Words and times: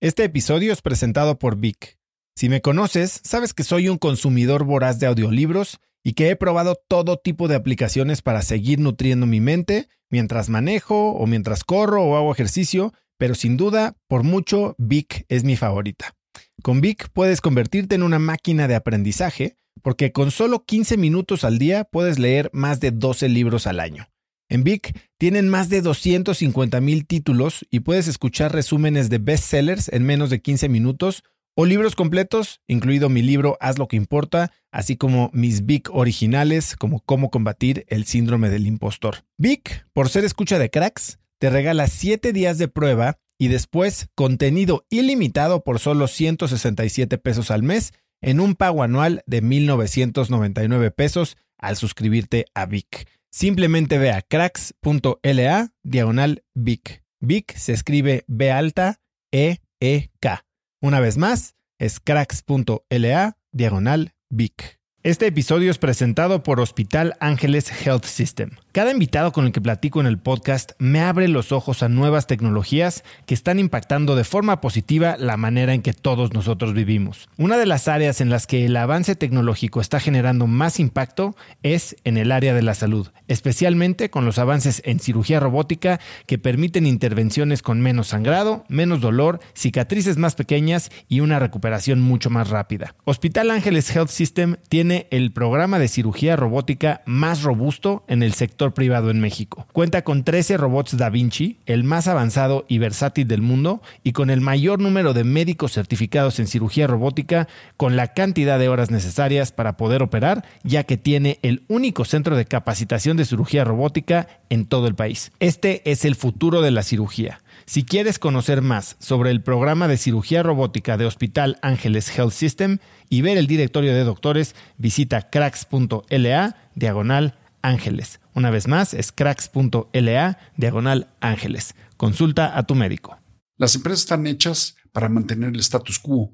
Este 0.00 0.22
episodio 0.22 0.72
es 0.72 0.80
presentado 0.80 1.40
por 1.40 1.56
Vic. 1.56 1.98
Si 2.36 2.48
me 2.48 2.60
conoces, 2.60 3.20
sabes 3.24 3.52
que 3.52 3.64
soy 3.64 3.88
un 3.88 3.98
consumidor 3.98 4.62
voraz 4.62 5.00
de 5.00 5.08
audiolibros 5.08 5.80
y 6.04 6.12
que 6.12 6.30
he 6.30 6.36
probado 6.36 6.76
todo 6.86 7.16
tipo 7.16 7.48
de 7.48 7.56
aplicaciones 7.56 8.22
para 8.22 8.42
seguir 8.42 8.78
nutriendo 8.78 9.26
mi 9.26 9.40
mente 9.40 9.88
mientras 10.08 10.50
manejo 10.50 11.10
o 11.10 11.26
mientras 11.26 11.64
corro 11.64 12.04
o 12.04 12.16
hago 12.16 12.30
ejercicio, 12.30 12.94
pero 13.18 13.34
sin 13.34 13.56
duda, 13.56 13.96
por 14.06 14.22
mucho, 14.22 14.76
Vic 14.78 15.26
es 15.28 15.42
mi 15.42 15.56
favorita. 15.56 16.14
Con 16.62 16.80
Vic 16.80 17.08
puedes 17.12 17.40
convertirte 17.40 17.96
en 17.96 18.04
una 18.04 18.20
máquina 18.20 18.68
de 18.68 18.76
aprendizaje 18.76 19.56
porque 19.82 20.12
con 20.12 20.30
solo 20.30 20.64
15 20.64 20.96
minutos 20.96 21.42
al 21.42 21.58
día 21.58 21.82
puedes 21.82 22.20
leer 22.20 22.50
más 22.52 22.78
de 22.78 22.92
12 22.92 23.28
libros 23.30 23.66
al 23.66 23.80
año. 23.80 24.06
En 24.50 24.64
Vic 24.64 24.98
tienen 25.18 25.48
más 25.48 25.68
de 25.68 25.82
250 25.82 26.80
mil 26.80 27.06
títulos 27.06 27.66
y 27.70 27.80
puedes 27.80 28.08
escuchar 28.08 28.52
resúmenes 28.52 29.10
de 29.10 29.18
bestsellers 29.18 29.88
en 29.88 30.04
menos 30.04 30.30
de 30.30 30.40
15 30.40 30.70
minutos 30.70 31.22
o 31.54 31.66
libros 31.66 31.94
completos, 31.94 32.62
incluido 32.66 33.10
mi 33.10 33.20
libro 33.20 33.58
Haz 33.60 33.78
lo 33.78 33.88
que 33.88 33.96
importa, 33.96 34.52
así 34.70 34.96
como 34.96 35.28
mis 35.34 35.66
Vic 35.66 35.90
originales 35.92 36.76
como 36.76 37.00
Cómo 37.00 37.30
combatir 37.30 37.84
el 37.88 38.06
síndrome 38.06 38.48
del 38.48 38.66
impostor. 38.66 39.24
Vic, 39.36 39.86
por 39.92 40.08
ser 40.08 40.24
escucha 40.24 40.58
de 40.58 40.70
cracks, 40.70 41.18
te 41.38 41.50
regala 41.50 41.86
7 41.86 42.32
días 42.32 42.56
de 42.56 42.68
prueba 42.68 43.18
y 43.38 43.48
después 43.48 44.08
contenido 44.14 44.86
ilimitado 44.88 45.62
por 45.62 45.78
solo 45.78 46.08
167 46.08 47.18
pesos 47.18 47.50
al 47.50 47.62
mes 47.62 47.92
en 48.20 48.40
un 48.40 48.54
pago 48.54 48.82
anual 48.82 49.22
de 49.26 49.42
1.999 49.42 50.94
pesos 50.94 51.36
al 51.58 51.76
suscribirte 51.76 52.46
a 52.54 52.66
Vic. 52.66 53.06
Simplemente 53.30 53.98
ve 53.98 54.10
a 54.10 54.22
cracks.la 54.22 55.72
diagonal 55.82 56.44
Vic. 56.54 57.04
Vic 57.20 57.54
se 57.56 57.72
escribe 57.72 58.24
B 58.26 58.50
alta 58.50 59.00
E 59.32 59.58
E 59.80 60.10
K. 60.20 60.44
Una 60.80 61.00
vez 61.00 61.18
más, 61.18 61.54
es 61.78 62.00
cracks.la 62.00 63.36
diagonal 63.52 64.14
Vic. 64.30 64.78
Este 65.02 65.26
episodio 65.26 65.70
es 65.70 65.78
presentado 65.78 66.42
por 66.42 66.60
Hospital 66.60 67.16
Ángeles 67.20 67.70
Health 67.84 68.04
System. 68.04 68.50
Cada 68.70 68.92
invitado 68.92 69.32
con 69.32 69.46
el 69.46 69.52
que 69.52 69.62
platico 69.62 69.98
en 69.98 70.06
el 70.06 70.18
podcast 70.18 70.72
me 70.78 71.00
abre 71.00 71.26
los 71.26 71.52
ojos 71.52 71.82
a 71.82 71.88
nuevas 71.88 72.26
tecnologías 72.26 73.02
que 73.24 73.32
están 73.32 73.58
impactando 73.58 74.14
de 74.14 74.24
forma 74.24 74.60
positiva 74.60 75.16
la 75.18 75.38
manera 75.38 75.72
en 75.72 75.80
que 75.80 75.94
todos 75.94 76.34
nosotros 76.34 76.74
vivimos. 76.74 77.30
Una 77.38 77.56
de 77.56 77.64
las 77.64 77.88
áreas 77.88 78.20
en 78.20 78.28
las 78.28 78.46
que 78.46 78.66
el 78.66 78.76
avance 78.76 79.16
tecnológico 79.16 79.80
está 79.80 80.00
generando 80.00 80.46
más 80.46 80.80
impacto 80.80 81.34
es 81.62 81.96
en 82.04 82.18
el 82.18 82.30
área 82.30 82.52
de 82.52 82.60
la 82.60 82.74
salud, 82.74 83.08
especialmente 83.26 84.10
con 84.10 84.26
los 84.26 84.38
avances 84.38 84.82
en 84.84 85.00
cirugía 85.00 85.40
robótica 85.40 85.98
que 86.26 86.36
permiten 86.36 86.86
intervenciones 86.86 87.62
con 87.62 87.80
menos 87.80 88.08
sangrado, 88.08 88.66
menos 88.68 89.00
dolor, 89.00 89.40
cicatrices 89.54 90.18
más 90.18 90.34
pequeñas 90.34 90.90
y 91.08 91.20
una 91.20 91.38
recuperación 91.38 92.02
mucho 92.02 92.28
más 92.28 92.50
rápida. 92.50 92.94
Hospital 93.06 93.50
Ángeles 93.50 93.90
Health 93.96 94.10
System 94.10 94.56
tiene 94.68 95.06
el 95.10 95.32
programa 95.32 95.78
de 95.78 95.88
cirugía 95.88 96.36
robótica 96.36 97.00
más 97.06 97.42
robusto 97.42 98.04
en 98.08 98.22
el 98.22 98.34
sector 98.34 98.58
privado 98.74 99.10
en 99.10 99.20
México. 99.20 99.66
Cuenta 99.72 100.02
con 100.02 100.24
13 100.24 100.56
robots 100.56 100.96
Da 100.96 101.10
Vinci, 101.10 101.58
el 101.66 101.84
más 101.84 102.08
avanzado 102.08 102.64
y 102.68 102.78
versátil 102.78 103.26
del 103.26 103.42
mundo, 103.42 103.82
y 104.02 104.12
con 104.12 104.30
el 104.30 104.40
mayor 104.40 104.80
número 104.80 105.14
de 105.14 105.24
médicos 105.24 105.72
certificados 105.72 106.38
en 106.38 106.46
cirugía 106.46 106.86
robótica, 106.86 107.48
con 107.76 107.96
la 107.96 108.08
cantidad 108.14 108.58
de 108.58 108.68
horas 108.68 108.90
necesarias 108.90 109.52
para 109.52 109.76
poder 109.76 110.02
operar, 110.02 110.44
ya 110.62 110.84
que 110.84 110.96
tiene 110.96 111.38
el 111.42 111.62
único 111.68 112.04
centro 112.04 112.36
de 112.36 112.46
capacitación 112.46 113.16
de 113.16 113.24
cirugía 113.24 113.64
robótica 113.64 114.28
en 114.50 114.66
todo 114.66 114.86
el 114.86 114.94
país. 114.94 115.32
Este 115.40 115.90
es 115.90 116.04
el 116.04 116.14
futuro 116.14 116.62
de 116.62 116.70
la 116.70 116.82
cirugía. 116.82 117.40
Si 117.68 117.84
quieres 117.84 118.18
conocer 118.18 118.62
más 118.62 118.96
sobre 118.98 119.30
el 119.30 119.42
programa 119.42 119.88
de 119.88 119.98
cirugía 119.98 120.42
robótica 120.42 120.96
de 120.96 121.04
Hospital 121.04 121.58
Ángeles 121.60 122.08
Health 122.16 122.32
System 122.32 122.78
y 123.10 123.20
ver 123.20 123.36
el 123.36 123.46
directorio 123.46 123.92
de 123.92 124.04
doctores, 124.04 124.54
visita 124.78 125.28
cracks.la 125.28 126.56
diagonal 126.74 127.34
ángeles. 127.60 128.20
Una 128.38 128.50
vez 128.50 128.68
más, 128.68 128.94
es 128.94 129.10
cracks.la 129.10 130.38
diagonal 130.56 131.12
ángeles. 131.20 131.74
Consulta 131.96 132.56
a 132.56 132.64
tu 132.68 132.76
médico. 132.76 133.18
Las 133.56 133.74
empresas 133.74 134.02
están 134.02 134.28
hechas 134.28 134.76
para 134.92 135.08
mantener 135.08 135.48
el 135.48 135.58
status 135.58 135.98
quo. 135.98 136.32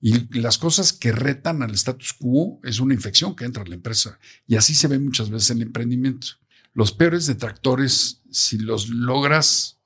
Y 0.00 0.40
las 0.40 0.58
cosas 0.58 0.92
que 0.92 1.12
retan 1.12 1.62
al 1.62 1.70
status 1.74 2.14
quo 2.14 2.58
es 2.64 2.80
una 2.80 2.94
infección 2.94 3.36
que 3.36 3.44
entra 3.44 3.62
a 3.62 3.66
la 3.66 3.76
empresa. 3.76 4.18
Y 4.48 4.56
así 4.56 4.74
se 4.74 4.88
ve 4.88 4.98
muchas 4.98 5.30
veces 5.30 5.50
en 5.50 5.58
el 5.58 5.68
emprendimiento. 5.68 6.26
Los 6.74 6.90
peores 6.90 7.26
detractores, 7.26 8.22
si 8.28 8.58
los 8.58 8.88
logras, 8.88 9.78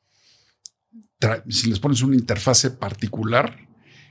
si 1.50 1.68
les 1.68 1.78
pones 1.78 2.00
una 2.00 2.16
interfase 2.16 2.70
particular, 2.70 3.68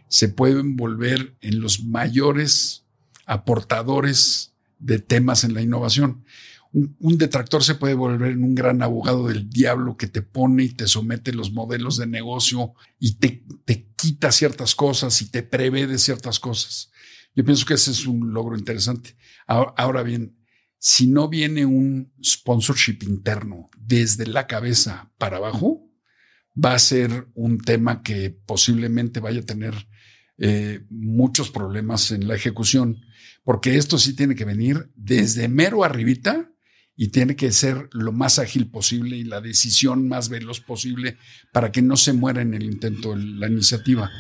se 0.07 0.29
pueden 0.29 0.75
volver 0.75 1.35
en 1.41 1.61
los 1.61 1.83
mayores 1.83 2.85
aportadores 3.25 4.53
de 4.77 4.99
temas 4.99 5.43
en 5.43 5.55
la 5.55 5.63
innovación 5.63 6.23
un, 6.71 7.17
detractor 7.17 7.63
se 7.63 7.75
puede 7.75 7.95
volver 7.95 8.31
en 8.31 8.43
un 8.43 8.53
gran 8.53 8.83
abogado 8.83 9.27
del 9.27 9.49
diablo 9.49 9.97
que 9.97 10.07
te 10.07 10.21
pone 10.21 10.63
y 10.63 10.69
te 10.69 10.87
somete 10.87 11.33
los 11.33 11.51
modelos 11.51 11.97
de 11.97 12.05
negocio 12.05 12.73
y 12.99 13.15
te, 13.15 13.43
te 13.65 13.89
quita 13.95 14.31
ciertas 14.31 14.75
cosas 14.75 15.21
y 15.21 15.29
te 15.29 15.41
prevé 15.41 15.87
de 15.87 15.97
ciertas 15.97 16.39
cosas. 16.39 16.91
Yo 17.35 17.43
pienso 17.43 17.65
que 17.65 17.73
ese 17.73 17.91
es 17.91 18.05
un 18.05 18.33
logro 18.33 18.57
interesante. 18.57 19.15
Ahora, 19.47 20.03
bien, 20.03 20.37
si 20.77 21.07
no 21.07 21.27
viene 21.27 21.65
un 21.65 22.13
sponsorship 22.23 22.99
interno 23.01 23.69
desde 23.77 24.27
la 24.27 24.45
cabeza 24.45 25.11
para 25.17 25.37
abajo, 25.37 25.89
va 26.53 26.73
a 26.73 26.79
ser 26.79 27.27
un 27.33 27.59
tema 27.59 28.03
que 28.03 28.29
posiblemente 28.29 29.19
vaya 29.19 29.41
a 29.41 29.45
tener 29.45 29.87
eh, 30.37 30.85
muchos 30.89 31.49
problemas 31.49 32.11
en 32.11 32.27
la 32.27 32.35
ejecución, 32.35 33.01
porque 33.43 33.77
esto 33.77 33.97
sí 33.97 34.15
tiene 34.15 34.35
que 34.35 34.45
venir 34.45 34.91
desde 34.95 35.47
mero 35.47 35.83
arribita 35.83 36.51
y 37.01 37.07
tiene 37.07 37.37
que 37.37 37.53
ser 37.53 37.87
lo 37.93 38.11
más 38.11 38.39
ágil 38.39 38.67
posible 38.67 39.15
y 39.15 39.23
la 39.23 39.39
decisión 39.39 40.09
más 40.09 40.27
veloz 40.27 40.59
posible 40.59 41.15
para 41.53 41.71
que 41.71 41.81
no 41.81 41.95
se 41.95 42.11
muera 42.11 42.41
en 42.41 42.53
el 42.53 42.63
intento 42.63 43.15
la 43.15 43.47
iniciativa. 43.47 44.11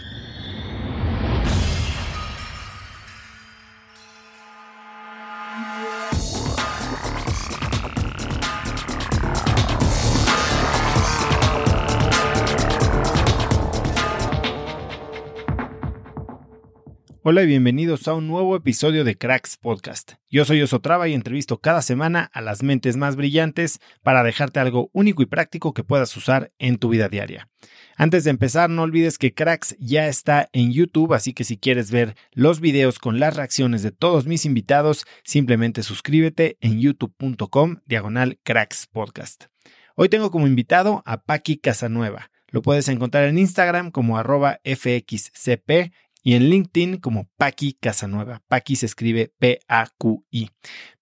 Hola 17.31 17.43
y 17.43 17.45
bienvenidos 17.45 18.07
a 18.07 18.15
un 18.15 18.27
nuevo 18.27 18.55
episodio 18.55 19.03
de 19.03 19.15
Cracks 19.15 19.55
Podcast. 19.55 20.13
Yo 20.31 20.45
soy 20.45 20.63
Osotrava 20.63 21.07
y 21.07 21.13
entrevisto 21.13 21.61
cada 21.61 21.83
semana 21.83 22.27
a 22.33 22.41
las 22.41 22.63
mentes 22.63 22.97
más 22.97 23.15
brillantes 23.15 23.79
para 24.01 24.23
dejarte 24.23 24.59
algo 24.59 24.89
único 24.93 25.21
y 25.21 25.27
práctico 25.27 25.75
que 25.75 25.83
puedas 25.83 26.17
usar 26.17 26.51
en 26.57 26.79
tu 26.79 26.89
vida 26.89 27.07
diaria. 27.07 27.47
Antes 27.95 28.23
de 28.23 28.31
empezar, 28.31 28.71
no 28.71 28.81
olvides 28.81 29.19
que 29.19 29.35
Cracks 29.35 29.75
ya 29.77 30.07
está 30.07 30.49
en 30.53 30.73
YouTube, 30.73 31.13
así 31.13 31.33
que 31.33 31.43
si 31.43 31.59
quieres 31.59 31.91
ver 31.91 32.15
los 32.31 32.61
videos 32.61 32.97
con 32.97 33.19
las 33.19 33.35
reacciones 33.35 33.83
de 33.83 33.91
todos 33.91 34.25
mis 34.25 34.45
invitados, 34.45 35.05
simplemente 35.23 35.83
suscríbete 35.83 36.57
en 36.61 36.79
youtube.com 36.79 37.81
diagonal 37.85 38.39
Cracks 38.41 38.87
Podcast. 38.87 39.43
Hoy 39.93 40.09
tengo 40.09 40.31
como 40.31 40.47
invitado 40.47 41.03
a 41.05 41.21
Paqui 41.21 41.57
Casanueva. 41.57 42.31
Lo 42.47 42.63
puedes 42.63 42.87
encontrar 42.87 43.25
en 43.25 43.37
Instagram 43.37 43.91
como 43.91 44.17
arroba 44.17 44.59
fxcp 44.63 45.91
y 46.23 46.35
en 46.35 46.49
LinkedIn 46.49 46.97
como 46.97 47.29
Paqui 47.37 47.73
Casanueva. 47.73 48.41
Paqui 48.47 48.75
se 48.75 48.85
escribe 48.85 49.33
P-A-Q-I. 49.39 50.49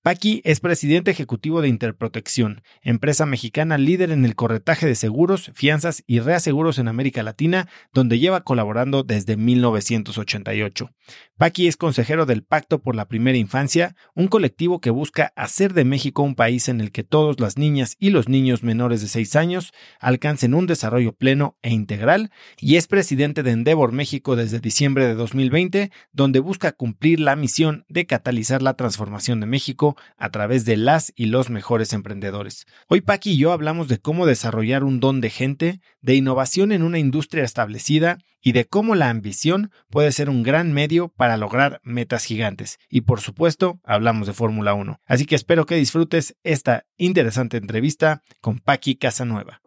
Paqui 0.08 0.42
es 0.46 0.62
presidente 0.62 1.12
ejecutivo 1.12 1.62
de 1.62 1.68
Interprotección, 1.68 2.62
empresa 2.82 3.26
mexicana 3.26 3.78
líder 3.78 4.12
en 4.12 4.24
el 4.24 4.36
corretaje 4.36 4.88
de 4.88 4.96
seguros, 4.96 5.52
fianzas 5.54 6.02
y 6.08 6.22
reaseguros 6.22 6.80
en 6.80 6.88
América 6.88 7.24
Latina, 7.24 7.68
donde 7.92 8.18
lleva 8.18 8.46
colaborando 8.46 9.04
desde 9.04 9.36
1988. 9.36 10.92
Paqui 11.36 11.68
es 11.68 11.76
consejero 11.76 12.26
del 12.26 12.42
Pacto 12.42 12.82
por 12.82 12.96
la 12.96 13.10
Primera 13.10 13.38
Infancia, 13.38 13.98
un 14.16 14.28
colectivo 14.30 14.80
que 14.80 14.92
busca 14.92 15.34
hacer 15.36 15.74
de 15.74 15.84
México 15.84 16.24
un 16.24 16.36
país 16.36 16.70
en 16.70 16.80
el 16.80 16.94
que 16.94 17.04
todas 17.04 17.42
las 17.42 17.58
niñas 17.58 17.98
y 18.00 18.10
los 18.12 18.30
niños 18.30 18.64
menores 18.64 19.02
de 19.02 19.10
6 19.10 19.36
años 19.36 19.74
alcancen 20.00 20.54
un 20.54 20.68
desarrollo 20.68 21.12
pleno 21.12 21.58
e 21.62 21.72
integral, 21.74 22.32
y 22.62 22.78
es 22.78 22.88
presidente 22.88 23.44
de 23.44 23.52
Endeavor 23.52 23.92
México 23.92 24.38
desde 24.38 24.62
diciembre 24.62 25.06
de 25.06 25.16
2020, 25.16 25.92
donde 26.14 26.40
busca 26.40 26.72
cumplir 26.72 27.20
la 27.20 27.36
misión 27.36 27.84
de 27.90 28.06
catalizar 28.06 28.62
la 28.62 28.76
transformación 28.76 29.42
de 29.42 29.48
México 29.48 29.97
a 30.18 30.30
través 30.30 30.66
de 30.66 30.78
las 30.78 31.14
y 31.16 31.28
los 31.28 31.50
mejores 31.50 31.94
emprendedores. 31.94 32.66
Hoy 32.88 33.02
Paqui 33.02 33.32
y 33.32 33.38
yo 33.38 33.52
hablamos 33.52 33.88
de 33.88 34.00
cómo 34.00 34.26
desarrollar 34.26 34.84
un 34.84 35.00
don 35.00 35.22
de 35.22 35.30
gente, 35.30 35.82
de 36.02 36.16
innovación 36.16 36.72
en 36.72 36.84
una 36.84 37.00
industria 37.00 37.44
establecida 37.44 38.18
y 38.42 38.54
de 38.54 38.66
cómo 38.66 38.96
la 38.96 39.10
ambición 39.10 39.72
puede 39.90 40.12
ser 40.12 40.30
un 40.30 40.44
gran 40.44 40.72
medio 40.72 41.10
para 41.10 41.38
lograr 41.38 41.82
metas 41.84 42.24
gigantes. 42.24 42.78
Y 42.90 43.02
por 43.02 43.22
supuesto, 43.22 43.80
hablamos 43.84 44.28
de 44.28 44.34
Fórmula 44.34 44.74
1. 44.74 45.02
Así 45.06 45.26
que 45.26 45.36
espero 45.36 45.66
que 45.66 45.76
disfrutes 45.76 46.36
esta 46.44 46.86
interesante 46.98 47.58
entrevista 47.58 48.22
con 48.42 48.60
Paqui 48.60 48.96
Casanueva. 48.96 49.62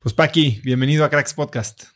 Pues 0.00 0.14
Paqui, 0.14 0.60
bienvenido 0.62 1.04
a 1.04 1.10
Cracks 1.10 1.34
Podcast. 1.34 1.95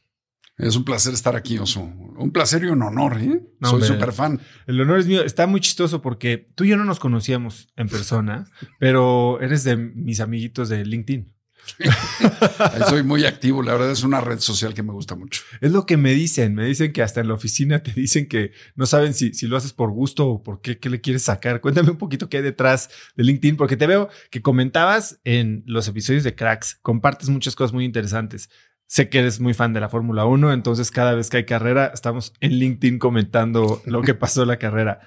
Es 0.60 0.76
un 0.76 0.84
placer 0.84 1.14
estar 1.14 1.36
aquí, 1.36 1.58
Oso. 1.58 1.82
Un 1.82 2.30
placer 2.32 2.64
y 2.64 2.66
un 2.66 2.82
honor, 2.82 3.18
¿eh? 3.20 3.42
Soy 3.62 3.82
súper 3.82 4.12
fan. 4.12 4.40
El 4.66 4.80
honor 4.80 4.98
es 4.98 5.06
mío. 5.06 5.22
Está 5.24 5.46
muy 5.46 5.60
chistoso 5.60 6.02
porque 6.02 6.50
tú 6.54 6.64
y 6.64 6.68
yo 6.68 6.76
no 6.76 6.84
nos 6.84 7.00
conocíamos 7.00 7.68
en 7.76 7.88
persona, 7.88 8.44
pero 8.78 9.40
eres 9.40 9.64
de 9.64 9.76
mis 9.76 10.20
amiguitos 10.20 10.68
de 10.68 10.84
LinkedIn. 10.84 11.32
Soy 12.88 13.02
muy 13.02 13.24
activo, 13.24 13.62
la 13.62 13.72
verdad 13.72 13.90
es 13.90 14.02
una 14.02 14.20
red 14.20 14.38
social 14.40 14.74
que 14.74 14.82
me 14.82 14.92
gusta 14.92 15.14
mucho. 15.14 15.42
Es 15.60 15.72
lo 15.72 15.86
que 15.86 15.96
me 15.96 16.12
dicen, 16.12 16.54
me 16.54 16.64
dicen 16.64 16.92
que 16.92 17.02
hasta 17.02 17.20
en 17.20 17.28
la 17.28 17.34
oficina 17.34 17.82
te 17.82 17.92
dicen 17.92 18.28
que 18.28 18.52
no 18.74 18.86
saben 18.86 19.14
si, 19.14 19.34
si 19.34 19.46
lo 19.46 19.56
haces 19.56 19.72
por 19.72 19.90
gusto 19.90 20.26
o 20.28 20.42
por 20.42 20.60
qué, 20.60 20.78
qué 20.78 20.90
le 20.90 21.00
quieres 21.00 21.22
sacar. 21.22 21.60
Cuéntame 21.60 21.90
un 21.90 21.98
poquito 21.98 22.28
qué 22.28 22.38
hay 22.38 22.42
detrás 22.42 22.90
de 23.16 23.24
LinkedIn, 23.24 23.56
porque 23.56 23.76
te 23.76 23.86
veo 23.86 24.08
que 24.30 24.42
comentabas 24.42 25.20
en 25.24 25.62
los 25.66 25.88
episodios 25.88 26.24
de 26.24 26.34
Cracks, 26.34 26.78
compartes 26.82 27.28
muchas 27.28 27.54
cosas 27.54 27.72
muy 27.72 27.84
interesantes. 27.84 28.50
Sé 28.90 29.08
que 29.08 29.20
eres 29.20 29.38
muy 29.38 29.54
fan 29.54 29.72
de 29.72 29.78
la 29.78 29.88
Fórmula 29.88 30.24
1, 30.24 30.52
entonces 30.52 30.90
cada 30.90 31.14
vez 31.14 31.30
que 31.30 31.36
hay 31.36 31.46
carrera 31.46 31.92
estamos 31.94 32.32
en 32.40 32.54
LinkedIn 32.54 32.98
comentando 32.98 33.80
lo 33.86 34.02
que 34.02 34.14
pasó 34.14 34.42
en 34.42 34.48
la 34.48 34.58
carrera. 34.58 34.98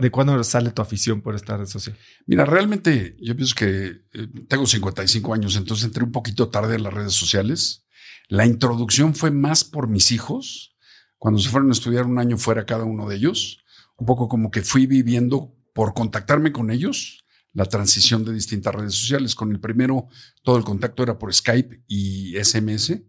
¿De 0.00 0.10
cuándo 0.10 0.42
sale 0.42 0.72
tu 0.72 0.82
afición 0.82 1.22
por 1.22 1.36
esta 1.36 1.56
red 1.56 1.66
social? 1.66 1.96
Mira, 2.26 2.44
realmente 2.44 3.16
yo 3.20 3.36
pienso 3.36 3.54
que 3.54 3.86
eh, 4.12 4.26
tengo 4.48 4.66
55 4.66 5.32
años, 5.32 5.54
entonces 5.54 5.84
entré 5.84 6.02
un 6.02 6.10
poquito 6.10 6.48
tarde 6.48 6.74
en 6.74 6.82
las 6.82 6.92
redes 6.92 7.12
sociales. 7.12 7.86
La 8.26 8.44
introducción 8.44 9.14
fue 9.14 9.30
más 9.30 9.62
por 9.62 9.86
mis 9.86 10.10
hijos, 10.10 10.76
cuando 11.16 11.38
se 11.38 11.48
fueron 11.48 11.68
a 11.68 11.74
estudiar 11.74 12.06
un 12.06 12.18
año 12.18 12.38
fuera 12.38 12.66
cada 12.66 12.82
uno 12.82 13.08
de 13.08 13.14
ellos, 13.14 13.64
un 13.98 14.06
poco 14.06 14.26
como 14.26 14.50
que 14.50 14.62
fui 14.62 14.88
viviendo 14.88 15.54
por 15.74 15.94
contactarme 15.94 16.50
con 16.50 16.72
ellos 16.72 17.24
la 17.52 17.64
transición 17.64 18.24
de 18.24 18.32
distintas 18.32 18.74
redes 18.74 18.94
sociales. 18.94 19.34
Con 19.34 19.50
el 19.50 19.60
primero, 19.60 20.08
todo 20.42 20.56
el 20.56 20.64
contacto 20.64 21.02
era 21.02 21.18
por 21.18 21.34
Skype 21.34 21.82
y 21.86 22.34
SMS. 22.42 23.02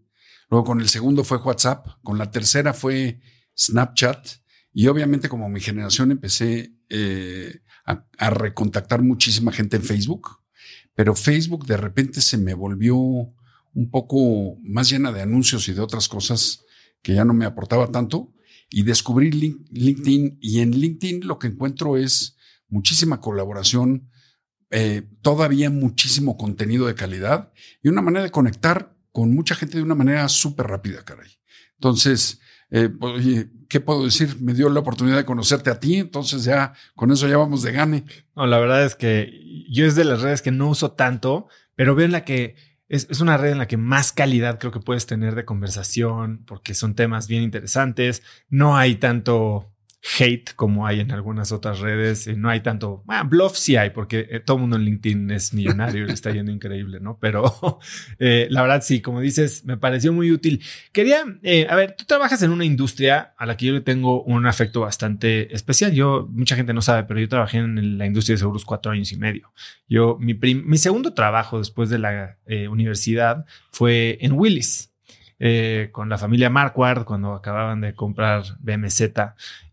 Luego 0.50 0.66
con 0.66 0.82
el 0.82 0.90
segundo 0.90 1.24
fue 1.24 1.38
WhatsApp. 1.38 1.88
Con 2.04 2.18
la 2.18 2.32
tercera 2.32 2.74
fue 2.74 3.22
Snapchat. 3.58 4.28
Y 4.74 4.88
obviamente 4.88 5.30
como 5.30 5.50
mi 5.50 5.60
generación 5.60 6.12
empecé 6.12 6.74
eh, 6.90 7.62
a, 7.86 8.30
recontactar 8.30 9.02
muchísima 9.02 9.52
gente 9.52 9.78
en 9.78 9.84
Facebook, 9.84 10.40
pero 10.96 11.16
Facebook 11.16 11.66
de 11.66 11.78
repente 11.78 12.22
se 12.22 12.38
me 12.38 12.54
volvió 12.54 12.98
un 12.98 13.90
poco 13.90 14.58
más 14.62 14.90
llena 14.90 15.12
de 15.12 15.22
anuncios 15.22 15.68
y 15.68 15.74
de 15.74 15.82
otras 15.82 16.08
cosas 16.08 16.64
que 17.02 17.16
ya 17.16 17.26
no 17.26 17.34
me 17.34 17.46
aportaba 17.46 17.92
tanto. 17.92 18.34
Y 18.70 18.84
descubrí 18.84 19.32
LinkedIn 19.32 20.38
y 20.42 20.60
en 20.60 20.72
LinkedIn 20.72 21.28
lo 21.28 21.40
que 21.40 21.48
encuentro 21.48 21.98
es 21.98 22.38
muchísima 22.70 23.20
colaboración, 23.20 24.10
eh, 24.72 25.04
todavía 25.22 25.70
muchísimo 25.70 26.38
contenido 26.38 26.88
de 26.88 26.96
calidad 26.96 27.52
y 27.84 27.90
una 27.90 28.02
manera 28.02 28.24
de 28.24 28.32
conectar 28.32 28.96
con 29.12 29.36
mucha 29.36 29.54
gente 29.54 29.78
de 29.78 29.84
una 29.84 29.96
manera 29.96 30.28
súper 30.30 30.68
rápida, 30.68 31.04
caray. 31.04 31.30
Entonces, 31.74 32.40
eh, 32.70 32.88
pues, 32.88 33.48
¿qué 33.68 33.82
puedo 33.82 34.06
decir? 34.06 34.38
Me 34.40 34.54
dio 34.54 34.70
la 34.70 34.80
oportunidad 34.80 35.18
de 35.18 35.26
conocerte 35.26 35.70
a 35.70 35.80
ti, 35.80 35.96
entonces 35.96 36.46
ya 36.46 36.74
con 36.96 37.12
eso 37.12 37.28
ya 37.28 37.36
vamos 37.36 37.64
de 37.64 37.74
gane. 37.74 38.06
No, 38.34 38.48
la 38.48 38.60
verdad 38.60 38.86
es 38.86 38.96
que 38.96 39.66
yo 39.70 39.86
es 39.86 39.96
de 39.96 40.06
las 40.06 40.22
redes 40.22 40.42
que 40.42 40.52
no 40.52 40.70
uso 40.70 40.94
tanto, 40.94 41.48
pero 41.76 41.94
veo 41.94 42.06
en 42.06 42.14
la 42.14 42.24
que 42.24 42.56
es, 42.88 43.08
es, 43.10 43.20
una 43.20 43.36
red 43.36 43.52
en 43.52 43.58
la 43.58 43.68
que 43.68 43.78
más 43.78 44.14
calidad 44.14 44.58
creo 44.58 44.72
que 44.72 44.80
puedes 44.80 45.06
tener 45.06 45.36
de 45.36 45.44
conversación, 45.44 46.46
porque 46.46 46.74
son 46.74 46.96
temas 46.96 47.28
bien 47.28 47.44
interesantes. 47.44 48.24
No 48.50 48.78
hay 48.78 48.96
tanto 48.96 49.71
hate 50.20 50.54
como 50.56 50.88
hay 50.88 51.00
en 51.00 51.12
algunas 51.12 51.52
otras 51.52 51.80
redes. 51.80 52.28
No 52.36 52.50
hay 52.50 52.62
tanto, 52.62 53.04
bueno, 53.06 53.26
bluff 53.26 53.56
sí 53.56 53.76
hay, 53.76 53.92
porque 53.92 54.28
eh, 54.30 54.40
todo 54.40 54.58
el 54.58 54.62
mundo 54.62 54.76
en 54.76 54.84
LinkedIn 54.84 55.32
es 55.32 55.54
millonario 55.54 56.04
y 56.04 56.08
le 56.08 56.14
está 56.14 56.32
yendo 56.32 56.52
increíble, 56.52 57.00
¿no? 57.00 57.18
Pero 57.20 57.80
eh, 58.20 58.48
la 58.50 58.62
verdad 58.64 58.82
sí, 58.84 59.02
como 59.02 59.22
dices, 59.22 59.64
me 59.66 59.78
pareció 59.78 60.12
muy 60.12 60.32
útil. 60.32 60.64
Quería, 60.92 61.24
eh, 61.44 61.68
a 61.70 61.76
ver, 61.76 61.96
tú 61.96 62.06
trabajas 62.06 62.42
en 62.42 62.52
una 62.52 62.66
industria 62.66 63.34
a 63.38 63.46
la 63.46 63.58
que 63.58 63.68
yo 63.68 63.74
le 63.74 63.82
tengo 63.82 64.24
un 64.24 64.46
afecto 64.48 64.82
bastante 64.82 65.54
especial. 65.54 65.94
Yo, 65.94 66.28
mucha 66.32 66.56
gente 66.56 66.74
no 66.74 66.82
sabe, 66.82 67.04
pero 67.04 67.20
yo 67.20 67.30
trabajé 67.30 67.60
en 67.60 67.98
la 67.98 68.06
industria 68.06 68.36
de 68.36 68.40
seguros 68.40 68.66
cuatro 68.66 68.92
años 68.92 69.12
y 69.12 69.18
medio. 69.18 69.54
Yo, 69.88 70.18
mi, 70.20 70.34
mi 70.34 70.78
segundo 70.78 71.14
trabajo 71.14 71.60
después 71.60 71.90
de 71.90 72.00
la 72.00 72.38
universidad 72.70 73.46
fue 73.72 74.18
en 74.22 74.34
Willis 74.34 74.91
eh, 75.44 75.90
con 75.92 76.08
la 76.08 76.20
familia 76.20 76.52
Marquardt 76.52 77.04
cuando 77.04 77.34
acababan 77.34 77.82
de 77.82 77.96
comprar 77.96 78.44
BMZ. 78.60 79.02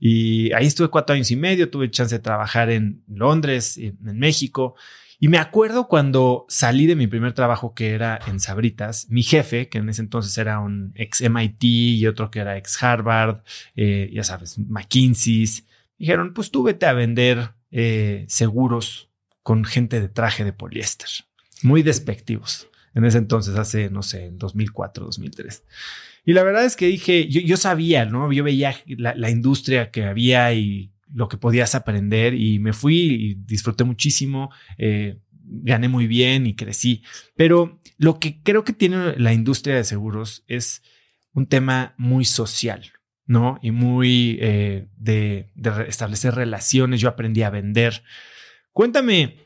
Y 0.00 0.50
ahí 0.54 0.64
estuve 0.64 0.88
cuatro 0.88 1.14
años 1.14 1.30
y 1.30 1.36
medio, 1.36 1.68
tuve 1.68 1.90
chance 1.90 2.14
de 2.14 2.20
trabajar 2.20 2.70
en 2.70 3.02
Londres, 3.06 3.76
en, 3.76 3.98
en 4.06 4.18
México. 4.18 4.76
Y 5.20 5.28
me 5.28 5.36
acuerdo 5.36 5.86
cuando 5.86 6.46
salí 6.48 6.86
de 6.86 6.96
mi 6.96 7.06
primer 7.06 7.34
trabajo 7.34 7.74
que 7.74 7.90
era 7.90 8.18
en 8.26 8.40
Sabritas, 8.40 9.10
mi 9.10 9.22
jefe, 9.22 9.68
que 9.68 9.76
en 9.76 9.90
ese 9.90 10.00
entonces 10.00 10.38
era 10.38 10.58
un 10.58 10.92
ex 10.94 11.20
MIT 11.20 11.64
y 11.64 12.06
otro 12.06 12.30
que 12.30 12.38
era 12.38 12.56
ex 12.56 12.82
Harvard, 12.82 13.42
eh, 13.76 14.08
ya 14.10 14.24
sabes, 14.24 14.58
McKinsey, 14.58 15.44
dijeron, 15.98 16.32
pues 16.32 16.50
tú 16.50 16.62
vete 16.62 16.86
a 16.86 16.94
vender 16.94 17.50
eh, 17.72 18.24
seguros 18.28 19.10
con 19.42 19.66
gente 19.66 20.00
de 20.00 20.08
traje 20.08 20.44
de 20.44 20.54
poliéster, 20.54 21.10
muy 21.60 21.82
despectivos 21.82 22.68
en 22.98 23.04
ese 23.04 23.18
entonces, 23.18 23.54
hace, 23.54 23.90
no 23.90 24.02
sé, 24.02 24.24
en 24.24 24.38
2004, 24.38 25.04
2003. 25.04 25.62
Y 26.24 26.32
la 26.32 26.42
verdad 26.42 26.64
es 26.64 26.74
que 26.74 26.88
dije, 26.88 27.28
yo, 27.28 27.56
sabía, 27.56 28.04
¿no? 28.04 28.32
Yo 28.32 28.42
veía 28.42 28.74
la, 28.88 29.30
industria 29.30 29.92
que 29.92 30.02
había 30.02 30.52
y 30.52 30.90
lo 31.14 31.28
que 31.28 31.36
podías 31.36 31.76
aprender 31.76 32.34
y 32.34 32.58
me 32.58 32.72
fui 32.72 32.96
y 32.96 33.34
disfruté 33.34 33.84
muchísimo, 33.84 34.50
eh, 34.78 35.20
gané 35.30 35.88
muy 35.88 36.08
bien 36.08 36.48
y 36.48 36.56
crecí. 36.56 37.04
Pero 37.36 37.80
lo 37.98 38.18
que 38.18 38.42
creo 38.42 38.64
que 38.64 38.72
tiene 38.72 39.16
la 39.16 39.32
industria 39.32 39.76
de 39.76 39.84
seguros 39.84 40.42
es 40.48 40.82
un 41.32 41.46
tema 41.46 41.94
muy 41.98 42.24
social, 42.24 42.82
¿no? 43.26 43.60
Y 43.62 43.70
muy 43.70 44.38
eh, 44.40 44.88
de 44.96 45.52
establecer 45.86 46.34
relaciones. 46.34 47.00
Yo 47.00 47.08
aprendí 47.08 47.44
a 47.44 47.50
vender. 47.50 48.02
Cuéntame, 48.72 49.36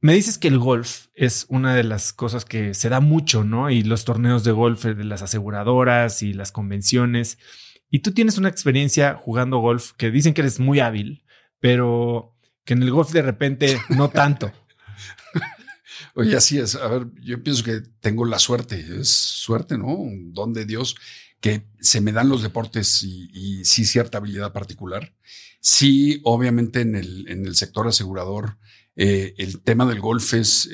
me 0.00 0.14
dices 0.14 0.38
que 0.38 0.48
el 0.48 0.58
golf 0.58 1.06
es 1.14 1.46
una 1.48 1.74
de 1.74 1.84
las 1.84 2.12
cosas 2.12 2.44
que 2.44 2.72
se 2.74 2.88
da 2.88 3.00
mucho, 3.00 3.44
¿no? 3.44 3.70
Y 3.70 3.82
los 3.82 4.04
torneos 4.04 4.44
de 4.44 4.52
golf 4.52 4.84
de 4.84 5.04
las 5.04 5.22
aseguradoras 5.22 6.22
y 6.22 6.32
las 6.32 6.52
convenciones. 6.52 7.38
Y 7.90 7.98
tú 7.98 8.12
tienes 8.12 8.38
una 8.38 8.48
experiencia 8.48 9.14
jugando 9.14 9.58
golf 9.58 9.92
que 9.92 10.10
dicen 10.10 10.32
que 10.32 10.40
eres 10.40 10.58
muy 10.58 10.80
hábil, 10.80 11.24
pero 11.58 12.34
que 12.64 12.72
en 12.72 12.82
el 12.82 12.90
golf 12.90 13.12
de 13.12 13.22
repente 13.22 13.78
no 13.90 14.08
tanto. 14.08 14.50
Oye, 16.14 16.34
así 16.34 16.58
es. 16.58 16.76
A 16.76 16.88
ver, 16.88 17.06
yo 17.22 17.42
pienso 17.42 17.62
que 17.62 17.82
tengo 18.00 18.24
la 18.24 18.38
suerte, 18.38 18.82
es 19.00 19.10
suerte, 19.10 19.76
¿no? 19.76 19.88
Un 19.88 20.32
don 20.32 20.54
de 20.54 20.64
Dios 20.64 20.96
que 21.40 21.66
se 21.80 22.00
me 22.00 22.12
dan 22.12 22.28
los 22.28 22.42
deportes 22.42 23.02
y, 23.02 23.30
y 23.32 23.64
sí 23.64 23.84
cierta 23.84 24.18
habilidad 24.18 24.52
particular. 24.52 25.14
Sí, 25.60 26.20
obviamente 26.24 26.80
en 26.80 26.96
el, 26.96 27.28
en 27.28 27.44
el 27.44 27.54
sector 27.54 27.86
asegurador 27.86 28.56
eh, 29.02 29.34
el 29.38 29.62
tema 29.62 29.86
del 29.86 29.98
golf 29.98 30.34
es, 30.34 30.66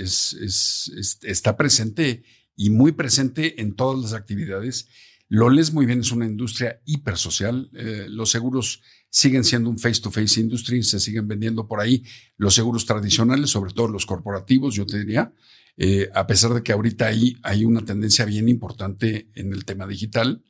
está 1.22 1.56
presente 1.56 2.24
y 2.56 2.70
muy 2.70 2.90
presente 2.90 3.60
en 3.60 3.76
todas 3.76 4.02
las 4.02 4.14
actividades. 4.14 4.88
Lo 5.28 5.48
lees 5.48 5.72
muy 5.72 5.86
bien, 5.86 6.00
es 6.00 6.10
una 6.10 6.26
industria 6.26 6.80
hipersocial. 6.86 7.70
Eh, 7.72 8.06
los 8.08 8.32
seguros 8.32 8.82
siguen 9.10 9.44
siendo 9.44 9.70
un 9.70 9.78
face-to-face 9.78 10.40
industry, 10.40 10.82
se 10.82 10.98
siguen 10.98 11.28
vendiendo 11.28 11.68
por 11.68 11.78
ahí 11.78 12.02
los 12.36 12.52
seguros 12.52 12.84
tradicionales, 12.84 13.50
sobre 13.50 13.72
todo 13.72 13.86
los 13.86 14.06
corporativos, 14.06 14.74
yo 14.74 14.86
te 14.86 14.98
diría, 14.98 15.32
eh, 15.76 16.10
a 16.12 16.26
pesar 16.26 16.52
de 16.52 16.64
que 16.64 16.72
ahorita 16.72 17.06
hay 17.06 17.64
una 17.64 17.84
tendencia 17.84 18.24
bien 18.24 18.48
importante 18.48 19.30
en 19.36 19.52
el 19.52 19.64
tema 19.64 19.86
digital. 19.86 20.42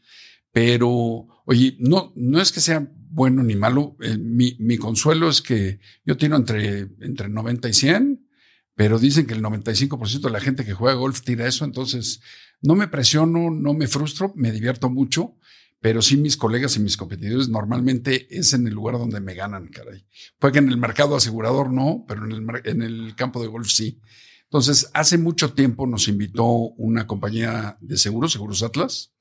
Pero, 0.50 1.26
oye, 1.46 1.76
no, 1.78 2.12
no 2.14 2.40
es 2.40 2.52
que 2.52 2.60
sea 2.60 2.88
bueno 3.10 3.42
ni 3.42 3.56
malo. 3.56 3.96
Eh, 4.00 4.18
mi, 4.18 4.56
mi, 4.58 4.76
consuelo 4.76 5.28
es 5.28 5.40
que 5.40 5.80
yo 6.04 6.16
tiro 6.16 6.36
entre, 6.36 6.88
entre 7.00 7.28
90 7.28 7.68
y 7.68 7.72
100, 7.72 8.28
pero 8.74 8.98
dicen 8.98 9.26
que 9.26 9.34
el 9.34 9.42
95% 9.42 10.20
de 10.20 10.30
la 10.30 10.40
gente 10.40 10.64
que 10.64 10.74
juega 10.74 10.98
golf 10.98 11.22
tira 11.22 11.46
eso. 11.46 11.64
Entonces, 11.64 12.20
no 12.60 12.74
me 12.74 12.88
presiono, 12.88 13.50
no 13.50 13.72
me 13.72 13.86
frustro, 13.86 14.32
me 14.36 14.52
divierto 14.52 14.90
mucho. 14.90 15.36
Pero 15.80 16.02
sí, 16.02 16.16
mis 16.16 16.36
colegas 16.36 16.76
y 16.76 16.80
mis 16.80 16.96
competidores 16.96 17.48
normalmente 17.48 18.26
es 18.36 18.52
en 18.54 18.66
el 18.66 18.74
lugar 18.74 18.98
donde 18.98 19.20
me 19.20 19.34
ganan, 19.34 19.68
caray. 19.68 20.04
Puede 20.38 20.52
que 20.52 20.58
en 20.58 20.68
el 20.68 20.78
mercado 20.78 21.16
asegurador 21.16 21.72
no, 21.72 22.04
pero 22.08 22.24
en 22.24 22.32
el, 22.32 22.46
en 22.64 22.82
el 22.82 23.14
campo 23.14 23.40
de 23.40 23.46
golf 23.46 23.68
sí. 23.68 24.00
Entonces, 24.44 24.90
hace 24.94 25.18
mucho 25.18 25.52
tiempo 25.52 25.86
nos 25.86 26.08
invitó 26.08 26.46
una 26.46 27.06
compañía 27.06 27.76
de 27.80 27.96
seguros, 27.98 28.32
Seguros 28.32 28.62
Atlas, 28.62 29.12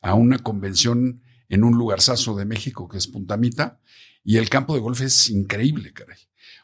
a 0.00 0.14
una 0.14 0.38
convención 0.38 1.22
en 1.52 1.64
un 1.64 1.76
lugarzazo 1.76 2.34
de 2.34 2.46
México 2.46 2.88
que 2.88 2.96
es 2.96 3.06
Puntamita 3.06 3.78
y 4.24 4.38
el 4.38 4.48
campo 4.48 4.74
de 4.74 4.80
golf 4.80 5.00
es 5.02 5.28
increíble, 5.28 5.92
caray. 5.92 6.18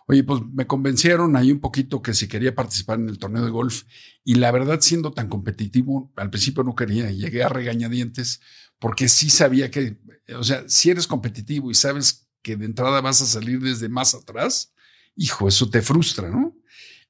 Oye, 0.07 0.25
pues 0.25 0.41
me 0.53 0.67
convencieron 0.67 1.37
ahí 1.37 1.53
un 1.53 1.61
poquito 1.61 2.01
que 2.01 2.15
si 2.15 2.27
quería 2.27 2.55
participar 2.55 2.99
en 2.99 3.11
el 3.11 3.19
torneo 3.19 3.45
de 3.45 3.51
golf 3.51 3.83
y 4.25 4.37
la 4.37 4.51
verdad 4.51 4.81
siendo 4.81 5.13
tan 5.13 5.29
competitivo, 5.29 6.11
al 6.17 6.31
principio 6.31 6.65
no 6.65 6.75
quería 6.75 7.11
llegué 7.11 7.43
a 7.43 7.51
regañadientes 7.51 8.41
porque 8.79 9.09
sí 9.09 9.29
sabía 9.29 9.71
que, 9.71 9.99
o 10.35 10.43
sea, 10.43 10.65
si 10.69 10.89
eres 10.91 11.07
competitivo 11.07 11.71
y 11.71 11.75
sabes 11.75 12.27
que 12.41 12.57
de 12.57 12.65
entrada 12.65 13.03
vas 13.03 13.21
a 13.21 13.27
salir 13.27 13.61
desde 13.61 13.91
más 13.91 14.15
atrás, 14.15 14.73
hijo, 15.15 15.47
eso 15.49 15.69
te 15.69 15.83
frustra, 15.83 16.31
¿no? 16.31 16.57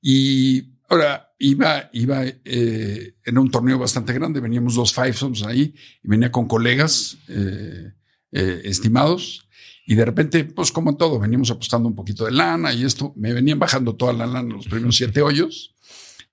Y 0.02 0.78
Ahora, 0.88 1.27
iba, 1.38 1.88
iba, 1.92 2.24
eh, 2.26 3.14
en 3.24 3.38
un 3.38 3.50
torneo 3.50 3.78
bastante 3.78 4.12
grande, 4.12 4.40
veníamos 4.40 4.74
dos 4.74 4.92
fivesomes 4.92 5.42
ahí 5.44 5.74
y 6.02 6.08
venía 6.08 6.32
con 6.32 6.48
colegas 6.48 7.16
eh, 7.28 7.92
eh, 8.32 8.62
estimados 8.64 9.48
y 9.86 9.94
de 9.94 10.04
repente, 10.04 10.44
pues 10.44 10.72
como 10.72 10.90
en 10.90 10.98
todo, 10.98 11.18
veníamos 11.18 11.50
apostando 11.50 11.88
un 11.88 11.94
poquito 11.94 12.24
de 12.24 12.32
lana 12.32 12.72
y 12.72 12.84
esto, 12.84 13.12
me 13.16 13.32
venían 13.32 13.58
bajando 13.58 13.94
toda 13.96 14.12
la 14.12 14.26
lana 14.26 14.54
los 14.54 14.66
primeros 14.66 14.96
siete 14.96 15.22
hoyos 15.22 15.74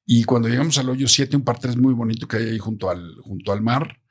y 0.05 0.23
cuando 0.23 0.49
llegamos 0.49 0.77
al 0.77 0.89
hoyo 0.89 1.07
siete, 1.07 1.37
un 1.37 1.43
par 1.43 1.59
tres 1.59 1.77
muy 1.77 1.93
bonito 1.93 2.27
que 2.27 2.37
hay 2.37 2.49
ahí 2.49 2.59
junto 2.59 2.89
al, 2.89 3.15
junto 3.21 3.51
al 3.51 3.61
mar, 3.61 4.01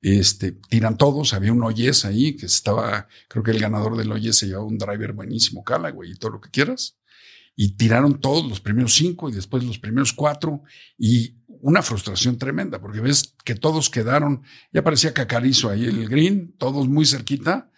este, 0.00 0.52
tiran 0.52 0.96
todos, 0.96 1.34
había 1.34 1.52
un 1.52 1.62
Oyes 1.62 2.04
ahí 2.04 2.36
que 2.36 2.46
estaba, 2.46 3.08
creo 3.28 3.42
que 3.42 3.50
el 3.50 3.58
ganador 3.58 3.96
del 3.96 4.12
Oyes 4.12 4.36
se 4.36 4.46
llevaba 4.46 4.66
un 4.66 4.78
driver 4.78 5.12
buenísimo, 5.12 5.64
cala, 5.64 5.90
güey, 5.90 6.12
y 6.12 6.14
todo 6.14 6.32
lo 6.32 6.40
que 6.40 6.50
quieras 6.50 6.97
y 7.60 7.70
tiraron 7.70 8.20
todos 8.20 8.48
los 8.48 8.60
primeros 8.60 8.94
cinco 8.94 9.28
y 9.28 9.32
después 9.32 9.64
los 9.64 9.80
primeros 9.80 10.12
cuatro 10.12 10.62
y 10.96 11.34
una 11.60 11.82
frustración 11.82 12.38
tremenda 12.38 12.80
porque 12.80 13.00
ves 13.00 13.34
que 13.44 13.56
todos 13.56 13.90
quedaron, 13.90 14.42
ya 14.72 14.84
parecía 14.84 15.12
cacarizo 15.12 15.68
ahí 15.68 15.84
el 15.84 16.08
green, 16.08 16.54
todos 16.56 16.86
muy 16.86 17.04
cerquita 17.04 17.68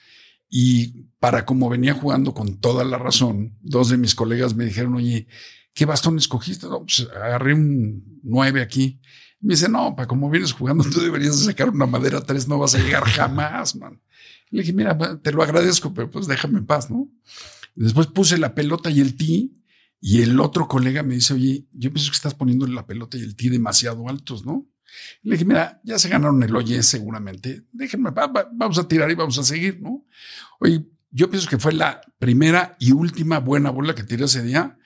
y 0.50 1.04
para 1.18 1.46
como 1.46 1.70
venía 1.70 1.94
jugando 1.94 2.34
con 2.34 2.58
toda 2.58 2.84
la 2.84 2.98
razón, 2.98 3.56
dos 3.62 3.88
de 3.88 3.96
mis 3.96 4.14
colegas 4.14 4.54
me 4.54 4.66
dijeron, 4.66 4.96
oye, 4.96 5.28
¿qué 5.72 5.86
bastón 5.86 6.18
escogiste? 6.18 6.66
No, 6.66 6.80
pues 6.80 7.08
agarré 7.16 7.54
un 7.54 8.20
nueve 8.22 8.60
aquí. 8.60 9.00
me 9.40 9.54
dice, 9.54 9.70
no, 9.70 9.96
para 9.96 10.06
como 10.06 10.28
vienes 10.28 10.52
jugando, 10.52 10.84
tú 10.84 11.00
deberías 11.00 11.38
sacar 11.38 11.70
una 11.70 11.86
madera 11.86 12.20
tres, 12.20 12.46
no 12.46 12.58
vas 12.58 12.74
a 12.74 12.80
llegar 12.80 13.04
jamás, 13.04 13.74
man. 13.76 13.98
le 14.50 14.60
dije, 14.60 14.74
mira, 14.74 14.98
te 15.22 15.32
lo 15.32 15.42
agradezco, 15.42 15.94
pero 15.94 16.10
pues 16.10 16.26
déjame 16.26 16.58
en 16.58 16.66
paz, 16.66 16.90
¿no? 16.90 17.08
Después 17.74 18.08
puse 18.08 18.36
la 18.36 18.54
pelota 18.54 18.90
y 18.90 19.00
el 19.00 19.16
tee 19.16 19.56
y 20.00 20.22
el 20.22 20.40
otro 20.40 20.66
colega 20.66 21.02
me 21.02 21.14
dice, 21.14 21.34
oye, 21.34 21.66
yo 21.72 21.92
pienso 21.92 22.10
que 22.10 22.16
estás 22.16 22.34
poniendo 22.34 22.66
la 22.66 22.86
pelota 22.86 23.18
y 23.18 23.22
el 23.22 23.36
tee 23.36 23.50
demasiado 23.50 24.08
altos, 24.08 24.44
¿no? 24.46 24.66
le 25.22 25.32
dije, 25.32 25.44
mira, 25.44 25.80
ya 25.84 25.98
se 25.98 26.08
ganaron 26.08 26.42
el 26.42 26.54
oye 26.54 26.82
seguramente, 26.82 27.64
déjenme, 27.72 28.10
vamos 28.10 28.78
a 28.78 28.88
tirar 28.88 29.10
y 29.10 29.14
vamos 29.14 29.38
a 29.38 29.44
seguir, 29.44 29.80
¿no? 29.80 30.04
Oye, 30.58 30.84
yo 31.10 31.30
pienso 31.30 31.48
que 31.48 31.58
fue 31.58 31.72
la 31.72 32.00
primera 32.18 32.76
y 32.78 32.92
última 32.92 33.38
buena 33.38 33.70
bola 33.70 33.94
que 33.94 34.04
tiré 34.04 34.24
ese 34.24 34.42
día, 34.42 34.78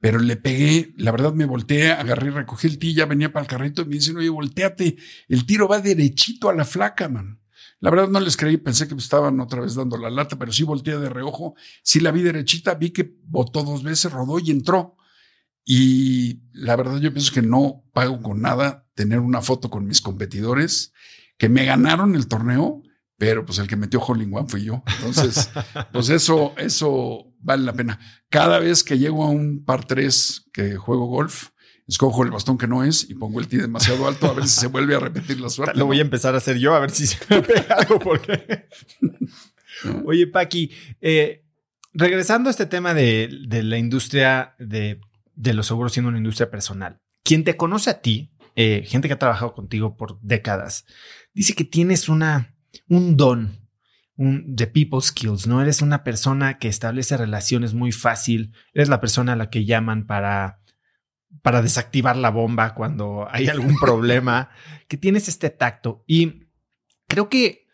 pero 0.00 0.18
le 0.18 0.36
pegué, 0.36 0.94
la 0.96 1.12
verdad 1.12 1.34
me 1.34 1.44
volteé, 1.44 1.92
agarré, 1.92 2.30
recogí 2.30 2.68
el 2.68 2.78
tee, 2.78 2.94
ya 2.94 3.06
venía 3.06 3.32
para 3.32 3.44
el 3.44 3.50
carrito 3.50 3.82
y 3.82 3.86
me 3.86 3.94
dicen, 3.94 4.16
oye, 4.16 4.28
volteate, 4.28 4.96
el 5.28 5.46
tiro 5.46 5.68
va 5.68 5.80
derechito 5.80 6.48
a 6.48 6.54
la 6.54 6.64
flaca, 6.64 7.08
man. 7.08 7.39
La 7.80 7.90
verdad 7.90 8.08
no 8.08 8.20
les 8.20 8.36
creí, 8.36 8.58
pensé 8.58 8.86
que 8.86 8.94
me 8.94 9.00
estaban 9.00 9.40
otra 9.40 9.62
vez 9.62 9.74
dando 9.74 9.96
la 9.96 10.10
lata, 10.10 10.38
pero 10.38 10.52
sí 10.52 10.62
volteé 10.64 10.98
de 10.98 11.08
reojo, 11.08 11.54
sí 11.82 11.98
la 12.00 12.12
vi 12.12 12.22
derechita, 12.22 12.74
vi 12.74 12.90
que 12.90 13.16
botó 13.24 13.62
dos 13.62 13.82
veces, 13.82 14.12
rodó 14.12 14.38
y 14.38 14.50
entró. 14.50 14.96
Y 15.64 16.42
la 16.52 16.76
verdad 16.76 16.98
yo 16.98 17.12
pienso 17.12 17.32
que 17.32 17.42
no 17.42 17.84
pago 17.92 18.20
con 18.22 18.42
nada 18.42 18.86
tener 18.94 19.20
una 19.20 19.40
foto 19.40 19.70
con 19.70 19.86
mis 19.86 20.00
competidores 20.02 20.92
que 21.38 21.48
me 21.48 21.64
ganaron 21.64 22.14
el 22.14 22.28
torneo, 22.28 22.82
pero 23.16 23.46
pues 23.46 23.58
el 23.58 23.66
que 23.66 23.76
metió 23.76 24.00
Holling 24.00 24.34
One 24.34 24.48
fui 24.48 24.64
yo. 24.64 24.82
Entonces, 24.98 25.50
pues 25.92 26.10
eso, 26.10 26.54
eso 26.58 27.32
vale 27.38 27.64
la 27.64 27.72
pena. 27.72 27.98
Cada 28.28 28.58
vez 28.58 28.84
que 28.84 28.98
llego 28.98 29.24
a 29.24 29.30
un 29.30 29.64
par 29.64 29.86
tres 29.86 30.46
que 30.52 30.76
juego 30.76 31.06
golf, 31.06 31.48
escojo 31.90 32.22
el 32.22 32.30
bastón 32.30 32.56
que 32.56 32.68
no 32.68 32.84
es 32.84 33.10
y 33.10 33.14
pongo 33.14 33.40
el 33.40 33.48
tee 33.48 33.58
demasiado 33.58 34.06
alto 34.06 34.30
a 34.30 34.32
ver 34.32 34.46
si 34.46 34.60
se 34.60 34.68
vuelve 34.68 34.94
a 34.94 35.00
repetir 35.00 35.40
la 35.40 35.48
suerte. 35.48 35.76
Lo 35.76 35.86
voy 35.86 35.98
a 35.98 36.02
empezar 36.02 36.34
a 36.34 36.38
hacer 36.38 36.56
yo 36.56 36.74
a 36.74 36.78
ver 36.78 36.90
si 36.90 37.06
se 37.06 37.18
me 37.28 37.42
pega 37.42 37.74
algo 37.74 37.98
porque... 37.98 38.68
Oye, 40.04 40.26
Paqui, 40.28 40.70
eh, 41.00 41.44
regresando 41.92 42.48
a 42.48 42.52
este 42.52 42.66
tema 42.66 42.94
de, 42.94 43.28
la 43.50 43.76
industria 43.76 44.54
de, 44.58 45.00
los 45.34 45.66
seguros 45.66 45.92
siendo 45.92 46.10
una 46.10 46.18
industria 46.18 46.50
personal, 46.50 47.00
quien 47.24 47.42
te 47.42 47.56
conoce 47.56 47.90
a 47.90 48.00
ti, 48.00 48.30
eh, 48.54 48.84
gente 48.86 49.08
que 49.08 49.14
ha 49.14 49.18
trabajado 49.18 49.52
contigo 49.52 49.96
por 49.96 50.20
décadas, 50.20 50.84
dice 51.34 51.54
que 51.54 51.64
tienes 51.64 52.08
una, 52.08 52.54
un 52.88 53.16
don 53.16 53.58
un, 54.16 54.54
de 54.54 54.66
people 54.66 55.00
skills, 55.00 55.46
¿no? 55.46 55.62
Eres 55.62 55.80
una 55.80 56.04
persona 56.04 56.58
que 56.58 56.68
establece 56.68 57.16
relaciones 57.16 57.72
muy 57.72 57.90
fácil, 57.90 58.52
eres 58.74 58.90
la 58.90 59.00
persona 59.00 59.32
a 59.32 59.36
la 59.36 59.48
que 59.48 59.64
llaman 59.64 60.06
para 60.06 60.59
para 61.42 61.62
desactivar 61.62 62.16
la 62.16 62.30
bomba 62.30 62.74
cuando 62.74 63.26
hay 63.30 63.48
algún 63.48 63.76
problema, 63.76 64.50
que 64.88 64.96
tienes 64.96 65.28
este 65.28 65.50
tacto. 65.50 66.04
Y 66.06 66.48
creo 67.08 67.28
que 67.28 67.66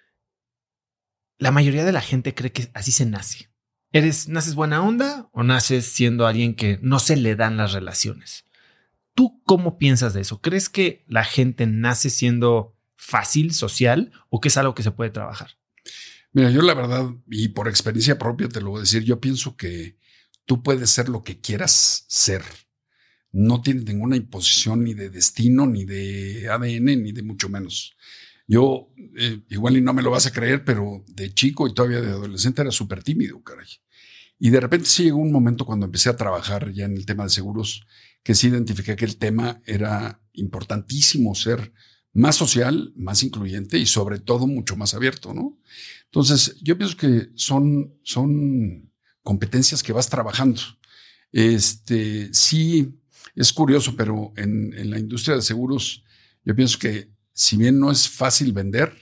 la 1.38 1.50
mayoría 1.50 1.84
de 1.84 1.92
la 1.92 2.00
gente 2.00 2.34
cree 2.34 2.52
que 2.52 2.70
así 2.75 2.92
se 2.92 3.06
nace. 3.06 3.50
¿Eres, 3.92 4.28
naces 4.28 4.54
buena 4.54 4.82
onda 4.82 5.28
o 5.32 5.42
naces 5.42 5.86
siendo 5.86 6.26
alguien 6.26 6.54
que 6.54 6.78
no 6.82 6.98
se 6.98 7.16
le 7.16 7.36
dan 7.36 7.56
las 7.56 7.72
relaciones? 7.72 8.44
¿Tú 9.14 9.42
cómo 9.44 9.78
piensas 9.78 10.12
de 10.12 10.20
eso? 10.20 10.40
¿Crees 10.40 10.68
que 10.68 11.04
la 11.08 11.25
gente 11.25 11.66
nace 11.66 12.10
siendo 12.10 12.76
fácil, 12.96 13.54
social, 13.54 14.12
o 14.28 14.40
que 14.40 14.48
es 14.48 14.56
algo 14.56 14.75
que 14.75 14.82
se 14.82 14.90
puede 14.90 15.10
trabajar? 15.10 15.52
Mira, 16.32 16.50
yo 16.50 16.60
la 16.60 16.75
verdad, 16.75 17.08
y 17.30 17.48
por 17.48 17.68
experiencia 17.68 18.18
propia 18.18 18.48
te 18.48 18.60
lo 18.60 18.70
voy 18.70 18.78
a 18.78 18.80
decir, 18.82 19.04
yo 19.04 19.20
pienso 19.20 19.56
que 19.56 19.96
tú 20.44 20.62
puedes 20.62 20.90
ser 20.90 21.08
lo 21.08 21.22
que 21.22 21.40
quieras 21.40 22.04
ser 22.08 22.42
no 23.37 23.61
tiene 23.61 23.83
ninguna 23.83 24.16
imposición 24.16 24.85
ni 24.85 24.95
de 24.95 25.11
destino, 25.11 25.66
ni 25.66 25.85
de 25.85 26.49
ADN, 26.49 27.02
ni 27.02 27.12
de 27.12 27.23
mucho 27.23 27.50
menos. 27.50 27.95
Yo, 28.49 28.88
eh, 29.14 29.43
igual 29.50 29.76
y 29.76 29.83
no 29.83 29.93
me 29.93 30.02
lo 30.02 30.11
vas 30.11 30.25
a 30.25 30.33
creer, 30.33 30.64
pero 30.64 31.05
de 31.07 31.35
chico 31.35 31.69
y 31.69 31.75
todavía 31.75 32.00
de 32.00 32.12
adolescente 32.12 32.62
era 32.62 32.71
súper 32.71 33.02
tímido, 33.02 33.43
caray. 33.43 33.66
Y 34.38 34.49
de 34.49 34.59
repente 34.59 34.87
sí 34.87 35.05
llegó 35.05 35.19
un 35.19 35.33
momento 35.33 35.66
cuando 35.66 35.85
empecé 35.85 36.09
a 36.09 36.16
trabajar 36.16 36.73
ya 36.73 36.87
en 36.87 36.97
el 36.97 37.05
tema 37.05 37.25
de 37.25 37.31
seguros, 37.31 37.87
que 38.23 38.35
sí 38.35 38.49
identifiqué 38.49 38.97
que 38.97 39.05
el 39.05 39.19
tema 39.19 39.61
era 39.66 40.23
importantísimo 40.33 41.35
ser 41.35 41.75
más 42.14 42.37
social, 42.37 42.95
más 42.97 43.23
incluyente 43.23 43.78
y 43.78 43.85
sobre 43.85 44.19
todo 44.19 44.47
mucho 44.47 44.76
más 44.76 44.95
abierto, 44.95 45.35
¿no? 45.35 45.61
Entonces, 46.07 46.57
yo 46.62 46.78
pienso 46.78 46.97
que 46.97 47.28
son, 47.35 47.99
son 48.02 48.90
competencias 49.23 49.83
que 49.83 49.93
vas 49.93 50.09
trabajando. 50.09 50.62
Este, 51.33 52.33
sí, 52.33 52.99
es 53.37 53.52
curioso, 53.52 53.95
pero 53.97 54.33
en, 54.37 54.90
la 54.90 54.99
industria 54.99 55.37
de 55.37 55.43
seguros, 55.43 56.02
yo 56.45 56.57
pienso 56.57 56.78
que 56.78 57.11
si 57.33 57.57
bien 57.57 57.78
no 57.78 57.90
es 57.90 58.09
fácil 58.09 58.52
vender, 58.52 58.93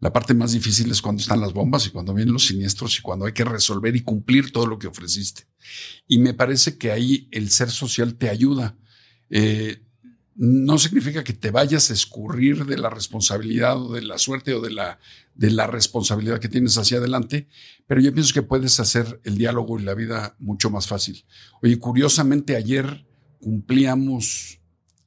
la 0.00 0.12
parte 0.12 0.34
más 0.34 0.52
difícil 0.52 0.90
es 0.90 1.00
cuando 1.00 1.22
están 1.22 1.40
las 1.40 1.54
bombas 1.54 1.86
y 1.86 1.90
cuando 1.90 2.12
vienen 2.12 2.34
los 2.34 2.46
siniestros 2.46 2.98
y 2.98 3.00
cuando 3.00 3.24
hay 3.24 3.32
que 3.32 3.44
resolver 3.44 3.96
y 3.96 4.02
cumplir 4.02 4.52
todo 4.52 4.66
lo 4.66 4.78
que 4.78 4.86
ofreciste. 4.86 5.46
Y 6.06 6.18
me 6.18 6.34
parece 6.34 6.76
que 6.76 6.92
ahí 6.92 7.26
el 7.30 7.50
ser 7.50 7.70
social 7.70 8.16
te 8.16 8.28
ayuda. 8.28 8.76
Eh, 9.30 9.82
no 10.36 10.76
significa 10.76 11.24
que 11.24 11.32
te 11.32 11.50
vayas 11.50 11.90
a 11.90 11.94
escurrir 11.94 12.66
de 12.66 12.76
la 12.76 12.90
responsabilidad 12.90 13.80
o 13.80 13.94
de 13.94 14.02
la 14.02 14.18
suerte 14.18 14.52
o 14.52 14.60
de 14.60 14.72
la, 14.72 14.98
de 15.34 15.50
la 15.50 15.66
responsabilidad 15.66 16.40
que 16.40 16.48
tienes 16.48 16.76
hacia 16.76 16.98
adelante, 16.98 17.48
pero 17.86 18.00
yo 18.02 18.12
pienso 18.12 18.34
que 18.34 18.42
puedes 18.42 18.78
hacer 18.80 19.20
el 19.24 19.38
diálogo 19.38 19.78
y 19.78 19.84
la 19.84 19.94
vida 19.94 20.36
mucho 20.38 20.70
más 20.70 20.86
fácil. 20.86 21.24
Oye, 21.62 21.78
curiosamente 21.78 22.56
ayer 22.56 23.06
cumplíamos 23.44 24.58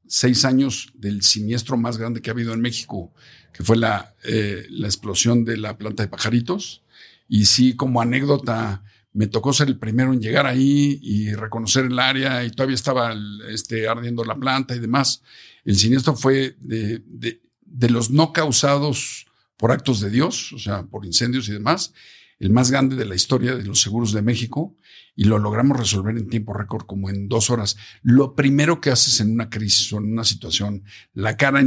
seis 0.06 0.46
años 0.46 0.94
del 0.94 1.24
siniestro 1.24 1.76
más 1.76 1.98
grande 1.98 2.22
que 2.22 2.30
ha 2.30 2.34
habido 2.34 2.54
en 2.54 2.62
México, 2.62 3.12
que 3.52 3.64
fue 3.64 3.78
la, 3.78 4.14
eh, 4.26 4.68
la 4.70 4.86
explosión 4.86 5.44
de 5.44 5.58
la 5.58 5.76
planta 5.76 6.04
de 6.04 6.10
pajaritos. 6.10 6.84
Y 7.28 7.46
sí, 7.46 7.76
como 7.76 8.00
anécdota, 8.00 8.84
me 9.12 9.26
tocó 9.26 9.54
ser 9.54 9.70
el 9.70 9.80
primero 9.80 10.14
en 10.14 10.22
llegar 10.22 10.46
ahí 10.46 11.00
y 11.02 11.34
reconocer 11.34 11.86
el 11.86 11.98
área 11.98 12.46
y 12.46 12.52
todavía 12.52 12.76
estaba 12.76 13.16
este, 13.50 13.88
ardiendo 13.88 14.24
la 14.24 14.36
planta 14.36 14.76
y 14.76 14.80
demás. 14.80 15.24
El 15.66 15.76
siniestro 15.76 16.16
fue 16.16 16.56
de, 16.60 17.02
de, 17.08 17.42
de 17.66 17.90
los 17.90 18.12
no 18.12 18.34
causados 18.34 19.26
por 19.58 19.72
actos 19.72 20.00
de 20.00 20.12
Dios, 20.12 20.54
o 20.54 20.60
sea, 20.60 20.84
por 20.84 21.06
incendios 21.06 21.50
y 21.50 21.54
demás, 21.54 21.92
el 22.40 22.52
más 22.52 22.72
grande 22.72 22.96
de 22.96 23.06
la 23.06 23.16
historia 23.16 23.56
de 23.56 23.64
los 23.64 23.82
seguros 23.82 24.12
de 24.12 24.22
México 24.22 24.76
y 25.16 25.24
lo 25.24 25.40
logramos 25.40 25.78
resolver 25.78 26.16
en 26.18 26.30
tiempo 26.30 26.54
récord, 26.54 26.86
como 26.86 27.10
en 27.10 27.28
dos 27.28 27.50
horas. 27.50 27.76
Lo 28.04 28.36
primero 28.36 28.80
que 28.80 28.92
haces 28.92 29.20
en 29.20 29.32
una 29.32 29.50
crisis 29.50 29.92
o 29.92 29.98
en 29.98 30.12
una 30.12 30.24
situación, 30.24 30.84
la 31.14 31.38
cara 31.38 31.60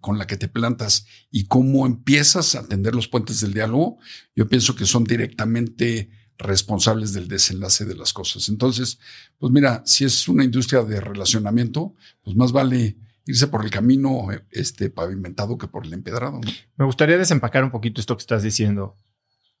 con 0.00 0.18
la 0.18 0.26
que 0.26 0.36
te 0.36 0.48
plantas 0.48 1.06
y 1.30 1.44
cómo 1.44 1.86
empiezas 1.86 2.54
a 2.54 2.60
atender 2.60 2.94
los 2.94 3.08
puentes 3.08 3.40
del 3.40 3.52
diálogo, 3.52 3.98
yo 4.34 4.48
pienso 4.48 4.74
que 4.74 4.86
son 4.86 5.04
directamente 5.04 6.10
responsables 6.38 7.12
del 7.12 7.28
desenlace 7.28 7.84
de 7.84 7.94
las 7.94 8.12
cosas. 8.12 8.48
Entonces, 8.48 8.98
pues 9.38 9.52
mira, 9.52 9.82
si 9.84 10.04
es 10.04 10.28
una 10.28 10.44
industria 10.44 10.82
de 10.82 11.00
relacionamiento, 11.00 11.94
pues 12.22 12.36
más 12.36 12.52
vale 12.52 12.96
irse 13.26 13.48
por 13.48 13.64
el 13.64 13.70
camino 13.70 14.28
este 14.50 14.88
pavimentado 14.88 15.58
que 15.58 15.66
por 15.66 15.84
el 15.84 15.92
empedrado. 15.92 16.40
Me 16.76 16.84
gustaría 16.84 17.18
desempacar 17.18 17.64
un 17.64 17.70
poquito 17.70 18.00
esto 18.00 18.16
que 18.16 18.20
estás 18.20 18.42
diciendo. 18.42 18.96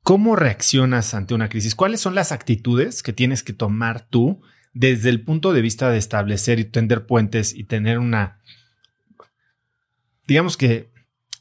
¿Cómo 0.06 0.36
reaccionas 0.36 1.14
ante 1.14 1.34
una 1.34 1.48
crisis? 1.48 1.74
¿Cuáles 1.74 2.00
son 2.00 2.14
las 2.14 2.30
actitudes 2.30 3.02
que 3.02 3.12
tienes 3.12 3.42
que 3.42 3.52
tomar 3.52 4.06
tú 4.06 4.40
desde 4.72 5.08
el 5.08 5.20
punto 5.24 5.52
de 5.52 5.60
vista 5.62 5.90
de 5.90 5.98
establecer 5.98 6.60
y 6.60 6.64
tender 6.64 7.06
puentes 7.06 7.52
y 7.52 7.64
tener 7.64 7.98
una, 7.98 8.38
digamos 10.28 10.56
que 10.56 10.92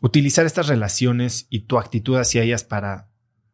utilizar 0.02 0.48
estas 0.48 0.66
relaciones 0.68 1.46
y 1.52 1.68
tu 1.68 1.78
actitud 1.78 2.18
hacia 2.18 2.42
ellas 2.42 2.64
para, 2.64 3.08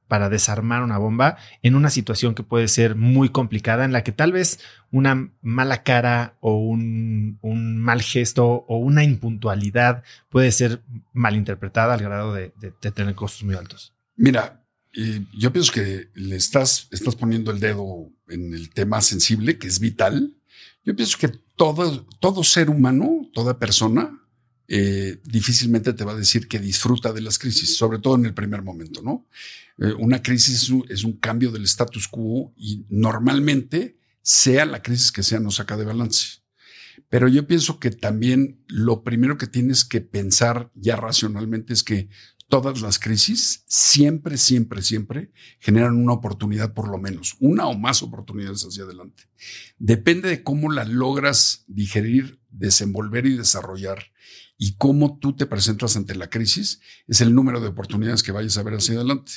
para 0.07 0.29
desarmar 0.29 0.81
una 0.81 0.97
bomba 0.97 1.35
en 1.61 1.75
una 1.75 1.89
situación 1.89 2.33
que 2.33 2.43
puede 2.43 2.69
ser 2.69 2.95
muy 2.95 3.27
complicada, 3.27 3.83
en 3.83 3.91
la 3.91 4.05
que 4.05 4.13
tal 4.13 4.31
vez 4.31 4.61
una 4.91 5.33
mala 5.41 5.83
cara 5.83 6.37
o 6.39 6.55
un, 6.55 7.37
mal 7.81 8.01
gesto 8.01 8.47
o 8.47 8.77
una 8.77 9.03
impuntualidad 9.03 10.03
puede 10.29 10.53
ser 10.53 10.83
malinterpretada 11.11 11.95
al 11.95 12.01
grado 12.01 12.33
de, 12.33 12.53
tener 12.95 13.13
costos 13.13 13.43
muy 13.43 13.55
altos? 13.55 13.93
Mira, 14.15 14.60
yo 14.93 15.53
pienso 15.53 15.71
que 15.71 16.09
le 16.15 16.35
estás, 16.35 16.87
estás 16.91 17.15
poniendo 17.15 17.51
el 17.51 17.59
dedo 17.59 18.11
en 18.27 18.53
el 18.53 18.69
tema 18.69 19.01
sensible, 19.01 19.57
que 19.57 19.67
es 19.67 19.79
vital. 19.79 20.35
Yo 20.83 20.95
pienso 20.95 21.17
que 21.17 21.29
todo, 21.55 22.05
todo 22.19 22.43
ser 22.43 22.69
humano, 22.69 23.29
toda 23.33 23.57
persona, 23.57 24.21
eh, 24.67 25.19
difícilmente 25.25 25.93
te 25.93 26.05
va 26.05 26.13
a 26.13 26.15
decir 26.15 26.47
que 26.47 26.59
disfruta 26.59 27.11
de 27.11 27.21
las 27.21 27.37
crisis, 27.37 27.75
sobre 27.75 27.99
todo 27.99 28.15
en 28.15 28.25
el 28.25 28.33
primer 28.33 28.61
momento, 28.61 29.01
¿no? 29.01 29.27
Eh, 29.77 29.93
una 29.99 30.21
crisis 30.21 30.71
es 30.89 31.03
un, 31.03 31.13
cambio 31.13 31.51
del 31.51 31.65
status 31.65 32.07
quo 32.07 32.53
y 32.55 32.85
normalmente, 32.89 33.97
sea 34.21 34.65
la 34.65 34.81
crisis 34.81 35.11
que 35.11 35.23
sea, 35.23 35.39
nos 35.39 35.55
saca 35.55 35.75
de 35.75 35.85
balance. 35.85 36.39
Pero 37.09 37.27
yo 37.27 37.47
pienso 37.47 37.79
que 37.79 37.91
también 37.91 38.63
lo 38.67 39.03
primero 39.03 39.37
que 39.37 39.47
tienes 39.47 39.83
que 39.83 39.99
pensar 39.99 40.71
ya 40.75 40.95
racionalmente 40.95 41.73
es 41.73 41.83
que 41.83 42.07
todas 42.51 42.81
las 42.81 42.99
crisis 42.99 43.63
siempre, 43.65 44.37
siempre, 44.37 44.81
siempre 44.81 45.31
generan 45.59 45.95
una 45.95 46.11
oportunidad 46.11 46.73
por 46.73 46.89
lo 46.89 46.97
menos, 46.97 47.37
una 47.39 47.65
o 47.67 47.79
más 47.79 48.03
oportunidades 48.03 48.63
hacia 48.63 48.83
adelante. 48.83 49.23
Depende 49.79 50.27
de 50.27 50.43
cómo 50.43 50.69
la 50.69 50.83
logras 50.83 51.63
digerir, 51.67 52.41
desenvolver 52.49 53.25
y 53.25 53.37
desarrollar 53.37 54.11
y 54.57 54.75
cómo 54.75 55.17
tú 55.17 55.33
te 55.33 55.45
presentas 55.45 55.95
ante 55.95 56.13
la 56.13 56.29
crisis 56.29 56.81
es 57.07 57.21
el 57.21 57.33
número 57.33 57.61
de 57.61 57.69
oportunidades 57.69 58.21
que 58.21 58.33
vayas 58.33 58.57
a 58.57 58.63
ver 58.63 58.75
hacia 58.75 58.95
adelante. 58.95 59.31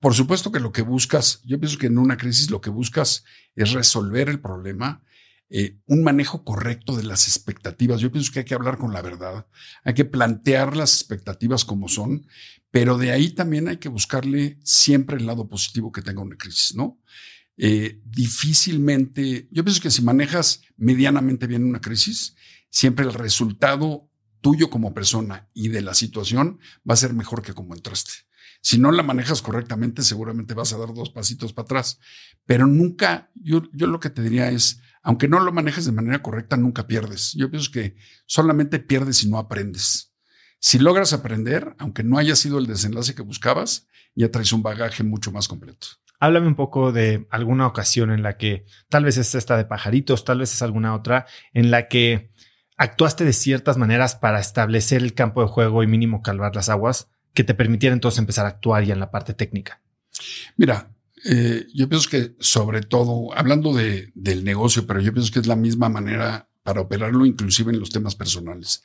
Por 0.00 0.14
supuesto 0.14 0.50
que 0.50 0.58
lo 0.58 0.72
que 0.72 0.82
buscas, 0.82 1.40
yo 1.44 1.60
pienso 1.60 1.78
que 1.78 1.86
en 1.86 1.98
una 1.98 2.16
crisis 2.16 2.50
lo 2.50 2.60
que 2.60 2.70
buscas 2.70 3.24
es 3.54 3.70
resolver 3.70 4.28
el 4.28 4.40
problema, 4.40 5.04
eh, 5.48 5.78
un 5.86 6.02
manejo 6.02 6.44
correcto 6.44 6.96
de 6.96 7.04
las 7.04 7.28
expectativas. 7.28 8.00
Yo 8.00 8.10
pienso 8.10 8.32
que 8.32 8.40
hay 8.40 8.44
que 8.44 8.54
hablar 8.54 8.78
con 8.78 8.92
la 8.92 9.02
verdad, 9.02 9.46
hay 9.84 9.94
que 9.94 10.04
plantear 10.04 10.76
las 10.76 10.94
expectativas 10.94 11.64
como 11.64 11.88
son, 11.88 12.26
pero 12.70 12.98
de 12.98 13.12
ahí 13.12 13.30
también 13.30 13.68
hay 13.68 13.76
que 13.76 13.88
buscarle 13.88 14.58
siempre 14.64 15.16
el 15.16 15.26
lado 15.26 15.48
positivo 15.48 15.92
que 15.92 16.02
tenga 16.02 16.22
una 16.22 16.36
crisis, 16.36 16.74
¿no? 16.74 16.98
Eh, 17.56 18.00
difícilmente, 18.04 19.48
yo 19.50 19.64
pienso 19.64 19.80
que 19.80 19.90
si 19.90 20.02
manejas 20.02 20.62
medianamente 20.76 21.46
bien 21.46 21.64
una 21.64 21.80
crisis, 21.80 22.34
siempre 22.68 23.06
el 23.06 23.14
resultado 23.14 24.10
tuyo 24.40 24.68
como 24.68 24.92
persona 24.92 25.48
y 25.54 25.68
de 25.68 25.80
la 25.80 25.94
situación 25.94 26.58
va 26.88 26.94
a 26.94 26.98
ser 26.98 27.14
mejor 27.14 27.42
que 27.42 27.54
como 27.54 27.74
entraste. 27.74 28.12
Si 28.60 28.78
no 28.78 28.90
la 28.90 29.02
manejas 29.02 29.42
correctamente, 29.42 30.02
seguramente 30.02 30.54
vas 30.54 30.72
a 30.72 30.78
dar 30.78 30.92
dos 30.92 31.10
pasitos 31.10 31.52
para 31.52 31.64
atrás. 31.64 32.00
Pero 32.44 32.66
nunca, 32.66 33.30
yo, 33.34 33.62
yo 33.72 33.86
lo 33.86 34.00
que 34.00 34.10
te 34.10 34.22
diría 34.22 34.50
es, 34.50 34.80
aunque 35.06 35.28
no 35.28 35.38
lo 35.38 35.52
manejes 35.52 35.84
de 35.84 35.92
manera 35.92 36.20
correcta, 36.20 36.56
nunca 36.56 36.88
pierdes. 36.88 37.32
Yo 37.34 37.48
pienso 37.48 37.70
que 37.70 37.94
solamente 38.26 38.80
pierdes 38.80 39.18
si 39.18 39.30
no 39.30 39.38
aprendes. 39.38 40.12
Si 40.58 40.80
logras 40.80 41.12
aprender, 41.12 41.76
aunque 41.78 42.02
no 42.02 42.18
haya 42.18 42.34
sido 42.34 42.58
el 42.58 42.66
desenlace 42.66 43.14
que 43.14 43.22
buscabas, 43.22 43.86
ya 44.16 44.32
traes 44.32 44.52
un 44.52 44.64
bagaje 44.64 45.04
mucho 45.04 45.30
más 45.30 45.46
completo. 45.46 45.86
Háblame 46.18 46.48
un 46.48 46.56
poco 46.56 46.90
de 46.90 47.28
alguna 47.30 47.68
ocasión 47.68 48.10
en 48.10 48.24
la 48.24 48.36
que 48.36 48.66
tal 48.88 49.04
vez 49.04 49.16
es 49.16 49.36
esta 49.36 49.56
de 49.56 49.64
pajaritos, 49.64 50.24
tal 50.24 50.40
vez 50.40 50.52
es 50.52 50.60
alguna 50.62 50.92
otra, 50.92 51.26
en 51.52 51.70
la 51.70 51.86
que 51.86 52.32
actuaste 52.76 53.24
de 53.24 53.32
ciertas 53.32 53.76
maneras 53.76 54.16
para 54.16 54.40
establecer 54.40 55.02
el 55.02 55.14
campo 55.14 55.40
de 55.40 55.46
juego 55.46 55.84
y 55.84 55.86
mínimo 55.86 56.20
calvar 56.20 56.56
las 56.56 56.68
aguas 56.68 57.12
que 57.32 57.44
te 57.44 57.54
permitieran 57.54 57.98
entonces 57.98 58.18
empezar 58.18 58.44
a 58.46 58.48
actuar 58.48 58.82
ya 58.82 58.94
en 58.94 59.00
la 59.00 59.12
parte 59.12 59.34
técnica? 59.34 59.80
Mira, 60.56 60.95
eh, 61.24 61.66
yo 61.74 61.88
pienso 61.88 62.10
que 62.10 62.36
sobre 62.40 62.82
todo, 62.82 63.32
hablando 63.34 63.72
de, 63.72 64.12
del 64.14 64.44
negocio, 64.44 64.86
pero 64.86 65.00
yo 65.00 65.12
pienso 65.12 65.32
que 65.32 65.40
es 65.40 65.46
la 65.46 65.56
misma 65.56 65.88
manera 65.88 66.50
para 66.62 66.80
operarlo 66.80 67.24
inclusive 67.24 67.72
en 67.72 67.80
los 67.80 67.90
temas 67.90 68.14
personales. 68.14 68.82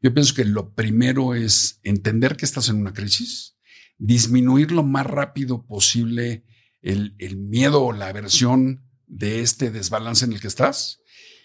Yo 0.00 0.12
pienso 0.12 0.34
que 0.34 0.44
lo 0.44 0.74
primero 0.74 1.34
es 1.34 1.80
entender 1.82 2.36
que 2.36 2.44
estás 2.44 2.68
en 2.68 2.76
una 2.76 2.92
crisis, 2.92 3.56
disminuir 3.98 4.70
lo 4.70 4.82
más 4.82 5.06
rápido 5.06 5.66
posible 5.66 6.44
el, 6.82 7.36
miedo 7.36 7.82
o 7.82 7.92
la 7.92 8.08
aversión 8.08 8.84
de 9.06 9.40
este 9.40 9.70
desbalance 9.70 10.24
en 10.24 10.32
el 10.32 10.40
que 10.40 10.48
estás. 10.48 11.00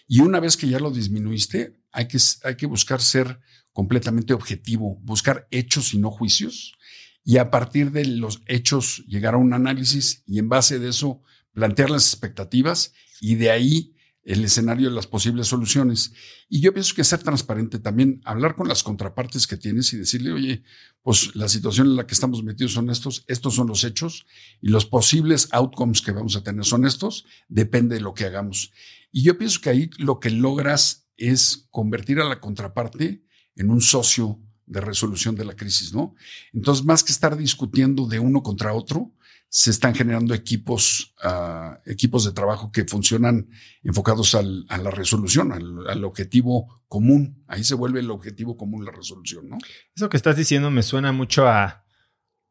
Y 0.06 0.20
una 0.20 0.40
vez 0.40 0.56
que 0.56 0.68
ya 0.68 0.78
lo 0.78 0.90
disminuiste, 0.90 1.80
hay 1.92 2.06
que 2.06 2.66
buscar 2.66 3.00
ser 3.00 3.40
completamente 3.72 4.34
objetivo, 4.34 4.98
buscar 5.02 5.48
hechos 5.50 5.94
y 5.94 5.98
no 5.98 6.10
juicios, 6.10 6.76
y 7.24 7.38
a 7.38 7.50
partir 7.50 7.92
de 7.92 8.04
los 8.06 8.42
hechos 8.46 9.04
llegar 9.06 9.34
a 9.34 9.38
un 9.38 9.52
análisis 9.52 10.22
y 10.26 10.38
en 10.38 10.48
base 10.48 10.78
de 10.78 10.88
eso 10.88 11.22
plantear 11.52 11.90
las 11.90 12.06
expectativas 12.06 12.92
y 13.20 13.34
de 13.34 13.50
ahí 13.50 13.94
el 14.22 14.44
escenario 14.44 14.88
de 14.88 14.94
las 14.94 15.06
posibles 15.06 15.48
soluciones. 15.48 16.12
Y 16.48 16.60
yo 16.60 16.72
pienso 16.72 16.94
que 16.94 17.04
ser 17.04 17.22
transparente 17.22 17.78
también, 17.78 18.20
hablar 18.24 18.54
con 18.54 18.68
las 18.68 18.82
contrapartes 18.82 19.46
que 19.46 19.56
tienes 19.56 19.92
y 19.92 19.96
decirle, 19.96 20.32
oye, 20.32 20.62
pues 21.02 21.34
la 21.34 21.48
situación 21.48 21.88
en 21.88 21.96
la 21.96 22.06
que 22.06 22.14
estamos 22.14 22.42
metidos 22.44 22.72
son 22.72 22.90
estos, 22.90 23.24
estos 23.28 23.54
son 23.54 23.68
los 23.68 23.82
hechos 23.84 24.26
y 24.60 24.68
los 24.68 24.86
posibles 24.86 25.48
outcomes 25.52 26.02
que 26.02 26.12
vamos 26.12 26.36
a 26.36 26.44
tener 26.44 26.64
son 26.64 26.86
estos, 26.86 27.24
depende 27.48 27.96
de 27.96 28.02
lo 28.02 28.14
que 28.14 28.24
hagamos. 28.24 28.72
Y 29.10 29.22
yo 29.22 29.38
pienso 29.38 29.60
que 29.60 29.70
ahí 29.70 29.90
lo 29.98 30.20
que 30.20 30.30
logras 30.30 31.08
es 31.16 31.66
convertir 31.70 32.20
a 32.20 32.24
la 32.24 32.40
contraparte 32.40 33.24
en 33.56 33.70
un 33.70 33.80
socio 33.80 34.40
de 34.70 34.80
resolución 34.80 35.34
de 35.34 35.44
la 35.44 35.54
crisis, 35.54 35.92
¿no? 35.92 36.14
Entonces, 36.52 36.84
más 36.84 37.02
que 37.02 37.12
estar 37.12 37.36
discutiendo 37.36 38.06
de 38.06 38.20
uno 38.20 38.42
contra 38.42 38.72
otro, 38.72 39.12
se 39.48 39.70
están 39.70 39.96
generando 39.96 40.32
equipos, 40.32 41.12
uh, 41.24 41.74
equipos 41.84 42.24
de 42.24 42.30
trabajo 42.30 42.70
que 42.70 42.84
funcionan 42.84 43.48
enfocados 43.82 44.36
al, 44.36 44.64
a 44.68 44.78
la 44.78 44.92
resolución, 44.92 45.50
al, 45.50 45.88
al, 45.88 46.04
objetivo 46.04 46.84
común. 46.86 47.42
Ahí 47.48 47.64
se 47.64 47.74
vuelve 47.74 47.98
el 47.98 48.12
objetivo 48.12 48.56
común 48.56 48.84
la 48.84 48.92
resolución, 48.92 49.48
¿no? 49.48 49.58
Eso 49.96 50.08
que 50.08 50.16
estás 50.16 50.36
diciendo 50.36 50.70
me 50.70 50.84
suena 50.84 51.10
mucho 51.10 51.48
a 51.48 51.84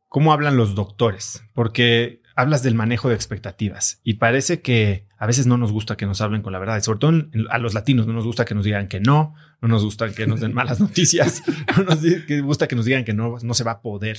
cómo 0.10 0.34
hablan 0.34 0.58
los 0.58 0.76
doctores, 0.76 1.42
porque 1.54 2.22
hablas 2.40 2.64
del 2.64 2.74
manejo 2.74 3.10
de 3.10 3.16
expectativas 3.16 4.00
y 4.04 4.16
parece 4.16 4.62
que 4.62 5.06
a 5.18 5.28
veces 5.28 5.46
no 5.46 5.58
nos 5.58 5.74
gusta 5.74 5.98
que 5.98 6.06
nos 6.06 6.22
hablen 6.22 6.42
con 6.42 6.54
la 6.54 6.60
verdad, 6.60 6.82
sobre 6.82 7.00
todo 7.00 7.12
a 7.50 7.58
los 7.58 7.74
latinos 7.74 8.08
no 8.08 8.14
nos 8.14 8.26
gusta 8.26 8.46
que 8.46 8.56
nos 8.56 8.64
digan 8.64 8.88
que 8.88 9.02
no, 9.02 9.36
no 9.62 9.68
nos 9.68 9.84
gusta 9.84 10.10
que 10.14 10.26
nos 10.26 10.40
den 10.40 10.54
malas 10.54 10.80
noticias, 10.80 11.44
no 11.78 11.84
nos 11.84 12.00
gusta 12.44 12.70
que 12.70 12.78
nos 12.78 12.86
digan 12.86 13.04
que 13.04 13.14
no, 13.14 13.36
no 13.42 13.54
se 13.54 13.66
va 13.66 13.72
a 13.72 13.82
poder. 13.82 14.18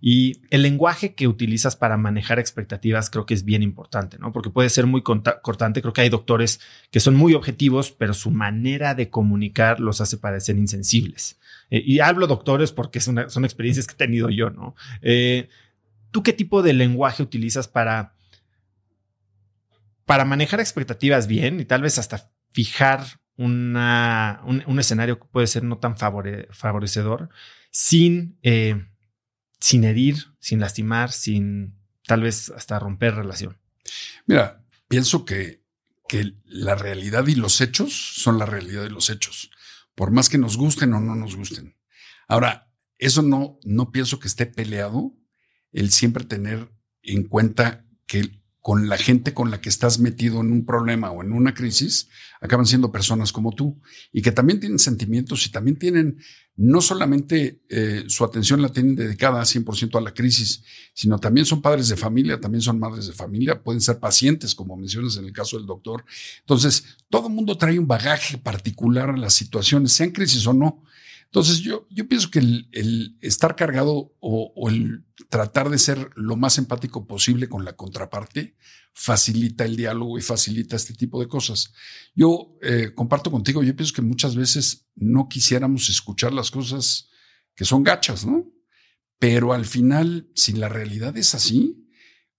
Y 0.00 0.42
el 0.50 0.62
lenguaje 0.62 1.14
que 1.16 1.26
utilizas 1.26 1.74
para 1.74 1.96
manejar 1.96 2.38
expectativas 2.38 3.10
creo 3.10 3.26
que 3.26 3.34
es 3.34 3.44
bien 3.44 3.64
importante, 3.64 4.18
¿no? 4.18 4.30
Porque 4.30 4.50
puede 4.50 4.68
ser 4.68 4.86
muy 4.86 5.02
cortante, 5.02 5.82
creo 5.82 5.92
que 5.92 6.02
hay 6.02 6.08
doctores 6.08 6.60
que 6.92 7.00
son 7.00 7.16
muy 7.16 7.34
objetivos, 7.34 7.90
pero 7.90 8.14
su 8.14 8.30
manera 8.30 8.94
de 8.94 9.10
comunicar 9.10 9.80
los 9.80 10.00
hace 10.00 10.18
parecer 10.18 10.56
insensibles. 10.56 11.40
Eh, 11.70 11.82
y 11.84 11.98
hablo 11.98 12.28
doctores 12.28 12.70
porque 12.70 13.00
son, 13.00 13.18
experiencias 13.18 13.88
que 13.88 13.94
he 13.94 13.96
tenido 13.96 14.30
yo, 14.30 14.50
¿no? 14.50 14.76
Eh, 15.02 15.48
¿Tú 16.16 16.22
qué 16.22 16.32
tipo 16.32 16.62
de 16.62 16.72
lenguaje 16.72 17.22
utilizas 17.22 17.68
para, 17.68 18.14
para 20.06 20.24
manejar 20.24 20.60
expectativas 20.60 21.26
bien 21.26 21.60
y 21.60 21.66
tal 21.66 21.82
vez 21.82 21.98
hasta 21.98 22.32
fijar 22.52 23.20
una, 23.36 24.40
un, 24.46 24.80
escenario 24.80 25.20
que 25.20 25.26
puede 25.26 25.46
ser 25.46 25.62
no 25.62 25.76
tan 25.76 25.98
favorecedor 25.98 27.28
sin, 27.70 28.38
eh, 28.42 28.88
sin 29.60 29.84
herir, 29.84 30.16
sin 30.38 30.58
lastimar, 30.58 31.12
sin 31.12 31.78
tal 32.06 32.22
vez 32.22 32.48
hasta 32.48 32.78
romper 32.78 33.16
relación? 33.16 33.58
Mira, 34.24 34.64
pienso 34.88 35.26
que, 35.26 35.60
que 36.08 36.32
la 36.46 36.76
realidad 36.76 37.26
y 37.26 37.34
los 37.34 37.60
hechos 37.60 37.92
son 37.92 38.38
la 38.38 38.46
realidad 38.46 38.86
y 38.86 38.88
los 38.88 39.10
hechos, 39.10 39.50
por 39.94 40.12
más 40.12 40.30
que 40.30 40.38
nos 40.38 40.56
gusten 40.56 40.94
o 40.94 41.00
no 41.00 41.14
nos 41.14 41.36
gusten. 41.36 41.76
Ahora, 42.26 42.72
eso 42.96 43.20
no, 43.20 43.58
no 43.64 43.92
pienso 43.92 44.18
que 44.18 44.28
esté 44.28 44.46
peleado 44.46 45.12
el 45.76 45.90
siempre 45.92 46.24
tener 46.24 46.72
en 47.02 47.24
cuenta 47.24 47.84
que 48.06 48.42
con 48.62 48.88
la 48.88 48.96
gente 48.96 49.32
con 49.32 49.50
la 49.50 49.60
que 49.60 49.68
estás 49.68 50.00
metido 50.00 50.40
en 50.40 50.50
un 50.50 50.64
problema 50.64 51.10
o 51.12 51.22
en 51.22 51.32
una 51.32 51.54
crisis, 51.54 52.08
acaban 52.40 52.66
siendo 52.66 52.90
personas 52.90 53.30
como 53.30 53.52
tú 53.52 53.80
y 54.10 54.22
que 54.22 54.32
también 54.32 54.58
tienen 54.58 54.78
sentimientos 54.78 55.46
y 55.46 55.50
también 55.50 55.78
tienen, 55.78 56.18
no 56.56 56.80
solamente 56.80 57.62
eh, 57.68 58.04
su 58.08 58.24
atención 58.24 58.62
la 58.62 58.70
tienen 58.70 58.96
dedicada 58.96 59.42
100% 59.42 59.98
a 59.98 60.00
la 60.00 60.14
crisis, 60.14 60.64
sino 60.94 61.18
también 61.18 61.46
son 61.46 61.60
padres 61.62 61.88
de 61.88 61.96
familia, 61.96 62.40
también 62.40 62.62
son 62.62 62.80
madres 62.80 63.06
de 63.06 63.12
familia, 63.12 63.62
pueden 63.62 63.82
ser 63.82 64.00
pacientes, 64.00 64.54
como 64.54 64.76
mencionas 64.76 65.16
en 65.18 65.26
el 65.26 65.32
caso 65.32 65.58
del 65.58 65.66
doctor. 65.66 66.04
Entonces, 66.40 66.96
todo 67.10 67.28
mundo 67.28 67.58
trae 67.58 67.78
un 67.78 67.86
bagaje 67.86 68.38
particular 68.38 69.10
a 69.10 69.16
las 69.16 69.34
situaciones, 69.34 69.92
sean 69.92 70.10
crisis 70.10 70.46
o 70.46 70.54
no. 70.54 70.82
Entonces 71.36 71.60
yo, 71.60 71.86
yo 71.90 72.08
pienso 72.08 72.30
que 72.30 72.38
el, 72.38 73.18
estar 73.20 73.56
cargado 73.56 74.16
o, 74.20 74.70
el 74.70 75.04
tratar 75.28 75.68
de 75.68 75.76
ser 75.76 76.08
lo 76.14 76.34
más 76.34 76.56
empático 76.56 77.06
posible 77.06 77.46
con 77.46 77.62
la 77.62 77.76
contraparte 77.76 78.56
facilita 78.94 79.66
el 79.66 79.76
diálogo 79.76 80.18
y 80.18 80.22
facilita 80.22 80.76
este 80.76 80.94
tipo 80.94 81.20
de 81.20 81.28
cosas. 81.28 81.74
Yo 82.14 82.56
eh, 82.62 82.92
comparto 82.94 83.30
contigo, 83.30 83.62
yo 83.62 83.76
pienso 83.76 83.92
que 83.92 84.00
muchas 84.00 84.34
veces 84.34 84.86
no 84.94 85.28
quisiéramos 85.28 85.90
escuchar 85.90 86.32
las 86.32 86.50
cosas 86.50 87.10
que 87.54 87.66
son 87.66 87.84
gachas, 87.84 88.24
¿no? 88.24 88.50
Pero 89.18 89.52
al 89.52 89.66
final, 89.66 90.30
si 90.34 90.54
la 90.54 90.70
realidad 90.70 91.18
es 91.18 91.34
así, 91.34 91.86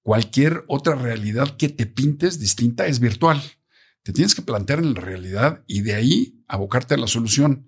cualquier 0.01 0.65
otra 0.67 0.95
realidad 0.95 1.55
que 1.55 1.69
te 1.69 1.86
pintes 1.86 2.39
distinta 2.39 2.88
es 2.88 2.99
virtual. 2.99 3.43
Te 4.01 4.12
tienes 4.12 4.33
que 4.33 4.41
plantear 4.41 4.79
en 4.79 4.95
la 4.95 5.01
realidad 5.01 5.63
y 5.67 5.81
de 5.81 5.93
ahí 5.93 6.43
abocarte 6.47 6.95
a 6.95 6.97
la 6.97 7.05
solución. 7.05 7.67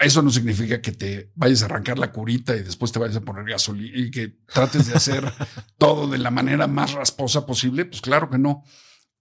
Eso 0.00 0.22
no 0.22 0.30
significa 0.30 0.80
que 0.80 0.92
te 0.92 1.30
vayas 1.34 1.62
a 1.62 1.66
arrancar 1.66 1.98
la 1.98 2.10
curita 2.10 2.56
y 2.56 2.62
después 2.62 2.90
te 2.90 2.98
vayas 2.98 3.16
a 3.16 3.20
poner 3.20 3.44
gasolina 3.44 3.98
y 3.98 4.10
que 4.10 4.38
trates 4.52 4.88
de 4.88 4.94
hacer 4.94 5.30
todo 5.78 6.08
de 6.08 6.18
la 6.18 6.30
manera 6.30 6.66
más 6.66 6.92
rasposa 6.92 7.46
posible. 7.46 7.84
Pues 7.84 8.00
claro 8.00 8.30
que 8.30 8.38
no. 8.38 8.64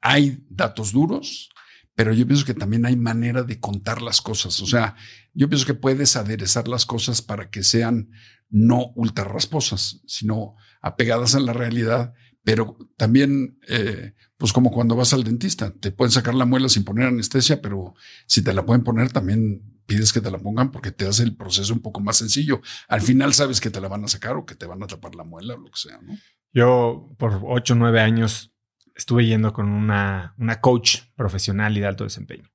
Hay 0.02 0.46
datos 0.50 0.94
duros, 0.94 1.50
pero 1.96 2.14
yo 2.14 2.26
pienso 2.26 2.46
que 2.46 2.54
también 2.54 2.86
hay 2.86 2.96
manera 2.96 3.44
de 3.44 3.60
contar 3.60 4.02
las 4.02 4.22
cosas. 4.22 4.62
O 4.62 4.66
sea, 4.66 4.96
yo 5.34 5.50
pienso 5.50 5.66
que 5.66 5.74
puedes 5.74 6.16
aderezar 6.16 6.68
las 6.68 6.86
cosas 6.86 7.22
para 7.22 7.50
que 7.50 7.64
sean 7.64 8.10
no 8.50 8.94
ultra 8.96 9.26
rasposas, 9.26 10.02
sino 10.08 10.56
apegadas 10.82 11.36
a 11.36 11.40
la 11.40 11.54
realidad 11.54 12.14
pero 12.44 12.78
también, 12.98 13.60
eh, 13.68 14.14
pues 14.38 14.54
como 14.54 14.72
cuando 14.72 14.96
vas 14.96 15.14
al 15.14 15.24
dentista, 15.24 15.72
te 15.72 15.92
pueden 15.92 16.12
sacar 16.12 16.34
la 16.34 16.46
muela 16.46 16.70
sin 16.70 16.84
poner 16.84 17.08
anestesia, 17.08 17.62
pero 17.62 17.94
si 18.26 18.42
te 18.42 18.54
la 18.54 18.66
pueden 18.66 18.84
poner, 18.84 19.12
también 19.12 19.79
pides 19.90 20.14
que 20.14 20.22
te 20.22 20.30
la 20.30 20.38
pongan 20.38 20.72
porque 20.72 20.92
te 20.92 21.08
hace 21.08 21.24
el 21.24 21.36
proceso 21.36 21.74
un 21.74 21.82
poco 21.82 22.00
más 22.00 22.18
sencillo. 22.18 22.62
Al 22.88 23.02
final 23.02 23.34
sabes 23.34 23.60
que 23.60 23.72
te 23.72 23.82
la 23.82 23.88
van 23.88 24.04
a 24.04 24.08
sacar 24.08 24.38
o 24.38 24.46
que 24.46 24.56
te 24.56 24.68
van 24.68 24.82
a 24.84 24.88
tapar 24.88 25.16
la 25.16 25.24
muela 25.24 25.56
o 25.56 25.58
lo 25.58 25.72
que 25.72 25.80
sea, 25.80 26.00
¿no? 26.02 26.16
Yo 26.54 27.10
por 27.18 27.42
ocho 27.44 27.74
o 27.74 27.78
nueve 27.78 28.00
años 28.00 28.54
estuve 28.96 29.26
yendo 29.26 29.52
con 29.52 29.68
una, 29.70 30.36
una 30.38 30.62
coach 30.62 31.00
profesional 31.16 31.76
y 31.76 31.80
de 31.80 31.88
alto 31.88 32.04
desempeño. 32.04 32.50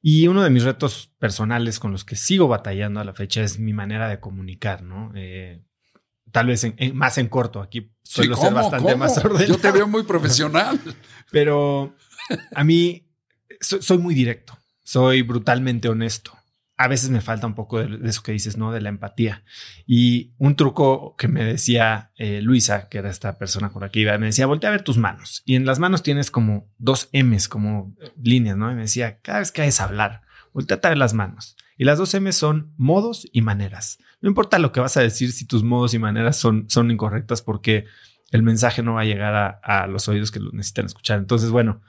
Y 0.00 0.28
uno 0.28 0.42
de 0.42 0.50
mis 0.50 0.64
retos 0.64 1.12
personales 1.18 1.80
con 1.80 1.90
los 1.90 2.04
que 2.04 2.16
sigo 2.16 2.46
batallando 2.46 3.00
a 3.00 3.04
la 3.04 3.14
fecha 3.14 3.42
es 3.42 3.58
mi 3.58 3.72
manera 3.72 4.08
de 4.08 4.20
comunicar, 4.20 4.82
¿no? 4.82 5.10
Eh, 5.14 5.64
tal 6.30 6.48
vez 6.48 6.66
más 6.92 7.16
en 7.16 7.28
corto. 7.28 7.62
Aquí 7.62 7.90
suelo 8.02 8.36
ser 8.36 8.52
bastante 8.52 8.96
más 8.96 9.16
ordenado. 9.16 9.46
Yo 9.46 9.58
te 9.58 9.72
veo 9.72 9.88
muy 9.88 10.02
profesional. 10.02 10.78
Pero 11.30 11.96
a 12.54 12.64
mí 12.64 13.08
soy 13.60 13.98
muy 13.98 14.14
directo, 14.14 14.58
soy 14.82 15.22
brutalmente 15.22 15.88
honesto. 15.88 16.36
A 16.76 16.88
veces 16.88 17.10
me 17.10 17.20
falta 17.20 17.46
un 17.46 17.54
poco 17.54 17.78
de, 17.78 18.08
eso 18.08 18.22
que 18.22 18.32
dices, 18.32 18.56
¿no? 18.56 18.72
De 18.72 18.80
la 18.80 18.88
empatía. 18.88 19.44
Y 19.86 20.32
un 20.38 20.56
truco 20.56 21.14
que 21.16 21.28
me 21.28 21.44
decía 21.44 22.12
eh, 22.16 22.40
Luisa, 22.42 22.88
que 22.88 22.98
era 22.98 23.10
esta 23.10 23.38
persona 23.38 23.70
con 23.70 23.82
la 23.82 23.90
que 23.90 24.00
iba, 24.00 24.16
me 24.18 24.26
decía, 24.26 24.46
voltea 24.46 24.70
a 24.70 24.72
ver 24.72 24.82
tus 24.82 24.98
manos. 24.98 25.42
Y 25.44 25.54
en 25.54 25.66
las 25.66 25.78
manos 25.78 26.02
tienes 26.02 26.30
como 26.30 26.68
dos 26.78 27.08
M's, 27.12 27.48
como 27.48 27.94
líneas, 28.20 28.56
¿no? 28.56 28.70
Y 28.70 28.74
me 28.74 28.82
decía, 28.82 29.20
cada 29.20 29.38
vez 29.38 29.52
que 29.52 29.62
hayas 29.62 29.80
a 29.80 29.84
hablar, 29.84 30.22
voltea 30.52 30.80
a 30.82 30.88
ver 30.88 30.98
las 30.98 31.14
manos. 31.14 31.56
Y 31.76 31.84
las 31.84 31.98
dos 31.98 32.14
M's 32.14 32.36
son 32.36 32.72
modos 32.76 33.28
y 33.32 33.42
maneras. 33.42 33.98
No 34.20 34.28
importa 34.28 34.58
lo 34.58 34.72
que 34.72 34.80
vas 34.80 34.96
a 34.96 35.00
decir 35.02 35.32
si 35.32 35.46
tus 35.46 35.62
modos 35.62 35.94
y 35.94 35.98
maneras 35.98 36.36
son, 36.36 36.68
son 36.68 36.90
incorrectas 36.90 37.42
porque 37.42 37.86
el 38.30 38.42
mensaje 38.42 38.82
no 38.82 38.94
va 38.94 39.02
a 39.02 39.04
llegar 39.04 39.60
a, 39.62 39.86
los 39.86 40.08
oídos 40.08 40.30
que 40.30 40.40
lo 40.40 40.50
necesitan 40.50 40.86
escuchar. 40.86 41.18
Entonces, 41.18 41.50
bueno, 41.50 41.82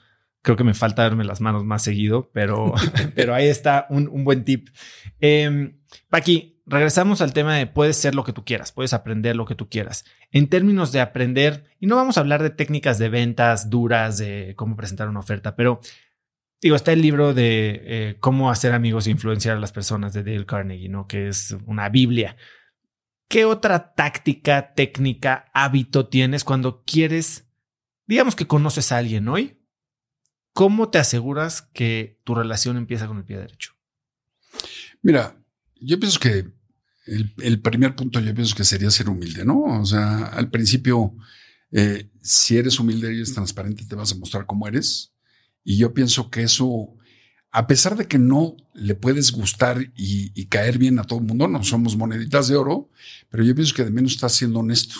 creo 0.46 0.56
que 0.56 0.64
me 0.64 0.76
falta 0.76 1.04
verme 1.04 1.26
las 1.26 1.42
manos 1.42 1.66
más 1.66 1.82
seguido, 1.82 2.30
pero, 2.32 2.74
pero 3.16 3.34
ahí 3.34 3.48
está 3.48 3.88
un, 3.90 4.24
buen 4.24 4.46
tip. 4.46 4.70
Eh, 5.20 5.74
Paqui, 6.10 6.62
regresamos 6.68 7.20
al 7.22 7.34
tema 7.34 7.56
de 7.56 7.66
puedes 7.66 7.98
ser 7.98 8.14
lo 8.14 8.24
que 8.24 8.32
tú 8.32 8.46
quieras, 8.46 8.72
puedes 8.72 8.94
aprender 8.94 9.36
lo 9.36 9.46
que 9.46 9.56
tú 9.56 9.70
quieras. 9.70 10.06
En 10.32 10.48
términos 10.48 10.92
de 10.92 11.02
aprender, 11.02 11.66
y 11.80 11.88
no 11.88 11.96
vamos 11.96 12.18
a 12.18 12.20
hablar 12.20 12.44
de 12.44 12.52
técnicas 12.52 13.00
de 13.00 13.10
ventas 13.10 13.72
duras, 13.72 14.20
de 14.20 14.54
cómo 14.56 14.78
presentar 14.78 15.10
una 15.10 15.20
oferta, 15.20 15.56
pero 15.56 15.80
digo, 16.62 16.76
está 16.76 16.94
el 16.94 17.02
libro 17.02 17.34
de 17.34 17.82
eh, 17.84 18.18
cómo 18.20 18.52
hacer 18.52 18.74
amigos 18.74 19.08
e 19.08 19.12
influenciar 19.12 19.58
a 19.58 19.60
las 19.60 19.72
personas 19.72 20.14
de 20.14 20.24
Dale 20.24 20.46
Carnegie, 20.46 20.90
¿no? 20.90 21.08
Que 21.08 21.28
es 21.28 21.58
una 21.66 21.90
Biblia. 21.90 22.38
¿Qué 23.28 23.46
otra 23.46 23.96
táctica, 23.96 24.76
técnica, 24.76 25.50
hábito 25.56 26.08
tienes 26.08 26.44
cuando 26.44 26.84
quieres, 26.84 27.50
digamos 28.06 28.36
que 28.36 28.46
conoces 28.46 28.92
a 28.92 28.98
alguien 28.98 29.28
hoy? 29.28 29.58
¿Cómo 30.56 30.88
te 30.88 31.00
aseguras 31.00 31.64
que 31.74 32.18
tu 32.24 32.34
relación 32.34 32.78
empieza 32.78 33.08
con 33.08 33.18
el 33.18 33.26
pie 33.26 33.40
derecho? 33.40 33.74
Mira, 35.02 35.38
yo 35.82 36.00
pienso 36.00 36.18
que 36.18 36.50
el, 37.08 37.62
primer 37.62 37.94
punto 37.94 38.22
yo 38.22 38.34
pienso 38.34 38.56
que 38.56 38.64
sería 38.64 38.90
ser 38.90 39.10
humilde, 39.10 39.44
¿no? 39.44 39.82
O 39.82 39.86
sea, 39.86 40.28
al 40.28 40.50
principio, 40.50 41.14
eh, 41.74 42.10
si 42.22 42.56
eres 42.56 42.80
humilde 42.80 43.12
y 43.12 43.18
eres 43.18 43.34
transparente, 43.34 43.84
te 43.84 43.96
vas 43.96 44.14
a 44.14 44.16
mostrar 44.16 44.46
cómo 44.46 44.66
eres. 44.66 45.12
Y 45.66 45.76
yo 45.76 45.94
pienso 45.94 46.30
que 46.30 46.44
eso, 46.44 46.96
a 47.52 47.68
pesar 47.68 47.98
de 47.98 48.08
que 48.08 48.18
no 48.18 48.56
le 48.74 48.96
puedes 48.96 49.34
gustar 49.34 49.92
y, 49.98 50.46
caer 50.46 50.78
bien 50.78 51.00
a 51.00 51.04
todo 51.04 51.20
el 51.20 51.26
mundo, 51.26 51.50
no 51.50 51.66
somos 51.66 51.98
moneditas 51.98 52.48
de 52.48 52.56
oro, 52.56 52.90
pero 53.30 53.44
yo 53.44 53.54
pienso 53.54 53.76
que 53.76 53.84
de 53.84 53.92
menos 53.92 54.14
estás 54.14 54.32
siendo 54.32 54.60
honesto. 54.60 54.96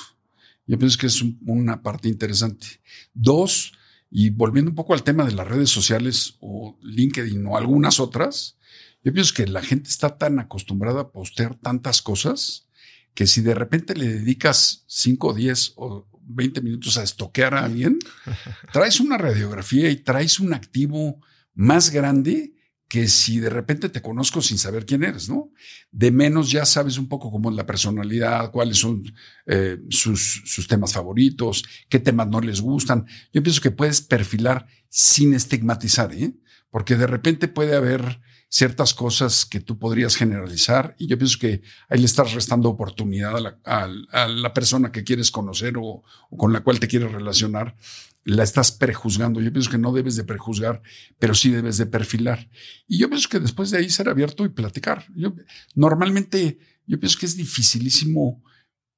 Yo 0.68 0.78
pienso 0.78 0.98
que 0.98 1.08
es 1.08 1.24
una 1.46 1.82
parte 1.82 2.10
interesante. 2.10 2.68
Dos, 3.14 3.72
y 4.18 4.30
volviendo 4.30 4.72
un 4.72 4.76
poco 4.76 4.94
al 4.94 5.04
tema 5.04 5.26
de 5.26 5.34
las 5.34 5.46
redes 5.46 5.70
sociales 5.70 6.38
o 6.40 6.80
LinkedIn 6.82 7.46
o 7.48 7.58
algunas 7.58 8.00
otras, 8.00 8.58
yo 9.04 9.12
pienso 9.12 9.34
que 9.34 9.46
la 9.46 9.62
gente 9.62 9.90
está 9.90 10.18
tan 10.18 10.40
acostumbrada 10.40 11.02
a 11.02 11.12
postear 11.12 11.56
tantas 11.56 12.02
cosas 12.02 12.70
que 13.14 13.28
si 13.28 13.42
de 13.42 13.54
repente 13.54 13.94
le 13.94 14.08
dedicas 14.08 14.86
5, 14.88 15.34
10 15.34 15.74
o 15.76 16.08
20 16.28 16.62
minutos 16.62 16.98
a 16.98 17.04
estoquear 17.04 17.56
a 17.56 17.66
alguien, 17.66 18.00
traes 18.72 19.02
una 19.02 19.18
radiografía 19.18 19.90
y 19.90 19.98
traes 19.98 20.40
un 20.40 20.54
activo 20.54 21.20
más 21.54 21.90
grande 21.90 22.56
que 22.88 23.08
si 23.08 23.40
de 23.40 23.50
repente 23.50 23.90
te 23.90 24.02
conozco 24.02 24.42
sin 24.42 24.58
saber 24.58 24.86
quién 24.86 25.04
eres, 25.04 25.28
¿no? 25.28 25.52
De 25.92 26.12
menos 26.12 26.52
ya 26.52 26.66
sabes 26.66 26.98
un 26.98 27.08
poco 27.08 27.32
cómo 27.32 27.50
es 27.50 27.56
la 27.56 27.66
personalidad, 27.66 28.52
cuáles 28.52 28.78
son 28.78 29.04
eh, 29.48 29.78
sus, 29.90 30.44
sus 30.46 30.68
temas 30.68 30.94
favoritos, 30.94 31.64
qué 31.90 32.00
temas 32.00 32.28
no 32.28 32.42
les 32.42 32.62
gustan. 32.62 33.06
Yo 33.34 33.42
pienso 33.42 33.62
que 33.62 33.72
puedes 33.72 34.02
perfilar 34.02 34.68
sin 34.90 35.34
estigmatizar, 35.34 36.14
¿eh? 36.14 36.36
Porque 36.70 36.96
de 36.96 37.08
repente 37.08 37.48
puede 37.48 37.76
haber 37.76 38.20
ciertas 38.50 38.94
cosas 38.94 39.46
que 39.46 39.60
tú 39.60 39.78
podrías 39.78 40.16
generalizar 40.16 40.96
y 40.98 41.08
yo 41.08 41.18
pienso 41.18 41.40
que 41.40 41.62
ahí 41.90 42.00
le 42.00 42.06
estás 42.06 42.34
restando 42.34 42.70
oportunidad 42.70 43.36
a 43.66 43.88
la, 44.28 44.54
persona 44.54 44.92
que 44.92 45.04
quieres 45.04 45.32
conocer 45.32 45.74
o, 45.78 46.04
con 46.38 46.54
la 46.54 46.62
cual 46.62 46.80
te 46.80 46.88
quieres 46.88 47.12
relacionar, 47.12 47.76
la 48.26 48.44
estás 48.44 48.72
prejuzgando. 48.72 49.40
Yo 49.40 49.54
pienso 49.54 49.72
que 49.72 49.78
no 49.78 49.94
debes 49.94 50.16
de 50.16 50.24
prejuzgar, 50.24 50.82
pero 51.20 51.36
sí 51.36 51.52
debes 51.52 51.78
de 51.78 51.86
perfilar. 51.86 52.50
Y 52.88 52.98
yo 52.98 53.08
pienso 53.08 53.30
que 53.30 53.40
después 53.40 53.70
de 53.70 53.78
ahí 53.78 53.90
ser 53.90 54.10
abierto 54.10 54.44
y 54.44 54.50
platicar. 54.50 55.06
Yo, 55.16 55.36
normalmente 55.76 56.60
yo 56.88 57.00
pienso 57.00 57.20
que 57.20 57.28
es 57.28 57.38
dificilísimo 57.38 58.44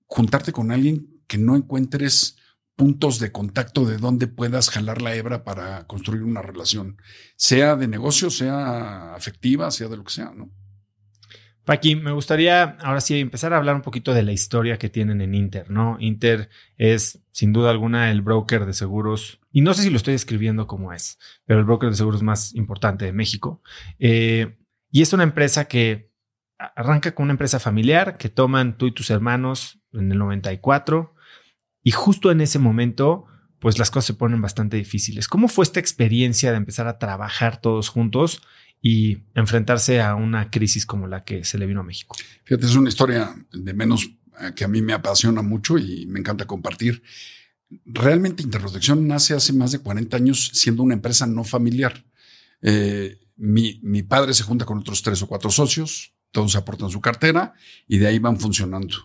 juntarte 0.06 0.54
con 0.54 0.72
alguien 0.72 1.22
que 1.28 1.38
no 1.38 1.58
encuentres 1.58 2.38
puntos 2.78 3.20
de 3.20 3.32
contacto 3.32 3.86
de 3.86 3.98
donde 3.98 4.28
puedas 4.28 4.70
jalar 4.70 5.02
la 5.02 5.16
hebra 5.16 5.44
para 5.44 5.86
construir 5.88 6.24
una 6.24 6.42
relación, 6.42 7.02
sea 7.36 7.76
de 7.76 7.88
negocio, 7.88 8.30
sea 8.30 9.16
afectiva, 9.16 9.72
sea 9.72 9.90
de 9.90 9.98
lo 9.98 10.04
que 10.04 10.14
sea, 10.14 10.32
¿no? 10.34 10.52
Paqui, 11.68 11.98
me 11.98 12.14
gustaría 12.14 12.78
ahora 12.80 13.02
sí 13.02 13.20
empezar 13.20 13.52
a 13.52 13.58
hablar 13.58 13.76
un 13.76 13.82
poquito 13.82 14.14
de 14.14 14.24
la 14.24 14.32
historia 14.32 14.80
que 14.80 14.88
tienen 14.88 15.20
en 15.20 15.36
Inter, 15.36 15.70
¿no? 15.70 15.98
Inter 16.00 16.48
es 16.78 17.22
sin 17.34 17.52
duda 17.52 17.72
alguna 17.72 18.10
el 18.10 18.22
broker 18.22 18.66
de 18.66 18.72
seguros, 18.72 19.42
y 19.52 19.60
no 19.60 19.74
sé 19.74 19.84
si 19.84 19.90
lo 19.90 19.98
estoy 19.98 20.14
escribiendo 20.14 20.66
como 20.66 20.94
es, 20.94 21.20
pero 21.44 21.60
el 21.60 21.66
broker 21.66 21.90
de 21.90 21.98
seguros 21.98 22.24
más 22.24 22.56
importante 22.56 23.04
de 23.04 23.12
México. 23.12 23.62
Eh, 24.00 24.56
y 24.92 25.02
es 25.02 25.12
una 25.12 25.24
empresa 25.24 25.66
que 25.66 26.10
arranca 26.58 27.14
con 27.14 27.26
una 27.26 27.34
empresa 27.34 27.60
familiar 27.60 28.18
que 28.18 28.30
toman 28.30 28.78
tú 28.78 28.88
y 28.88 28.94
tus 28.94 29.10
hermanos 29.10 29.82
en 29.92 30.10
el 30.10 30.20
94 30.20 31.16
y 31.84 31.92
justo 31.92 32.32
en 32.32 32.40
ese 32.40 32.60
momento, 32.60 33.26
pues 33.60 33.78
las 33.78 33.92
cosas 33.92 34.06
se 34.06 34.14
ponen 34.14 34.42
bastante 34.42 34.78
difíciles. 34.78 35.28
¿Cómo 35.28 35.50
fue 35.50 35.64
esta 35.64 35.82
experiencia 35.82 36.52
de 36.52 36.58
empezar 36.58 36.88
a 36.88 36.98
trabajar 36.98 37.60
todos 37.60 37.90
juntos 37.90 38.42
y 38.82 39.20
enfrentarse 39.34 40.02
a 40.02 40.16
una 40.16 40.50
crisis 40.50 40.86
como 40.86 41.08
la 41.08 41.24
que 41.24 41.44
se 41.44 41.58
le 41.58 41.66
vino 41.66 41.82
a 41.82 41.84
México? 41.84 42.16
Fíjate, 42.44 42.66
es 42.66 42.76
una 42.76 42.90
historia 42.90 43.36
de 43.52 43.74
menos 43.74 44.10
eh, 44.40 44.54
que 44.56 44.64
a 44.64 44.68
mí 44.68 44.82
me 44.82 44.94
apasiona 44.94 45.42
mucho 45.42 45.78
y 45.78 46.06
me 46.08 46.20
encanta 46.20 46.46
compartir. 46.46 47.02
Realmente 47.86 48.44
Interprotección 48.44 49.08
nace 49.08 49.34
hace 49.34 49.52
más 49.54 49.72
de 49.72 49.80
40 49.80 50.16
años 50.16 50.52
siendo 50.54 50.84
una 50.84 50.94
empresa 50.94 51.28
no 51.28 51.44
familiar. 51.44 52.06
Eh, 52.62 53.20
mi, 53.36 53.80
mi, 53.84 54.04
padre 54.04 54.34
se 54.34 54.44
junta 54.44 54.66
con 54.66 54.80
otros 54.80 55.02
tres 55.02 55.22
o 55.22 55.28
cuatro 55.28 55.52
socios, 55.52 56.14
todos 56.32 56.56
aportan 56.56 56.90
su 56.90 57.02
cartera 57.02 57.54
y 57.88 57.98
de 57.98 58.08
ahí 58.08 58.20
van 58.20 58.40
funcionando. 58.40 58.96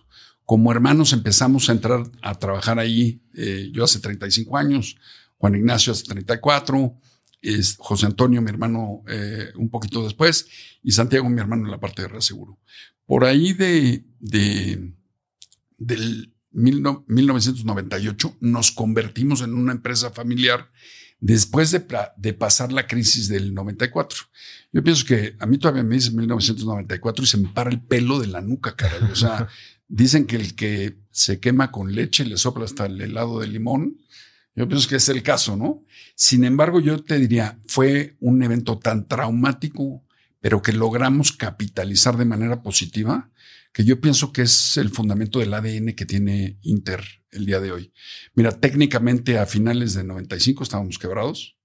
Como 0.45 0.71
hermanos 0.71 1.13
empezamos 1.13 1.69
a 1.69 1.71
entrar 1.71 2.03
a 2.21 2.35
trabajar 2.35 2.79
ahí, 2.79 3.21
eh, 3.35 3.69
yo 3.71 3.83
hace 3.83 3.99
35 3.99 4.57
años, 4.57 4.97
Juan 5.37 5.55
Ignacio 5.55 5.93
hace 5.93 6.03
34, 6.05 6.97
es 7.43 7.75
José 7.77 8.05
Antonio, 8.05 8.41
mi 8.41 8.49
hermano, 8.49 9.03
eh, 9.07 9.51
un 9.55 9.69
poquito 9.69 10.03
después, 10.03 10.47
y 10.81 10.91
Santiago, 10.91 11.29
mi 11.29 11.39
hermano, 11.39 11.65
en 11.65 11.71
la 11.71 11.79
parte 11.79 12.01
de 12.01 12.07
reaseguro. 12.07 12.57
Por 13.05 13.25
ahí 13.25 13.53
de, 13.53 14.05
de 14.19 14.93
del 15.77 16.33
1998 16.51 18.37
nos 18.39 18.71
convertimos 18.71 19.41
en 19.41 19.55
una 19.55 19.73
empresa 19.73 20.11
familiar 20.11 20.71
después 21.19 21.71
de, 21.71 21.85
de, 22.17 22.33
pasar 22.33 22.71
la 22.71 22.87
crisis 22.87 23.27
del 23.27 23.53
94. 23.53 24.19
Yo 24.71 24.83
pienso 24.83 25.05
que 25.05 25.35
a 25.39 25.45
mí 25.45 25.57
todavía 25.57 25.83
me 25.83 25.95
dice 25.95 26.11
1994 26.11 27.23
y 27.23 27.27
se 27.27 27.37
me 27.37 27.49
para 27.49 27.69
el 27.69 27.81
pelo 27.81 28.19
de 28.19 28.27
la 28.27 28.41
nuca, 28.41 28.75
caray. 28.75 29.03
O 29.11 29.15
sea, 29.15 29.47
Dicen 29.87 30.25
que 30.25 30.37
el 30.37 30.55
que 30.55 30.97
se 31.11 31.39
quema 31.39 31.71
con 31.71 31.93
leche 31.93 32.25
le 32.25 32.37
sopla 32.37 32.65
hasta 32.65 32.87
el 32.87 32.99
helado 32.99 33.39
de 33.39 33.47
limón. 33.47 33.99
Yo 34.55 34.67
pienso 34.67 34.87
que 34.87 34.97
es 34.97 35.09
el 35.09 35.23
caso, 35.23 35.57
¿no? 35.57 35.83
Sin 36.15 36.43
embargo, 36.43 36.79
yo 36.79 37.03
te 37.03 37.17
diría, 37.17 37.59
fue 37.67 38.17
un 38.19 38.43
evento 38.43 38.77
tan 38.77 39.07
traumático, 39.07 40.05
pero 40.39 40.61
que 40.61 40.73
logramos 40.73 41.31
capitalizar 41.31 42.17
de 42.17 42.25
manera 42.25 42.61
positiva, 42.61 43.31
que 43.71 43.83
yo 43.83 43.99
pienso 43.99 44.31
que 44.31 44.43
es 44.43 44.77
el 44.77 44.89
fundamento 44.89 45.39
del 45.39 45.53
ADN 45.53 45.93
que 45.95 46.05
tiene 46.05 46.59
Inter 46.61 47.03
el 47.31 47.45
día 47.47 47.59
de 47.59 47.71
hoy. 47.71 47.93
Mira, 48.35 48.51
técnicamente 48.51 49.39
a 49.39 49.47
finales 49.47 49.95
de 49.95 50.03
95 50.03 50.63
estábamos 50.63 50.99
quebrados. 50.99 51.57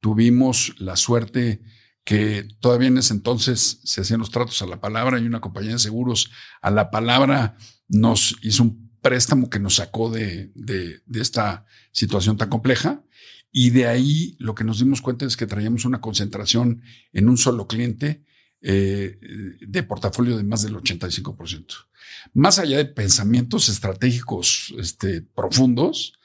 Tuvimos 0.00 0.74
la 0.78 0.96
suerte 0.96 1.62
que 2.04 2.46
todavía 2.60 2.88
en 2.88 2.98
ese 2.98 3.14
entonces 3.14 3.80
se 3.84 4.02
hacían 4.02 4.20
los 4.20 4.30
tratos 4.30 4.60
a 4.60 4.66
la 4.66 4.80
palabra 4.80 5.18
y 5.18 5.26
una 5.26 5.40
compañía 5.40 5.72
de 5.72 5.78
seguros 5.78 6.30
a 6.60 6.70
la 6.70 6.90
palabra 6.90 7.56
nos 7.88 8.36
hizo 8.42 8.62
un 8.62 8.87
préstamo 9.00 9.50
que 9.50 9.60
nos 9.60 9.76
sacó 9.76 10.10
de, 10.10 10.50
de, 10.54 11.00
esta 11.14 11.64
situación 11.92 12.36
tan 12.36 12.48
compleja. 12.48 13.02
Y 13.50 13.70
de 13.70 13.86
ahí 13.86 14.36
lo 14.38 14.54
que 14.54 14.64
nos 14.64 14.78
dimos 14.78 15.00
cuenta 15.00 15.24
es 15.24 15.36
que 15.36 15.46
traíamos 15.46 15.84
una 15.84 16.00
concentración 16.00 16.82
en 17.12 17.28
un 17.28 17.38
solo 17.38 17.66
cliente 17.66 18.24
eh, 18.60 19.18
de 19.60 19.82
portafolio 19.82 20.36
de 20.36 20.44
más 20.44 20.62
del 20.62 20.74
85%. 20.76 21.86
Más 22.34 22.58
allá 22.58 22.76
de 22.76 22.84
pensamientos 22.84 23.68
estratégicos 23.68 24.74
este, 24.78 25.22
profundos, 25.22 26.18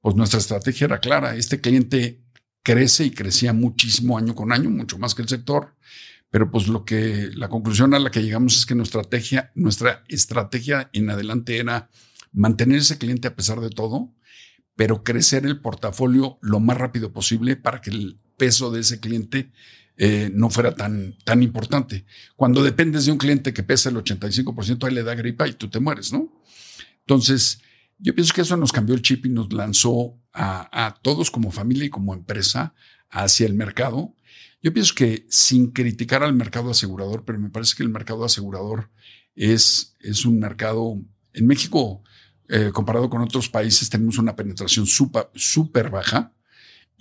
pues 0.00 0.16
nuestra 0.16 0.38
estrategia 0.38 0.86
era 0.86 1.00
clara. 1.00 1.36
Este 1.36 1.60
cliente 1.60 2.22
crece 2.62 3.04
y 3.04 3.10
crecía 3.10 3.52
muchísimo 3.52 4.16
año 4.16 4.34
con 4.34 4.52
año, 4.52 4.70
mucho 4.70 4.98
más 4.98 5.14
que 5.14 5.22
el 5.22 5.28
sector. 5.28 5.74
Pero 6.30 6.50
pues 6.50 6.68
lo 6.68 6.84
que 6.84 7.30
la 7.34 7.48
conclusión 7.48 7.92
a 7.92 7.98
la 7.98 8.10
que 8.10 8.22
llegamos 8.22 8.56
es 8.56 8.66
que 8.66 8.76
nuestra 8.76 9.00
estrategia, 9.00 9.50
nuestra 9.54 10.04
estrategia 10.08 10.88
en 10.92 11.10
adelante 11.10 11.58
era 11.58 11.90
mantener 12.32 12.78
ese 12.78 12.98
cliente 12.98 13.28
a 13.28 13.36
pesar 13.36 13.60
de 13.60 13.70
todo, 13.70 14.12
pero 14.76 15.02
crecer 15.02 15.46
el 15.46 15.60
portafolio 15.60 16.38
lo 16.40 16.60
más 16.60 16.76
rápido 16.78 17.12
posible 17.12 17.56
para 17.56 17.80
que 17.80 17.90
el 17.90 18.18
peso 18.36 18.70
de 18.70 18.80
ese 18.80 19.00
cliente 19.00 19.50
eh, 19.96 20.30
no 20.32 20.48
fuera 20.48 20.74
tan, 20.74 21.16
tan 21.24 21.42
importante. 21.42 22.06
Cuando 22.36 22.62
dependes 22.62 23.04
de 23.04 23.12
un 23.12 23.18
cliente 23.18 23.52
que 23.52 23.62
pesa 23.62 23.90
el 23.90 23.96
85%, 23.96 24.86
ahí 24.86 24.94
le 24.94 25.02
da 25.02 25.14
gripa 25.14 25.46
y 25.46 25.52
tú 25.52 25.68
te 25.68 25.80
mueres, 25.80 26.12
¿no? 26.12 26.32
Entonces, 27.00 27.60
yo 27.98 28.14
pienso 28.14 28.32
que 28.32 28.40
eso 28.40 28.56
nos 28.56 28.72
cambió 28.72 28.94
el 28.94 29.02
chip 29.02 29.26
y 29.26 29.28
nos 29.28 29.52
lanzó 29.52 30.18
a, 30.32 30.86
a 30.86 30.94
todos 30.94 31.30
como 31.30 31.50
familia 31.50 31.84
y 31.84 31.90
como 31.90 32.14
empresa 32.14 32.72
hacia 33.10 33.46
el 33.46 33.54
mercado. 33.54 34.14
Yo 34.62 34.72
pienso 34.72 34.94
que 34.94 35.26
sin 35.28 35.70
criticar 35.72 36.22
al 36.22 36.34
mercado 36.34 36.70
asegurador, 36.70 37.24
pero 37.24 37.38
me 37.38 37.50
parece 37.50 37.74
que 37.76 37.82
el 37.82 37.88
mercado 37.88 38.24
asegurador 38.24 38.90
es, 39.34 39.96
es 40.00 40.24
un 40.24 40.38
mercado, 40.38 41.00
en 41.32 41.46
México 41.46 42.02
eh, 42.48 42.70
comparado 42.72 43.08
con 43.08 43.22
otros 43.22 43.48
países, 43.48 43.88
tenemos 43.90 44.18
una 44.18 44.34
penetración 44.34 44.84
súper 44.86 45.90
baja. 45.90 46.34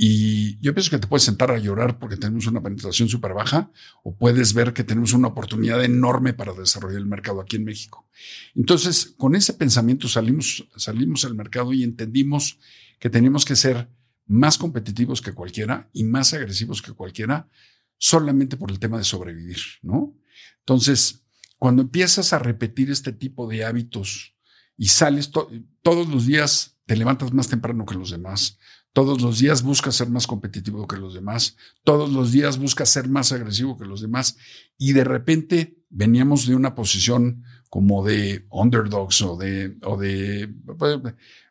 Y 0.01 0.57
yo 0.59 0.73
pienso 0.73 0.91
que 0.91 0.99
te 0.99 1.07
puedes 1.07 1.23
sentar 1.23 1.51
a 1.51 1.57
llorar 1.57 1.99
porque 1.99 2.15
tenemos 2.15 2.47
una 2.47 2.61
penetración 2.61 3.09
súper 3.09 3.33
baja 3.33 3.69
o 4.03 4.15
puedes 4.15 4.53
ver 4.53 4.71
que 4.71 4.85
tenemos 4.85 5.11
una 5.11 5.27
oportunidad 5.27 5.83
enorme 5.83 6.33
para 6.33 6.53
desarrollar 6.53 6.99
el 6.99 7.05
mercado 7.05 7.41
aquí 7.41 7.57
en 7.57 7.65
México. 7.65 8.07
Entonces, 8.55 9.13
con 9.17 9.35
ese 9.35 9.53
pensamiento 9.53 10.07
salimos, 10.07 10.69
salimos 10.77 11.25
al 11.25 11.35
mercado 11.35 11.73
y 11.73 11.83
entendimos 11.83 12.59
que 12.99 13.09
tenemos 13.09 13.43
que 13.43 13.57
ser 13.57 13.89
más 14.25 14.57
competitivos 14.57 15.21
que 15.21 15.33
cualquiera 15.33 15.89
y 15.91 16.03
más 16.03 16.33
agresivos 16.33 16.81
que 16.81 16.93
cualquiera 16.93 17.49
solamente 17.97 18.55
por 18.55 18.71
el 18.71 18.79
tema 18.79 18.99
de 18.99 19.03
sobrevivir, 19.03 19.59
¿no? 19.81 20.15
Entonces, 20.59 21.18
cuando 21.59 21.81
empiezas 21.81 22.31
a 22.33 22.39
repetir 22.39 22.89
este 22.89 23.11
tipo 23.11 23.47
de 23.47 23.65
hábitos 23.65 24.33
y 24.77 24.87
sales 24.87 25.29
todos 25.29 26.07
los 26.07 26.25
días, 26.25 26.77
te 26.85 26.95
levantas 26.95 27.33
más 27.33 27.49
temprano 27.49 27.85
que 27.85 27.95
los 27.95 28.11
demás. 28.11 28.57
Todos 28.93 29.21
los 29.21 29.39
días 29.39 29.61
buscas 29.61 29.95
ser 29.95 30.09
más 30.09 30.25
competitivo 30.25 30.87
que 30.87 30.97
los 30.97 31.13
demás. 31.13 31.57
Todos 31.83 32.11
los 32.11 32.31
días 32.31 32.57
buscas 32.57 32.89
ser 32.89 33.09
más 33.09 33.31
agresivo 33.33 33.77
que 33.77 33.85
los 33.85 34.01
demás. 34.01 34.37
Y 34.77 34.93
de 34.93 35.03
repente 35.03 35.77
veníamos 35.89 36.47
de 36.47 36.55
una 36.55 36.73
posición 36.75 37.43
como 37.69 38.03
de 38.05 38.47
underdogs 38.49 39.21
o 39.21 39.37
de, 39.37 39.77
o 39.83 39.97
de 39.97 40.43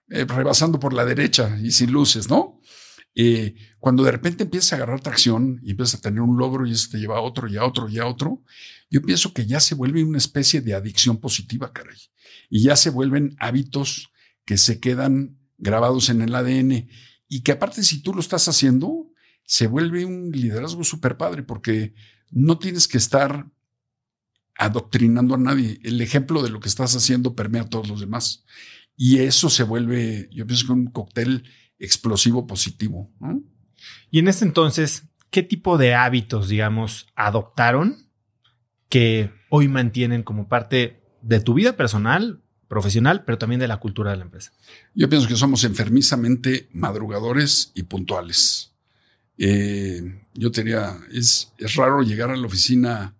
eh, 0.08 0.24
rebasando 0.24 0.80
por 0.80 0.94
la 0.94 1.04
derecha 1.04 1.58
y 1.62 1.70
sin 1.70 1.92
luces, 1.92 2.28
¿no? 2.30 2.60
Eh, 3.14 3.54
cuando 3.80 4.02
de 4.02 4.10
repente 4.10 4.44
empiezas 4.44 4.72
a 4.72 4.76
agarrar 4.76 5.00
tracción 5.00 5.60
y 5.62 5.70
empiezas 5.70 5.96
a 5.96 6.02
tener 6.02 6.20
un 6.20 6.36
logro 6.36 6.66
y 6.66 6.72
eso 6.72 6.88
te 6.90 6.98
lleva 6.98 7.18
a 7.18 7.20
otro 7.20 7.48
y 7.48 7.56
a 7.56 7.64
otro 7.64 7.88
y 7.88 7.98
a 7.98 8.06
otro, 8.06 8.42
yo 8.90 9.02
pienso 9.02 9.32
que 9.32 9.46
ya 9.46 9.60
se 9.60 9.74
vuelve 9.74 10.02
una 10.02 10.18
especie 10.18 10.60
de 10.60 10.74
adicción 10.74 11.18
positiva, 11.18 11.72
caray. 11.72 11.98
Y 12.50 12.62
ya 12.62 12.76
se 12.76 12.90
vuelven 12.90 13.36
hábitos 13.38 14.10
que 14.44 14.56
se 14.56 14.80
quedan 14.80 15.38
grabados 15.58 16.08
en 16.08 16.22
el 16.22 16.34
ADN 16.34 16.88
y 17.28 17.42
que 17.42 17.52
aparte 17.52 17.82
si 17.82 18.02
tú 18.02 18.14
lo 18.14 18.20
estás 18.20 18.48
haciendo, 18.48 19.12
se 19.44 19.66
vuelve 19.66 20.04
un 20.04 20.30
liderazgo 20.32 20.82
súper 20.84 21.16
padre 21.16 21.42
porque 21.42 21.94
no 22.30 22.58
tienes 22.58 22.88
que 22.88 22.98
estar 22.98 23.50
adoctrinando 24.56 25.34
a 25.34 25.38
nadie. 25.38 25.78
El 25.84 26.00
ejemplo 26.00 26.42
de 26.42 26.50
lo 26.50 26.60
que 26.60 26.68
estás 26.68 26.96
haciendo 26.96 27.34
permea 27.34 27.62
a 27.62 27.68
todos 27.68 27.88
los 27.88 28.00
demás. 28.00 28.44
Y 28.96 29.20
eso 29.20 29.48
se 29.48 29.62
vuelve, 29.62 30.28
yo 30.32 30.46
pienso 30.46 30.66
que 30.66 30.72
un 30.72 30.86
cóctel 30.90 31.44
explosivo 31.78 32.46
positivo. 32.46 33.12
Y 34.10 34.18
en 34.18 34.28
ese 34.28 34.44
entonces, 34.44 35.04
¿qué 35.30 35.42
tipo 35.42 35.78
de 35.78 35.94
hábitos, 35.94 36.48
digamos, 36.48 37.06
adoptaron 37.14 38.08
que 38.88 39.30
hoy 39.50 39.68
mantienen 39.68 40.22
como 40.22 40.48
parte 40.48 41.02
de 41.22 41.40
tu 41.40 41.54
vida 41.54 41.76
personal, 41.76 42.40
profesional, 42.68 43.24
pero 43.24 43.38
también 43.38 43.60
de 43.60 43.68
la 43.68 43.78
cultura 43.78 44.10
de 44.10 44.18
la 44.18 44.24
empresa? 44.24 44.52
Yo 44.94 45.08
pienso 45.08 45.28
que 45.28 45.36
somos 45.36 45.64
enfermizamente 45.64 46.68
madrugadores 46.72 47.72
y 47.74 47.84
puntuales. 47.84 48.72
Eh, 49.36 50.02
yo 50.34 50.50
te 50.50 50.62
diría, 50.64 50.98
es, 51.12 51.52
es 51.58 51.74
raro 51.76 52.02
llegar 52.02 52.30
a 52.30 52.36
la 52.36 52.46
oficina 52.46 53.14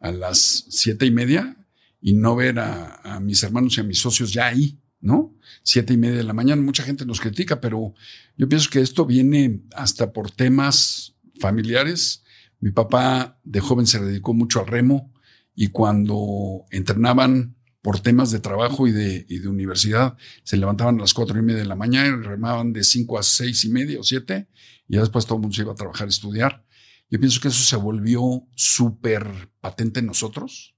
a 0.00 0.12
las 0.12 0.66
siete 0.68 1.06
y 1.06 1.10
media 1.10 1.56
y 2.00 2.14
no 2.14 2.36
ver 2.36 2.60
a, 2.60 3.00
a 3.02 3.20
mis 3.20 3.42
hermanos 3.42 3.76
y 3.76 3.80
a 3.80 3.84
mis 3.84 3.98
socios 3.98 4.32
ya 4.32 4.46
ahí, 4.46 4.78
¿no? 5.00 5.34
Siete 5.62 5.94
y 5.94 5.96
media 5.96 6.16
de 6.16 6.24
la 6.24 6.32
mañana. 6.32 6.62
Mucha 6.62 6.82
gente 6.82 7.06
nos 7.06 7.20
critica, 7.20 7.60
pero 7.60 7.94
yo 8.36 8.48
pienso 8.48 8.70
que 8.70 8.80
esto 8.80 9.06
viene 9.06 9.62
hasta 9.74 10.12
por 10.12 10.30
temas 10.30 11.14
familiares 11.40 12.24
mi 12.60 12.70
papá 12.70 13.38
de 13.44 13.60
joven 13.60 13.86
se 13.86 14.00
dedicó 14.00 14.34
mucho 14.34 14.60
al 14.60 14.66
remo 14.66 15.12
y 15.54 15.68
cuando 15.68 16.64
entrenaban 16.70 17.56
por 17.82 18.00
temas 18.00 18.30
de 18.30 18.40
trabajo 18.40 18.88
y 18.88 18.92
de, 18.92 19.24
de 19.24 19.48
universidad, 19.48 20.16
se 20.42 20.56
levantaban 20.56 20.98
a 20.98 21.00
las 21.00 21.14
cuatro 21.14 21.38
y 21.38 21.42
media 21.42 21.60
de 21.60 21.68
la 21.68 21.76
mañana 21.76 22.08
y 22.08 22.26
remaban 22.26 22.72
de 22.72 22.82
cinco 22.82 23.18
a 23.18 23.22
seis 23.22 23.64
y 23.64 23.70
media 23.70 24.00
o 24.00 24.02
siete, 24.02 24.48
y 24.88 24.94
ya 24.94 25.00
después 25.00 25.24
todo 25.24 25.36
el 25.36 25.42
mundo 25.42 25.54
se 25.54 25.62
iba 25.62 25.72
a 25.72 25.76
trabajar 25.76 26.06
a 26.06 26.10
estudiar. 26.10 26.64
Yo 27.08 27.18
pienso 27.20 27.40
que 27.40 27.48
eso 27.48 27.62
se 27.62 27.76
volvió 27.76 28.46
súper 28.54 29.50
patente 29.60 30.00
en 30.00 30.06
nosotros. 30.06 30.74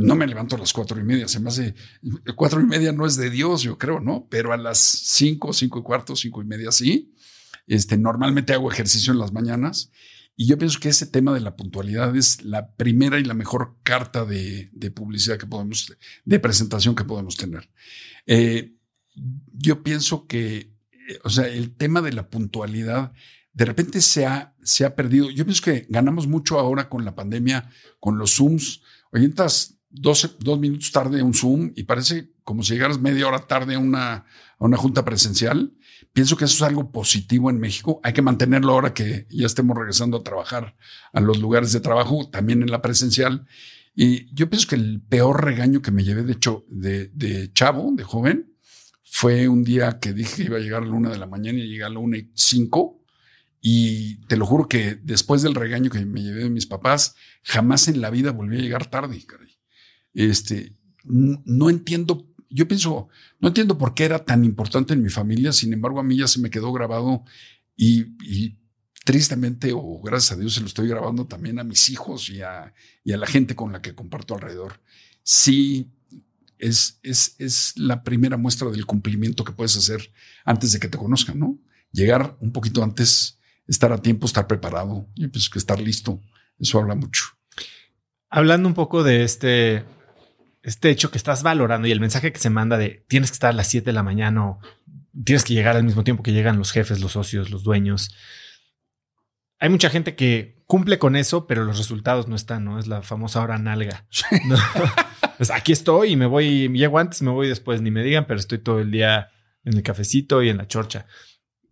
No 0.00 0.14
me 0.14 0.28
levanto 0.28 0.54
a 0.54 0.58
las 0.60 0.72
cuatro 0.72 1.00
y 1.00 1.02
media, 1.02 1.26
se 1.26 1.40
me 1.40 1.48
hace, 1.48 1.74
cuatro 2.36 2.60
y 2.60 2.64
media 2.64 2.92
no 2.92 3.04
es 3.04 3.16
de 3.16 3.30
Dios, 3.30 3.62
yo 3.62 3.78
creo, 3.78 3.98
¿no? 3.98 4.28
Pero 4.30 4.52
a 4.52 4.56
las 4.56 4.78
cinco, 4.78 5.52
cinco 5.52 5.80
y 5.80 5.82
cuarto, 5.82 6.14
cinco 6.14 6.40
y 6.40 6.44
media 6.44 6.70
sí. 6.70 7.12
Este, 7.66 7.98
normalmente 7.98 8.52
hago 8.52 8.70
ejercicio 8.70 9.12
en 9.12 9.18
las 9.18 9.32
mañanas 9.32 9.90
y 10.36 10.46
yo 10.46 10.56
pienso 10.56 10.78
que 10.78 10.88
ese 10.88 11.06
tema 11.06 11.34
de 11.34 11.40
la 11.40 11.56
puntualidad 11.56 12.14
es 12.14 12.44
la 12.44 12.76
primera 12.76 13.18
y 13.18 13.24
la 13.24 13.34
mejor 13.34 13.76
carta 13.82 14.24
de, 14.24 14.70
publicidad 14.94 15.36
que 15.36 15.48
podemos, 15.48 15.92
de 16.24 16.38
presentación 16.38 16.94
que 16.94 17.02
podemos 17.02 17.36
tener. 17.36 17.68
Eh, 18.24 18.76
yo 19.52 19.82
pienso 19.82 20.28
que, 20.28 20.76
eh, 20.92 21.18
o 21.24 21.28
sea, 21.30 21.48
el 21.48 21.74
tema 21.74 22.02
de 22.02 22.12
la 22.12 22.30
puntualidad 22.30 23.12
de 23.52 23.64
repente 23.64 24.00
se 24.00 24.26
ha, 24.26 24.54
se 24.62 24.84
ha 24.84 24.94
perdido. 24.94 25.28
Yo 25.30 25.44
pienso 25.44 25.64
que 25.64 25.86
ganamos 25.88 26.28
mucho 26.28 26.60
ahora 26.60 26.88
con 26.88 27.04
la 27.04 27.16
pandemia, 27.16 27.68
con 27.98 28.16
los 28.16 28.36
Zooms. 28.36 28.82
Oye, 29.10 29.24
dos, 29.90 30.36
dos 30.40 30.58
minutos 30.58 30.92
tarde 30.92 31.22
un 31.22 31.34
Zoom 31.34 31.72
y 31.74 31.84
parece 31.84 32.32
como 32.44 32.62
si 32.62 32.74
llegaras 32.74 33.00
media 33.00 33.26
hora 33.26 33.46
tarde 33.46 33.74
a 33.74 33.78
una, 33.78 34.12
a 34.14 34.24
una 34.58 34.76
junta 34.76 35.04
presencial. 35.04 35.74
Pienso 36.12 36.36
que 36.36 36.44
eso 36.46 36.56
es 36.56 36.62
algo 36.62 36.90
positivo 36.90 37.50
en 37.50 37.58
México. 37.58 38.00
Hay 38.02 38.12
que 38.12 38.22
mantenerlo 38.22 38.72
ahora 38.72 38.94
que 38.94 39.26
ya 39.30 39.46
estemos 39.46 39.76
regresando 39.76 40.18
a 40.18 40.22
trabajar 40.22 40.76
a 41.12 41.20
los 41.20 41.38
lugares 41.38 41.72
de 41.72 41.80
trabajo, 41.80 42.28
también 42.30 42.62
en 42.62 42.70
la 42.70 42.82
presencial. 42.82 43.46
Y 43.94 44.32
yo 44.34 44.48
pienso 44.48 44.68
que 44.68 44.76
el 44.76 45.02
peor 45.02 45.44
regaño 45.44 45.82
que 45.82 45.90
me 45.90 46.04
llevé 46.04 46.22
de, 46.22 46.32
hecho, 46.32 46.64
de, 46.68 47.08
de 47.08 47.52
chavo, 47.52 47.92
de 47.94 48.04
joven, 48.04 48.54
fue 49.02 49.48
un 49.48 49.64
día 49.64 49.98
que 49.98 50.12
dije 50.12 50.36
que 50.36 50.42
iba 50.44 50.58
a 50.58 50.60
llegar 50.60 50.82
a 50.82 50.86
la 50.86 50.92
una 50.92 51.10
de 51.10 51.18
la 51.18 51.26
mañana 51.26 51.58
y 51.58 51.68
llegué 51.68 51.84
a 51.84 51.88
la 51.88 51.98
una 51.98 52.18
y 52.18 52.30
cinco. 52.34 53.02
Y 53.60 54.24
te 54.26 54.36
lo 54.36 54.46
juro 54.46 54.68
que 54.68 54.94
después 55.02 55.42
del 55.42 55.54
regaño 55.54 55.90
que 55.90 56.04
me 56.06 56.22
llevé 56.22 56.44
de 56.44 56.50
mis 56.50 56.66
papás, 56.66 57.16
jamás 57.42 57.88
en 57.88 58.00
la 58.00 58.10
vida 58.10 58.30
volví 58.30 58.58
a 58.58 58.62
llegar 58.62 58.86
tarde. 58.86 59.18
Este, 60.14 60.74
no 61.04 61.70
entiendo 61.70 62.28
yo 62.50 62.66
pienso, 62.66 63.08
no 63.40 63.48
entiendo 63.48 63.76
por 63.76 63.94
qué 63.94 64.04
era 64.04 64.24
tan 64.24 64.44
importante 64.44 64.94
en 64.94 65.02
mi 65.02 65.10
familia, 65.10 65.52
sin 65.52 65.72
embargo 65.72 66.00
a 66.00 66.02
mí 66.02 66.16
ya 66.16 66.26
se 66.26 66.40
me 66.40 66.50
quedó 66.50 66.72
grabado 66.72 67.24
y, 67.76 68.56
tristemente 69.04 69.72
o 69.72 70.02
gracias 70.02 70.32
a 70.32 70.36
Dios 70.40 70.52
se 70.52 70.60
lo 70.60 70.66
estoy 70.66 70.86
grabando 70.86 71.26
también 71.26 71.58
a 71.58 71.64
mis 71.64 71.88
hijos 71.88 72.28
y 72.28 72.42
a, 72.42 72.74
y 73.04 73.12
a 73.12 73.16
la 73.16 73.26
gente 73.26 73.56
con 73.56 73.72
la 73.72 73.80
que 73.80 73.94
comparto 73.94 74.34
alrededor. 74.34 74.82
Sí, 75.22 75.90
es, 76.58 76.98
es, 77.02 77.34
es, 77.38 77.72
la 77.76 78.02
primera 78.02 78.36
muestra 78.36 78.68
del 78.68 78.84
cumplimiento 78.84 79.44
que 79.44 79.52
puedes 79.52 79.78
hacer 79.78 80.12
antes 80.44 80.72
de 80.72 80.78
que 80.78 80.88
te 80.88 80.98
conozcan, 80.98 81.38
¿no? 81.38 81.58
llegar 81.90 82.36
un 82.40 82.52
poquito 82.52 82.82
antes, 82.82 83.40
estar 83.66 83.92
a 83.92 84.02
tiempo, 84.02 84.26
estar 84.26 84.46
preparado. 84.46 85.08
Yo 85.14 85.30
pienso 85.30 85.50
que 85.50 85.58
estar 85.58 85.80
listo, 85.80 86.20
eso 86.58 86.78
habla 86.78 86.94
mucho. 86.94 87.24
Hablando 88.28 88.68
un 88.68 88.74
poco 88.74 89.02
de 89.02 89.24
este, 89.24 89.84
este 90.62 90.90
hecho 90.90 91.10
que 91.10 91.18
estás 91.18 91.42
valorando 91.42 91.88
y 91.88 91.92
el 91.92 92.00
mensaje 92.00 92.32
que 92.32 92.38
se 92.38 92.50
manda 92.50 92.76
de 92.76 93.04
tienes 93.08 93.30
que 93.30 93.34
estar 93.34 93.50
a 93.50 93.54
las 93.54 93.68
7 93.68 93.86
de 93.86 93.92
la 93.92 94.02
mañana 94.02 94.46
o 94.46 94.58
tienes 95.24 95.44
que 95.44 95.54
llegar 95.54 95.76
al 95.76 95.84
mismo 95.84 96.04
tiempo 96.04 96.22
que 96.22 96.32
llegan 96.32 96.58
los 96.58 96.72
jefes, 96.72 97.00
los 97.00 97.12
socios, 97.12 97.50
los 97.50 97.62
dueños. 97.62 98.14
Hay 99.58 99.70
mucha 99.70 99.90
gente 99.90 100.14
que 100.14 100.62
cumple 100.66 100.98
con 100.98 101.16
eso, 101.16 101.46
pero 101.46 101.64
los 101.64 101.78
resultados 101.78 102.28
no 102.28 102.36
están, 102.36 102.64
¿no? 102.64 102.78
Es 102.78 102.86
la 102.86 103.02
famosa 103.02 103.40
hora 103.40 103.58
nalga. 103.58 104.06
Pues 105.36 105.50
aquí 105.54 105.72
estoy 105.72 106.12
y 106.12 106.16
me 106.16 106.26
voy, 106.26 106.68
llego 106.68 106.98
antes, 106.98 107.22
me 107.22 107.30
voy 107.30 107.48
después, 107.48 107.80
ni 107.80 107.90
me 107.90 108.04
digan, 108.04 108.26
pero 108.26 108.38
estoy 108.38 108.58
todo 108.58 108.80
el 108.80 108.90
día 108.90 109.30
en 109.64 109.74
el 109.74 109.82
cafecito 109.82 110.42
y 110.42 110.48
en 110.48 110.58
la 110.58 110.68
chorcha. 110.68 111.06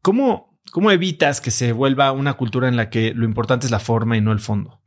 ¿Cómo, 0.02 0.60
cómo 0.72 0.90
evitas 0.90 1.40
que 1.40 1.50
se 1.50 1.72
vuelva 1.72 2.12
una 2.12 2.34
cultura 2.34 2.68
en 2.68 2.76
la 2.76 2.90
que 2.90 3.12
lo 3.14 3.24
importante 3.24 3.66
es 3.66 3.70
la 3.70 3.78
forma 3.78 4.16
y 4.16 4.20
no 4.20 4.32
el 4.32 4.40
fondo? 4.40 4.80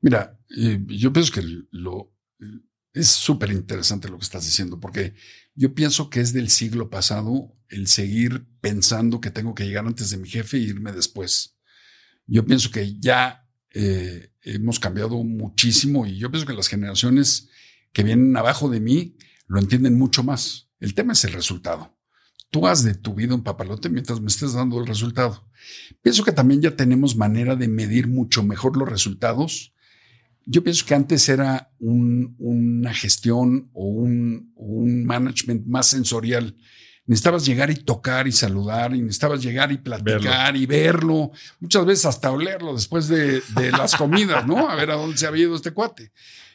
Mira, 0.00 0.38
eh, 0.56 0.80
yo 0.86 1.12
pienso 1.12 1.32
que 1.32 1.42
lo 1.70 2.12
es 2.92 3.08
súper 3.08 3.52
interesante 3.52 4.08
lo 4.08 4.18
que 4.18 4.24
estás 4.24 4.44
diciendo, 4.44 4.80
porque 4.80 5.14
yo 5.54 5.74
pienso 5.74 6.10
que 6.10 6.20
es 6.20 6.32
del 6.32 6.50
siglo 6.50 6.90
pasado 6.90 7.56
el 7.68 7.86
seguir 7.86 8.46
pensando 8.60 9.20
que 9.20 9.30
tengo 9.30 9.54
que 9.54 9.66
llegar 9.66 9.86
antes 9.86 10.10
de 10.10 10.16
mi 10.16 10.28
jefe 10.28 10.56
e 10.56 10.60
irme 10.60 10.92
después. 10.92 11.56
Yo 12.26 12.44
pienso 12.44 12.70
que 12.70 12.98
ya 12.98 13.48
eh, 13.72 14.32
hemos 14.42 14.80
cambiado 14.80 15.22
muchísimo 15.22 16.06
y 16.06 16.18
yo 16.18 16.30
pienso 16.30 16.46
que 16.46 16.54
las 16.54 16.68
generaciones 16.68 17.48
que 17.92 18.02
vienen 18.02 18.36
abajo 18.36 18.68
de 18.68 18.80
mí 18.80 19.16
lo 19.46 19.60
entienden 19.60 19.98
mucho 19.98 20.22
más. 20.22 20.70
El 20.78 20.94
tema 20.94 21.12
es 21.12 21.24
el 21.24 21.32
resultado. 21.32 21.96
Tú 22.50 22.66
haz 22.66 22.82
de 22.82 22.94
tu 22.94 23.14
vida 23.14 23.34
un 23.34 23.44
papalote 23.44 23.88
mientras 23.88 24.20
me 24.20 24.26
estés 24.26 24.54
dando 24.54 24.80
el 24.80 24.86
resultado. 24.86 25.48
Pienso 26.02 26.24
que 26.24 26.32
también 26.32 26.62
ya 26.62 26.74
tenemos 26.74 27.16
manera 27.16 27.54
de 27.54 27.68
medir 27.68 28.08
mucho 28.08 28.42
mejor 28.42 28.76
los 28.76 28.88
resultados. 28.88 29.72
Yo 30.46 30.64
pienso 30.64 30.86
que 30.86 30.94
antes 30.94 31.28
era 31.28 31.70
una 31.78 32.92
gestión 32.94 33.70
o 33.72 33.86
un, 33.86 34.52
un 34.56 35.04
management 35.04 35.66
más 35.66 35.86
sensorial 35.86 36.56
necesitabas 37.10 37.44
llegar 37.44 37.70
y 37.70 37.74
tocar 37.74 38.28
y 38.28 38.32
saludar, 38.32 38.94
y 38.94 39.00
necesitabas 39.00 39.42
llegar 39.42 39.72
y 39.72 39.78
platicar 39.78 40.56
y 40.56 40.64
verlo, 40.64 41.32
muchas 41.58 41.84
veces 41.84 42.04
hasta 42.06 42.30
olerlo 42.30 42.72
después 42.72 43.08
de, 43.08 43.42
de 43.56 43.72
las 43.72 43.96
comidas, 43.96 44.46
¿no? 44.46 44.68
A 44.68 44.76
ver 44.76 44.92
a 44.92 44.94
dónde 44.94 45.16
se 45.16 45.26
ha 45.26 45.36
ido 45.36 45.56
este 45.56 45.72
cuate. 45.72 46.12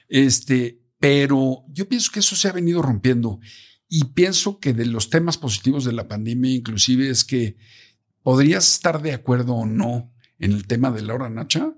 Este, 0.08 0.80
pero 0.98 1.66
yo 1.68 1.90
pienso 1.90 2.10
que 2.10 2.20
eso 2.20 2.38
se 2.38 2.48
ha 2.48 2.54
venido 2.54 2.82
rompiendo 2.82 3.42
y 3.90 4.06
pienso 4.06 4.62
que 4.62 4.72
de 4.72 4.86
los 4.86 5.10
temas 5.10 5.38
positivos 5.38 5.84
de 5.84 5.92
la 5.92 6.08
pandemia 6.08 6.54
inclusive 6.54 7.10
es 7.10 7.26
que 7.26 7.58
podrías 8.24 8.66
estar 8.76 9.02
de 9.02 9.12
acuerdo 9.12 9.56
o 9.56 9.66
no 9.66 10.14
en 10.40 10.54
el 10.54 10.68
tema 10.68 10.90
de 10.90 11.02
la 11.02 11.16
hora 11.16 11.30
nacha, 11.30 11.74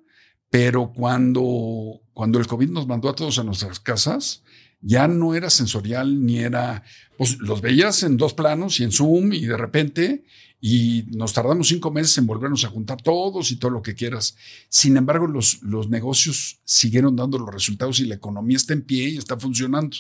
pero 0.50 0.94
cuando, 0.94 2.02
cuando 2.14 2.40
el 2.40 2.48
COVID 2.48 2.70
nos 2.70 2.88
mandó 2.88 3.10
a 3.10 3.16
todos 3.16 3.40
a 3.40 3.44
nuestras 3.44 3.80
casas, 3.80 4.44
ya 4.82 5.08
no 5.08 5.36
era 5.36 5.50
sensorial 5.50 6.26
ni 6.26 6.40
era, 6.40 6.84
pues 7.18 7.40
los 7.40 7.62
veías 7.62 8.04
en 8.04 8.18
dos 8.18 8.34
planos 8.34 8.80
y 8.80 8.84
en 8.84 8.92
Zoom 8.92 9.34
y 9.34 9.46
de 9.46 9.58
repente, 9.58 10.24
y 10.60 11.06
nos 11.10 11.34
tardamos 11.34 11.68
cinco 11.68 11.92
meses 11.92 12.18
en 12.18 12.26
volvernos 12.26 12.64
a 12.66 12.70
juntar 12.70 13.02
todos 13.02 13.52
y 13.52 13.58
todo 13.58 13.72
lo 13.72 13.82
que 13.82 13.96
quieras. 13.96 14.36
Sin 14.70 14.98
embargo, 14.98 15.28
los, 15.28 15.62
los 15.62 15.90
negocios 15.90 16.60
siguieron 16.64 17.16
dando 17.16 17.38
los 17.38 17.54
resultados 17.54 18.00
y 18.00 18.06
la 18.06 18.16
economía 18.16 18.58
está 18.58 18.74
en 18.74 18.82
pie 18.82 19.10
y 19.10 19.18
está 19.18 19.38
funcionando. 19.38 19.98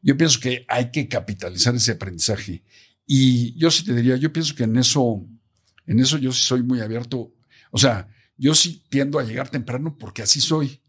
Yo 0.00 0.16
pienso 0.16 0.40
que 0.40 0.64
hay 0.68 0.90
que 0.90 1.08
capitalizar 1.08 1.74
ese 1.74 1.92
aprendizaje. 1.92 2.62
Y 3.06 3.54
yo 3.58 3.70
sí 3.70 3.84
te 3.84 3.94
diría, 3.94 4.16
yo 4.16 4.32
pienso 4.32 4.54
que 4.54 4.64
en 4.64 4.76
eso, 4.76 5.24
en 5.86 6.00
eso 6.00 6.16
yo 6.18 6.32
sí 6.32 6.42
soy 6.42 6.62
muy 6.62 6.80
abierto. 6.80 7.32
O 7.70 7.78
sea, 7.78 8.08
yo 8.36 8.54
sí 8.54 8.84
tiendo 8.88 9.18
a 9.18 9.24
llegar 9.24 9.48
temprano 9.48 9.96
porque 9.98 10.22
así 10.22 10.40
soy. 10.40 10.82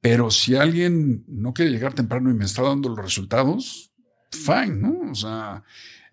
Pero 0.00 0.30
si 0.30 0.56
alguien 0.56 1.24
no 1.28 1.52
quiere 1.52 1.70
llegar 1.70 1.94
temprano 1.94 2.30
y 2.30 2.34
me 2.34 2.46
está 2.46 2.62
dando 2.62 2.88
los 2.88 2.98
resultados, 2.98 3.92
fine, 4.30 4.76
¿no? 4.76 5.10
O 5.10 5.14
sea, 5.14 5.62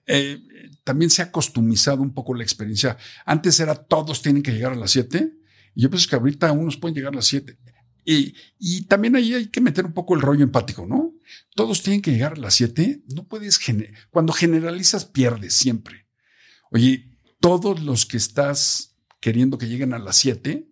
eh, 0.05 0.41
también 0.83 1.09
se 1.09 1.21
ha 1.21 1.31
costumizado 1.31 2.01
un 2.01 2.13
poco 2.13 2.33
la 2.33 2.43
experiencia. 2.43 2.97
Antes 3.25 3.59
era 3.59 3.75
todos 3.75 4.21
tienen 4.21 4.43
que 4.43 4.51
llegar 4.51 4.73
a 4.73 4.75
las 4.75 4.91
7 4.91 5.33
y 5.75 5.81
yo 5.81 5.89
pienso 5.89 6.09
que 6.09 6.15
ahorita 6.15 6.51
unos 6.51 6.77
pueden 6.77 6.95
llegar 6.95 7.13
a 7.13 7.17
las 7.17 7.27
7. 7.27 7.57
Y, 8.03 8.35
y, 8.57 8.85
también 8.85 9.17
ahí 9.17 9.33
hay 9.33 9.47
que 9.47 9.59
meter 9.59 9.85
un 9.85 9.93
poco 9.93 10.15
el 10.15 10.21
rollo 10.21 10.43
empático, 10.43 10.85
¿no? 10.85 11.13
Todos 11.55 11.83
tienen 11.83 12.01
que 12.01 12.11
llegar 12.11 12.33
a 12.33 12.37
las 12.37 12.53
7. 12.53 13.03
No 13.13 13.27
puedes, 13.27 13.59
cuando 14.09 14.31
generalizas, 14.31 15.03
pierdes 15.03 15.53
siempre. 15.53 16.07
Oye, 16.71 17.17
todos 17.41 17.81
los 17.81 18.05
que 18.05 18.15
estás 18.15 18.96
queriendo 19.27 19.57
que 19.57 19.67
lleguen 19.67 19.93
a 19.93 19.99
las 19.99 20.15
7, 20.15 20.69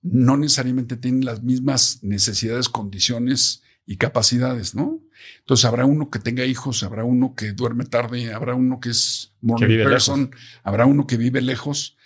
no 0.00 0.36
necesariamente 0.36 0.96
tienen 0.96 1.24
las 1.24 1.42
mismas 1.42 2.04
necesidades, 2.04 2.68
condiciones 2.68 3.64
y 3.84 3.96
capacidades, 3.96 4.76
¿no? 4.76 5.02
Entonces 5.40 5.64
habrá 5.64 5.84
uno 5.84 6.08
que 6.08 6.20
tenga 6.20 6.44
hijos, 6.44 6.84
habrá 6.84 7.02
uno 7.02 7.34
que 7.34 7.52
duerme 7.52 7.84
tarde, 7.84 8.32
habrá 8.32 8.54
uno 8.54 8.78
que 8.78 8.90
es 8.90 9.34
morning 9.40 9.82
person, 9.82 10.30
habrá 10.62 10.86
uno 10.86 11.08
que 11.08 11.16
vive 11.16 11.40
lejos. 11.40 11.96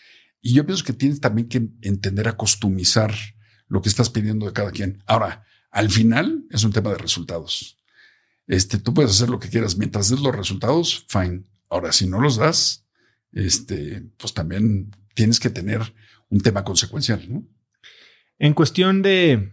Y 0.40 0.54
yo 0.54 0.64
pienso 0.64 0.87
que 0.87 0.94
tienes 0.94 1.20
también 1.20 1.48
que 1.48 1.68
entender 1.83 2.28
a 2.28 2.38
lo 3.68 3.83
que 3.83 3.88
estás 3.90 4.09
pidiendo 4.09 4.46
de 4.46 4.54
cada 4.54 4.70
quien. 4.70 5.02
Ahora, 5.04 5.44
al 5.70 5.90
final 5.90 6.46
es 6.50 6.64
un 6.64 6.72
tema 6.72 6.92
de 6.92 6.96
resultados. 6.96 7.76
Este, 8.46 8.78
tú 8.78 8.94
puedes 8.94 9.11
hacer 9.11 9.28
lo 9.28 9.38
que 9.38 9.50
quieras 9.50 9.76
mientras 9.76 10.09
des 10.09 10.20
los 10.20 10.35
resultados, 10.35 11.04
fine. 11.09 11.44
Ahora, 11.68 11.92
si 11.92 12.07
no 12.07 12.22
los 12.22 12.38
das, 12.38 12.87
este, 13.33 14.07
pues 14.16 14.33
también 14.33 14.92
tienes 15.18 15.40
que 15.40 15.50
tener 15.50 15.81
un 16.28 16.40
tema 16.42 16.62
consecuencial, 16.62 17.26
¿no? 17.28 17.44
En 18.38 18.54
cuestión 18.54 19.02
de 19.02 19.52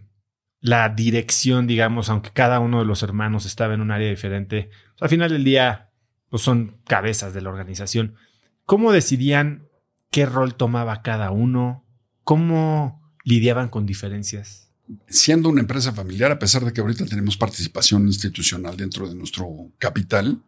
la 0.60 0.88
dirección, 0.90 1.66
digamos, 1.66 2.08
aunque 2.08 2.30
cada 2.30 2.60
uno 2.60 2.78
de 2.78 2.84
los 2.84 3.02
hermanos 3.02 3.46
estaba 3.46 3.74
en 3.74 3.80
un 3.80 3.90
área 3.90 4.08
diferente, 4.08 4.70
pues, 4.90 5.02
al 5.02 5.08
final 5.08 5.32
del 5.32 5.42
día 5.42 5.90
pues 6.28 6.42
son 6.42 6.80
cabezas 6.86 7.34
de 7.34 7.40
la 7.40 7.48
organización. 7.48 8.14
¿Cómo 8.64 8.92
decidían 8.92 9.66
qué 10.12 10.24
rol 10.24 10.54
tomaba 10.54 11.02
cada 11.02 11.32
uno? 11.32 11.84
¿Cómo 12.22 13.02
lidiaban 13.24 13.68
con 13.68 13.86
diferencias? 13.86 14.70
Siendo 15.08 15.48
una 15.48 15.62
empresa 15.62 15.92
familiar, 15.92 16.30
a 16.30 16.38
pesar 16.38 16.64
de 16.64 16.72
que 16.72 16.80
ahorita 16.80 17.06
tenemos 17.06 17.36
participación 17.36 18.06
institucional 18.06 18.76
dentro 18.76 19.08
de 19.08 19.16
nuestro 19.16 19.72
capital, 19.78 20.44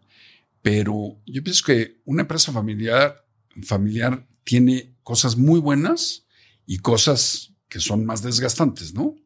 pero 0.62 1.20
yo 1.26 1.42
pienso 1.42 1.64
que 1.64 2.00
una 2.04 2.22
empresa 2.22 2.52
familiar, 2.52 3.24
familiar 3.64 4.24
tiene 4.44 4.94
cosas 5.08 5.38
muy 5.38 5.58
buenas 5.58 6.26
y 6.66 6.80
cosas 6.80 7.54
que 7.70 7.80
son 7.80 8.04
más 8.04 8.20
desgastantes, 8.20 8.92
¿no? 8.92 9.16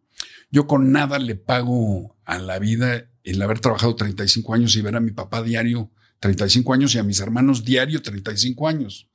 Yo 0.49 0.69
con 0.69 0.93
nada 0.93 1.19
le 1.19 1.35
pago 1.35 2.17
a 2.25 2.39
la 2.39 2.61
vida 2.61 3.11
el 3.25 3.43
haber 3.43 3.59
trabajado 3.59 3.97
35 3.97 4.55
años 4.55 4.77
y 4.77 4.81
ver 4.81 4.95
a 4.95 5.01
mi 5.01 5.11
papá 5.11 5.43
diario 5.43 5.91
35 6.21 6.73
años 6.73 6.95
y 6.95 6.99
a 6.99 7.03
mis 7.03 7.19
hermanos 7.19 7.65
diario 7.65 8.01
35 8.01 8.69
años. 8.69 9.09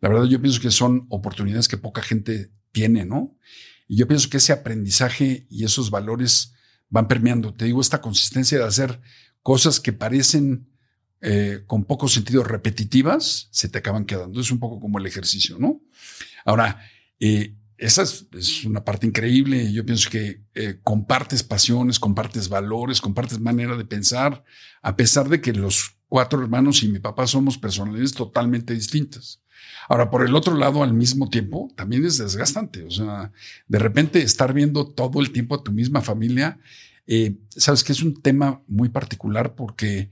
La 0.00 0.08
verdad 0.08 0.24
yo 0.24 0.40
pienso 0.40 0.62
que 0.62 0.70
son 0.70 1.04
oportunidades 1.10 1.68
que 1.68 1.76
poca 1.76 2.00
gente 2.00 2.50
tiene, 2.72 3.04
¿no? 3.04 3.36
Y 3.86 3.96
yo 3.96 4.08
pienso 4.08 4.30
que 4.30 4.38
ese 4.38 4.54
aprendizaje 4.54 5.46
y 5.50 5.64
esos 5.64 5.90
valores 5.90 6.54
van 6.88 7.06
permeando. 7.06 7.52
Te 7.52 7.66
digo, 7.66 7.82
esta 7.82 8.00
consistencia 8.00 8.56
de 8.56 8.64
hacer 8.64 8.98
cosas 9.42 9.78
que 9.78 9.92
parecen 9.92 10.70
eh, 11.26 11.62
con 11.66 11.84
poco 11.84 12.06
sentido 12.06 12.44
repetitivas, 12.44 13.48
se 13.50 13.70
te 13.70 13.78
acaban 13.78 14.04
quedando. 14.04 14.42
Es 14.42 14.50
un 14.50 14.58
poco 14.58 14.78
como 14.78 14.98
el 14.98 15.06
ejercicio, 15.06 15.56
¿no? 15.58 15.80
Ahora, 16.44 16.84
eh, 17.18 17.54
esa 17.78 18.02
es, 18.02 18.64
una 18.66 18.84
parte 18.84 19.06
increíble. 19.06 19.72
Yo 19.72 19.86
pienso 19.86 20.10
que 20.10 20.42
eh, 20.54 20.80
compartes 20.82 21.42
pasiones, 21.42 21.98
compartes 21.98 22.50
valores, 22.50 23.00
compartes 23.00 23.40
manera 23.40 23.74
de 23.74 23.86
pensar, 23.86 24.44
a 24.82 24.96
pesar 24.96 25.30
de 25.30 25.40
que 25.40 25.54
los 25.54 25.96
cuatro 26.08 26.42
hermanos 26.42 26.82
y 26.82 26.88
mi 26.88 26.98
papá 26.98 27.26
somos 27.26 27.56
personalidades 27.56 28.12
totalmente 28.12 28.74
distintas. 28.74 29.40
Ahora, 29.88 30.10
por 30.10 30.26
el 30.26 30.34
otro 30.34 30.54
lado, 30.54 30.82
al 30.82 30.92
mismo 30.92 31.30
tiempo, 31.30 31.72
también 31.74 32.04
es 32.04 32.18
desgastante. 32.18 32.84
O 32.84 32.90
sea, 32.90 33.32
de 33.66 33.78
repente 33.78 34.20
estar 34.20 34.52
viendo 34.52 34.86
todo 34.88 35.22
el 35.22 35.32
tiempo 35.32 35.54
a 35.54 35.64
tu 35.64 35.72
misma 35.72 36.02
familia, 36.02 36.58
sabes 37.48 37.82
que 37.82 37.92
es 37.92 38.02
un 38.02 38.20
tema 38.20 38.62
muy 38.66 38.90
particular 38.90 39.54
porque 39.54 40.10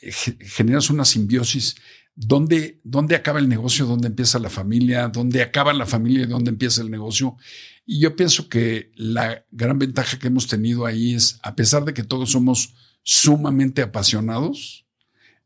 generas 0.40 0.90
una 0.90 1.04
simbiosis 1.04 1.76
¿Dónde, 2.20 2.80
¿Dónde 2.82 3.14
acaba 3.14 3.38
el 3.38 3.48
negocio? 3.48 3.86
¿Dónde 3.86 4.08
empieza 4.08 4.40
la 4.40 4.50
familia? 4.50 5.06
¿Dónde 5.06 5.40
acaba 5.40 5.72
la 5.72 5.86
familia 5.86 6.24
y 6.24 6.26
dónde 6.26 6.50
empieza 6.50 6.82
el 6.82 6.90
negocio? 6.90 7.36
Y 7.86 8.00
yo 8.00 8.16
pienso 8.16 8.48
que 8.48 8.90
la 8.96 9.46
gran 9.52 9.78
ventaja 9.78 10.18
que 10.18 10.26
hemos 10.26 10.48
tenido 10.48 10.84
ahí 10.84 11.14
es, 11.14 11.38
a 11.44 11.54
pesar 11.54 11.84
de 11.84 11.94
que 11.94 12.02
todos 12.02 12.32
somos 12.32 12.74
sumamente 13.04 13.82
apasionados, 13.82 14.84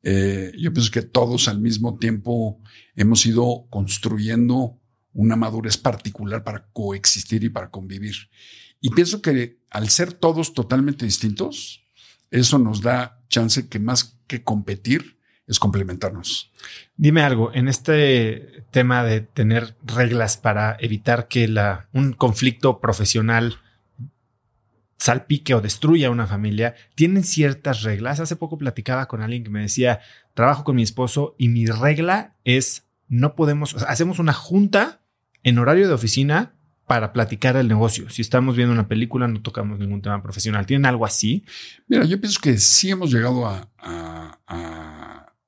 eh, 0.03 0.53
yo 0.59 0.73
pienso 0.73 0.91
que 0.91 1.03
todos 1.03 1.47
al 1.47 1.61
mismo 1.61 1.99
tiempo 1.99 2.59
hemos 2.97 3.27
ido 3.27 3.67
construyendo 3.69 4.81
una 5.13 5.37
madurez 5.37 5.77
particular 5.77 6.43
para 6.43 6.71
coexistir 6.73 7.45
y 7.45 7.51
para 7.51 7.71
convivir. 7.71 8.15
Y 8.81 8.89
pienso 8.93 9.21
que 9.21 9.59
al 9.69 9.91
ser 9.91 10.15
todos 10.15 10.55
totalmente 10.55 11.05
distintos, 11.05 11.82
eso 12.33 12.59
nos 12.59 12.83
da 12.83 13.21
chance 13.29 13.69
que 13.69 13.79
más 13.79 14.19
que 14.27 14.43
competir, 14.43 15.19
es 15.47 15.59
complementarnos. 15.59 16.51
Dime 16.97 17.23
algo, 17.23 17.53
en 17.53 17.69
este 17.69 18.65
tema 18.71 19.05
de 19.05 19.21
tener 19.21 19.77
reglas 19.85 20.37
para 20.37 20.77
evitar 20.81 21.29
que 21.29 21.47
la, 21.47 21.89
un 21.93 22.13
conflicto 22.13 22.81
profesional 22.81 23.59
salpique 25.03 25.55
o 25.55 25.61
destruya 25.61 26.11
una 26.11 26.29
familia, 26.29 26.77
tienen 26.95 27.25
ciertas 27.25 27.83
reglas. 27.83 28.21
Hace 28.21 28.37
poco 28.37 28.57
platicaba 28.57 29.09
con 29.09 29.21
alguien 29.21 29.43
que 29.43 29.51
me 29.51 29.63
decía, 29.63 30.01
trabajo 30.33 30.63
con 30.63 30.77
mi 30.77 30.83
esposo 30.83 31.35
y 31.39 31.49
mi 31.49 31.67
regla 31.67 32.37
es 32.45 32.87
no 33.09 33.35
podemos, 33.35 33.75
hacemos 33.83 34.21
una 34.21 34.33
junta 34.33 35.03
en 35.43 35.59
horario 35.59 35.89
de 35.89 35.95
oficina 35.95 36.55
para 36.87 37.13
platicar 37.13 37.57
el 37.57 37.69
negocio. 37.69 38.11
Si 38.11 38.23
estamos 38.23 38.57
viendo 38.57 38.73
una 38.73 38.89
película, 38.89 39.29
no 39.29 39.41
tocamos 39.41 39.79
ningún 39.79 40.03
tema 40.03 40.23
profesional. 40.23 40.67
¿Tienen 40.67 40.87
algo 40.87 41.07
así? 41.07 41.45
Mira, 41.87 42.05
yo 42.05 42.21
pienso 42.21 42.41
que 42.41 42.59
sí 42.59 42.91
hemos 42.91 43.13
llegado 43.13 43.47
a, 43.47 43.69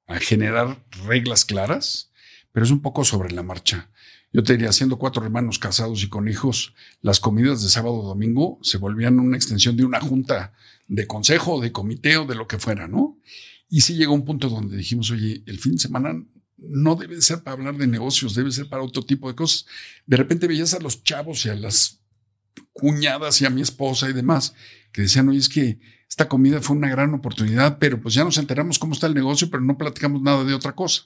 a 0.06 0.20
generar 0.20 0.76
reglas 1.06 1.44
claras, 1.44 2.12
pero 2.52 2.64
es 2.64 2.70
un 2.70 2.80
poco 2.80 3.04
sobre 3.04 3.32
la 3.32 3.42
marcha. 3.42 3.90
Yo 4.32 4.42
te 4.42 4.54
diría, 4.54 4.72
siendo 4.72 4.98
cuatro 4.98 5.24
hermanos 5.24 5.58
casados 5.58 6.02
y 6.02 6.08
con 6.08 6.28
hijos, 6.28 6.74
las 7.02 7.20
comidas 7.20 7.62
de 7.62 7.68
sábado 7.68 7.94
o 7.94 8.06
domingo 8.06 8.58
se 8.62 8.78
volvían 8.78 9.20
una 9.20 9.36
extensión 9.36 9.76
de 9.76 9.84
una 9.84 10.00
junta 10.00 10.52
de 10.88 11.06
consejo, 11.06 11.60
de 11.60 11.72
comité 11.72 12.16
o 12.16 12.26
de 12.26 12.34
lo 12.34 12.48
que 12.48 12.58
fuera, 12.58 12.88
¿no? 12.88 13.18
Y 13.68 13.82
sí 13.82 13.94
llegó 13.94 14.12
un 14.12 14.24
punto 14.24 14.48
donde 14.48 14.76
dijimos, 14.76 15.10
oye, 15.10 15.42
el 15.46 15.58
fin 15.58 15.72
de 15.72 15.78
semana 15.78 16.20
no 16.68 16.96
debe 16.96 17.20
ser 17.22 17.42
para 17.42 17.56
hablar 17.56 17.76
de 17.76 17.86
negocios, 17.86 18.34
debe 18.34 18.50
ser 18.50 18.68
para 18.68 18.82
otro 18.82 19.04
tipo 19.04 19.28
de 19.28 19.34
cosas. 19.34 19.66
De 20.06 20.16
repente 20.16 20.46
veías 20.46 20.74
a 20.74 20.80
los 20.80 21.02
chavos 21.02 21.44
y 21.46 21.50
a 21.50 21.54
las 21.54 22.00
cuñadas 22.72 23.40
y 23.40 23.46
a 23.46 23.50
mi 23.50 23.62
esposa 23.62 24.08
y 24.08 24.12
demás 24.12 24.54
que 24.94 25.02
decían, 25.02 25.28
oye, 25.28 25.38
es 25.38 25.48
que 25.48 25.80
esta 26.08 26.28
comida 26.28 26.60
fue 26.60 26.76
una 26.76 26.88
gran 26.88 27.12
oportunidad, 27.14 27.78
pero 27.78 28.00
pues 28.00 28.14
ya 28.14 28.22
nos 28.22 28.38
enteramos 28.38 28.78
cómo 28.78 28.94
está 28.94 29.08
el 29.08 29.14
negocio, 29.14 29.50
pero 29.50 29.62
no 29.62 29.76
platicamos 29.76 30.22
nada 30.22 30.44
de 30.44 30.54
otra 30.54 30.72
cosa. 30.72 31.02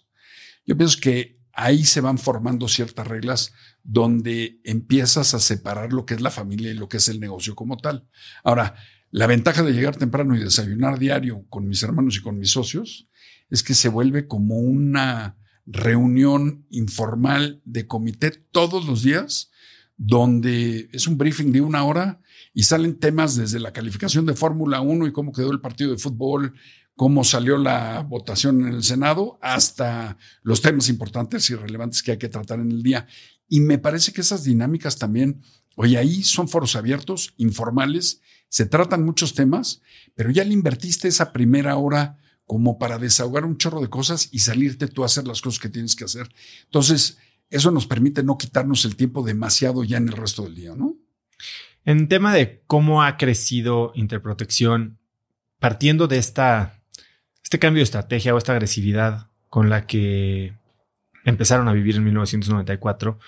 Yo 0.66 0.76
pienso 0.76 0.98
que 1.00 1.40
ahí 1.54 1.84
se 1.84 2.02
van 2.02 2.18
formando 2.18 2.68
ciertas 2.68 3.06
reglas 3.06 3.54
donde 3.82 4.60
empiezas 4.64 5.32
a 5.32 5.40
separar 5.40 5.94
lo 5.94 6.04
que 6.04 6.12
es 6.12 6.20
la 6.20 6.30
familia 6.30 6.70
y 6.70 6.74
lo 6.74 6.90
que 6.90 6.98
es 6.98 7.08
el 7.08 7.18
negocio 7.18 7.54
como 7.54 7.78
tal. 7.78 8.06
Ahora, 8.44 8.74
la 9.10 9.26
ventaja 9.26 9.62
de 9.62 9.72
llegar 9.72 9.96
temprano 9.96 10.36
y 10.36 10.40
desayunar 10.40 10.98
diario 10.98 11.46
con 11.48 11.66
mis 11.66 11.82
hermanos 11.82 12.18
y 12.18 12.20
con 12.20 12.38
mis 12.38 12.50
socios 12.50 13.08
es 13.48 13.62
que 13.62 13.72
se 13.72 13.88
vuelve 13.88 14.28
como 14.28 14.58
una 14.58 15.37
reunión 15.70 16.64
informal 16.70 17.60
de 17.64 17.86
comité 17.86 18.30
todos 18.30 18.86
los 18.86 19.02
días, 19.02 19.50
donde 19.98 20.88
es 20.92 21.06
un 21.06 21.18
briefing 21.18 21.52
de 21.52 21.60
una 21.60 21.84
hora 21.84 22.20
y 22.54 22.62
salen 22.62 22.98
temas 22.98 23.36
desde 23.36 23.60
la 23.60 23.72
calificación 23.72 24.24
de 24.24 24.34
Fórmula 24.34 24.80
1 24.80 25.06
y 25.06 25.12
cómo 25.12 25.32
quedó 25.32 25.52
el 25.52 25.60
partido 25.60 25.90
de 25.90 25.98
fútbol, 25.98 26.54
cómo 26.94 27.22
salió 27.22 27.58
la 27.58 28.02
votación 28.02 28.66
en 28.66 28.74
el 28.74 28.82
Senado, 28.82 29.38
hasta 29.42 30.16
los 30.42 30.62
temas 30.62 30.88
importantes 30.88 31.50
y 31.50 31.54
relevantes 31.54 32.02
que 32.02 32.12
hay 32.12 32.18
que 32.18 32.28
tratar 32.28 32.60
en 32.60 32.72
el 32.72 32.82
día. 32.82 33.06
Y 33.48 33.60
me 33.60 33.78
parece 33.78 34.12
que 34.12 34.22
esas 34.22 34.44
dinámicas 34.44 34.98
también, 34.98 35.42
oye, 35.76 35.98
ahí 35.98 36.22
son 36.22 36.48
foros 36.48 36.76
abiertos, 36.76 37.34
informales, 37.36 38.20
se 38.48 38.66
tratan 38.66 39.04
muchos 39.04 39.34
temas, 39.34 39.82
pero 40.14 40.30
ya 40.30 40.44
le 40.44 40.54
invertiste 40.54 41.08
esa 41.08 41.32
primera 41.32 41.76
hora 41.76 42.16
como 42.48 42.78
para 42.78 42.98
desahogar 42.98 43.44
un 43.44 43.58
chorro 43.58 43.82
de 43.82 43.90
cosas 43.90 44.30
y 44.32 44.38
salirte 44.38 44.88
tú 44.88 45.02
a 45.02 45.06
hacer 45.06 45.28
las 45.28 45.42
cosas 45.42 45.60
que 45.60 45.68
tienes 45.68 45.94
que 45.94 46.04
hacer. 46.04 46.30
Entonces, 46.64 47.18
eso 47.50 47.70
nos 47.70 47.86
permite 47.86 48.22
no 48.22 48.38
quitarnos 48.38 48.86
el 48.86 48.96
tiempo 48.96 49.22
demasiado 49.22 49.84
ya 49.84 49.98
en 49.98 50.08
el 50.08 50.16
resto 50.16 50.44
del 50.44 50.54
día, 50.54 50.74
¿no? 50.74 50.96
En 51.84 52.08
tema 52.08 52.34
de 52.34 52.62
cómo 52.66 53.02
ha 53.02 53.18
crecido 53.18 53.92
Interprotección, 53.94 54.98
partiendo 55.58 56.08
de 56.08 56.16
esta, 56.16 56.82
este 57.44 57.58
cambio 57.58 57.80
de 57.80 57.84
estrategia 57.84 58.34
o 58.34 58.38
esta 58.38 58.52
agresividad 58.52 59.30
con 59.50 59.68
la 59.68 59.86
que 59.86 60.56
empezaron 61.26 61.68
a 61.68 61.74
vivir 61.74 61.96
en 61.96 62.04
1994, 62.04 63.18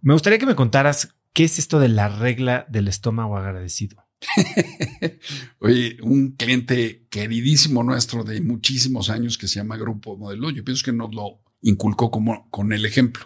me 0.00 0.14
gustaría 0.14 0.40
que 0.40 0.46
me 0.46 0.56
contaras 0.56 1.14
qué 1.32 1.44
es 1.44 1.60
esto 1.60 1.78
de 1.78 1.88
la 1.90 2.08
regla 2.08 2.66
del 2.68 2.88
estómago 2.88 3.36
agradecido. 3.36 4.07
Oye, 5.60 5.98
un 6.02 6.32
cliente 6.32 7.06
queridísimo 7.08 7.82
nuestro 7.82 8.24
de 8.24 8.40
muchísimos 8.40 9.10
años 9.10 9.38
que 9.38 9.48
se 9.48 9.56
llama 9.56 9.76
Grupo 9.76 10.16
Modelo, 10.16 10.50
yo 10.50 10.64
pienso 10.64 10.84
que 10.84 10.92
nos 10.92 11.14
lo 11.14 11.40
inculcó 11.62 12.10
como 12.10 12.48
con 12.50 12.72
el 12.72 12.84
ejemplo. 12.84 13.24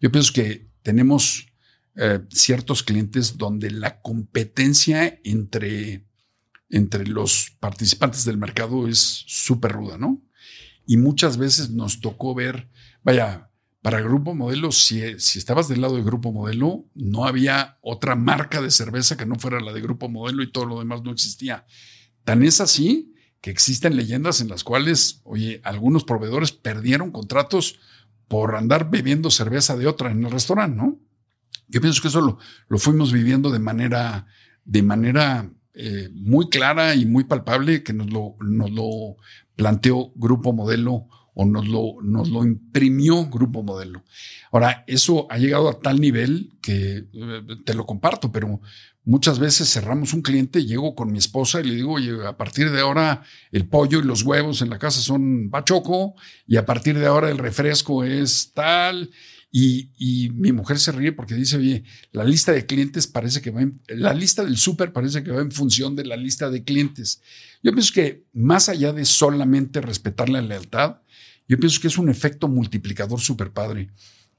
Yo 0.00 0.10
pienso 0.10 0.32
que 0.32 0.68
tenemos 0.82 1.48
eh, 1.96 2.20
ciertos 2.30 2.82
clientes 2.82 3.38
donde 3.38 3.70
la 3.70 4.00
competencia 4.00 5.18
entre, 5.24 6.06
entre 6.68 7.06
los 7.06 7.52
participantes 7.58 8.24
del 8.24 8.38
mercado 8.38 8.88
es 8.88 9.24
súper 9.26 9.72
ruda, 9.72 9.98
¿no? 9.98 10.22
Y 10.86 10.98
muchas 10.98 11.36
veces 11.36 11.70
nos 11.70 12.00
tocó 12.00 12.34
ver, 12.34 12.68
vaya, 13.02 13.50
para 13.86 14.00
Grupo 14.00 14.34
Modelo, 14.34 14.72
si, 14.72 15.00
estabas 15.00 15.68
del 15.68 15.80
lado 15.80 15.94
de 15.94 16.02
Grupo 16.02 16.32
Modelo, 16.32 16.86
no 16.96 17.24
había 17.24 17.78
otra 17.82 18.16
marca 18.16 18.60
de 18.60 18.72
cerveza 18.72 19.16
que 19.16 19.26
no 19.26 19.36
fuera 19.36 19.60
la 19.60 19.72
de 19.72 19.80
Grupo 19.80 20.08
Modelo 20.08 20.42
y 20.42 20.50
todo 20.50 20.66
lo 20.66 20.80
demás 20.80 21.04
no 21.04 21.12
existía. 21.12 21.66
Tan 22.24 22.42
es 22.42 22.60
así 22.60 23.14
que 23.40 23.50
existen 23.50 23.94
leyendas 23.94 24.40
en 24.40 24.48
las 24.48 24.64
cuales, 24.64 25.20
oye, 25.22 25.60
algunos 25.62 26.02
proveedores 26.02 26.50
perdieron 26.50 27.12
contratos 27.12 27.78
por 28.26 28.56
andar 28.56 28.90
bebiendo 28.90 29.30
cerveza 29.30 29.76
de 29.76 29.86
otra 29.86 30.10
en 30.10 30.24
el 30.24 30.32
restaurante, 30.32 30.76
¿no? 30.76 30.98
Yo 31.68 31.80
pienso 31.80 32.02
que 32.02 32.08
eso 32.08 32.20
lo, 32.20 32.38
lo 32.66 32.78
fuimos 32.80 33.12
viviendo 33.12 33.52
de 33.52 33.60
manera, 33.60 34.26
de 34.64 34.82
manera 34.82 35.48
eh, 35.74 36.10
muy 36.12 36.48
clara 36.48 36.96
y 36.96 37.06
muy 37.06 37.22
palpable 37.22 37.84
que 37.84 37.92
nos 37.92 38.10
lo, 38.10 38.34
nos 38.40 38.72
lo 38.72 39.14
planteó 39.54 40.10
Grupo 40.16 40.52
Modelo 40.52 41.06
o 41.38 41.44
nos 41.44 41.68
lo, 41.68 41.96
nos 42.02 42.30
lo 42.30 42.44
imprimió 42.44 43.26
Grupo 43.26 43.62
Modelo. 43.62 44.02
Ahora, 44.50 44.84
eso 44.86 45.26
ha 45.30 45.36
llegado 45.36 45.68
a 45.68 45.78
tal 45.78 46.00
nivel 46.00 46.50
que 46.62 47.04
eh, 47.12 47.42
te 47.66 47.74
lo 47.74 47.84
comparto, 47.84 48.32
pero 48.32 48.62
muchas 49.04 49.38
veces 49.38 49.70
cerramos 49.70 50.14
un 50.14 50.22
cliente, 50.22 50.64
llego 50.64 50.94
con 50.94 51.12
mi 51.12 51.18
esposa 51.18 51.60
y 51.60 51.64
le 51.64 51.74
digo, 51.74 51.92
oye, 51.92 52.26
a 52.26 52.38
partir 52.38 52.70
de 52.70 52.80
ahora 52.80 53.22
el 53.52 53.68
pollo 53.68 53.98
y 53.98 54.04
los 54.04 54.22
huevos 54.22 54.62
en 54.62 54.70
la 54.70 54.78
casa 54.78 55.02
son 55.02 55.50
bachoco 55.50 56.14
y 56.46 56.56
a 56.56 56.64
partir 56.64 56.98
de 56.98 57.06
ahora 57.06 57.30
el 57.30 57.36
refresco 57.36 58.02
es 58.02 58.52
tal. 58.54 59.10
Y, 59.58 60.30
mi 60.34 60.52
mujer 60.52 60.78
se 60.78 60.92
ríe 60.92 61.12
porque 61.12 61.34
dice, 61.34 61.56
oye, 61.56 61.82
la 62.12 62.24
lista 62.24 62.52
de 62.52 62.66
clientes 62.66 63.06
parece 63.06 63.40
que 63.40 63.50
va 63.50 63.62
en, 63.62 63.80
la 63.88 64.12
lista 64.12 64.44
del 64.44 64.58
súper 64.58 64.92
parece 64.92 65.24
que 65.24 65.30
va 65.30 65.40
en 65.40 65.50
función 65.50 65.96
de 65.96 66.04
la 66.04 66.14
lista 66.14 66.50
de 66.50 66.62
clientes. 66.62 67.22
Yo 67.62 67.72
pienso 67.72 67.94
que 67.94 68.24
más 68.34 68.68
allá 68.68 68.92
de 68.92 69.06
solamente 69.06 69.80
respetar 69.80 70.28
la 70.28 70.42
lealtad, 70.42 70.98
yo 71.48 71.58
pienso 71.58 71.80
que 71.80 71.86
es 71.86 71.96
un 71.96 72.10
efecto 72.10 72.48
multiplicador 72.48 73.18
súper 73.18 73.50
padre. 73.50 73.88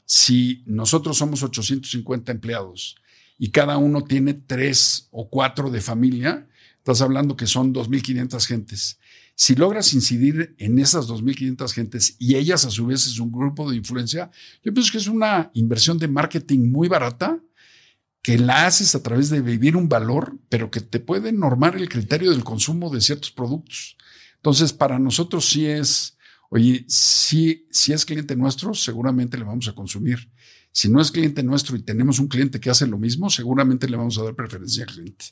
Si 0.05 0.61
nosotros 0.67 1.17
somos 1.17 1.41
850 1.41 2.31
empleados 2.31 2.95
y 3.39 3.49
cada 3.49 3.77
uno 3.77 4.03
tiene 4.03 4.35
tres 4.35 5.07
o 5.09 5.31
cuatro 5.31 5.71
de 5.71 5.81
familia, 5.81 6.47
estás 6.77 7.01
hablando 7.01 7.35
que 7.35 7.47
son 7.47 7.73
2.500 7.73 8.45
gentes. 8.45 8.99
Si 9.39 9.53
logras 9.55 9.93
incidir 9.93 10.55
en 10.57 10.79
esas 10.79 11.07
2.500 11.07 11.71
gentes 11.71 12.15
y 12.17 12.35
ellas 12.35 12.65
a 12.65 12.71
su 12.71 12.87
vez 12.87 13.05
es 13.05 13.19
un 13.19 13.31
grupo 13.31 13.69
de 13.69 13.77
influencia, 13.77 14.31
yo 14.63 14.73
pienso 14.73 14.91
que 14.91 14.97
es 14.97 15.07
una 15.07 15.51
inversión 15.53 15.99
de 15.99 16.07
marketing 16.07 16.71
muy 16.71 16.87
barata 16.87 17.39
que 18.23 18.39
la 18.39 18.65
haces 18.65 18.95
a 18.95 19.03
través 19.03 19.29
de 19.29 19.41
vivir 19.41 19.77
un 19.77 19.87
valor, 19.87 20.37
pero 20.49 20.71
que 20.71 20.81
te 20.81 20.99
puede 20.99 21.31
normar 21.31 21.75
el 21.75 21.87
criterio 21.87 22.31
del 22.31 22.43
consumo 22.43 22.89
de 22.89 22.99
ciertos 22.99 23.29
productos. 23.29 23.95
Entonces, 24.37 24.73
para 24.73 24.97
nosotros 24.97 25.45
sí 25.45 25.67
es 25.67 26.17
Oye, 26.49 26.85
si, 26.87 27.67
si 27.71 27.93
es 27.93 28.05
cliente 28.05 28.35
nuestro, 28.35 28.73
seguramente 28.73 29.37
le 29.37 29.43
vamos 29.43 29.67
a 29.67 29.73
consumir. 29.73 30.31
Si 30.71 30.89
no 30.89 31.01
es 31.01 31.11
cliente 31.11 31.43
nuestro 31.43 31.75
y 31.75 31.81
tenemos 31.81 32.19
un 32.19 32.27
cliente 32.27 32.59
que 32.59 32.69
hace 32.69 32.87
lo 32.87 32.97
mismo, 32.97 33.29
seguramente 33.29 33.89
le 33.89 33.97
vamos 33.97 34.17
a 34.17 34.23
dar 34.23 34.35
preferencia 34.35 34.83
al 34.83 34.93
cliente. 34.93 35.25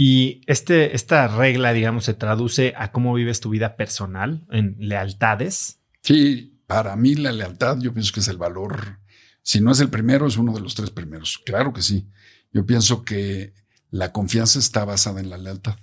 Y 0.00 0.42
este, 0.46 0.94
esta 0.94 1.26
regla, 1.26 1.72
digamos, 1.72 2.04
se 2.04 2.14
traduce 2.14 2.72
a 2.76 2.92
cómo 2.92 3.14
vives 3.14 3.40
tu 3.40 3.50
vida 3.50 3.74
personal 3.74 4.46
en 4.48 4.76
lealtades. 4.78 5.80
Sí, 6.02 6.62
para 6.68 6.94
mí 6.94 7.16
la 7.16 7.32
lealtad 7.32 7.78
yo 7.80 7.92
pienso 7.92 8.12
que 8.12 8.20
es 8.20 8.28
el 8.28 8.36
valor. 8.36 9.00
Si 9.42 9.60
no 9.60 9.72
es 9.72 9.80
el 9.80 9.90
primero, 9.90 10.28
es 10.28 10.36
uno 10.36 10.52
de 10.52 10.60
los 10.60 10.76
tres 10.76 10.90
primeros. 10.90 11.38
Claro 11.44 11.72
que 11.72 11.82
sí. 11.82 12.06
Yo 12.52 12.64
pienso 12.64 13.04
que 13.04 13.54
la 13.90 14.12
confianza 14.12 14.60
está 14.60 14.84
basada 14.84 15.18
en 15.18 15.30
la 15.30 15.36
lealtad. 15.36 15.80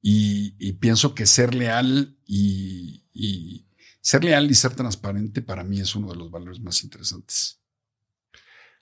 Y, 0.00 0.74
pienso 0.74 1.16
que 1.16 1.26
ser 1.26 1.56
leal 1.56 2.16
y, 2.24 3.66
ser 4.00 4.22
leal 4.22 4.48
y 4.48 4.54
ser 4.54 4.76
transparente 4.76 5.42
para 5.42 5.64
mí 5.64 5.80
es 5.80 5.96
uno 5.96 6.12
de 6.12 6.16
los 6.16 6.30
valores 6.30 6.60
más 6.60 6.84
interesantes. 6.84 7.60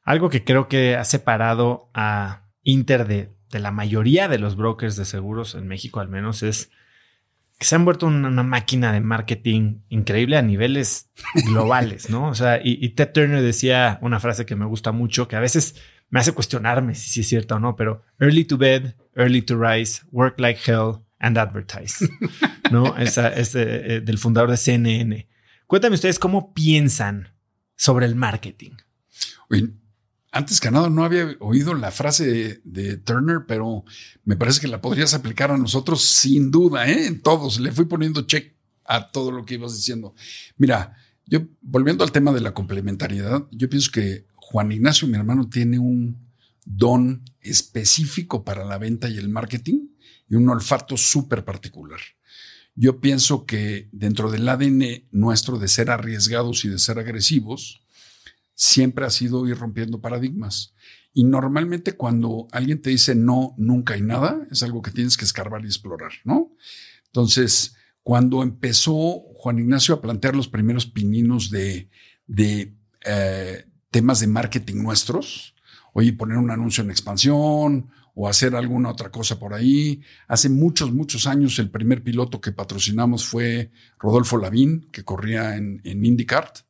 Algo 0.03 0.28
que 0.28 0.44
creo 0.44 0.68
que 0.68 0.94
ha 0.94 1.07
separado 1.07 1.90
a 1.94 2.50
Inter 2.64 3.07
de, 3.07 3.32
la 3.59 3.70
mayoría 3.70 4.28
de 4.28 4.38
los 4.38 4.57
brokers 4.57 4.96
de 4.96 5.05
seguros 5.05 5.55
en 5.55 5.68
México 5.68 6.00
al 6.00 6.09
menos 6.09 6.42
es 6.42 6.70
que 7.59 7.66
se 7.66 7.74
han 7.74 7.84
vuelto 7.84 8.07
una, 8.07 8.42
máquina 8.42 8.92
de 8.92 9.00
marketing 9.00 9.82
increíble 9.88 10.36
a 10.36 10.42
niveles 10.42 11.11
globales, 11.46 12.11
¿no? 12.11 12.28
O 12.28 12.34
sea, 12.34 12.57
y, 12.57 12.84
y, 12.84 12.90
Ted 12.90 13.12
Turner 13.12 13.40
decía 13.40 13.98
una 14.03 14.18
frase 14.18 14.44
que 14.44 14.57
me 14.57 14.66
gusta 14.66 14.90
mucho, 14.90 15.28
que 15.28 15.36
a 15.36 15.40
veces 15.40 15.76
me 16.11 16.20
hace 16.20 16.32
cuestionarme 16.32 16.94
si 16.94 17.20
es 17.20 17.28
cierta 17.28 17.55
o 17.55 17.61
no, 17.61 17.76
pero 17.76 18.03
early 18.18 18.44
to 18.44 18.59
bed, 18.59 18.94
early 19.14 19.42
to 19.42 19.57
rise, 19.57 20.03
work 20.11 20.40
like 20.40 20.61
hell, 20.66 21.05
and 21.22 21.38
advertise, 21.38 22.07
¿no? 22.70 22.96
Esa, 22.98 23.28
es 23.28 23.55
eh, 23.55 24.03
del 24.05 24.18
fundador 24.18 24.50
de 24.50 24.57
CNN. 24.57 25.28
Cuéntame 25.66 25.94
ustedes 25.94 26.18
cómo 26.18 26.53
piensan 26.53 27.32
sobre 27.76 28.07
el 28.07 28.14
marketing. 28.14 28.72
Oye, 29.48 29.70
antes 30.32 30.60
que 30.60 30.70
nada 30.70 30.88
no 30.88 31.04
había 31.04 31.36
oído 31.40 31.74
la 31.74 31.90
frase 31.90 32.62
de, 32.64 32.96
Turner, 32.96 33.42
pero 33.46 33.84
me 34.24 34.34
parece 34.34 34.60
que 34.60 34.66
la 34.66 34.80
podrías 34.80 35.12
aplicar 35.12 35.50
a 35.50 35.58
nosotros 35.58 36.02
sin 36.02 36.50
duda, 36.50 36.88
¿eh? 36.88 37.06
En 37.06 37.20
todos. 37.20 37.60
Le 37.60 37.70
fui 37.70 37.84
poniendo 37.84 38.22
check 38.22 38.56
a 38.86 39.08
todo 39.08 39.30
lo 39.30 39.44
que 39.44 39.54
ibas 39.54 39.76
diciendo. 39.76 40.14
Mira, 40.56 40.96
yo 41.26 41.40
volviendo 41.60 42.02
al 42.02 42.12
tema 42.12 42.32
de 42.32 42.40
la 42.40 42.54
complementariedad, 42.54 43.46
yo 43.50 43.68
pienso 43.68 43.90
que 43.92 44.26
Juan 44.34 44.72
Ignacio, 44.72 45.06
mi 45.06 45.18
hermano, 45.18 45.50
tiene 45.50 45.78
un 45.78 46.30
don 46.64 47.22
específico 47.40 48.42
para 48.42 48.64
la 48.64 48.78
venta 48.78 49.10
y 49.10 49.18
el 49.18 49.28
marketing 49.28 49.88
y 50.30 50.36
un 50.36 50.48
olfato 50.48 50.96
súper 50.96 51.44
particular. 51.44 52.00
Yo 52.74 53.00
pienso 53.00 53.44
que 53.44 53.90
dentro 53.92 54.30
del 54.30 54.48
ADN 54.48 55.04
nuestro 55.10 55.58
de 55.58 55.68
ser 55.68 55.90
arriesgados 55.90 56.64
y 56.64 56.68
de 56.68 56.78
ser 56.78 56.98
agresivos, 56.98 57.81
siempre 58.62 59.04
ha 59.04 59.10
sido 59.10 59.44
ir 59.48 59.58
rompiendo 59.58 60.00
paradigmas. 60.00 60.72
Y 61.12 61.24
normalmente 61.24 61.94
cuando 61.94 62.46
alguien 62.52 62.80
te 62.80 62.90
dice 62.90 63.16
no, 63.16 63.54
nunca 63.58 63.94
hay 63.94 64.02
nada, 64.02 64.46
es 64.52 64.62
algo 64.62 64.82
que 64.82 64.92
tienes 64.92 65.16
que 65.16 65.24
escarbar 65.24 65.64
y 65.64 65.66
explorar, 65.66 66.12
¿no? 66.22 66.52
Entonces, 67.06 67.74
cuando 68.04 68.44
empezó 68.44 69.24
Juan 69.34 69.58
Ignacio 69.58 69.96
a 69.96 70.00
plantear 70.00 70.36
los 70.36 70.46
primeros 70.46 70.86
pininos 70.86 71.50
de, 71.50 71.90
de 72.28 72.76
eh, 73.04 73.66
temas 73.90 74.20
de 74.20 74.28
marketing 74.28 74.76
nuestros, 74.76 75.56
oye, 75.92 76.12
poner 76.12 76.38
un 76.38 76.52
anuncio 76.52 76.84
en 76.84 76.90
expansión 76.92 77.90
o 78.14 78.28
hacer 78.28 78.54
alguna 78.54 78.90
otra 78.90 79.10
cosa 79.10 79.40
por 79.40 79.54
ahí. 79.54 80.02
Hace 80.28 80.48
muchos, 80.48 80.92
muchos 80.92 81.26
años 81.26 81.58
el 81.58 81.70
primer 81.70 82.04
piloto 82.04 82.40
que 82.40 82.52
patrocinamos 82.52 83.26
fue 83.26 83.72
Rodolfo 83.98 84.38
Lavín, 84.38 84.88
que 84.92 85.02
corría 85.02 85.56
en, 85.56 85.80
en 85.82 86.04
IndyCart. 86.04 86.60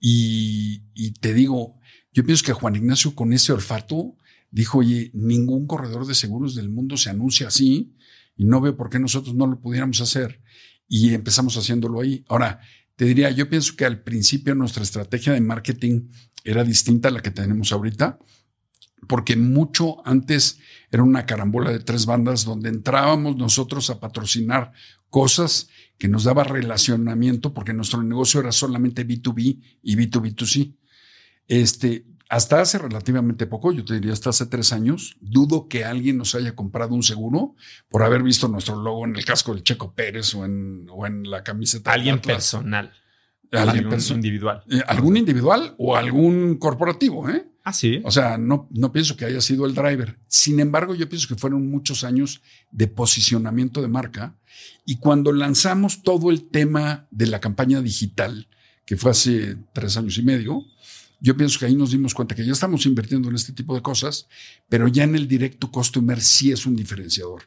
Y, 0.00 0.82
y 0.94 1.12
te 1.12 1.34
digo, 1.34 1.78
yo 2.12 2.24
pienso 2.24 2.44
que 2.44 2.52
Juan 2.52 2.76
Ignacio 2.76 3.14
con 3.14 3.32
ese 3.32 3.52
olfato 3.52 4.16
dijo, 4.50 4.78
oye, 4.78 5.10
ningún 5.14 5.66
corredor 5.66 6.06
de 6.06 6.14
seguros 6.14 6.54
del 6.54 6.70
mundo 6.70 6.96
se 6.96 7.10
anuncia 7.10 7.48
así 7.48 7.94
y 8.36 8.44
no 8.46 8.60
veo 8.60 8.76
por 8.76 8.90
qué 8.90 8.98
nosotros 8.98 9.34
no 9.34 9.46
lo 9.46 9.60
pudiéramos 9.60 10.00
hacer. 10.00 10.42
Y 10.88 11.14
empezamos 11.14 11.56
haciéndolo 11.56 12.00
ahí. 12.00 12.24
Ahora, 12.28 12.60
te 12.96 13.04
diría, 13.04 13.30
yo 13.30 13.48
pienso 13.48 13.76
que 13.76 13.84
al 13.84 14.02
principio 14.02 14.54
nuestra 14.54 14.82
estrategia 14.82 15.32
de 15.32 15.40
marketing 15.40 16.08
era 16.42 16.64
distinta 16.64 17.08
a 17.08 17.12
la 17.12 17.22
que 17.22 17.30
tenemos 17.30 17.70
ahorita 17.72 18.18
porque 19.06 19.36
mucho 19.36 20.06
antes 20.06 20.58
era 20.90 21.02
una 21.02 21.26
carambola 21.26 21.70
de 21.70 21.80
tres 21.80 22.06
bandas 22.06 22.44
donde 22.44 22.68
entrábamos 22.68 23.36
nosotros 23.36 23.90
a 23.90 24.00
patrocinar 24.00 24.72
cosas 25.08 25.68
que 25.98 26.08
nos 26.08 26.24
daba 26.24 26.44
relacionamiento 26.44 27.52
porque 27.52 27.72
nuestro 27.72 28.02
negocio 28.02 28.40
era 28.40 28.52
solamente 28.52 29.06
B2B 29.06 29.60
y 29.82 29.96
B2B2C. 29.96 30.74
Este, 31.46 32.06
hasta 32.28 32.60
hace 32.60 32.78
relativamente 32.78 33.46
poco, 33.46 33.72
yo 33.72 33.84
te 33.84 33.94
diría 33.94 34.12
hasta 34.12 34.30
hace 34.30 34.46
tres 34.46 34.72
años, 34.72 35.16
dudo 35.20 35.66
que 35.68 35.84
alguien 35.84 36.16
nos 36.16 36.34
haya 36.36 36.54
comprado 36.54 36.94
un 36.94 37.02
seguro 37.02 37.56
por 37.88 38.04
haber 38.04 38.22
visto 38.22 38.46
nuestro 38.48 38.76
logo 38.76 39.04
en 39.04 39.16
el 39.16 39.24
casco 39.24 39.52
del 39.52 39.64
Checo 39.64 39.92
Pérez 39.94 40.34
o 40.34 40.44
en, 40.44 40.86
o 40.90 41.06
en 41.06 41.28
la 41.28 41.42
camiseta. 41.42 41.92
Alguien 41.92 42.20
personal. 42.20 42.92
Alguien 43.52 43.88
individual. 44.10 44.62
Eh, 44.70 44.80
algún 44.86 45.16
individual 45.16 45.74
o 45.76 45.96
algún 45.96 46.56
corporativo, 46.58 47.28
¿eh? 47.28 47.50
Ah, 47.64 47.72
sí. 47.72 48.00
O 48.04 48.10
sea, 48.10 48.38
no, 48.38 48.68
no 48.70 48.92
pienso 48.92 49.16
que 49.16 49.24
haya 49.24 49.40
sido 49.40 49.66
el 49.66 49.74
driver. 49.74 50.18
Sin 50.28 50.60
embargo, 50.60 50.94
yo 50.94 51.08
pienso 51.08 51.28
que 51.28 51.34
fueron 51.34 51.70
muchos 51.70 52.04
años 52.04 52.40
de 52.70 52.86
posicionamiento 52.86 53.82
de 53.82 53.88
marca. 53.88 54.34
Y 54.86 54.96
cuando 54.96 55.32
lanzamos 55.32 56.02
todo 56.02 56.30
el 56.30 56.48
tema 56.48 57.06
de 57.10 57.26
la 57.26 57.40
campaña 57.40 57.80
digital, 57.80 58.48
que 58.86 58.96
fue 58.96 59.10
hace 59.12 59.56
tres 59.72 59.96
años 59.96 60.18
y 60.18 60.22
medio, 60.22 60.64
yo 61.20 61.36
pienso 61.36 61.58
que 61.58 61.66
ahí 61.66 61.74
nos 61.74 61.90
dimos 61.90 62.14
cuenta 62.14 62.34
que 62.34 62.44
ya 62.44 62.52
estamos 62.52 62.86
invirtiendo 62.86 63.28
en 63.28 63.34
este 63.34 63.52
tipo 63.52 63.74
de 63.74 63.82
cosas, 63.82 64.26
pero 64.68 64.88
ya 64.88 65.04
en 65.04 65.14
el 65.14 65.28
directo 65.28 65.70
customer 65.70 66.20
sí 66.20 66.50
es 66.50 66.64
un 66.64 66.74
diferenciador. 66.74 67.42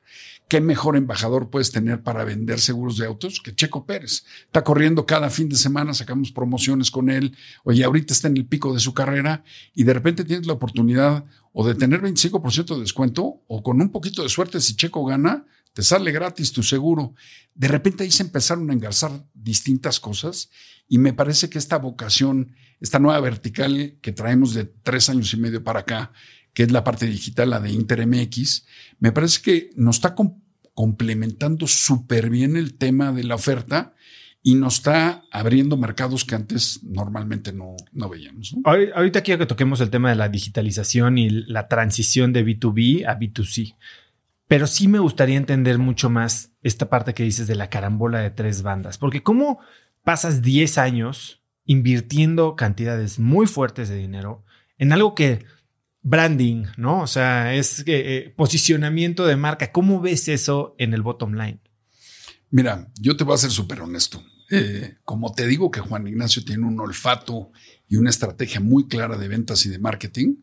¿Qué 0.47 0.61
mejor 0.61 0.95
embajador 0.95 1.49
puedes 1.49 1.71
tener 1.71 2.03
para 2.03 2.23
vender 2.23 2.59
seguros 2.59 2.97
de 2.97 3.07
autos 3.07 3.41
que 3.43 3.55
Checo 3.55 3.85
Pérez? 3.85 4.25
Está 4.45 4.63
corriendo 4.63 5.05
cada 5.05 5.29
fin 5.31 5.49
de 5.49 5.55
semana, 5.55 5.93
sacamos 5.93 6.31
promociones 6.31 6.91
con 6.91 7.09
él. 7.09 7.35
Oye, 7.63 7.83
ahorita 7.83 8.13
está 8.13 8.27
en 8.27 8.37
el 8.37 8.45
pico 8.45 8.73
de 8.73 8.79
su 8.79 8.93
carrera 8.93 9.43
y 9.73 9.83
de 9.83 9.93
repente 9.93 10.23
tienes 10.23 10.45
la 10.45 10.53
oportunidad 10.53 11.25
o 11.53 11.65
de 11.65 11.73
tener 11.73 12.01
25% 12.01 12.75
de 12.75 12.81
descuento 12.81 13.41
o 13.47 13.63
con 13.63 13.81
un 13.81 13.91
poquito 13.91 14.21
de 14.21 14.29
suerte 14.29 14.61
si 14.61 14.75
Checo 14.75 15.03
gana, 15.05 15.45
te 15.73 15.81
sale 15.81 16.11
gratis 16.11 16.51
tu 16.51 16.61
seguro. 16.61 17.15
De 17.55 17.67
repente 17.67 18.03
ahí 18.03 18.11
se 18.11 18.23
empezaron 18.23 18.69
a 18.69 18.73
engarzar 18.73 19.25
distintas 19.33 19.99
cosas 19.99 20.49
y 20.87 20.97
me 20.99 21.13
parece 21.13 21.49
que 21.49 21.57
esta 21.57 21.77
vocación, 21.77 22.55
esta 22.83 22.99
nueva 22.99 23.21
vertical 23.21 23.95
que 24.01 24.11
traemos 24.11 24.53
de 24.53 24.65
tres 24.65 25.09
años 25.09 25.33
y 25.33 25.37
medio 25.37 25.63
para 25.63 25.79
acá, 25.79 26.11
que 26.53 26.63
es 26.63 26.71
la 26.71 26.83
parte 26.83 27.07
digital, 27.07 27.49
la 27.49 27.61
de 27.61 27.71
InterMX, 27.71 28.67
me 28.99 29.13
parece 29.13 29.41
que 29.41 29.69
nos 29.77 29.95
está 29.95 30.15
complementando 30.75 31.65
súper 31.65 32.29
bien 32.29 32.57
el 32.57 32.77
tema 32.77 33.13
de 33.13 33.23
la 33.23 33.35
oferta 33.35 33.93
y 34.41 34.55
nos 34.55 34.75
está 34.75 35.23
abriendo 35.31 35.77
mercados 35.77 36.25
que 36.25 36.35
antes 36.35 36.83
normalmente 36.83 37.53
no, 37.53 37.77
no 37.93 38.09
veíamos. 38.09 38.53
Ahorita 38.65 39.21
quiero 39.21 39.39
que 39.39 39.45
toquemos 39.45 39.79
el 39.79 39.89
tema 39.89 40.09
de 40.09 40.15
la 40.15 40.27
digitalización 40.27 41.17
y 41.17 41.29
la 41.29 41.69
transición 41.69 42.33
de 42.33 42.45
B2B 42.45 43.07
a 43.07 43.17
B2C. 43.17 43.77
Pero 44.49 44.67
sí 44.67 44.89
me 44.89 44.99
gustaría 44.99 45.37
entender 45.37 45.79
mucho 45.79 46.09
más 46.09 46.51
esta 46.61 46.89
parte 46.89 47.13
que 47.13 47.23
dices 47.23 47.47
de 47.47 47.55
la 47.55 47.69
carambola 47.69 48.19
de 48.19 48.29
tres 48.29 48.61
bandas, 48.61 48.97
porque 48.97 49.23
cómo 49.23 49.59
pasas 50.03 50.41
10 50.41 50.77
años 50.79 51.42
invirtiendo 51.65 52.55
cantidades 52.55 53.19
muy 53.19 53.47
fuertes 53.47 53.89
de 53.89 53.95
dinero 53.95 54.43
en 54.77 54.91
algo 54.91 55.15
que 55.15 55.45
branding, 56.01 56.65
¿no? 56.77 57.01
O 57.01 57.07
sea, 57.07 57.53
es 57.55 57.83
eh, 57.87 58.33
posicionamiento 58.35 59.25
de 59.25 59.37
marca. 59.37 59.71
¿Cómo 59.71 60.01
ves 60.01 60.27
eso 60.27 60.75
en 60.77 60.93
el 60.93 61.01
bottom 61.01 61.33
line? 61.33 61.61
Mira, 62.49 62.91
yo 62.99 63.15
te 63.15 63.23
voy 63.23 63.35
a 63.35 63.37
ser 63.37 63.51
súper 63.51 63.81
honesto. 63.81 64.23
Eh, 64.51 64.97
como 65.03 65.33
te 65.33 65.47
digo 65.47 65.71
que 65.71 65.79
Juan 65.79 66.07
Ignacio 66.07 66.43
tiene 66.43 66.67
un 66.67 66.79
olfato 66.79 67.51
y 67.87 67.95
una 67.95 68.09
estrategia 68.09 68.59
muy 68.59 68.87
clara 68.87 69.17
de 69.17 69.27
ventas 69.27 69.65
y 69.65 69.69
de 69.69 69.79
marketing, 69.79 70.35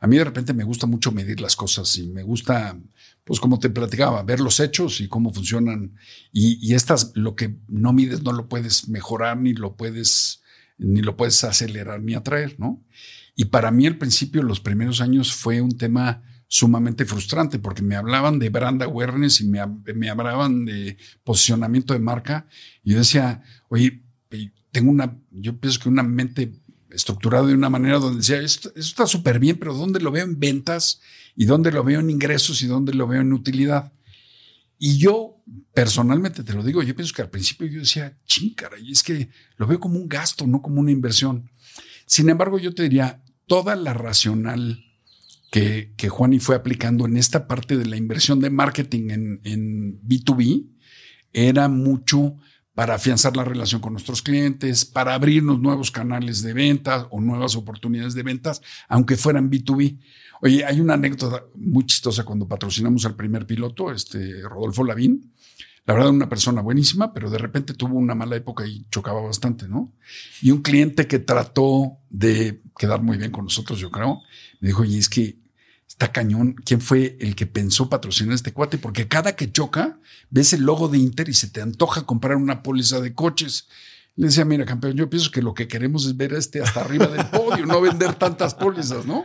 a 0.00 0.06
mí 0.06 0.16
de 0.16 0.24
repente 0.24 0.54
me 0.54 0.64
gusta 0.64 0.86
mucho 0.86 1.12
medir 1.12 1.40
las 1.40 1.56
cosas 1.56 1.94
y 1.98 2.08
me 2.08 2.22
gusta, 2.22 2.80
pues 3.22 3.38
como 3.38 3.58
te 3.58 3.68
platicaba, 3.68 4.22
ver 4.22 4.40
los 4.40 4.58
hechos 4.58 5.02
y 5.02 5.08
cómo 5.08 5.32
funcionan. 5.32 5.94
Y, 6.32 6.58
y 6.66 6.74
estas, 6.74 7.12
lo 7.14 7.36
que 7.36 7.56
no 7.68 7.92
mides 7.92 8.22
no 8.22 8.32
lo 8.32 8.48
puedes 8.48 8.88
mejorar 8.88 9.36
ni 9.36 9.52
lo 9.52 9.76
puedes, 9.76 10.39
ni 10.80 11.02
lo 11.02 11.16
puedes 11.16 11.42
acelerar 11.44 12.02
ni 12.02 12.14
atraer, 12.14 12.56
¿no? 12.58 12.82
Y 13.36 13.46
para 13.46 13.70
mí 13.70 13.86
al 13.86 13.96
principio, 13.96 14.42
los 14.42 14.60
primeros 14.60 15.00
años, 15.00 15.32
fue 15.32 15.60
un 15.60 15.76
tema 15.76 16.22
sumamente 16.46 17.04
frustrante 17.04 17.58
porque 17.58 17.80
me 17.80 17.94
hablaban 17.94 18.38
de 18.38 18.48
brand 18.48 18.82
awareness 18.82 19.40
y 19.40 19.46
me, 19.46 19.60
hablaban 20.10 20.64
de 20.64 20.96
posicionamiento 21.22 21.94
de 21.94 22.00
marca. 22.00 22.46
Y 22.82 22.92
yo 22.92 22.98
decía, 22.98 23.42
oye, 23.68 24.02
tengo 24.72 24.90
una, 24.90 25.16
yo 25.30 25.56
pienso 25.58 25.80
que 25.80 25.88
una 25.88 26.02
mente 26.02 26.52
estructurada 26.90 27.46
de 27.46 27.54
una 27.54 27.70
manera 27.70 27.98
donde 27.98 28.18
decía, 28.18 28.40
esto, 28.40 28.72
está 28.74 29.06
súper 29.06 29.38
bien, 29.38 29.58
pero 29.58 29.74
¿dónde 29.74 30.00
lo 30.00 30.10
veo 30.10 30.24
en 30.24 30.40
ventas? 30.40 31.00
¿Y 31.36 31.44
dónde 31.44 31.70
lo 31.70 31.84
veo 31.84 32.00
en 32.00 32.10
ingresos? 32.10 32.62
¿Y 32.62 32.66
dónde 32.66 32.94
lo 32.94 33.06
veo 33.06 33.20
en 33.20 33.32
utilidad? 33.32 33.92
Y 34.82 34.96
yo, 34.96 35.42
personalmente 35.74 36.42
te 36.42 36.54
lo 36.54 36.62
digo, 36.62 36.82
yo 36.82 36.96
pienso 36.96 37.14
que 37.14 37.20
al 37.20 37.28
principio 37.28 37.66
yo 37.66 37.80
decía, 37.80 38.16
ching, 38.24 38.56
y 38.82 38.92
es 38.92 39.02
que 39.02 39.28
lo 39.58 39.66
veo 39.66 39.78
como 39.78 39.98
un 39.98 40.08
gasto, 40.08 40.46
no 40.46 40.62
como 40.62 40.80
una 40.80 40.90
inversión. 40.90 41.50
Sin 42.06 42.30
embargo, 42.30 42.58
yo 42.58 42.74
te 42.74 42.84
diría, 42.84 43.22
toda 43.46 43.76
la 43.76 43.92
racional 43.92 44.82
que, 45.52 45.92
que 45.98 46.08
Juani 46.08 46.40
fue 46.40 46.56
aplicando 46.56 47.04
en 47.04 47.18
esta 47.18 47.46
parte 47.46 47.76
de 47.76 47.84
la 47.84 47.98
inversión 47.98 48.40
de 48.40 48.48
marketing 48.48 49.10
en, 49.10 49.40
en 49.44 50.00
B2B 50.00 50.66
era 51.34 51.68
mucho 51.68 52.36
para 52.72 52.94
afianzar 52.94 53.36
la 53.36 53.44
relación 53.44 53.82
con 53.82 53.92
nuestros 53.92 54.22
clientes, 54.22 54.86
para 54.86 55.12
abrirnos 55.12 55.60
nuevos 55.60 55.90
canales 55.90 56.40
de 56.40 56.54
ventas 56.54 57.06
o 57.10 57.20
nuevas 57.20 57.54
oportunidades 57.54 58.14
de 58.14 58.22
ventas, 58.22 58.62
aunque 58.88 59.18
fueran 59.18 59.50
B2B. 59.50 59.98
Oye, 60.42 60.64
hay 60.64 60.80
una 60.80 60.94
anécdota 60.94 61.44
muy 61.54 61.84
chistosa 61.84 62.24
cuando 62.24 62.48
patrocinamos 62.48 63.04
al 63.04 63.14
primer 63.14 63.46
piloto, 63.46 63.92
este 63.92 64.40
Rodolfo 64.42 64.84
Lavín. 64.84 65.34
La 65.86 65.94
verdad, 65.94 66.10
una 66.10 66.28
persona 66.28 66.62
buenísima, 66.62 67.12
pero 67.12 67.30
de 67.30 67.38
repente 67.38 67.74
tuvo 67.74 67.96
una 67.96 68.14
mala 68.14 68.36
época 68.36 68.66
y 68.66 68.86
chocaba 68.90 69.20
bastante, 69.20 69.66
¿no? 69.66 69.92
Y 70.40 70.50
un 70.50 70.62
cliente 70.62 71.06
que 71.06 71.18
trató 71.18 71.98
de 72.08 72.62
quedar 72.78 73.02
muy 73.02 73.18
bien 73.18 73.30
con 73.30 73.44
nosotros, 73.44 73.78
yo 73.78 73.90
creo, 73.90 74.20
me 74.60 74.68
dijo, 74.68 74.82
oye, 74.82 74.98
es 74.98 75.08
que 75.08 75.38
está 75.86 76.12
cañón, 76.12 76.54
¿quién 76.64 76.80
fue 76.80 77.16
el 77.20 77.34
que 77.34 77.46
pensó 77.46 77.88
patrocinar 77.88 78.34
este 78.34 78.52
cuate? 78.52 78.78
Porque 78.78 79.08
cada 79.08 79.36
que 79.36 79.50
choca, 79.50 79.98
ves 80.30 80.52
el 80.52 80.62
logo 80.62 80.88
de 80.88 80.98
Inter 80.98 81.28
y 81.28 81.34
se 81.34 81.48
te 81.48 81.60
antoja 81.60 82.06
comprar 82.06 82.36
una 82.36 82.62
póliza 82.62 83.00
de 83.00 83.14
coches. 83.14 83.68
Le 84.16 84.28
decía, 84.28 84.44
mira, 84.44 84.64
campeón, 84.64 84.94
yo 84.96 85.10
pienso 85.10 85.30
que 85.30 85.42
lo 85.42 85.54
que 85.54 85.66
queremos 85.66 86.06
es 86.06 86.16
ver 86.16 86.34
a 86.34 86.38
este 86.38 86.62
hasta 86.62 86.80
arriba 86.80 87.06
del 87.08 87.26
podio, 87.26 87.66
no 87.66 87.80
vender 87.80 88.14
tantas 88.14 88.54
pólizas, 88.54 89.06
¿no? 89.06 89.24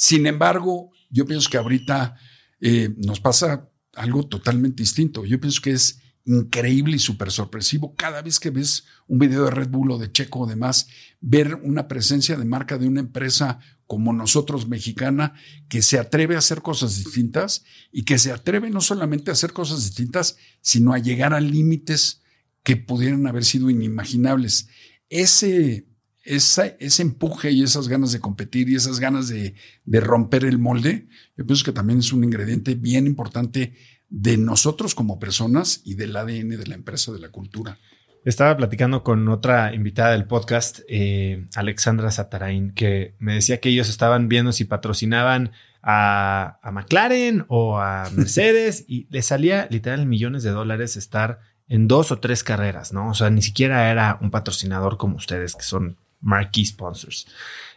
Sin 0.00 0.26
embargo, 0.26 0.92
yo 1.10 1.26
pienso 1.26 1.50
que 1.50 1.58
ahorita 1.58 2.16
eh, 2.58 2.88
nos 2.96 3.20
pasa 3.20 3.68
algo 3.92 4.26
totalmente 4.26 4.82
distinto. 4.82 5.26
Yo 5.26 5.38
pienso 5.38 5.60
que 5.60 5.72
es 5.72 6.00
increíble 6.24 6.96
y 6.96 6.98
súper 6.98 7.30
sorpresivo 7.30 7.94
cada 7.96 8.22
vez 8.22 8.40
que 8.40 8.48
ves 8.48 8.86
un 9.08 9.18
video 9.18 9.44
de 9.44 9.50
Red 9.50 9.68
Bull 9.68 9.90
o 9.90 9.98
de 9.98 10.10
Checo 10.10 10.40
o 10.40 10.46
demás, 10.46 10.88
ver 11.20 11.54
una 11.56 11.86
presencia 11.86 12.38
de 12.38 12.46
marca 12.46 12.78
de 12.78 12.88
una 12.88 13.00
empresa 13.00 13.58
como 13.86 14.14
nosotros 14.14 14.66
mexicana 14.66 15.34
que 15.68 15.82
se 15.82 15.98
atreve 15.98 16.34
a 16.34 16.38
hacer 16.38 16.62
cosas 16.62 16.96
distintas 16.96 17.64
y 17.92 18.04
que 18.04 18.16
se 18.16 18.32
atreve 18.32 18.70
no 18.70 18.80
solamente 18.80 19.30
a 19.30 19.34
hacer 19.34 19.52
cosas 19.52 19.84
distintas, 19.84 20.38
sino 20.62 20.94
a 20.94 20.98
llegar 20.98 21.34
a 21.34 21.40
límites 21.40 22.22
que 22.62 22.78
pudieran 22.78 23.26
haber 23.26 23.44
sido 23.44 23.68
inimaginables. 23.68 24.68
Ese, 25.10 25.89
ese 26.22 27.02
empuje 27.02 27.50
y 27.50 27.62
esas 27.62 27.88
ganas 27.88 28.12
de 28.12 28.20
competir 28.20 28.68
y 28.68 28.74
esas 28.74 29.00
ganas 29.00 29.28
de, 29.28 29.54
de 29.84 30.00
romper 30.00 30.44
el 30.44 30.58
molde, 30.58 31.08
yo 31.36 31.46
pienso 31.46 31.64
que 31.64 31.72
también 31.72 32.00
es 32.00 32.12
un 32.12 32.24
ingrediente 32.24 32.74
bien 32.74 33.06
importante 33.06 33.74
de 34.08 34.36
nosotros 34.36 34.94
como 34.94 35.18
personas 35.18 35.82
y 35.84 35.94
del 35.94 36.16
ADN 36.16 36.50
de 36.50 36.66
la 36.66 36.74
empresa, 36.74 37.12
de 37.12 37.20
la 37.20 37.30
cultura. 37.30 37.78
Estaba 38.24 38.54
platicando 38.56 39.02
con 39.02 39.26
otra 39.28 39.74
invitada 39.74 40.12
del 40.12 40.26
podcast, 40.26 40.80
eh, 40.88 41.46
Alexandra 41.54 42.10
Satarain, 42.10 42.72
que 42.72 43.14
me 43.18 43.34
decía 43.34 43.60
que 43.60 43.70
ellos 43.70 43.88
estaban 43.88 44.28
viendo 44.28 44.52
si 44.52 44.64
patrocinaban 44.64 45.52
a, 45.82 46.58
a 46.62 46.70
McLaren 46.70 47.46
o 47.48 47.78
a 47.78 48.10
Mercedes 48.14 48.84
y 48.86 49.06
le 49.10 49.22
salía 49.22 49.68
literal 49.70 50.04
millones 50.04 50.42
de 50.42 50.50
dólares 50.50 50.96
estar 50.96 51.38
en 51.66 51.88
dos 51.88 52.10
o 52.10 52.18
tres 52.18 52.44
carreras, 52.44 52.92
¿no? 52.92 53.08
O 53.08 53.14
sea, 53.14 53.30
ni 53.30 53.40
siquiera 53.40 53.90
era 53.90 54.18
un 54.20 54.30
patrocinador 54.30 54.98
como 54.98 55.16
ustedes, 55.16 55.54
que 55.54 55.62
son 55.62 55.96
marquee 56.20 56.64
sponsors. 56.64 57.26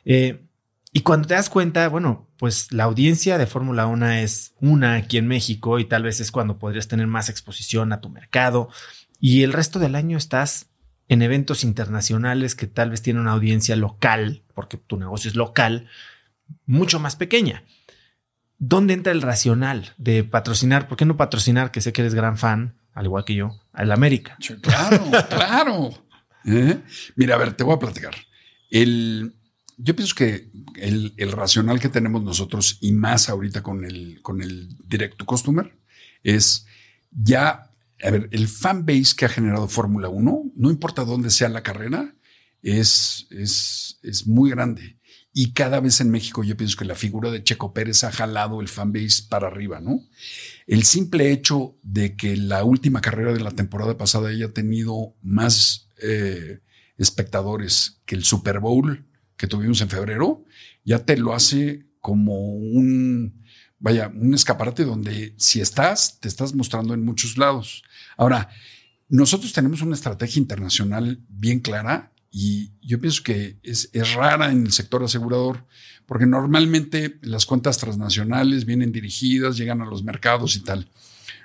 Eh, 0.05 0.43
y 0.91 1.01
cuando 1.01 1.27
te 1.27 1.33
das 1.33 1.49
cuenta, 1.49 1.89
bueno, 1.89 2.27
pues 2.37 2.71
la 2.71 2.83
audiencia 2.83 3.37
de 3.37 3.47
Fórmula 3.47 3.87
1 3.87 4.11
es 4.11 4.53
una 4.59 4.95
aquí 4.95 5.17
en 5.17 5.27
México 5.27 5.79
y 5.79 5.85
tal 5.85 6.03
vez 6.03 6.19
es 6.19 6.31
cuando 6.31 6.59
podrías 6.59 6.87
tener 6.87 7.07
más 7.07 7.29
exposición 7.29 7.91
a 7.93 8.01
tu 8.01 8.09
mercado 8.09 8.69
y 9.19 9.43
el 9.43 9.53
resto 9.53 9.79
del 9.79 9.95
año 9.95 10.17
estás 10.17 10.67
en 11.07 11.21
eventos 11.21 11.63
internacionales 11.63 12.55
que 12.55 12.67
tal 12.67 12.89
vez 12.89 13.01
tienen 13.01 13.21
una 13.21 13.31
audiencia 13.31 13.75
local, 13.75 14.43
porque 14.53 14.77
tu 14.77 14.97
negocio 14.97 15.29
es 15.29 15.35
local, 15.35 15.87
mucho 16.65 16.99
más 16.99 17.15
pequeña. 17.15 17.63
¿Dónde 18.57 18.93
entra 18.93 19.13
el 19.13 19.21
racional 19.21 19.93
de 19.97 20.23
patrocinar? 20.23 20.87
¿Por 20.87 20.97
qué 20.97 21.05
no 21.05 21.17
patrocinar, 21.17 21.71
que 21.71 21.81
sé 21.81 21.93
que 21.93 22.01
eres 22.01 22.13
gran 22.13 22.37
fan, 22.37 22.75
al 22.93 23.05
igual 23.05 23.25
que 23.25 23.35
yo, 23.35 23.61
al 23.71 23.91
América? 23.91 24.37
Claro, 24.61 25.05
claro. 25.29 25.89
¿Eh? 26.45 26.81
Mira, 27.15 27.35
a 27.35 27.37
ver, 27.37 27.53
te 27.53 27.63
voy 27.63 27.75
a 27.75 27.79
platicar. 27.79 28.13
El, 28.73 29.35
yo 29.77 29.95
pienso 29.95 30.15
que 30.15 30.49
el, 30.77 31.31
racional 31.31 31.79
que 31.79 31.89
tenemos 31.89 32.23
nosotros 32.23 32.79
y 32.81 32.91
más 32.91 33.29
ahorita 33.29 33.61
con 33.61 33.85
el, 33.85 34.19
con 34.23 34.41
el 34.41 34.75
direct 34.87 35.15
to 35.17 35.27
customer 35.27 35.77
es 36.23 36.65
ya, 37.11 37.69
a 38.01 38.09
ver, 38.09 38.29
el 38.31 38.47
fan 38.47 38.83
base 38.83 39.15
que 39.15 39.25
ha 39.25 39.29
generado 39.29 39.67
Fórmula 39.67 40.09
1, 40.09 40.53
no 40.55 40.71
importa 40.71 41.05
dónde 41.05 41.29
sea 41.29 41.49
la 41.49 41.61
carrera, 41.61 42.15
es, 42.63 43.27
es, 43.29 43.99
es 44.01 44.25
muy 44.25 44.49
grande. 44.49 44.97
Y 45.33 45.53
cada 45.53 45.79
vez 45.79 46.01
en 46.01 46.09
México 46.09 46.43
yo 46.43 46.57
pienso 46.57 46.75
que 46.75 46.85
la 46.85 46.95
figura 46.95 47.29
de 47.29 47.43
Checo 47.43 47.75
Pérez 47.75 48.03
ha 48.03 48.11
jalado 48.11 48.59
el 48.59 48.69
fan 48.69 48.91
base 48.91 49.21
para 49.29 49.49
arriba, 49.49 49.81
¿no? 49.81 50.01
El 50.65 50.83
simple 50.83 51.31
hecho 51.31 51.77
de 51.83 52.15
que 52.15 52.37
la 52.37 52.63
última 52.63 53.01
carrera 53.01 53.33
de 53.33 53.39
la 53.39 53.51
temporada 53.51 53.99
pasada 53.99 54.29
haya 54.29 54.51
tenido 54.51 55.13
más 55.21 55.89
eh, 56.01 56.62
espectadores 56.97 58.01
que 58.05 58.15
el 58.15 58.23
Super 58.23 58.59
Bowl, 58.59 59.05
que 59.37 59.47
tuvimos 59.47 59.81
en 59.81 59.89
febrero, 59.89 60.45
ya 60.83 61.05
te 61.05 61.17
lo 61.17 61.33
hace 61.33 61.87
como 61.99 62.55
un, 62.55 63.43
vaya, 63.79 64.11
un 64.13 64.33
escaparate 64.33 64.85
donde 64.85 65.33
si 65.37 65.61
estás, 65.61 66.19
te 66.19 66.27
estás 66.27 66.53
mostrando 66.53 66.93
en 66.93 67.03
muchos 67.03 67.37
lados. 67.37 67.83
Ahora, 68.17 68.49
nosotros 69.09 69.53
tenemos 69.53 69.81
una 69.81 69.95
estrategia 69.95 70.39
internacional 70.39 71.19
bien 71.29 71.59
clara 71.59 72.11
y 72.31 72.71
yo 72.81 72.99
pienso 72.99 73.23
que 73.23 73.59
es, 73.63 73.89
es 73.93 74.13
rara 74.13 74.51
en 74.51 74.65
el 74.65 74.71
sector 74.71 75.03
asegurador 75.03 75.65
porque 76.05 76.25
normalmente 76.25 77.19
las 77.21 77.45
cuentas 77.45 77.77
transnacionales 77.77 78.65
vienen 78.65 78.91
dirigidas, 78.91 79.57
llegan 79.57 79.81
a 79.81 79.85
los 79.85 80.03
mercados 80.03 80.55
y 80.55 80.61
tal. 80.61 80.89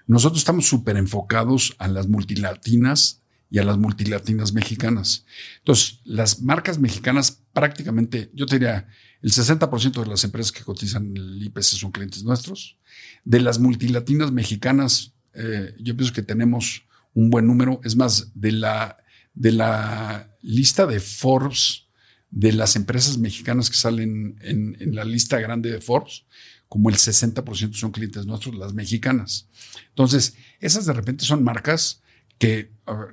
Nosotros 0.07 0.38
estamos 0.38 0.66
súper 0.66 0.96
enfocados 0.96 1.76
a 1.78 1.88
las 1.88 2.09
multilatinas 2.09 3.18
y 3.51 3.59
a 3.59 3.64
las 3.64 3.78
multilatinas 3.78 4.53
mexicanas. 4.53 5.24
Entonces, 5.59 6.01
las 6.05 6.42
marcas 6.42 6.78
mexicanas 6.78 7.42
prácticamente, 7.53 8.30
yo 8.34 8.46
te 8.46 8.59
diría, 8.59 8.88
el 9.22 9.32
60% 9.32 10.03
de 10.03 10.07
las 10.07 10.24
empresas 10.24 10.53
que 10.53 10.62
cotizan 10.62 11.16
el 11.16 11.42
IPC 11.42 11.62
son 11.62 11.90
clientes 11.90 12.22
nuestros. 12.24 12.78
De 13.24 13.40
las 13.40 13.59
multilatinas 13.59 14.32
mexicanas, 14.32 15.14
eh, 15.34 15.74
yo 15.80 15.96
pienso 15.96 16.12
que 16.12 16.22
tenemos 16.22 16.84
un 17.14 17.30
buen 17.30 17.46
número. 17.46 17.80
Es 17.84 17.96
más, 17.96 18.30
de 18.34 18.53
la, 18.53 18.96
de 19.34 19.53
la 19.53 20.36
lista 20.42 20.86
de 20.86 21.01
Forbes, 21.01 21.86
de 22.30 22.53
las 22.53 22.76
empresas 22.76 23.18
mexicanas 23.18 23.70
que 23.70 23.76
salen 23.76 24.38
en, 24.42 24.76
en 24.78 24.94
la 24.94 25.05
lista 25.05 25.40
grande 25.40 25.72
de 25.72 25.80
Forbes, 25.80 26.24
como 26.68 26.90
el 26.90 26.96
60% 26.96 27.74
son 27.74 27.90
clientes 27.90 28.26
nuestros, 28.26 28.55
las 28.55 28.74
mexicanas. 28.74 29.49
Entonces, 29.88 30.36
esas 30.61 30.84
de 30.84 30.92
repente 30.92 31.24
son 31.24 31.42
marcas 31.42 32.03
que 32.38 32.70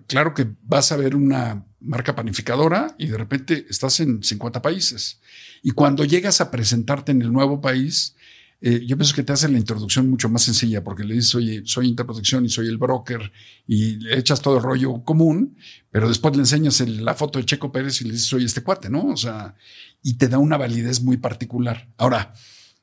claro 0.08 0.34
que 0.34 0.48
vas 0.64 0.92
a 0.92 0.98
ver 0.98 1.16
una 1.16 1.66
marca 1.80 2.16
panificadora 2.16 2.96
y 2.98 3.08
de 3.08 3.18
repente 3.18 3.66
estás 3.70 4.00
en 4.00 4.24
50 4.24 4.62
países. 4.62 5.22
Y 5.62 5.72
cuando 5.72 6.04
llegas 6.04 6.42
a 6.42 6.52
presentarte 6.52 7.12
en 7.12 7.22
el 7.22 7.32
nuevo 7.32 7.62
país, 7.62 8.16
eh, 8.62 8.84
yo 8.86 8.98
pienso 8.98 9.14
que 9.14 9.24
te 9.24 9.34
hacen 9.34 9.52
la 9.52 9.60
introducción 9.60 10.10
mucho 10.10 10.30
más 10.30 10.44
sencilla 10.44 10.84
porque 10.84 11.04
le 11.04 11.16
dices, 11.16 11.36
oye, 11.36 11.62
soy 11.66 11.88
Interprotección 11.88 12.46
y 12.46 12.50
soy 12.50 12.68
el 12.68 12.78
broker 12.78 13.32
y 13.68 13.98
le 13.98 14.18
echas 14.18 14.42
todo 14.42 14.58
el 14.58 14.64
rollo 14.64 15.04
común, 15.04 15.58
pero 15.92 16.08
después 16.08 16.36
le 16.36 16.42
enseñas 16.42 16.80
la 16.80 17.14
foto 17.14 17.38
de 17.38 17.46
Checo 17.46 17.72
Pérez 17.72 18.02
y 18.02 18.06
le 18.06 18.14
dices, 18.14 18.28
soy 18.28 18.46
este 18.46 18.64
cuate, 18.64 18.90
¿no? 18.90 19.08
O 19.08 19.18
sea, 19.18 19.56
y 20.02 20.16
te 20.16 20.30
da 20.30 20.40
una 20.40 20.58
validez 20.58 21.02
muy 21.02 21.18
particular. 21.18 21.90
Ahora, 21.98 22.34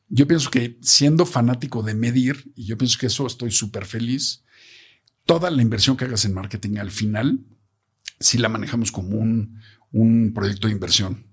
yo 0.08 0.28
pienso 0.28 0.50
que 0.50 0.78
siendo 0.82 1.24
fanático 1.24 1.82
de 1.82 1.94
medir, 1.94 2.52
y 2.54 2.66
yo 2.66 2.76
pienso 2.76 2.98
que 2.98 3.06
eso 3.06 3.26
estoy 3.26 3.50
súper 3.50 3.86
feliz, 3.86 4.44
toda 5.24 5.50
la 5.50 5.62
inversión 5.62 5.96
que 5.96 6.04
hagas 6.04 6.24
en 6.24 6.34
marketing 6.34 6.78
al 6.78 6.90
final, 6.90 7.40
si 8.20 8.38
la 8.38 8.48
manejamos 8.48 8.92
como 8.92 9.18
un, 9.18 9.60
un 9.90 10.32
proyecto 10.34 10.68
de 10.68 10.74
inversión, 10.74 11.26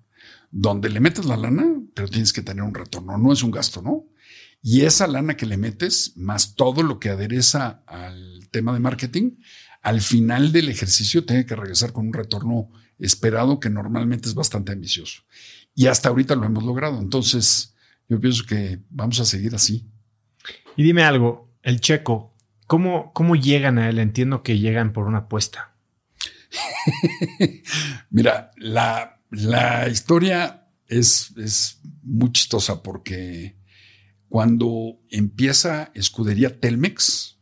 donde 0.51 0.89
le 0.89 0.99
metes 0.99 1.25
la 1.25 1.37
lana, 1.37 1.65
pero 1.93 2.07
tienes 2.07 2.33
que 2.33 2.41
tener 2.41 2.63
un 2.63 2.73
retorno, 2.73 3.17
no 3.17 3.31
es 3.31 3.43
un 3.43 3.51
gasto, 3.51 3.81
¿no? 3.81 4.05
Y 4.61 4.81
esa 4.81 5.07
lana 5.07 5.37
que 5.37 5.45
le 5.45 5.57
metes, 5.57 6.17
más 6.17 6.55
todo 6.55 6.83
lo 6.83 6.99
que 6.99 7.09
adereza 7.09 7.83
al 7.87 8.47
tema 8.51 8.73
de 8.73 8.79
marketing, 8.79 9.37
al 9.81 10.01
final 10.01 10.51
del 10.51 10.69
ejercicio 10.69 11.25
tiene 11.25 11.45
que 11.45 11.55
regresar 11.55 11.93
con 11.93 12.07
un 12.07 12.13
retorno 12.13 12.69
esperado 12.97 13.59
que 13.59 13.69
normalmente 13.69 14.27
es 14.27 14.35
bastante 14.35 14.73
ambicioso. 14.73 15.21
Y 15.73 15.87
hasta 15.87 16.09
ahorita 16.09 16.35
lo 16.35 16.45
hemos 16.45 16.63
logrado. 16.63 16.99
Entonces, 16.99 17.75
yo 18.09 18.19
pienso 18.19 18.43
que 18.45 18.81
vamos 18.89 19.19
a 19.21 19.25
seguir 19.25 19.55
así. 19.55 19.87
Y 20.75 20.83
dime 20.83 21.03
algo, 21.03 21.49
el 21.63 21.79
checo, 21.79 22.28
¿Cómo, 22.69 23.11
¿Cómo 23.13 23.35
llegan 23.35 23.79
a 23.79 23.89
él? 23.89 23.97
Entiendo 23.97 24.43
que 24.43 24.59
llegan 24.59 24.93
por 24.93 25.07
una 25.07 25.17
apuesta. 25.17 25.75
Mira, 28.11 28.51
la, 28.57 29.23
la 29.31 29.89
historia 29.89 30.67
es, 30.85 31.33
es, 31.35 31.81
muy 32.03 32.31
chistosa 32.31 32.83
porque 32.83 33.57
cuando 34.27 34.99
empieza 35.09 35.89
Escudería 35.95 36.59
Telmex, 36.59 37.39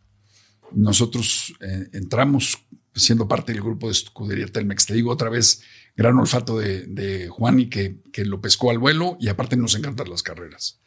nosotros 0.71 1.53
eh, 1.59 1.89
entramos 1.91 2.65
siendo 2.95 3.27
parte 3.27 3.51
del 3.51 3.61
grupo 3.61 3.87
de 3.87 3.91
Escudería 3.91 4.47
Telmex. 4.47 4.85
Te 4.85 4.93
digo 4.93 5.11
otra 5.11 5.29
vez, 5.29 5.61
gran 5.97 6.17
olfato 6.17 6.57
de, 6.57 6.85
de 6.87 7.27
Juan 7.27 7.59
y 7.59 7.69
que, 7.69 7.99
que 8.13 8.23
lo 8.23 8.39
pescó 8.39 8.71
al 8.71 8.79
vuelo 8.79 9.17
y 9.19 9.27
aparte 9.27 9.57
nos 9.57 9.75
encantan 9.75 10.09
las 10.09 10.23
carreras. 10.23 10.79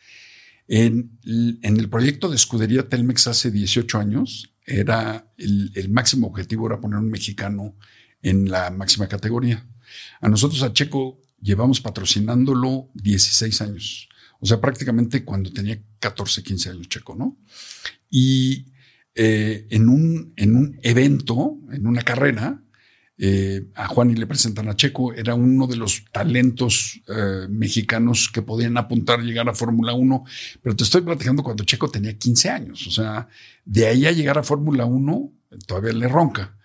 En, 0.72 1.18
el 1.24 1.90
proyecto 1.90 2.28
de 2.28 2.36
escudería 2.36 2.88
Telmex 2.88 3.26
hace 3.26 3.50
18 3.50 3.98
años, 3.98 4.54
era 4.64 5.26
el, 5.36 5.88
máximo 5.90 6.28
objetivo 6.28 6.68
era 6.68 6.80
poner 6.80 7.00
un 7.00 7.10
mexicano 7.10 7.74
en 8.22 8.48
la 8.48 8.70
máxima 8.70 9.08
categoría. 9.08 9.66
A 10.20 10.28
nosotros, 10.28 10.62
a 10.62 10.72
Checo, 10.72 11.20
llevamos 11.40 11.80
patrocinándolo 11.80 12.88
16 12.94 13.60
años. 13.62 14.08
O 14.38 14.46
sea, 14.46 14.60
prácticamente 14.60 15.24
cuando 15.24 15.52
tenía 15.52 15.82
14, 15.98 16.44
15 16.44 16.70
años 16.70 16.88
Checo, 16.88 17.16
¿no? 17.16 17.36
Y 18.08 18.66
eh, 19.16 19.66
en, 19.70 19.88
un, 19.88 20.32
en 20.36 20.54
un 20.54 20.78
evento, 20.84 21.58
en 21.72 21.84
una 21.88 22.02
carrera, 22.02 22.62
eh, 23.22 23.66
a 23.74 23.86
Juan 23.86 24.10
y 24.10 24.14
le 24.14 24.26
presentan 24.26 24.68
a 24.68 24.76
Checo, 24.76 25.12
era 25.12 25.34
uno 25.34 25.66
de 25.66 25.76
los 25.76 26.04
talentos 26.10 27.00
eh, 27.06 27.46
mexicanos 27.50 28.30
que 28.32 28.40
podían 28.40 28.78
apuntar 28.78 29.20
llegar 29.20 29.46
a 29.48 29.54
Fórmula 29.54 29.92
1, 29.92 30.24
pero 30.62 30.74
te 30.74 30.84
estoy 30.84 31.02
platicando 31.02 31.42
cuando 31.42 31.64
Checo 31.64 31.90
tenía 31.90 32.16
15 32.16 32.48
años, 32.48 32.86
o 32.86 32.90
sea, 32.90 33.28
de 33.64 33.86
ahí 33.86 34.06
a 34.06 34.12
llegar 34.12 34.38
a 34.38 34.42
Fórmula 34.42 34.86
1 34.86 35.32
todavía 35.66 35.92
le 35.92 36.08
ronca. 36.08 36.56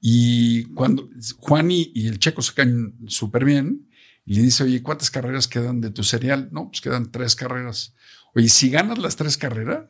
Y 0.00 0.64
cuando 0.74 1.08
Juan 1.38 1.70
y, 1.70 1.92
el 2.06 2.18
Checo 2.18 2.42
se 2.42 2.54
caen 2.54 2.96
súper 3.06 3.44
bien, 3.44 3.88
le 4.24 4.42
dice, 4.42 4.64
oye, 4.64 4.82
¿cuántas 4.82 5.10
carreras 5.10 5.48
quedan 5.48 5.80
de 5.80 5.90
tu 5.90 6.02
serial? 6.02 6.48
No, 6.52 6.70
pues 6.70 6.80
quedan 6.80 7.10
tres 7.10 7.36
carreras. 7.36 7.94
Oye, 8.34 8.48
si 8.48 8.70
ganas 8.70 8.98
las 8.98 9.16
tres 9.16 9.36
carreras, 9.36 9.84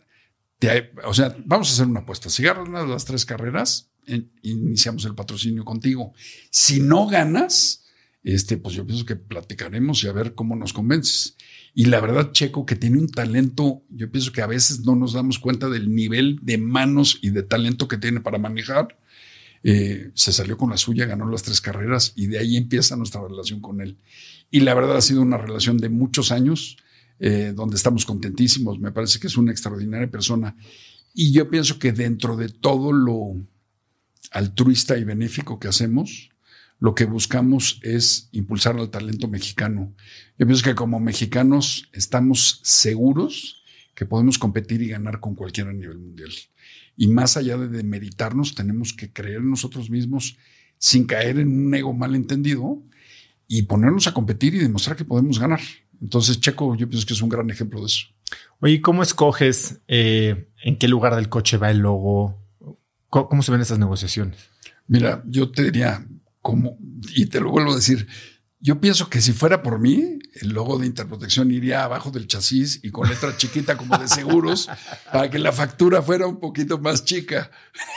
o 1.05 1.15
sea, 1.15 1.37
vamos 1.45 1.71
a 1.71 1.73
hacer 1.73 1.87
una 1.87 2.01
apuesta. 2.01 2.29
Si 2.29 2.43
ganas 2.43 2.89
las 2.89 3.05
tres 3.05 3.25
carreras, 3.25 3.91
iniciamos 4.43 5.05
el 5.05 5.15
patrocinio 5.15 5.65
contigo. 5.65 6.13
Si 6.51 6.81
no 6.81 7.07
ganas, 7.07 7.85
este, 8.23 8.57
pues 8.59 8.75
yo 8.75 8.87
pienso 8.87 9.07
que 9.07 9.17
platicaremos 9.17 10.03
y 10.05 10.09
a 10.09 10.13
ver 10.13 10.35
cómo 10.35 10.57
nos 10.57 10.73
convences. 10.73 11.37
Y 11.75 11.87
la 11.87 12.01
verdad, 12.01 12.33
Checo, 12.33 12.67
que 12.67 12.77
tiene 12.77 12.99
un 12.99 13.09
talento, 13.09 13.83
yo 13.89 14.11
pienso 14.11 14.33
que 14.33 14.43
a 14.43 14.47
veces 14.47 14.81
no 14.81 14.97
nos 14.97 15.13
damos 15.13 15.39
cuenta 15.39 15.69
del 15.69 15.95
nivel 15.95 16.39
de 16.43 16.59
manos 16.59 17.19
y 17.23 17.31
de 17.31 17.43
talento 17.43 17.89
que 17.89 17.97
tiene 17.97 18.21
para 18.21 18.39
manejar. 18.39 18.99
Eh, 19.63 20.11
se 20.15 20.33
salió 20.33 20.57
con 20.57 20.71
la 20.71 20.79
suya, 20.79 21.07
ganó 21.07 21.29
las 21.31 21.43
tres 21.43 21.61
carreras 21.61 22.13
y 22.17 22.27
de 22.27 22.39
ahí 22.39 22.57
empieza 22.57 22.97
nuestra 22.97 23.23
relación 23.23 23.61
con 23.61 23.81
él. 23.81 23.99
Y 24.51 24.61
la 24.61 24.75
verdad 24.75 24.97
ha 24.97 25.03
sido 25.03 25.23
una 25.23 25.39
relación 25.39 25.79
de 25.79 25.91
muchos 25.91 26.33
años, 26.33 26.77
eh, 27.21 27.53
donde 27.55 27.77
estamos 27.77 28.07
contentísimos. 28.07 28.81
Me 28.81 28.93
parece 28.93 29.21
que 29.21 29.27
es 29.27 29.37
una 29.37 29.53
extraordinaria 29.53 30.11
persona. 30.11 30.57
Y 31.15 31.33
yo 31.33 31.51
pienso 31.51 31.79
que 31.79 31.93
dentro 31.93 32.37
de 32.37 32.49
todo 32.49 32.93
lo 32.93 33.37
altruista 34.31 34.97
y 34.97 35.05
benéfico 35.05 35.59
que 35.59 35.69
hacemos, 35.69 36.31
lo 36.79 36.95
que 36.95 37.05
buscamos 37.05 37.79
es 37.83 38.31
impulsar 38.33 38.77
al 38.79 38.91
talento 38.91 39.29
mexicano. 39.29 39.95
Yo 40.39 40.47
pienso 40.47 40.65
que 40.65 40.75
como 40.75 40.99
mexicanos 40.99 41.91
estamos 41.93 42.61
seguros 42.63 43.63
que 43.95 44.07
podemos 44.07 44.39
competir 44.39 44.81
y 44.81 44.89
ganar 44.89 45.21
con 45.21 45.35
cualquiera 45.35 45.71
a 45.71 45.75
nivel 45.75 45.99
mundial. 45.99 46.31
Y 46.97 47.09
más 47.09 47.37
allá 47.37 47.59
de 47.59 47.69
demeritarnos, 47.69 48.55
tenemos 48.55 48.95
que 48.95 49.13
creer 49.13 49.41
en 49.41 49.51
nosotros 49.51 49.91
mismos 49.91 50.39
sin 50.79 51.05
caer 51.05 51.39
en 51.39 51.67
un 51.67 51.75
ego 51.75 51.93
malentendido 51.93 52.83
y 53.47 53.63
ponernos 53.63 54.07
a 54.07 54.15
competir 54.15 54.55
y 54.55 54.59
demostrar 54.59 54.97
que 54.97 55.05
podemos 55.05 55.39
ganar. 55.39 55.61
Entonces, 56.01 56.41
Checo, 56.41 56.75
yo 56.77 56.89
pienso 56.89 57.07
que 57.07 57.15
es 57.15 57.23
un 57.23 57.29
gran 57.29 57.51
ejemplo 57.51 57.81
de 57.81 57.87
eso. 57.87 58.07
Oye, 58.61 58.81
¿cómo 58.81 59.03
escoges 59.03 59.81
eh, 59.89 60.49
en 60.63 60.79
qué 60.79 60.89
lugar 60.89 61.15
del 61.17 61.29
coche 61.29 61.57
va 61.57 61.71
el 61.71 61.79
logo? 61.79 62.39
¿Cómo, 63.09 63.43
se 63.43 63.51
ven 63.51 63.61
esas 63.61 63.79
negociaciones? 63.79 64.39
Mira, 64.87 65.23
yo 65.27 65.51
te 65.51 65.65
diría, 65.65 66.07
como, 66.41 66.79
y 67.15 67.27
te 67.27 67.41
lo 67.41 67.51
vuelvo 67.51 67.73
a 67.73 67.77
decir, 67.77 68.07
yo 68.61 68.81
pienso 68.81 69.09
que 69.09 69.21
si 69.21 69.33
fuera 69.33 69.63
por 69.63 69.81
mí, 69.81 70.19
el 70.35 70.51
logo 70.51 70.79
de 70.79 70.87
Interprotección 70.87 71.51
iría 71.51 71.85
abajo 71.85 72.11
del 72.11 72.29
chasis 72.29 72.81
y 72.83 72.91
con 72.91 73.09
letra 73.09 73.37
chiquita 73.37 73.77
como 73.77 73.99
de 73.99 74.07
seguros 74.07 74.69
para 75.13 75.31
que 75.31 75.39
la 75.39 75.53
factura 75.53 76.03
fuera 76.03 76.27
un 76.27 76.39
poquito 76.39 76.79
más 76.79 77.05
chica. 77.05 77.51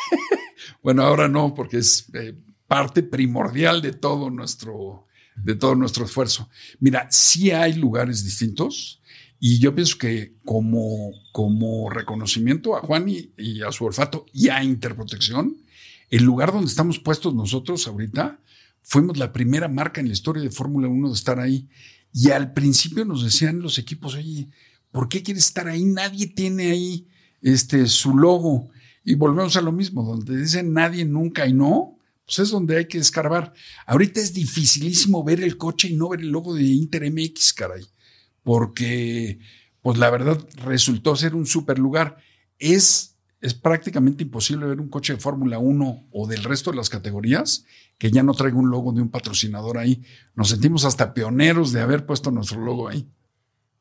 bueno, 0.84 1.04
ahora 1.04 1.28
no, 1.28 1.54
porque 1.54 1.78
es 1.78 2.08
eh, 2.14 2.36
parte 2.68 3.04
primordial 3.04 3.82
de 3.82 3.91
todo 3.91 4.30
nuestro, 4.30 5.03
de 5.36 5.55
todo 5.55 5.75
nuestro 5.75 6.05
esfuerzo. 6.05 6.49
Mira, 6.79 7.07
sí 7.09 7.51
hay 7.51 7.73
lugares 7.73 8.23
distintos 8.23 9.01
y 9.45 9.59
yo 9.59 9.75
pienso 9.75 9.97
que 9.97 10.38
como, 10.45 11.11
como 11.34 11.89
reconocimiento 11.89 12.77
a 12.77 12.79
Juan 12.79 13.09
y, 13.09 13.61
a 13.61 13.73
su 13.73 13.84
olfato 13.84 14.25
y 14.31 14.47
a 14.47 14.63
Interprotección, 14.63 15.57
el 16.09 16.23
lugar 16.23 16.53
donde 16.53 16.67
estamos 16.67 16.97
puestos 16.97 17.36
nosotros 17.36 17.86
ahorita, 17.86 18.39
fuimos 18.84 19.17
la 19.17 19.34
primera 19.34 19.67
marca 19.67 19.99
en 19.99 20.07
la 20.07 20.13
historia 20.13 20.41
de 20.41 20.49
Fórmula 20.49 20.88
1 20.88 21.09
de 21.09 21.13
estar 21.13 21.41
ahí. 21.41 21.67
Y 22.13 22.29
al 22.29 22.53
principio 22.53 23.03
nos 23.03 23.21
decían 23.21 23.59
los 23.59 23.77
equipos, 23.77 24.15
oye, 24.15 24.47
¿por 24.91 25.09
qué 25.09 25.23
quieres 25.23 25.47
estar 25.47 25.67
ahí? 25.67 25.84
Nadie 25.84 26.27
tiene 26.27 26.71
ahí 26.71 27.07
este, 27.41 27.88
su 27.88 28.15
logo. 28.15 28.69
Y 29.03 29.15
volvemos 29.15 29.57
a 29.57 29.61
lo 29.61 29.73
mismo, 29.73 30.03
donde 30.03 30.38
dicen 30.38 30.71
nadie, 30.71 31.03
nunca 31.03 31.45
y 31.47 31.53
no, 31.53 31.92
pues 32.26 32.39
es 32.39 32.49
donde 32.49 32.78
hay 32.78 32.88
que 32.88 32.97
escarbar. 32.97 33.53
Ahorita 33.86 34.19
es 34.19 34.34
dificilísimo 34.34 35.24
ver 35.24 35.41
el 35.41 35.57
coche 35.57 35.89
y 35.89 35.95
no 35.95 36.09
ver 36.09 36.21
el 36.21 36.30
logo 36.30 36.53
de 36.55 36.63
Inter 36.63 37.09
MX, 37.11 37.53
caray, 37.53 37.86
porque, 38.43 39.39
pues 39.82 39.97
la 39.97 40.09
verdad, 40.09 40.45
resultó 40.63 41.15
ser 41.15 41.36
un 41.36 41.45
super 41.45 41.80
lugar. 41.80 42.17
Es 42.59 43.13
es 43.43 43.53
prácticamente 43.53 44.24
imposible 44.24 44.65
ver 44.65 44.80
un 44.80 44.88
coche 44.88 45.13
de 45.13 45.19
Fórmula 45.19 45.59
1 45.59 46.07
o 46.11 46.28
del 46.28 46.45
resto 46.45 46.71
de 46.71 46.78
las 46.78 46.89
categorías 46.89 47.65
que 47.97 48.09
ya 48.09 48.24
no 48.24 48.34
traiga 48.34 48.57
un 48.57 48.69
logo 48.69 48.93
de 48.93 49.01
un 49.01 49.09
patrocinador 49.09 49.78
ahí. 49.78 50.01
Nos 50.34 50.47
sentimos 50.47 50.86
hasta 50.86 51.13
pioneros 51.13 51.74
de 51.74 51.82
haber 51.82 52.05
puesto 52.05 52.32
nuestro 52.32 52.61
logo 52.61 52.88
ahí. 52.88 53.05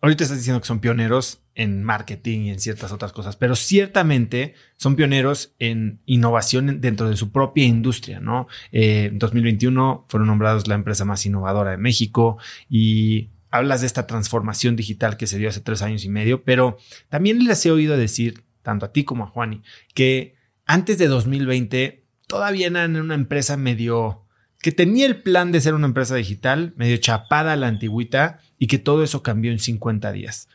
Ahorita 0.04 0.24
estás 0.24 0.38
diciendo 0.38 0.60
que 0.60 0.66
son 0.66 0.80
pioneros 0.80 1.42
en 1.54 1.84
marketing 1.84 2.40
y 2.40 2.50
en 2.50 2.58
ciertas 2.58 2.90
otras 2.90 3.12
cosas, 3.12 3.36
pero 3.36 3.54
ciertamente 3.54 4.54
son 4.76 4.96
pioneros 4.96 5.54
en 5.60 6.00
innovación 6.06 6.80
dentro 6.80 7.08
de 7.08 7.16
su 7.16 7.30
propia 7.30 7.66
industria, 7.66 8.18
¿no? 8.18 8.48
Eh, 8.72 9.10
en 9.12 9.20
2021 9.20 10.06
fueron 10.08 10.26
nombrados 10.26 10.66
la 10.66 10.74
empresa 10.74 11.04
más 11.04 11.24
innovadora 11.24 11.70
de 11.70 11.76
México 11.76 12.38
y 12.68 13.30
hablas 13.52 13.82
de 13.82 13.86
esta 13.86 14.08
transformación 14.08 14.74
digital 14.74 15.16
que 15.16 15.28
se 15.28 15.38
dio 15.38 15.48
hace 15.48 15.60
tres 15.60 15.82
años 15.82 16.04
y 16.04 16.08
medio, 16.08 16.42
pero 16.42 16.78
también 17.08 17.44
les 17.44 17.64
he 17.64 17.70
oído 17.70 17.96
decir 17.96 18.42
tanto 18.62 18.86
a 18.86 18.92
ti 18.92 19.04
como 19.04 19.22
a 19.22 19.28
Juani, 19.28 19.62
que 19.94 20.34
antes 20.66 20.98
de 20.98 21.06
2020 21.06 22.04
todavía 22.26 22.66
eran 22.66 22.96
una 22.96 23.14
empresa 23.14 23.56
medio 23.56 24.22
que 24.62 24.72
tenía 24.72 25.06
el 25.06 25.22
plan 25.22 25.52
de 25.52 25.60
ser 25.60 25.74
una 25.74 25.88
empresa 25.88 26.14
digital, 26.14 26.72
medio 26.76 26.96
chapada 26.96 27.52
a 27.52 27.56
la 27.56 27.66
antigüita 27.66 28.40
y 28.62 28.68
que 28.68 28.78
todo 28.78 29.02
eso 29.02 29.24
cambió 29.24 29.50
en 29.50 29.58
50 29.58 30.12
días. 30.12 30.46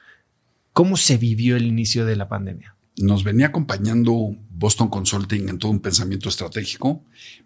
¿Cómo 0.71 0.95
se 0.95 1.17
vivió 1.17 1.57
el 1.57 1.65
inicio 1.65 2.05
de 2.05 2.15
la 2.15 2.29
pandemia? 2.29 2.73
Nos 2.95 3.25
venía 3.25 3.47
acompañando 3.47 4.33
Boston 4.49 4.87
Consulting 4.87 5.49
en 5.49 5.59
todo 5.59 5.73
un 5.73 5.81
pensamiento 5.81 6.29
estratégico. 6.29 7.03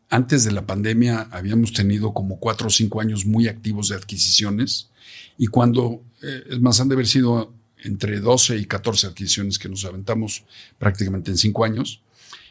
Antes 0.07 0.43
de 0.43 0.51
la 0.51 0.67
pandemia 0.67 1.21
habíamos 1.31 1.73
tenido 1.73 2.13
como 2.13 2.39
cuatro 2.39 2.67
o 2.67 2.69
cinco 2.69 3.01
años 3.01 3.25
muy 3.25 3.47
activos 3.47 3.89
de 3.89 3.95
adquisiciones 3.95 4.91
y 5.35 5.47
cuando, 5.47 6.03
eh, 6.21 6.43
es 6.51 6.61
más, 6.61 6.79
han 6.79 6.89
de 6.89 6.93
haber 6.93 7.07
sido 7.07 7.55
entre 7.83 8.19
12 8.19 8.57
y 8.57 8.65
14 8.65 9.07
adquisiciones 9.07 9.57
que 9.57 9.67
nos 9.67 9.83
aventamos 9.83 10.43
prácticamente 10.77 11.31
en 11.31 11.37
cinco 11.37 11.65
años. 11.65 12.03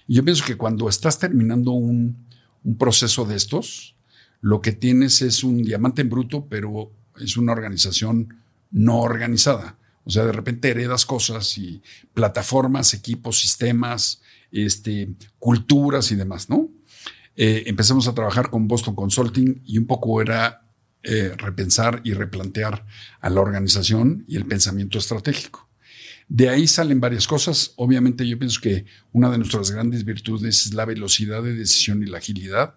Y 0.08 0.14
yo 0.14 0.24
pienso 0.24 0.44
que 0.44 0.56
cuando 0.56 0.88
estás 0.88 1.20
terminando 1.20 1.70
un, 1.70 2.16
un 2.64 2.76
proceso 2.76 3.24
de 3.24 3.36
estos, 3.36 3.94
lo 4.40 4.62
que 4.62 4.72
tienes 4.72 5.22
es 5.22 5.44
un 5.44 5.62
diamante 5.62 6.02
en 6.02 6.11
bruto, 6.11 6.48
pero 6.50 6.90
es 7.21 7.37
una 7.37 7.53
organización 7.53 8.37
no 8.71 9.01
organizada. 9.01 9.77
O 10.05 10.11
sea, 10.11 10.25
de 10.25 10.33
repente 10.33 10.71
heredas 10.71 11.07
cosas 11.07 11.57
y 11.59 11.83
plataformas, 12.14 12.95
equipos, 12.95 13.41
sistemas, 13.41 14.23
este, 14.51 15.11
culturas 15.39 16.11
y 16.11 16.16
demás, 16.16 16.49
¿no? 16.49 16.68
Eh, 17.37 17.64
empezamos 17.66 18.09
a 18.09 18.14
trabajar 18.14 18.51
con 18.51 18.66
Boston 18.66 18.95
Consulting 18.95 19.62
y 19.64 19.79
un 19.79 19.87
poco 19.87 20.21
era 20.21 20.62
eh, 21.03 21.35
repensar 21.39 22.03
y 22.05 22.12
replantear 22.12 22.85
a 23.21 23.31
la 23.31 23.41
organización 23.41 24.25
y 24.29 24.37
el 24.37 24.47
pensamiento 24.47 24.99
estratégico. 24.99 25.68
De 26.29 26.49
ahí 26.49 26.66
salen 26.66 27.01
varias 27.01 27.27
cosas. 27.27 27.73
Obviamente 27.77 28.27
yo 28.29 28.39
pienso 28.39 28.61
que 28.61 28.85
una 29.12 29.31
de 29.31 29.39
nuestras 29.39 29.71
grandes 29.71 30.05
virtudes 30.05 30.66
es 30.66 30.75
la 30.75 30.85
velocidad 30.85 31.43
de 31.43 31.55
decisión 31.55 32.03
y 32.03 32.07
la 32.07 32.18
agilidad, 32.18 32.75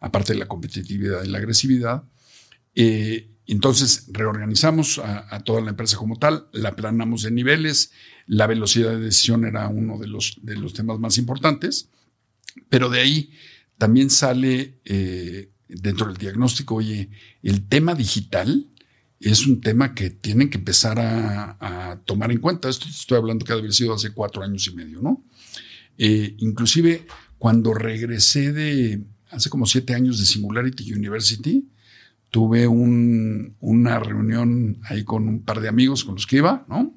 aparte 0.00 0.32
de 0.32 0.38
la 0.38 0.48
competitividad 0.48 1.22
y 1.24 1.28
la 1.28 1.38
agresividad. 1.38 2.04
Eh, 2.74 3.28
entonces 3.54 4.04
reorganizamos 4.12 4.98
a, 4.98 5.40
toda 5.40 5.62
la 5.62 5.70
empresa 5.70 5.96
como 5.96 6.18
tal, 6.18 6.48
la 6.52 6.76
planamos 6.76 7.22
de 7.22 7.30
niveles, 7.30 7.92
la 8.26 8.46
velocidad 8.46 8.90
de 8.90 9.00
decisión 9.00 9.46
era 9.46 9.68
uno 9.68 9.98
de 9.98 10.06
los, 10.06 10.38
temas 10.74 10.98
más 10.98 11.16
importantes, 11.16 11.88
pero 12.68 12.90
de 12.90 13.00
ahí 13.00 13.30
también 13.78 14.10
sale 14.10 14.80
eh, 14.84 15.50
dentro 15.66 16.08
del 16.08 16.18
diagnóstico, 16.18 16.74
oye, 16.74 17.08
el 17.42 17.66
tema 17.66 17.94
digital 17.94 18.68
es 19.18 19.46
un 19.46 19.62
tema 19.62 19.94
que 19.94 20.10
tienen 20.10 20.50
que 20.50 20.58
empezar 20.58 20.98
a, 21.00 22.00
tomar 22.04 22.30
en 22.30 22.38
cuenta. 22.38 22.68
Esto 22.68 22.86
estoy 22.88 23.18
hablando 23.18 23.44
que 23.44 23.52
ha 23.52 23.56
haber 23.56 23.72
sido 23.72 23.94
hace 23.94 24.12
cuatro 24.12 24.42
años 24.42 24.66
y 24.66 24.74
medio, 24.74 25.02
¿no? 25.02 25.24
Eh, 25.98 26.36
inclusive 26.38 27.06
cuando 27.38 27.74
regresé 27.74 28.52
de 28.52 29.04
hace 29.30 29.50
como 29.50 29.66
siete 29.66 29.94
años 29.94 30.18
de 30.18 30.26
Singularity 30.26 30.92
University, 30.92 31.68
tuve 32.30 32.66
una 32.66 33.98
reunión 34.00 34.78
ahí 34.84 35.04
con 35.04 35.28
un 35.28 35.42
par 35.42 35.60
de 35.60 35.68
amigos 35.68 36.04
con 36.04 36.14
los 36.14 36.26
que 36.26 36.36
iba, 36.36 36.64
¿no? 36.68 36.94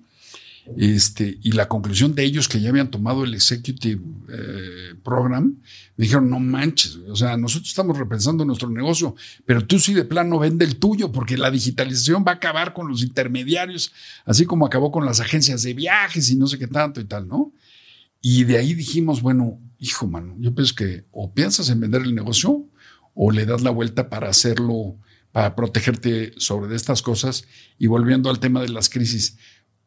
Este, 0.78 1.40
y 1.42 1.54
la 1.54 1.68
conclusión 1.68 2.14
de 2.14 2.24
ellos 2.24 2.48
que 2.48 2.62
ya 2.62 2.70
habían 2.70 2.92
tomado 2.92 3.24
el 3.24 3.34
Executive 3.34 4.02
eh, 4.30 4.96
Program, 5.04 5.56
me 5.98 6.04
dijeron, 6.04 6.30
no 6.30 6.40
manches, 6.40 6.98
o 7.10 7.16
sea, 7.16 7.36
nosotros 7.36 7.70
estamos 7.70 7.98
repensando 7.98 8.46
nuestro 8.46 8.70
negocio, 8.70 9.16
pero 9.46 9.66
tú 9.66 9.80
sí 9.80 9.94
de 9.94 10.06
plano 10.06 10.38
vende 10.38 10.64
el 10.64 10.78
tuyo, 10.78 11.12
porque 11.12 11.38
la 11.38 11.50
digitalización 11.50 12.24
va 12.26 12.34
a 12.34 12.36
acabar 12.36 12.74
con 12.74 12.88
los 12.88 13.04
intermediarios, 13.04 13.92
así 14.26 14.46
como 14.46 14.66
acabó 14.66 14.92
con 14.92 15.06
las 15.06 15.20
agencias 15.20 15.64
de 15.64 15.74
viajes 15.74 16.30
y 16.30 16.36
no 16.36 16.48
sé 16.48 16.60
qué 16.60 16.68
tanto 16.68 17.02
y 17.02 17.06
tal, 17.06 17.28
¿no? 17.28 17.54
Y 18.22 18.44
de 18.44 18.58
ahí 18.58 18.76
dijimos, 18.76 19.22
bueno, 19.22 19.60
hijo, 19.80 20.08
mano, 20.08 20.36
yo 20.40 20.54
pienso 20.54 20.76
que 20.76 21.06
o 21.12 21.34
piensas 21.34 21.70
en 21.70 21.80
vender 21.80 22.04
el 22.04 22.14
negocio 22.14 22.68
o 23.16 23.32
le 23.32 23.46
das 23.46 23.64
la 23.64 23.72
vuelta 23.72 24.10
para 24.10 24.30
hacerlo, 24.30 24.96
para 25.32 25.56
protegerte 25.56 26.34
sobre 26.38 26.76
estas 26.76 27.02
cosas. 27.02 27.46
Y 27.78 27.88
volviendo 27.88 28.30
al 28.30 28.40
tema 28.40 28.62
de 28.62 28.70
las 28.70 28.90
crisis, 28.90 29.38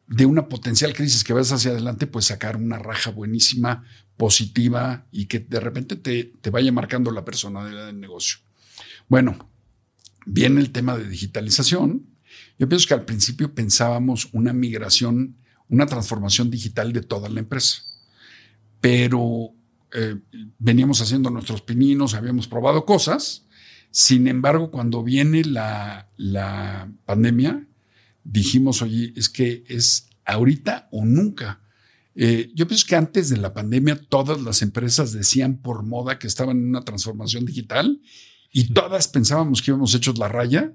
de 0.07 0.25
una 0.25 0.47
potencial 0.47 0.93
crisis 0.93 1.23
que 1.23 1.33
vas 1.33 1.51
hacia 1.51 1.71
adelante, 1.71 2.07
pues 2.07 2.25
sacar 2.25 2.57
una 2.57 2.77
raja 2.77 3.11
buenísima, 3.11 3.83
positiva 4.17 5.07
y 5.11 5.25
que 5.25 5.39
de 5.39 5.59
repente 5.59 5.95
te, 5.95 6.33
te 6.41 6.49
vaya 6.49 6.71
marcando 6.71 7.11
la 7.11 7.25
personalidad 7.25 7.87
del 7.87 7.99
negocio. 7.99 8.39
Bueno, 9.07 9.49
viene 10.25 10.61
el 10.61 10.71
tema 10.71 10.97
de 10.97 11.07
digitalización. 11.07 12.07
Yo 12.57 12.69
pienso 12.69 12.87
que 12.87 12.93
al 12.93 13.05
principio 13.05 13.53
pensábamos 13.53 14.29
una 14.31 14.53
migración, 14.53 15.37
una 15.69 15.85
transformación 15.85 16.49
digital 16.49 16.93
de 16.93 17.01
toda 17.01 17.29
la 17.29 17.39
empresa. 17.39 17.81
pero 18.81 19.51
eh, 19.93 20.15
veníamos 20.59 21.01
haciendo 21.01 21.29
nuestros 21.31 21.61
pininos, 21.61 22.13
habíamos 22.13 22.47
probado 22.47 22.85
cosas. 22.85 23.44
Sin 23.97 24.27
embargo, 24.27 24.71
cuando 24.71 25.05
viene 25.05 25.45
la, 25.45 26.11
la 26.17 26.91
pandemia, 27.05 27.65
dijimos, 28.25 28.81
oye, 28.81 29.13
es 29.15 29.29
que 29.29 29.63
es 29.69 30.09
ahorita 30.25 30.89
o 30.91 31.05
nunca. 31.05 31.61
Eh, 32.13 32.51
yo 32.53 32.67
pienso 32.67 32.87
que 32.89 32.97
antes 32.97 33.29
de 33.29 33.37
la 33.37 33.53
pandemia 33.53 33.95
todas 33.95 34.41
las 34.41 34.61
empresas 34.61 35.13
decían 35.13 35.61
por 35.61 35.83
moda 35.83 36.19
que 36.19 36.27
estaban 36.27 36.57
en 36.57 36.67
una 36.67 36.83
transformación 36.83 37.45
digital 37.45 38.01
y 38.51 38.73
todas 38.73 39.07
pensábamos 39.07 39.61
que 39.61 39.71
íbamos 39.71 39.95
hechos 39.95 40.17
la 40.17 40.27
raya, 40.27 40.73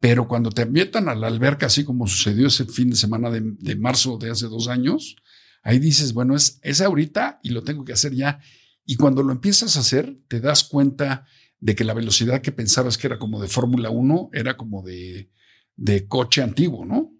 pero 0.00 0.26
cuando 0.26 0.50
te 0.50 0.66
metan 0.66 1.08
a 1.08 1.14
la 1.14 1.28
alberca, 1.28 1.66
así 1.66 1.84
como 1.84 2.08
sucedió 2.08 2.48
ese 2.48 2.64
fin 2.64 2.90
de 2.90 2.96
semana 2.96 3.30
de, 3.30 3.40
de 3.40 3.76
marzo 3.76 4.18
de 4.18 4.32
hace 4.32 4.48
dos 4.48 4.66
años, 4.66 5.14
ahí 5.62 5.78
dices, 5.78 6.12
bueno, 6.12 6.34
es, 6.34 6.58
es 6.62 6.80
ahorita 6.80 7.38
y 7.44 7.50
lo 7.50 7.62
tengo 7.62 7.84
que 7.84 7.92
hacer 7.92 8.16
ya. 8.16 8.40
Y 8.84 8.96
cuando 8.96 9.22
lo 9.22 9.30
empiezas 9.30 9.76
a 9.76 9.80
hacer, 9.80 10.18
te 10.26 10.40
das 10.40 10.64
cuenta 10.64 11.24
de 11.60 11.74
que 11.74 11.84
la 11.84 11.94
velocidad 11.94 12.40
que 12.40 12.52
pensabas 12.52 12.98
que 12.98 13.06
era 13.06 13.18
como 13.18 13.40
de 13.40 13.48
Fórmula 13.48 13.90
1 13.90 14.30
era 14.32 14.56
como 14.56 14.82
de, 14.82 15.30
de 15.76 16.06
coche 16.06 16.42
antiguo, 16.42 16.84
¿no? 16.84 17.12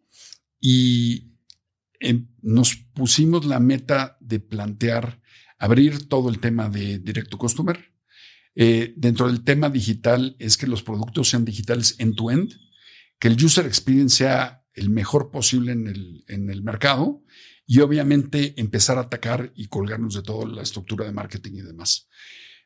Y 0.61 1.33
nos 2.43 2.77
pusimos 2.95 3.45
la 3.45 3.59
meta 3.61 4.17
de 4.21 4.41
plantear 4.41 5.21
abrir 5.59 6.09
todo 6.09 6.29
el 6.31 6.39
tema 6.39 6.69
de 6.69 6.99
Directo 6.99 7.37
Customer. 7.39 7.79
Eh, 8.55 8.95
dentro 8.97 9.27
del 9.27 9.45
tema 9.45 9.69
digital 9.69 10.37
es 10.39 10.57
que 10.57 10.67
los 10.67 10.83
productos 10.83 11.29
sean 11.29 11.45
digitales 11.45 11.97
end-to-end, 11.99 12.55
que 13.19 13.29
el 13.29 13.45
user 13.45 13.67
experience 13.67 14.17
sea 14.17 14.65
el 14.75 14.91
mejor 14.91 15.31
posible 15.31 15.73
en 15.73 15.89
el, 15.89 16.25
en 16.29 16.51
el 16.51 16.63
mercado 16.63 17.25
y 17.67 17.81
obviamente 17.81 18.55
empezar 18.61 18.99
a 18.99 19.03
atacar 19.03 19.53
y 19.55 19.67
colgarnos 19.67 20.15
de 20.15 20.23
toda 20.23 20.47
la 20.47 20.63
estructura 20.63 21.05
de 21.05 21.13
marketing 21.13 21.53
y 21.55 21.63
demás. 21.63 22.09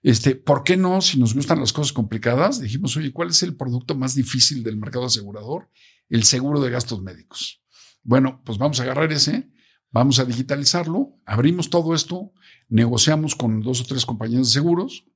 Este, 0.03 0.35
¿Por 0.35 0.65
qué 0.65 0.77
no? 0.77 1.01
Si 1.01 1.19
nos 1.19 1.35
gustan 1.35 1.61
las 1.61 1.73
cosas 1.73 1.93
complicadas, 1.93 2.61
dijimos, 2.61 2.97
oye, 2.97 3.13
¿cuál 3.13 3.31
es 3.31 3.43
el 3.43 3.57
producto 3.57 3.95
más 3.95 4.15
difícil 4.15 4.63
del 4.65 4.77
mercado 4.77 5.07
asegurador? 5.07 5.71
El 6.09 6.25
seguro 6.25 6.61
de 6.61 6.71
gastos 6.71 7.03
médicos. 7.03 7.63
Bueno, 8.03 8.43
pues 8.45 8.59
vamos 8.59 8.81
a 8.81 8.83
agarrar 8.83 9.13
ese, 9.13 9.51
vamos 9.91 10.19
a 10.19 10.25
digitalizarlo, 10.25 11.21
abrimos 11.25 11.71
todo 11.71 11.95
esto, 11.95 12.33
negociamos 12.69 13.37
con 13.37 13.61
dos 13.61 13.81
o 13.81 13.85
tres 13.85 14.05
compañías 14.05 14.49
de 14.49 14.53
seguros 14.53 15.07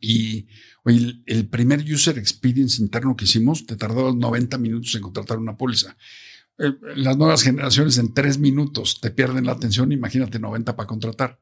y 0.00 0.48
el 0.84 1.48
primer 1.48 1.80
user 1.80 2.18
experience 2.18 2.82
interno 2.82 3.16
que 3.16 3.26
hicimos 3.26 3.66
te 3.66 3.76
tardó 3.76 4.12
90 4.12 4.58
minutos 4.58 4.94
en 4.94 5.02
contratar 5.02 5.38
una 5.38 5.56
póliza. 5.56 5.96
Eh, 6.58 6.72
las 6.96 7.16
nuevas 7.16 7.42
generaciones 7.42 7.96
en 7.98 8.12
tres 8.12 8.38
minutos 8.38 9.00
te 9.00 9.10
pierden 9.10 9.46
la 9.46 9.52
atención, 9.52 9.92
imagínate 9.92 10.38
90 10.38 10.74
para 10.74 10.86
contratar. 10.86 11.38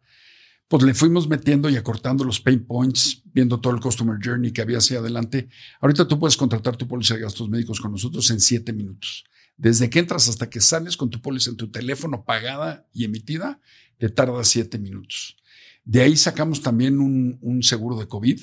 Pues 0.69 0.83
le 0.83 0.93
fuimos 0.93 1.27
metiendo 1.29 1.71
y 1.71 1.77
acortando 1.77 2.25
los 2.25 2.41
pain 2.41 2.63
points, 2.63 3.23
viendo 3.33 3.59
todo 3.59 3.75
el 3.75 3.81
customer 3.81 4.19
journey 4.23 4.53
que 4.53 4.61
había 4.61 4.79
hacia 4.79 4.99
adelante. 4.99 5.49
Ahorita 5.81 6.07
tú 6.07 6.19
puedes 6.19 6.37
contratar 6.37 6.77
tu 6.77 6.87
póliza 6.87 7.15
de 7.15 7.23
gastos 7.23 7.49
médicos 7.49 7.81
con 7.81 7.93
nosotros 7.93 8.31
en 8.31 8.39
siete 8.39 8.75
minutos. 8.75 9.25
Desde 9.57 9.89
que 9.89 9.99
entras 9.99 10.29
hasta 10.29 10.51
que 10.51 10.61
sales 10.61 10.99
con 10.99 11.09
tu 11.09 11.23
póliza 11.23 11.51
en 11.51 11.57
tu 11.57 11.71
teléfono 11.71 12.25
pagada 12.25 12.87
y 12.93 13.05
emitida, 13.05 13.61
te 13.97 14.11
tarda 14.11 14.45
siete 14.45 14.79
minutos. 14.79 15.37
De 15.85 16.03
ahí 16.03 16.17
sacamos 16.17 16.61
también 16.61 17.01
un, 17.01 17.39
un 17.41 17.63
seguro 17.63 17.97
de 17.99 18.07
COVID, 18.07 18.39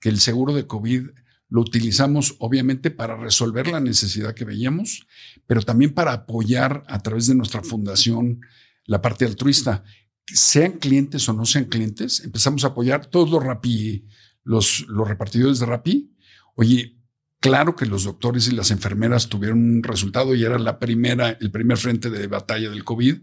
que 0.00 0.08
el 0.08 0.18
seguro 0.18 0.54
de 0.54 0.66
COVID 0.66 1.06
lo 1.48 1.60
utilizamos 1.60 2.34
obviamente 2.40 2.90
para 2.90 3.16
resolver 3.16 3.68
la 3.68 3.78
necesidad 3.78 4.34
que 4.34 4.44
veíamos, 4.44 5.06
pero 5.46 5.62
también 5.62 5.94
para 5.94 6.12
apoyar 6.12 6.82
a 6.88 6.98
través 6.98 7.28
de 7.28 7.36
nuestra 7.36 7.62
fundación 7.62 8.40
la 8.86 9.00
parte 9.00 9.24
altruista. 9.24 9.84
Sean 10.26 10.72
clientes 10.72 11.28
o 11.28 11.32
no 11.32 11.44
sean 11.44 11.66
clientes, 11.66 12.20
empezamos 12.24 12.64
a 12.64 12.68
apoyar 12.68 13.06
todos 13.06 13.30
los 13.30 13.44
Rappi, 13.44 14.06
los, 14.42 14.86
repartidores 14.88 15.58
de 15.58 15.66
Rappi. 15.66 16.16
Oye, 16.54 16.98
claro 17.40 17.76
que 17.76 17.86
los 17.86 18.04
doctores 18.04 18.48
y 18.48 18.52
las 18.52 18.70
enfermeras 18.70 19.28
tuvieron 19.28 19.58
un 19.58 19.82
resultado 19.82 20.34
y 20.34 20.44
era 20.44 20.58
la 20.58 20.78
primera, 20.78 21.36
el 21.40 21.50
primer 21.50 21.76
frente 21.76 22.08
de 22.08 22.26
batalla 22.26 22.70
del 22.70 22.84
COVID, 22.84 23.18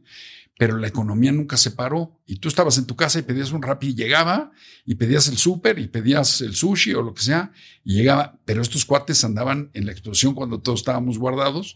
pero 0.60 0.78
la 0.78 0.88
economía 0.88 1.32
nunca 1.32 1.58
se 1.58 1.72
paró 1.72 2.22
y 2.28 2.36
tú 2.36 2.48
estabas 2.48 2.78
en 2.78 2.86
tu 2.86 2.96
casa 2.96 3.18
y 3.18 3.24
pedías 3.24 3.52
un 3.52 3.64
rap 3.64 3.84
y 3.84 3.96
llegaba 3.96 4.52
y 4.86 4.94
pedías 4.94 5.28
el 5.28 5.38
súper 5.38 5.80
y 5.80 5.88
pedías 5.88 6.42
el 6.42 6.54
sushi 6.54 6.94
o 6.94 7.02
lo 7.02 7.16
que 7.16 7.24
sea 7.24 7.52
y 7.84 7.96
llegaba, 7.96 8.40
pero 8.46 8.62
estos 8.62 8.86
cuates 8.86 9.24
andaban 9.24 9.72
en 9.74 9.88
la 9.88 9.92
explosión 9.92 10.36
cuando 10.36 10.62
todos 10.62 10.82
estábamos 10.82 11.18
guardados. 11.18 11.74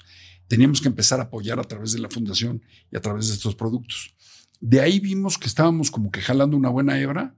Teníamos 0.47 0.81
que 0.81 0.87
empezar 0.87 1.19
a 1.19 1.23
apoyar 1.23 1.59
a 1.59 1.63
través 1.63 1.93
de 1.93 1.99
la 1.99 2.11
fundación 2.11 2.61
y 2.91 2.97
a 2.97 3.01
través 3.01 3.27
de 3.29 3.33
estos 3.33 3.55
productos. 3.55 4.13
De 4.59 4.81
ahí 4.81 4.99
vimos 4.99 5.37
que 5.37 5.47
estábamos 5.47 5.91
como 5.91 6.11
que 6.11 6.21
jalando 6.21 6.57
una 6.57 6.69
buena 6.69 6.99
hebra 6.99 7.35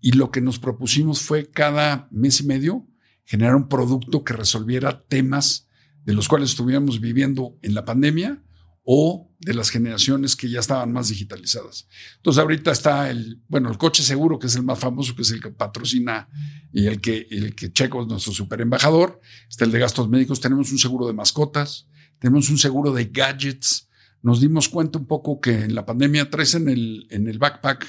y 0.00 0.12
lo 0.12 0.30
que 0.30 0.40
nos 0.40 0.58
propusimos 0.58 1.20
fue 1.20 1.50
cada 1.50 2.08
mes 2.10 2.40
y 2.40 2.46
medio 2.46 2.86
generar 3.24 3.56
un 3.56 3.68
producto 3.68 4.24
que 4.24 4.32
resolviera 4.32 5.04
temas 5.06 5.68
de 6.04 6.14
los 6.14 6.28
cuales 6.28 6.50
estuviéramos 6.50 7.00
viviendo 7.00 7.58
en 7.62 7.74
la 7.74 7.84
pandemia 7.84 8.42
o 8.84 9.34
de 9.40 9.52
las 9.52 9.70
generaciones 9.70 10.36
que 10.36 10.48
ya 10.48 10.60
estaban 10.60 10.92
más 10.92 11.08
digitalizadas. 11.08 11.88
Entonces 12.18 12.40
ahorita 12.40 12.70
está 12.70 13.10
el, 13.10 13.42
bueno, 13.48 13.68
el 13.68 13.78
coche 13.78 14.04
seguro, 14.04 14.38
que 14.38 14.46
es 14.46 14.54
el 14.54 14.62
más 14.62 14.78
famoso, 14.78 15.16
que 15.16 15.22
es 15.22 15.30
el 15.32 15.42
que 15.42 15.50
patrocina 15.50 16.28
y 16.72 16.86
el 16.86 17.00
que, 17.00 17.26
el 17.30 17.56
que 17.56 17.72
Checo 17.72 18.02
es 18.02 18.06
nuestro 18.06 18.32
super 18.32 18.60
embajador. 18.60 19.20
Está 19.48 19.64
el 19.64 19.72
de 19.72 19.80
gastos 19.80 20.08
médicos, 20.08 20.40
tenemos 20.40 20.70
un 20.70 20.78
seguro 20.78 21.08
de 21.08 21.14
mascotas, 21.14 21.88
tenemos 22.20 22.48
un 22.48 22.58
seguro 22.58 22.92
de 22.92 23.06
gadgets. 23.06 23.85
Nos 24.26 24.40
dimos 24.40 24.68
cuenta 24.68 24.98
un 24.98 25.06
poco 25.06 25.40
que 25.40 25.52
en 25.52 25.76
la 25.76 25.86
pandemia 25.86 26.28
traes 26.28 26.56
en 26.56 26.68
el, 26.68 27.06
en 27.10 27.28
el 27.28 27.38
backpack 27.38 27.86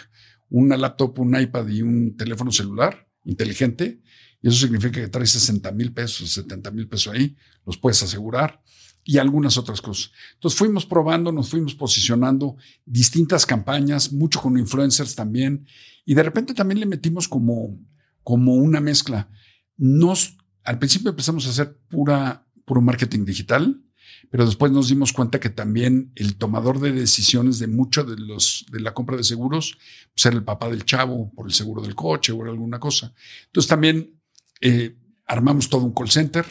una 0.49 0.77
laptop, 0.77 1.17
un 1.17 1.35
iPad 1.35 1.67
y 1.67 1.81
un 1.81 2.15
teléfono 2.15 2.51
celular 2.51 3.09
inteligente. 3.23 4.03
Y 4.39 4.49
eso 4.49 4.59
significa 4.59 5.01
que 5.01 5.07
traes 5.07 5.31
60 5.31 5.71
mil 5.71 5.91
pesos, 5.93 6.29
70 6.29 6.69
mil 6.69 6.88
pesos 6.88 7.11
ahí, 7.11 7.35
los 7.65 7.79
puedes 7.79 8.03
asegurar 8.03 8.61
y 9.03 9.17
algunas 9.17 9.57
otras 9.57 9.81
cosas. 9.81 10.11
Entonces 10.35 10.59
fuimos 10.59 10.85
probando, 10.85 11.31
nos 11.31 11.49
fuimos 11.49 11.73
posicionando 11.73 12.55
distintas 12.85 13.47
campañas, 13.47 14.13
mucho 14.13 14.39
con 14.39 14.59
influencers 14.59 15.15
también, 15.15 15.65
y 16.05 16.13
de 16.13 16.21
repente 16.21 16.53
también 16.53 16.79
le 16.79 16.85
metimos 16.85 17.27
como, 17.27 17.79
como 18.21 18.53
una 18.53 18.79
mezcla. 18.79 19.27
Nos, 19.75 20.38
al 20.63 20.77
principio 20.77 21.09
empezamos 21.09 21.47
a 21.47 21.49
hacer 21.49 21.79
pura, 21.89 22.45
puro 22.63 22.79
marketing 22.79 23.25
digital, 23.25 23.81
pero 24.30 24.45
después 24.45 24.71
nos 24.71 24.89
dimos 24.89 25.13
cuenta 25.13 25.39
que 25.39 25.49
también 25.49 26.11
el 26.15 26.36
tomador 26.36 26.80
de 26.80 26.91
decisiones 26.91 27.59
de 27.59 27.67
mucho 27.67 28.03
de 28.03 28.17
los 28.17 28.65
de 28.71 28.80
la 28.82 28.93
compra 28.93 29.17
de 29.17 29.23
seguros 29.23 29.78
pues 30.13 30.25
era 30.25 30.36
el 30.36 30.43
papá 30.43 30.69
del 30.69 30.86
chavo 30.86 31.32
por 31.34 31.47
el 31.47 31.53
seguro 31.53 31.82
del 31.82 31.95
coche 31.95 32.32
o 32.32 32.43
alguna 32.43 32.80
cosa. 32.80 33.13
Entonces 33.45 33.69
también 33.69 34.19
eh, 34.61 34.95
armamos 35.25 35.69
todo 35.69 35.84
un 35.84 35.93
call 35.93 36.09
center, 36.09 36.45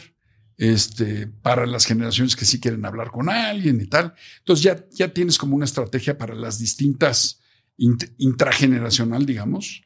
este, 0.57 1.27
para 1.27 1.65
las 1.65 1.85
generaciones 1.85 2.35
que 2.35 2.45
sí 2.45 2.59
quieren 2.59 2.85
hablar 2.85 3.11
con 3.11 3.29
alguien 3.29 3.79
y 3.79 3.85
tal. 3.85 4.13
Entonces 4.39 4.63
ya, 4.63 4.85
ya 4.91 5.13
tienes 5.13 5.37
como 5.37 5.55
una 5.55 5.65
estrategia 5.65 6.17
para 6.17 6.33
las 6.33 6.59
distintas 6.59 7.41
intrageneracional, 7.77 9.25
digamos, 9.25 9.83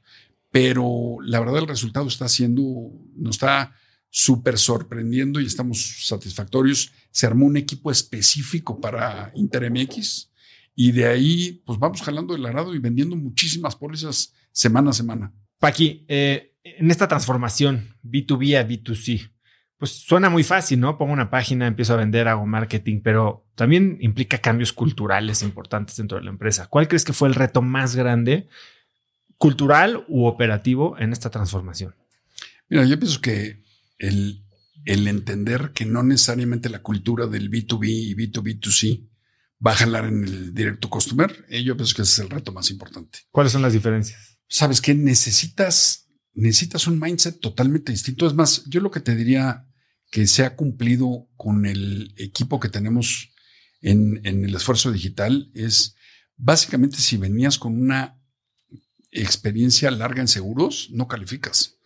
pero 0.50 1.18
la 1.22 1.40
verdad 1.42 1.60
el 1.60 1.68
resultado 1.68 2.08
está 2.08 2.30
siendo, 2.30 2.64
nos 3.16 3.36
está 3.36 3.74
súper 4.12 4.60
sorprendiendo 4.60 5.40
y 5.40 5.48
estamos 5.48 6.06
satisfactorios. 6.06 6.92
Se 7.10 7.26
armó 7.26 7.48
un 7.48 7.58
equipo 7.58 7.90
específico 7.90 8.80
para 8.80 9.32
InterMX 9.34 10.30
y 10.76 10.92
de 10.92 11.08
ahí 11.08 11.64
pues 11.66 11.80
vamos 11.80 12.02
jalando 12.02 12.36
el 12.36 12.46
arado 12.46 12.76
y 12.76 12.80
vendiendo 12.80 13.16
muchísimas 13.16 13.76
pólizas 13.76 14.34
semana 14.52 14.92
a 14.92 14.94
semana. 14.94 15.34
Paqui, 15.58 16.06
eh, 16.08 16.54
en 16.64 16.92
esta 16.92 17.08
transformación 17.08 17.96
B2B 18.04 18.60
a 18.60 18.68
B2C, 18.68 19.32
pues 19.78 19.92
suena 19.92 20.30
muy 20.30 20.44
fácil, 20.44 20.80
¿no? 20.80 20.98
Pongo 20.98 21.14
una 21.14 21.32
página, 21.32 21.66
empiezo 21.66 21.94
a 21.94 21.98
vender, 21.98 22.28
hago 22.28 22.46
marketing, 22.46 23.02
pero 23.02 23.48
también 23.56 23.98
implica 24.02 24.38
cambios 24.38 24.74
culturales 24.74 25.42
importantes 25.42 25.96
dentro 25.96 26.20
de 26.20 26.24
la 26.24 26.30
empresa. 26.30 26.68
¿Cuál 26.68 26.88
crees 26.88 27.04
que 27.04 27.14
fue 27.14 27.30
el 27.30 27.34
reto 27.34 27.64
más 27.64 27.96
grande, 27.96 28.48
cultural 29.38 30.06
u 30.08 30.26
operativo, 30.26 31.00
en 31.00 31.14
esta 31.14 31.32
transformación? 31.32 31.96
Mira, 32.70 32.86
yo 32.86 33.00
pienso 33.00 33.22
que 33.22 33.64
el, 34.02 34.46
el 34.86 35.08
entender 35.08 35.72
que 35.74 35.86
no 35.86 36.04
necesariamente 36.04 36.70
la 36.70 36.82
cultura 36.82 37.28
del 37.28 37.50
B2B 37.50 37.88
y 37.88 38.16
B2B2C 38.16 39.08
va 39.66 39.72
a 39.72 39.76
jalar 39.76 40.06
en 40.06 40.24
el 40.24 40.54
directo 40.54 40.90
customer, 40.90 41.46
eh, 41.50 41.64
yo 41.64 41.76
pienso 41.78 41.96
que 41.96 42.02
ese 42.02 42.14
es 42.14 42.20
el 42.20 42.30
reto 42.30 42.52
más 42.52 42.70
importante. 42.72 43.20
¿Cuáles 43.30 43.54
son 43.54 43.62
las 43.62 43.74
diferencias? 43.74 44.40
Sabes 44.48 44.82
que 44.82 44.96
necesitas, 44.96 46.08
necesitas 46.34 46.88
un 46.88 47.00
mindset 47.00 47.40
totalmente 47.40 47.92
distinto. 47.92 48.28
Es 48.28 48.34
más, 48.34 48.64
yo 48.66 48.82
lo 48.82 48.92
que 48.92 49.00
te 49.00 49.16
diría 49.16 49.68
que 50.10 50.28
se 50.28 50.44
ha 50.44 50.56
cumplido 50.56 51.30
con 51.38 51.66
el 51.66 52.14
equipo 52.18 52.60
que 52.60 52.70
tenemos 52.70 53.30
en, 53.82 54.20
el 54.24 54.54
esfuerzo 54.54 54.92
digital 54.92 55.50
es 55.54 55.96
básicamente 56.36 56.98
si 56.98 57.18
venías 57.18 57.58
con 57.58 57.80
una 57.80 58.20
experiencia 59.12 59.92
larga 59.92 60.22
en 60.22 60.28
seguros, 60.28 60.90
no 60.92 61.08
calificas. 61.08 61.78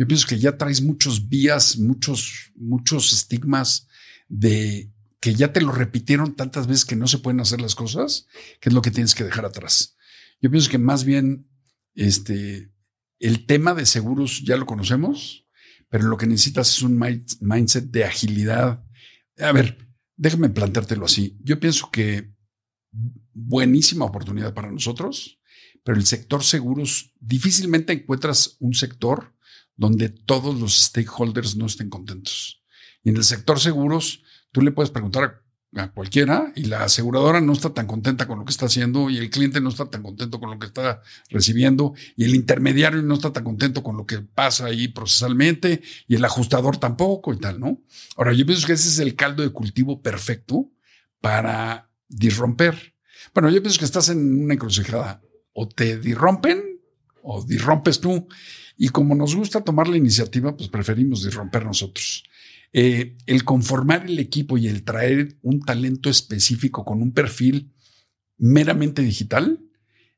Yo 0.00 0.08
pienso 0.08 0.26
que 0.26 0.38
ya 0.38 0.56
traes 0.56 0.80
muchos 0.80 1.28
vías, 1.28 1.76
muchos, 1.76 2.52
muchos 2.56 3.12
estigmas 3.12 3.86
de 4.30 4.90
que 5.20 5.34
ya 5.34 5.52
te 5.52 5.60
lo 5.60 5.72
repitieron 5.72 6.34
tantas 6.36 6.66
veces 6.66 6.86
que 6.86 6.96
no 6.96 7.06
se 7.06 7.18
pueden 7.18 7.38
hacer 7.40 7.60
las 7.60 7.74
cosas, 7.74 8.26
que 8.62 8.70
es 8.70 8.74
lo 8.74 8.80
que 8.80 8.90
tienes 8.90 9.14
que 9.14 9.24
dejar 9.24 9.44
atrás. 9.44 9.98
Yo 10.40 10.50
pienso 10.50 10.70
que 10.70 10.78
más 10.78 11.04
bien 11.04 11.50
este, 11.94 12.72
el 13.18 13.44
tema 13.44 13.74
de 13.74 13.84
seguros 13.84 14.42
ya 14.42 14.56
lo 14.56 14.64
conocemos, 14.64 15.46
pero 15.90 16.04
lo 16.04 16.16
que 16.16 16.26
necesitas 16.26 16.70
es 16.70 16.80
un 16.80 16.98
mindset 17.42 17.90
de 17.90 18.04
agilidad. 18.04 18.82
A 19.38 19.52
ver, 19.52 19.86
déjame 20.16 20.48
planteártelo 20.48 21.04
así. 21.04 21.36
Yo 21.44 21.60
pienso 21.60 21.90
que 21.90 22.32
buenísima 23.34 24.06
oportunidad 24.06 24.54
para 24.54 24.72
nosotros, 24.72 25.42
pero 25.84 25.98
el 25.98 26.06
sector 26.06 26.42
seguros, 26.42 27.12
difícilmente 27.20 27.92
encuentras 27.92 28.56
un 28.60 28.72
sector 28.72 29.34
donde 29.80 30.10
todos 30.10 30.60
los 30.60 30.78
stakeholders 30.78 31.56
no 31.56 31.64
estén 31.64 31.88
contentos. 31.88 32.62
Y 33.02 33.08
en 33.08 33.16
el 33.16 33.24
sector 33.24 33.58
seguros, 33.58 34.22
tú 34.52 34.60
le 34.60 34.72
puedes 34.72 34.90
preguntar 34.90 35.42
a 35.74 35.90
cualquiera 35.90 36.52
y 36.54 36.64
la 36.64 36.84
aseguradora 36.84 37.40
no 37.40 37.54
está 37.54 37.72
tan 37.72 37.86
contenta 37.86 38.26
con 38.26 38.38
lo 38.38 38.44
que 38.44 38.50
está 38.50 38.66
haciendo 38.66 39.08
y 39.08 39.16
el 39.16 39.30
cliente 39.30 39.58
no 39.62 39.70
está 39.70 39.88
tan 39.88 40.02
contento 40.02 40.38
con 40.38 40.50
lo 40.50 40.58
que 40.58 40.66
está 40.66 41.00
recibiendo 41.30 41.94
y 42.14 42.24
el 42.24 42.34
intermediario 42.34 43.00
no 43.00 43.14
está 43.14 43.32
tan 43.32 43.42
contento 43.42 43.82
con 43.82 43.96
lo 43.96 44.04
que 44.04 44.18
pasa 44.18 44.66
ahí 44.66 44.88
procesalmente 44.88 45.80
y 46.06 46.16
el 46.16 46.24
ajustador 46.26 46.76
tampoco 46.76 47.32
y 47.32 47.38
tal, 47.38 47.58
¿no? 47.58 47.82
Ahora, 48.16 48.34
yo 48.34 48.44
pienso 48.44 48.66
que 48.66 48.74
ese 48.74 48.88
es 48.88 48.98
el 48.98 49.14
caldo 49.16 49.42
de 49.42 49.48
cultivo 49.48 50.02
perfecto 50.02 50.70
para 51.22 51.90
disromper. 52.06 52.94
Bueno, 53.32 53.48
yo 53.48 53.62
pienso 53.62 53.78
que 53.78 53.86
estás 53.86 54.10
en 54.10 54.44
una 54.44 54.52
encrucijada. 54.52 55.22
O 55.54 55.66
te 55.66 55.98
disrompen 55.98 56.82
o 57.22 57.42
disrompes 57.42 57.98
tú. 57.98 58.28
Y 58.82 58.88
como 58.88 59.14
nos 59.14 59.36
gusta 59.36 59.60
tomar 59.60 59.88
la 59.88 59.98
iniciativa, 59.98 60.56
pues 60.56 60.70
preferimos 60.70 61.22
disromper 61.22 61.66
nosotros. 61.66 62.24
Eh, 62.72 63.18
el 63.26 63.44
conformar 63.44 64.06
el 64.06 64.18
equipo 64.18 64.56
y 64.56 64.68
el 64.68 64.84
traer 64.84 65.36
un 65.42 65.60
talento 65.60 66.08
específico 66.08 66.82
con 66.82 67.02
un 67.02 67.12
perfil 67.12 67.74
meramente 68.38 69.02
digital 69.02 69.60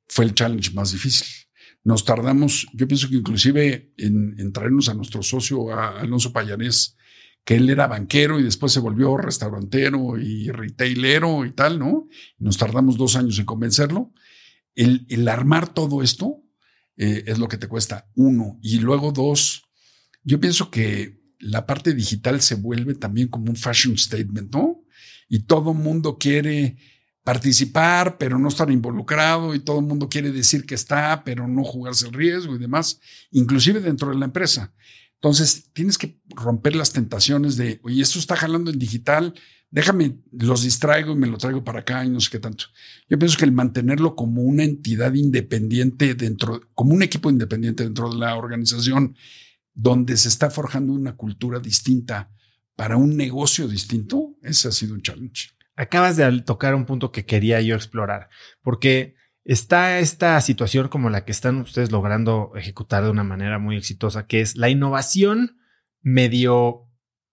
fue 0.07 0.27
el 0.27 0.35
challenge 0.35 0.71
más 0.75 0.93
difícil. 0.93 1.27
Nos 1.83 2.05
tardamos, 2.05 2.69
yo 2.73 2.87
pienso 2.87 3.09
que 3.09 3.17
inclusive 3.17 3.95
en, 3.97 4.53
traernos 4.53 4.89
a 4.89 4.95
nuestro 4.95 5.25
socio, 5.25 5.73
a 5.73 5.99
Alonso 5.99 6.33
Payanés, 6.33 6.97
que 7.45 7.57
él 7.57 7.69
era 7.69 7.89
banquero 7.89 8.39
y 8.39 8.45
después 8.45 8.71
se 8.71 8.79
volvió 8.79 9.17
restaurantero 9.17 10.21
y 10.21 10.53
retailero 10.53 11.45
y 11.45 11.51
tal, 11.51 11.81
¿no? 11.81 12.07
Nos 12.39 12.59
tardamos 12.59 12.97
dos 12.97 13.17
años 13.17 13.41
en 13.41 13.45
convencerlo. 13.45 14.13
El, 14.77 15.27
armar 15.27 15.75
todo 15.75 16.01
esto 16.01 16.42
eh, 16.97 17.25
es 17.27 17.39
lo 17.39 17.49
que 17.49 17.59
te 17.59 17.69
cuesta, 17.69 18.11
uno. 18.15 18.59
Y 18.63 18.79
luego 18.79 19.13
dos, 19.13 19.65
yo 20.23 20.41
pienso 20.41 20.71
que 20.71 21.21
la 21.39 21.67
parte 21.67 21.95
digital 21.95 22.41
se 22.41 22.55
vuelve 22.55 22.95
también 22.95 23.29
como 23.29 23.51
un 23.51 23.57
fashion 23.57 23.99
statement, 23.99 24.53
¿no? 24.53 24.85
Y 25.29 25.41
todo 25.41 25.75
mundo 25.75 26.19
quiere 26.19 26.77
participar, 27.25 28.19
pero 28.19 28.39
no 28.39 28.49
estar 28.49 28.71
involucrado, 28.71 29.55
y 29.55 29.61
todo 29.61 29.79
el 29.79 29.87
mundo 29.87 30.09
quiere 30.09 30.31
decir 30.31 30.67
que 30.67 30.75
está, 30.75 31.23
pero 31.25 31.47
no 31.47 31.65
jugarse 31.65 32.07
el 32.07 32.13
riesgo 32.13 32.55
y 32.55 32.59
demás, 32.59 33.01
inclusive 33.31 33.81
dentro 33.81 34.11
de 34.11 34.19
la 34.19 34.27
empresa. 34.27 34.75
Entonces, 35.15 35.71
tienes 35.73 35.99
que 35.99 36.21
romper 36.31 36.75
las 36.75 36.93
tentaciones 36.93 37.57
de, 37.57 37.81
oye, 37.85 38.03
esto 38.03 38.19
está 38.19 38.35
jalando 38.35 38.73
en 38.73 38.79
digital, 38.79 39.35
déjame, 39.73 40.19
los 40.31 40.63
distraigo 40.63 41.13
y 41.13 41.17
me 41.17 41.27
lo 41.27 41.39
traigo 41.39 41.65
para 41.65 41.81
acá 41.81 42.05
y 42.05 42.11
no 42.11 42.21
sé 42.21 42.31
qué 42.31 42.39
tanto. 42.39 42.67
Yo 43.09 43.19
pienso 43.19 43.37
que 43.37 43.47
el 43.47 43.53
mantenerlo 43.53 44.15
como 44.15 44.43
una 44.43 44.63
entidad 44.63 45.15
independiente 45.15 46.15
dentro, 46.15 46.61
como 46.75 46.95
un 46.95 47.03
equipo 47.03 47.31
independiente 47.31 47.83
dentro 47.83 48.11
de 48.11 48.19
la 48.19 48.37
organización 48.37 49.17
donde 49.75 50.17
se 50.17 50.29
está 50.29 50.51
forjando 50.51 50.93
una 50.93 51.17
cultura 51.17 51.59
distinta 51.59 52.31
para 52.77 52.97
un 52.97 53.17
negocio 53.17 53.67
distinto, 53.67 54.37
ese 54.43 54.69
ha 54.69 54.73
sido 54.73 54.95
un 54.95 55.03
challenge. 55.03 55.51
Acabas 55.75 56.19
de 56.19 56.43
tocar 56.43 56.75
un 56.75 56.85
punto 56.85 57.11
que 57.11 57.25
quería 57.25 57.61
yo 57.63 57.75
explorar, 57.75 58.29
porque 58.61 59.15
está 59.45 59.99
esta 59.99 60.39
situación 60.43 60.89
como 60.89 61.09
la 61.09 61.25
que 61.25 61.33
están 61.33 61.57
ustedes 61.57 61.91
logrando 61.91 62.53
ejecutar 62.55 63.05
de 63.05 63.11
una 63.11 63.25
manera 63.25 63.59
muy 63.59 63.77
exitosa, 63.79 64.27
que 64.27 64.43
es 64.43 64.57
la 64.57 64.69
innovación 64.69 65.59
medio, 66.03 66.89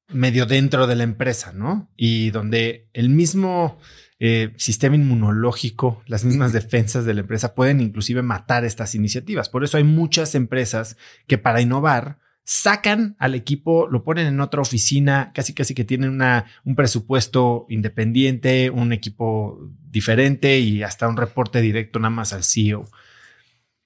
medio 0.09 0.45
dentro 0.45 0.87
de 0.87 0.95
la 0.95 1.03
empresa, 1.03 1.53
¿no? 1.53 1.89
Y 1.95 2.31
donde 2.31 2.89
el 2.93 3.09
mismo 3.09 3.79
eh, 4.19 4.53
sistema 4.57 4.95
inmunológico, 4.95 6.03
las 6.05 6.25
mismas 6.25 6.51
defensas 6.51 7.05
de 7.05 7.13
la 7.13 7.21
empresa 7.21 7.55
pueden 7.55 7.79
inclusive 7.79 8.21
matar 8.21 8.65
estas 8.65 8.95
iniciativas. 8.95 9.49
Por 9.49 9.63
eso 9.63 9.77
hay 9.77 9.83
muchas 9.83 10.35
empresas 10.35 10.97
que 11.27 11.37
para 11.37 11.61
innovar 11.61 12.19
sacan 12.43 13.15
al 13.19 13.35
equipo, 13.35 13.87
lo 13.87 14.03
ponen 14.03 14.25
en 14.25 14.41
otra 14.41 14.59
oficina, 14.59 15.31
casi 15.35 15.53
casi 15.53 15.75
que 15.75 15.85
tienen 15.85 16.09
una, 16.09 16.45
un 16.65 16.75
presupuesto 16.75 17.67
independiente, 17.69 18.71
un 18.71 18.91
equipo 18.91 19.59
diferente 19.89 20.59
y 20.59 20.81
hasta 20.81 21.07
un 21.07 21.15
reporte 21.15 21.61
directo 21.61 21.99
nada 21.99 22.09
más 22.09 22.33
al 22.33 22.43
CEO. 22.43 22.89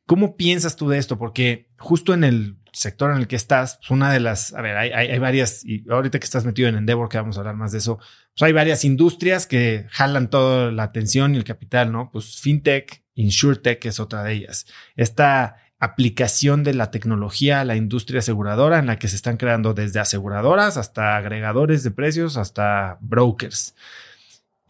¿Cómo 0.06 0.38
piensas 0.38 0.78
tú 0.78 0.88
de 0.90 0.98
esto? 0.98 1.18
Porque 1.18 1.70
justo 1.78 2.14
en 2.14 2.24
el 2.24 2.58
sector 2.74 3.12
en 3.12 3.18
el 3.18 3.28
que 3.28 3.36
estás, 3.36 3.78
pues 3.78 3.92
una 3.92 4.12
de 4.12 4.20
las, 4.20 4.54
a 4.54 4.62
ver, 4.62 4.76
hay, 4.76 5.20
varias, 5.20 5.64
y 5.64 5.86
ahorita 5.90 6.20
que 6.20 6.26
estás 6.26 6.44
metido 6.44 6.68
en 6.68 6.76
Endeavor, 6.76 7.08
que 7.08 7.18
vamos 7.18 7.38
a 7.38 7.42
hablar 7.42 7.56
más 7.56 7.72
de 7.72 7.78
eso, 7.78 7.98
pues 7.98 8.42
hay 8.42 8.52
varias 8.52 8.84
industrias 8.84 9.48
que 9.48 9.86
jalan 9.92 10.30
toda 10.30 10.72
la 10.72 10.84
atención 10.84 11.36
y 11.36 11.38
el 11.38 11.44
capital, 11.44 11.92
¿no? 11.92 12.10
Pues 12.12 12.40
FinTech, 12.42 13.04
InsurTech 13.16 13.86
es 13.86 14.00
otra 14.00 14.24
de 14.24 14.34
ellas. 14.34 14.66
Esta 14.96 15.58
aplicación 15.80 16.64
de 16.64 16.74
la 16.74 16.92
tecnología 16.92 17.60
a 17.60 17.66
la 17.66 17.76
industria 17.76 18.20
aseguradora 18.20 18.80
en 18.80 18.88
la 18.88 18.98
que 18.98 19.10
se 19.10 19.18
están 19.18 19.38
creando 19.38 19.74
desde 19.74 20.00
aseguradoras 20.00 20.78
hasta 20.78 21.18
agregadores 21.18 21.84
de 21.84 21.92
precios 21.92 22.38
hasta 22.38 22.98
brokers. 23.02 23.76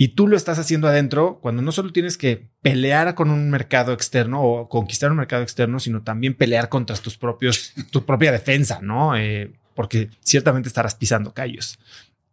Y 0.03 0.09
tú 0.09 0.27
lo 0.27 0.35
estás 0.35 0.59
haciendo 0.59 0.89
adentro 0.89 1.39
cuando 1.41 1.61
no 1.61 1.71
solo 1.71 1.93
tienes 1.93 2.17
que 2.17 2.49
pelear 2.61 3.15
con 3.15 3.29
un 3.29 3.49
mercado 3.49 3.93
externo 3.93 4.43
o 4.43 4.67
conquistar 4.67 5.09
un 5.11 5.15
mercado 5.15 5.43
externo, 5.43 5.79
sino 5.79 6.03
también 6.03 6.33
pelear 6.33 6.67
contra 6.67 6.97
tus 6.97 7.15
propios, 7.15 7.73
tu 7.89 8.03
propia 8.03 8.33
defensa, 8.33 8.81
¿no? 8.81 9.15
Eh, 9.15 9.53
porque 9.75 10.09
ciertamente 10.19 10.67
estarás 10.67 10.95
pisando 10.95 11.33
callos 11.33 11.79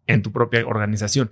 en 0.08 0.20
tu 0.20 0.32
propia 0.32 0.66
organización. 0.66 1.30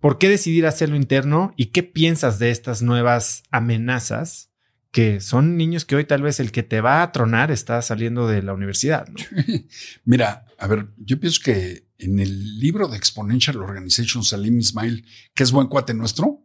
¿Por 0.00 0.18
qué 0.18 0.28
decidir 0.28 0.66
hacerlo 0.66 0.96
interno 0.96 1.54
y 1.56 1.68
qué 1.68 1.82
piensas 1.82 2.38
de 2.38 2.50
estas 2.50 2.82
nuevas 2.82 3.42
amenazas 3.50 4.49
que 4.90 5.20
son 5.20 5.56
niños 5.56 5.84
que 5.84 5.96
hoy 5.96 6.04
tal 6.04 6.22
vez 6.22 6.40
el 6.40 6.50
que 6.50 6.62
te 6.62 6.80
va 6.80 7.02
a 7.02 7.12
tronar 7.12 7.50
está 7.50 7.80
saliendo 7.82 8.26
de 8.26 8.42
la 8.42 8.54
universidad. 8.54 9.06
Mira, 10.04 10.46
a 10.58 10.66
ver, 10.66 10.88
yo 10.98 11.20
pienso 11.20 11.40
que 11.44 11.88
en 11.98 12.18
el 12.18 12.58
libro 12.58 12.88
de 12.88 12.96
Exponential 12.96 13.56
Organization, 13.58 14.24
Salim 14.24 14.58
Ismail, 14.58 15.06
que 15.34 15.42
es 15.42 15.52
buen 15.52 15.68
cuate 15.68 15.94
nuestro, 15.94 16.44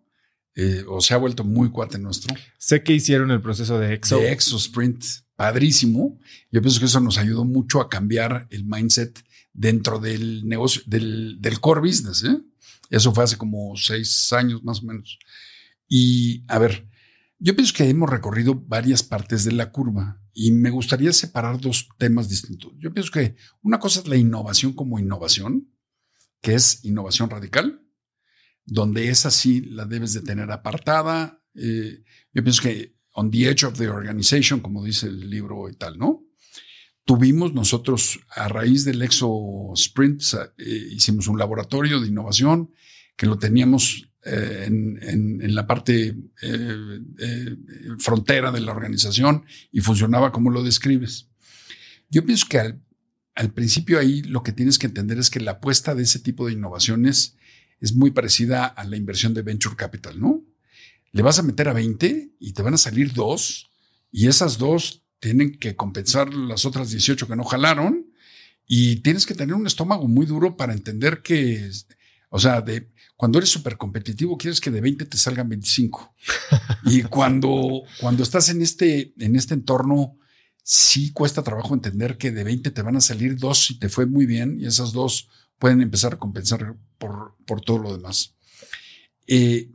eh, 0.53 0.83
o 0.87 1.01
se 1.01 1.13
ha 1.13 1.17
vuelto 1.17 1.43
muy 1.43 1.69
cuate 1.69 1.97
nuestro. 1.97 2.35
Sé 2.57 2.83
que 2.83 2.93
hicieron 2.93 3.31
el 3.31 3.41
proceso 3.41 3.79
de 3.79 3.93
Exo. 3.93 4.19
De 4.19 4.31
Exo 4.31 4.57
Sprint, 4.57 5.03
padrísimo. 5.35 6.19
Yo 6.51 6.61
pienso 6.61 6.79
que 6.79 6.85
eso 6.85 6.99
nos 6.99 7.17
ayudó 7.17 7.45
mucho 7.45 7.81
a 7.81 7.89
cambiar 7.89 8.47
el 8.51 8.65
mindset 8.65 9.23
dentro 9.53 9.99
del 9.99 10.47
negocio, 10.47 10.83
del, 10.85 11.37
del 11.41 11.59
core 11.59 11.81
business. 11.81 12.23
¿eh? 12.23 12.37
Eso 12.89 13.13
fue 13.13 13.23
hace 13.23 13.37
como 13.37 13.75
seis 13.75 14.31
años 14.33 14.63
más 14.63 14.81
o 14.81 14.85
menos. 14.85 15.17
Y 15.87 16.43
a 16.47 16.59
ver, 16.59 16.87
yo 17.45 17.55
pienso 17.55 17.75
que 17.75 17.87
hemos 17.87 18.09
recorrido 18.09 18.55
varias 18.55 19.03
partes 19.03 19.43
de 19.43 19.51
la 19.51 19.71
curva 19.71 20.19
y 20.33 20.51
me 20.51 20.71
gustaría 20.71 21.13
separar 21.13 21.61
dos 21.61 21.87
temas 21.99 22.27
distintos. 22.27 22.73
Yo 22.79 22.91
pienso 22.91 23.11
que 23.11 23.35
una 23.61 23.77
cosa 23.77 23.99
es 23.99 24.07
la 24.07 24.15
innovación 24.15 24.73
como 24.73 24.97
innovación, 24.97 25.71
que 26.41 26.55
es 26.55 26.83
innovación 26.83 27.29
radical, 27.29 27.87
donde 28.65 29.09
esa 29.09 29.29
sí 29.29 29.61
la 29.61 29.85
debes 29.85 30.13
de 30.13 30.21
tener 30.21 30.51
apartada. 30.51 31.39
Eh, 31.53 32.03
yo 32.33 32.43
pienso 32.43 32.63
que 32.63 32.97
on 33.13 33.29
the 33.29 33.47
edge 33.47 33.63
of 33.63 33.77
the 33.77 33.89
organization, 33.89 34.59
como 34.59 34.83
dice 34.83 35.05
el 35.05 35.29
libro 35.29 35.69
y 35.69 35.75
tal, 35.75 35.99
¿no? 35.99 36.25
Tuvimos 37.03 37.53
nosotros, 37.53 38.21
a 38.35 38.47
raíz 38.47 38.85
del 38.85 39.03
Exo 39.03 39.71
Sprint, 39.75 40.23
eh, 40.57 40.87
hicimos 40.93 41.27
un 41.27 41.37
laboratorio 41.37 41.99
de 41.99 42.07
innovación 42.07 42.71
que 43.15 43.27
lo 43.27 43.37
teníamos 43.37 44.09
eh, 44.27 44.65
en, 44.65 45.53
la 45.53 45.67
parte 45.67 46.15
eh, 46.41 46.99
eh, 47.19 47.55
frontera 47.99 48.51
de 48.51 48.59
la 48.59 48.71
organización 48.71 49.45
y 49.71 49.81
funcionaba 49.81 50.31
como 50.31 50.49
lo 50.49 50.63
describes. 50.63 51.29
Yo 52.09 52.25
pienso 52.25 52.47
que 52.49 52.57
al, 52.57 52.81
al, 53.35 53.53
principio 53.53 53.99
ahí 53.99 54.23
lo 54.23 54.41
que 54.41 54.51
tienes 54.51 54.79
que 54.79 54.87
entender 54.87 55.19
es 55.19 55.29
que 55.29 55.39
la 55.39 55.51
apuesta 55.51 55.93
de 55.93 56.01
ese 56.01 56.17
tipo 56.17 56.47
de 56.47 56.53
innovaciones 56.53 57.37
es 57.79 57.93
muy 57.93 58.09
parecida 58.09 58.65
a 58.65 58.83
la 58.85 58.97
inversión 58.97 59.35
de 59.35 59.43
venture 59.43 59.75
capital, 59.75 60.19
¿no? 60.19 60.43
Le 61.11 61.21
vas 61.21 61.37
a 61.37 61.43
meter 61.43 61.69
a 61.69 61.73
20 61.73 62.31
y 62.39 62.53
te 62.53 62.63
van 62.63 62.73
a 62.73 62.77
salir 62.77 63.13
dos 63.13 63.69
y 64.11 64.27
esas 64.27 64.57
dos 64.57 65.03
tienen 65.19 65.59
que 65.59 65.75
compensar 65.75 66.33
las 66.33 66.65
otras 66.65 66.89
18 66.89 67.27
que 67.27 67.35
no 67.35 67.43
jalaron 67.43 68.07
y 68.65 68.97
tienes 68.97 69.27
que 69.27 69.35
tener 69.35 69.53
un 69.53 69.67
estómago 69.67 70.07
muy 70.07 70.25
duro 70.25 70.57
para 70.57 70.73
entender 70.73 71.21
que, 71.21 71.69
o 72.29 72.39
sea, 72.39 72.61
de, 72.61 72.89
cuando 73.15 73.37
eres 73.37 73.49
súper 73.49 73.77
competitivo, 73.77 74.37
quieres 74.37 74.59
que 74.59 74.71
de 74.71 74.81
20 74.81 75.05
te 75.05 75.17
salgan 75.17 75.49
25. 75.49 76.13
y 76.85 77.03
cuando, 77.09 77.83
cuando 77.99 78.23
estás 78.23 78.49
en 78.49 78.61
este, 78.61 79.13
en 79.17 79.35
este 79.35 79.53
entorno, 79.53 80.17
sí 80.63 81.13
cuesta 81.13 81.43
trabajo 81.43 81.73
entender 81.73 82.17
que 82.17 82.31
de 82.31 82.43
20 82.43 82.71
te 82.71 82.81
van 82.81 82.97
a 82.97 83.01
salir 83.01 83.37
dos 83.37 83.65
si 83.65 83.79
te 83.79 83.87
fue 83.87 84.05
muy 84.05 84.25
bien 84.25 84.57
y 84.59 84.65
esas 84.65 84.91
dos 84.91 85.29
pueden 85.59 85.81
empezar 85.81 86.13
a 86.13 86.19
compensar 86.19 86.75
por, 86.97 87.35
por 87.45 87.61
todo 87.61 87.77
lo 87.77 87.95
demás. 87.95 88.35
Eh, 89.27 89.71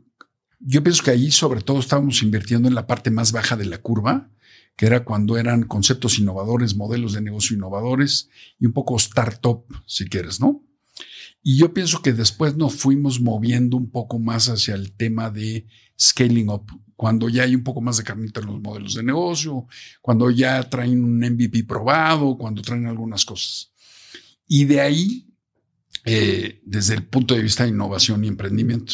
yo 0.59 0.83
pienso 0.83 1.03
que 1.03 1.11
ahí 1.11 1.31
sobre 1.31 1.61
todo 1.61 1.79
estábamos 1.79 2.21
invirtiendo 2.21 2.67
en 2.67 2.75
la 2.75 2.85
parte 2.85 3.09
más 3.09 3.31
baja 3.31 3.55
de 3.55 3.65
la 3.65 3.79
curva, 3.79 4.29
que 4.75 4.85
era 4.85 5.03
cuando 5.03 5.37
eran 5.37 5.63
conceptos 5.63 6.19
innovadores, 6.19 6.75
modelos 6.75 7.13
de 7.13 7.21
negocio 7.21 7.55
innovadores 7.55 8.29
y 8.59 8.67
un 8.67 8.73
poco 8.73 8.95
startup, 8.97 9.65
si 9.85 10.05
quieres, 10.05 10.39
¿no? 10.39 10.63
Y 11.43 11.57
yo 11.57 11.73
pienso 11.73 12.01
que 12.01 12.13
después 12.13 12.55
nos 12.55 12.75
fuimos 12.75 13.19
moviendo 13.19 13.77
un 13.77 13.89
poco 13.89 14.19
más 14.19 14.47
hacia 14.47 14.75
el 14.75 14.93
tema 14.93 15.31
de 15.31 15.67
scaling 15.99 16.49
up, 16.49 16.65
cuando 16.95 17.29
ya 17.29 17.43
hay 17.43 17.55
un 17.55 17.63
poco 17.63 17.81
más 17.81 17.97
de 17.97 18.03
carnita 18.03 18.41
en 18.41 18.47
los 18.47 18.61
modelos 18.61 18.93
de 18.93 19.03
negocio, 19.03 19.65
cuando 20.01 20.29
ya 20.29 20.61
traen 20.69 21.03
un 21.03 21.17
MVP 21.17 21.63
probado, 21.63 22.37
cuando 22.37 22.61
traen 22.61 22.85
algunas 22.85 23.25
cosas. 23.25 23.71
Y 24.47 24.65
de 24.65 24.81
ahí, 24.81 25.27
eh, 26.05 26.61
desde 26.63 26.93
el 26.93 27.07
punto 27.07 27.33
de 27.33 27.41
vista 27.41 27.63
de 27.63 27.69
innovación 27.69 28.23
y 28.23 28.27
emprendimiento. 28.27 28.93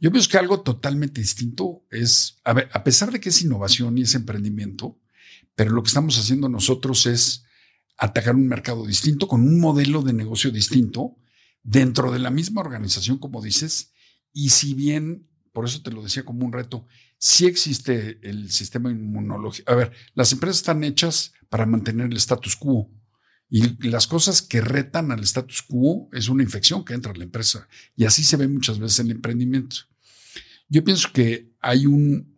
Yo 0.00 0.10
pienso 0.10 0.28
que 0.28 0.38
algo 0.38 0.62
totalmente 0.62 1.20
distinto 1.20 1.84
es, 1.90 2.40
a, 2.42 2.82
pesar 2.82 3.12
de 3.12 3.20
que 3.20 3.28
es 3.28 3.42
innovación 3.42 3.96
y 3.98 4.02
es 4.02 4.16
emprendimiento, 4.16 4.98
pero 5.54 5.70
lo 5.70 5.82
que 5.84 5.88
estamos 5.88 6.18
haciendo 6.18 6.48
nosotros 6.48 7.06
es 7.06 7.44
atacar 7.96 8.34
un 8.34 8.48
mercado 8.48 8.84
distinto 8.84 9.28
con 9.28 9.42
un 9.42 9.60
modelo 9.60 10.02
de 10.02 10.12
negocio 10.12 10.50
distinto 10.50 11.16
dentro 11.62 12.10
de 12.10 12.18
la 12.18 12.30
misma 12.30 12.60
organización, 12.60 13.18
como 13.18 13.42
dices, 13.42 13.92
y 14.32 14.50
si 14.50 14.74
bien, 14.74 15.28
por 15.52 15.64
eso 15.64 15.82
te 15.82 15.90
lo 15.90 16.02
decía 16.02 16.24
como 16.24 16.46
un 16.46 16.52
reto, 16.52 16.86
sí 17.18 17.46
existe 17.46 18.18
el 18.22 18.50
sistema 18.50 18.90
inmunológico. 18.90 19.70
A 19.70 19.76
ver, 19.76 19.92
las 20.14 20.32
empresas 20.32 20.56
están 20.56 20.82
hechas 20.84 21.32
para 21.48 21.66
mantener 21.66 22.06
el 22.06 22.16
status 22.16 22.56
quo. 22.56 22.90
Y 23.48 23.86
las 23.88 24.06
cosas 24.06 24.40
que 24.40 24.62
retan 24.62 25.12
al 25.12 25.22
status 25.22 25.60
quo 25.62 26.08
es 26.12 26.28
una 26.28 26.42
infección 26.42 26.84
que 26.84 26.94
entra 26.94 27.12
a 27.12 27.14
la 27.14 27.24
empresa. 27.24 27.68
Y 27.94 28.06
así 28.06 28.24
se 28.24 28.38
ve 28.38 28.48
muchas 28.48 28.78
veces 28.78 29.00
en 29.00 29.06
el 29.06 29.12
emprendimiento. 29.16 29.76
Yo 30.68 30.82
pienso 30.82 31.10
que 31.12 31.52
hay 31.60 31.86
un, 31.86 32.32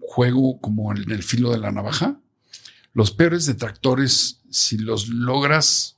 juego 0.00 0.60
como 0.60 0.92
en 0.92 1.10
el 1.10 1.22
filo 1.22 1.52
de 1.52 1.58
la 1.58 1.70
navaja. 1.70 2.20
Los 2.92 3.12
peores 3.12 3.46
detractores, 3.46 4.40
si 4.50 4.78
los 4.78 5.08
logras, 5.08 5.95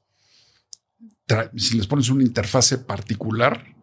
si 1.56 1.76
les 1.76 1.86
pones 1.86 2.08
una 2.08 2.22
interfase 2.22 2.78
particular, 2.78 3.76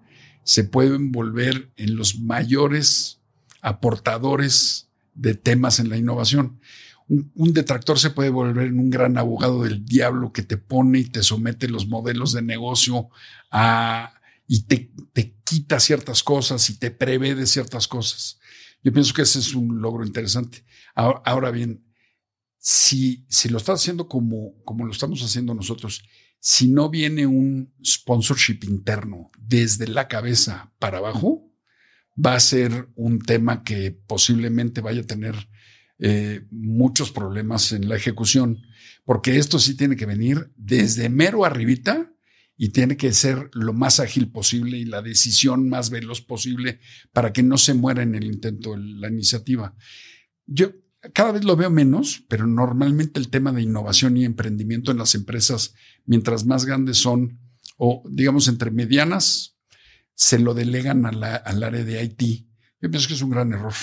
se 0.43 0.63
pueden 0.63 1.11
volver 1.11 1.71
en 1.75 1.95
los 1.95 2.19
mayores 2.19 3.21
aportadores 3.61 4.89
de 5.13 5.33
temas 5.33 5.79
en 5.79 5.89
la 5.89 5.97
innovación. 5.97 6.59
Un, 7.07 7.53
detractor 7.53 7.99
se 7.99 8.09
puede 8.09 8.29
volver 8.29 8.67
en 8.67 8.79
un 8.79 8.89
gran 8.89 9.17
abogado 9.17 9.63
del 9.63 9.85
diablo 9.85 10.33
que 10.33 10.41
te 10.41 10.57
pone 10.57 10.99
y 10.99 11.05
te 11.05 11.21
somete 11.21 11.67
los 11.67 11.87
modelos 11.87 12.31
de 12.31 12.41
negocio 12.41 13.09
a, 13.51 14.13
y 14.47 14.63
te, 14.63 14.91
quita 15.43 15.79
ciertas 15.79 16.23
cosas 16.23 16.67
y 16.69 16.77
te 16.77 16.89
prevé 16.89 17.35
de 17.35 17.45
ciertas 17.45 17.87
cosas. 17.87 18.39
Yo 18.83 18.91
pienso 18.91 19.13
que 19.13 19.21
ese 19.21 19.39
es 19.39 19.53
un 19.53 19.81
logro 19.81 20.05
interesante. 20.05 20.63
Ahora, 20.95 21.51
bien, 21.51 21.83
si, 22.57 23.25
si 23.29 23.49
lo 23.49 23.57
estás 23.57 23.81
haciendo 23.81 24.07
como, 24.07 24.53
como 24.63 24.85
lo 24.85 24.91
estamos 24.91 25.23
haciendo 25.23 25.53
nosotros, 25.53 26.03
si 26.47 26.67
no 26.67 26.91
viene 26.91 27.25
un 27.25 27.73
sponsorship 27.83 28.59
interno 28.67 29.31
desde 29.39 29.87
la 29.87 30.07
cabeza 30.07 30.71
para 30.77 30.99
abajo, 30.99 31.51
va 32.23 32.35
a 32.35 32.39
ser 32.39 32.87
un 32.93 33.19
tema 33.19 33.63
que 33.63 33.89
posiblemente 33.89 34.79
vaya 34.79 35.01
a 35.01 35.07
tener 35.07 35.35
eh, 35.97 36.45
muchos 36.51 37.11
problemas 37.11 37.71
en 37.71 37.89
la 37.89 37.95
ejecución, 37.95 38.61
porque 39.05 39.39
esto 39.39 39.57
sí 39.57 39.75
tiene 39.75 39.95
que 39.95 40.05
venir 40.05 40.51
desde 40.55 41.09
mero 41.09 41.45
arribita 41.45 42.13
y 42.55 42.69
tiene 42.69 42.95
que 42.95 43.11
ser 43.11 43.49
lo 43.53 43.73
más 43.73 43.99
ágil 43.99 44.31
posible 44.31 44.77
y 44.77 44.85
la 44.85 45.01
decisión 45.01 45.67
más 45.67 45.89
veloz 45.89 46.21
posible 46.21 46.79
para 47.11 47.33
que 47.33 47.41
no 47.41 47.57
se 47.57 47.73
muera 47.73 48.03
en 48.03 48.13
el 48.13 48.25
intento 48.25 48.77
la 48.77 49.09
iniciativa. 49.09 49.75
Yo 50.45 50.73
cada 51.13 51.31
vez 51.31 51.43
lo 51.43 51.55
veo 51.55 51.69
menos, 51.69 52.23
pero 52.27 52.47
normalmente 52.47 53.19
el 53.19 53.29
tema 53.29 53.51
de 53.51 53.61
innovación 53.61 54.17
y 54.17 54.25
emprendimiento 54.25 54.91
en 54.91 54.97
las 54.97 55.15
empresas, 55.15 55.73
mientras 56.05 56.45
más 56.45 56.65
grandes 56.65 56.97
son, 56.97 57.39
o 57.77 58.03
digamos 58.09 58.47
entre 58.47 58.71
medianas, 58.71 59.57
se 60.13 60.39
lo 60.39 60.53
delegan 60.53 61.05
al 61.05 61.23
área 61.23 61.83
de 61.83 62.03
IT. 62.03 62.47
Yo 62.81 62.89
pienso 62.89 63.07
que 63.07 63.15
es 63.15 63.21
un 63.21 63.31
gran 63.31 63.51
error. 63.51 63.73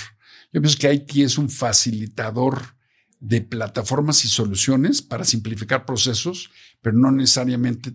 Yo 0.52 0.60
pienso 0.60 0.78
que 0.78 0.92
IT 0.92 1.16
es 1.16 1.38
un 1.38 1.50
facilitador 1.50 2.76
de 3.20 3.40
plataformas 3.40 4.24
y 4.24 4.28
soluciones 4.28 5.02
para 5.02 5.24
simplificar 5.24 5.86
procesos, 5.86 6.50
pero 6.80 6.96
no 6.96 7.12
necesariamente 7.12 7.94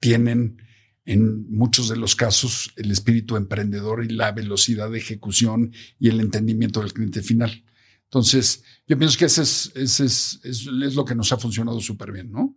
tienen 0.00 0.60
en 1.04 1.48
muchos 1.50 1.88
de 1.88 1.96
los 1.96 2.16
casos 2.16 2.72
el 2.76 2.90
espíritu 2.90 3.36
emprendedor 3.36 4.04
y 4.04 4.08
la 4.08 4.32
velocidad 4.32 4.90
de 4.90 4.98
ejecución 4.98 5.72
y 5.98 6.08
el 6.08 6.20
entendimiento 6.20 6.80
del 6.80 6.92
cliente 6.92 7.22
final. 7.22 7.64
Entonces, 8.04 8.64
yo 8.86 8.98
pienso 8.98 9.18
que 9.18 9.26
ese 9.26 9.42
es, 9.42 9.72
ese 9.74 10.04
es, 10.04 10.40
es, 10.42 10.66
lo 10.66 11.04
que 11.04 11.14
nos 11.14 11.32
ha 11.32 11.38
funcionado 11.38 11.80
súper 11.80 12.12
bien, 12.12 12.30
¿no? 12.30 12.56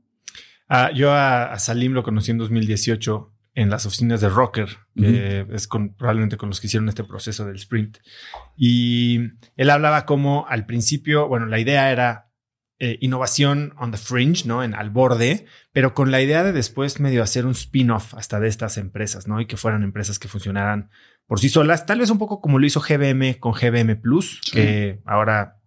Ah, 0.70 0.92
yo 0.94 1.12
a, 1.12 1.52
a, 1.52 1.60
Salim 1.60 1.94
lo 1.94 2.04
conocí 2.04 2.32
en 2.32 2.38
2018 2.38 3.34
en 3.56 3.70
las 3.70 3.86
oficinas 3.86 4.22
de 4.22 4.30
Rocker, 4.30 4.70
que 4.96 5.46
es 5.52 5.68
con, 5.68 5.94
probablemente 5.96 6.38
con 6.38 6.48
los 6.50 6.62
que 6.62 6.68
hicieron 6.68 6.88
este 6.88 7.04
proceso 7.04 7.46
del 7.46 7.58
sprint. 7.58 7.98
Y 8.56 9.20
él 9.58 9.70
hablaba 9.70 10.06
como 10.06 10.48
al 10.48 10.66
principio, 10.66 11.28
bueno, 11.28 11.46
la 11.46 11.60
idea 11.60 11.92
era 11.92 12.30
eh, 12.80 12.98
innovación 13.02 13.74
on 13.78 13.92
the 13.92 13.98
fringe, 13.98 14.46
¿no? 14.46 14.64
En 14.64 14.74
al 14.74 14.92
borde, 14.92 15.46
pero 15.74 15.94
con 15.94 16.12
la 16.12 16.22
idea 16.22 16.46
de 16.46 16.54
después 16.54 17.02
medio 17.02 17.22
hacer 17.22 17.46
un 17.46 17.52
spin-off 17.52 18.14
hasta 18.14 18.40
de 18.40 18.48
estas 18.48 18.78
empresas, 18.78 19.28
¿no? 19.28 19.42
Y 19.42 19.48
que 19.48 19.58
fueran 19.58 19.84
empresas 19.84 20.20
que 20.20 20.30
funcionaran 20.30 20.90
por 21.28 21.42
sí 21.42 21.50
solas, 21.50 21.86
tal 21.86 22.00
vez 22.00 22.10
un 22.10 22.18
poco 22.18 22.40
como 22.40 22.58
lo 22.58 22.66
hizo 22.66 22.80
GBM 22.80 23.40
con 23.40 23.52
GBM 23.52 24.00
Plus, 24.00 24.40
que 24.54 25.02
ahora 25.06 25.60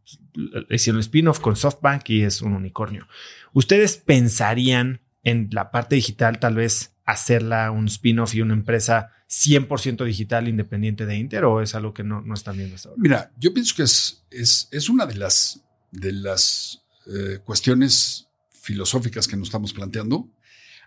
hicieron 0.71 0.99
el 0.99 1.03
spin-off 1.03 1.41
con 1.41 1.57
SoftBank 1.57 2.09
y 2.09 2.23
es 2.23 2.41
un 2.41 2.55
unicornio. 2.55 3.07
¿Ustedes 3.53 3.97
pensarían 3.97 5.01
en 5.23 5.49
la 5.53 5.71
parte 5.71 5.95
digital 5.97 6.41
tal 6.41 6.57
vez 6.57 6.95
hacerla 7.05 7.71
un 7.71 7.87
spin-off 7.87 8.35
y 8.35 8.41
una 8.41 8.55
empresa 8.55 9.11
100% 9.29 10.05
digital 10.05 10.49
independiente 10.49 11.07
de 11.07 11.17
Inter 11.17 11.45
o 11.45 11.63
es 11.63 11.75
algo 11.75 11.95
que 11.95 12.05
no, 12.05 12.21
no 12.23 12.35
están 12.35 12.57
viendo 12.57 12.77
hasta 12.77 12.91
ahora? 12.91 13.01
Mira, 13.03 13.33
yo 13.39 13.53
pienso 13.53 13.75
que 13.77 13.83
es, 13.83 14.25
es, 14.31 14.69
es 14.71 14.89
una 14.89 15.07
de 15.07 15.15
las, 15.15 15.63
de 15.91 16.13
las 16.13 16.83
eh, 17.07 17.39
cuestiones 17.45 18.29
filosóficas 18.51 19.27
que 19.27 19.37
nos 19.37 19.49
estamos 19.49 19.73
planteando. 19.73 20.31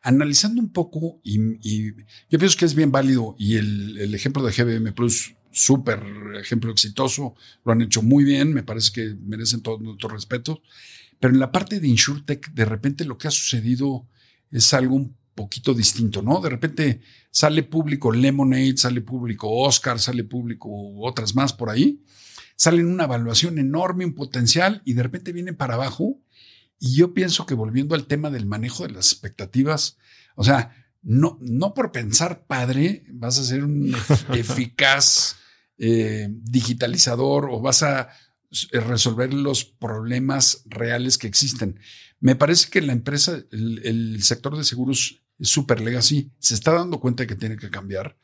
Analizando 0.02 0.62
un 0.62 0.72
poco, 0.72 1.20
y, 1.24 1.92
yo 2.30 2.40
pienso 2.40 2.58
que 2.58 2.66
es 2.66 2.76
bien 2.76 2.92
válido, 2.92 3.36
y 3.40 3.58
el, 3.58 3.98
el 3.98 4.14
ejemplo 4.14 4.44
de 4.44 4.52
GBM 4.52 4.94
Plus, 4.94 5.36
súper 5.52 6.00
ejemplo 6.40 6.72
exitoso, 6.72 7.34
lo 7.64 7.72
han 7.72 7.82
hecho 7.82 8.04
muy 8.04 8.24
bien, 8.24 8.54
me 8.54 8.62
parece 8.62 8.92
que 8.92 9.16
merecen 9.26 9.62
todo 9.62 9.80
nuestro 9.80 10.10
respeto, 10.10 10.62
pero 11.26 11.34
en 11.34 11.40
la 11.40 11.52
parte 11.52 11.80
de 11.80 11.88
InsurTech, 11.88 12.52
de 12.52 12.66
repente 12.66 13.04
lo 13.04 13.18
que 13.18 13.28
ha 13.28 13.32
sucedido 13.32 14.08
es 14.52 14.72
algo 14.76 14.94
un 14.94 15.18
poquito 15.34 15.74
distinto, 15.74 16.22
¿no? 16.22 16.40
De 16.40 16.52
repente 16.52 17.02
sale 17.32 17.64
público 17.64 18.12
Lemonade, 18.12 18.78
sale 18.78 19.02
público 19.02 19.50
Oscar, 19.50 20.00
sale 20.00 20.24
público 20.24 20.70
otras 21.00 21.34
más 21.34 21.52
por 21.52 21.72
ahí, 21.72 22.04
salen 22.56 22.86
una 22.86 23.06
evaluación 23.06 23.58
enorme, 23.58 24.06
un 24.06 24.14
potencial 24.14 24.84
y 24.86 24.94
de 24.94 25.02
repente 25.02 25.32
vienen 25.32 25.56
para 25.56 25.74
abajo. 25.74 26.22
Y 26.78 26.94
yo 26.94 27.16
pienso 27.16 27.48
que 27.48 27.56
volviendo 27.56 27.96
al 27.96 28.06
tema 28.06 28.30
del 28.30 28.46
manejo 28.46 28.86
de 28.86 28.94
las 28.94 29.12
expectativas, 29.12 29.98
o 30.36 30.44
sea, 30.44 30.76
no, 31.02 31.40
no 31.42 31.74
por 31.74 31.92
pensar 31.92 32.46
padre 32.46 33.04
vas 33.10 33.40
a 33.40 33.46
ser 33.46 33.64
un 33.64 33.96
eficaz 34.32 35.38
eh, 35.80 36.28
digitalizador 36.30 37.50
o 37.50 37.62
vas 37.62 37.82
a 37.82 38.10
resolver 38.72 39.34
los 39.34 39.66
problemas 39.66 40.64
reales 40.66 41.18
que 41.18 41.28
existen. 41.28 41.80
Me 42.20 42.36
parece 42.36 42.70
que 42.70 42.82
la 42.82 42.94
empresa, 42.94 43.44
el 43.52 44.24
sector 44.24 44.58
de 44.58 44.64
seguros 44.64 45.22
super 45.42 45.82
legacy, 45.82 46.32
se 46.40 46.54
está 46.54 46.72
dando 46.72 47.00
cuenta 47.00 47.24
de 47.24 47.28
que 47.28 47.36
tiene 47.36 47.58
que 47.58 47.70
cambiar, 47.70 48.18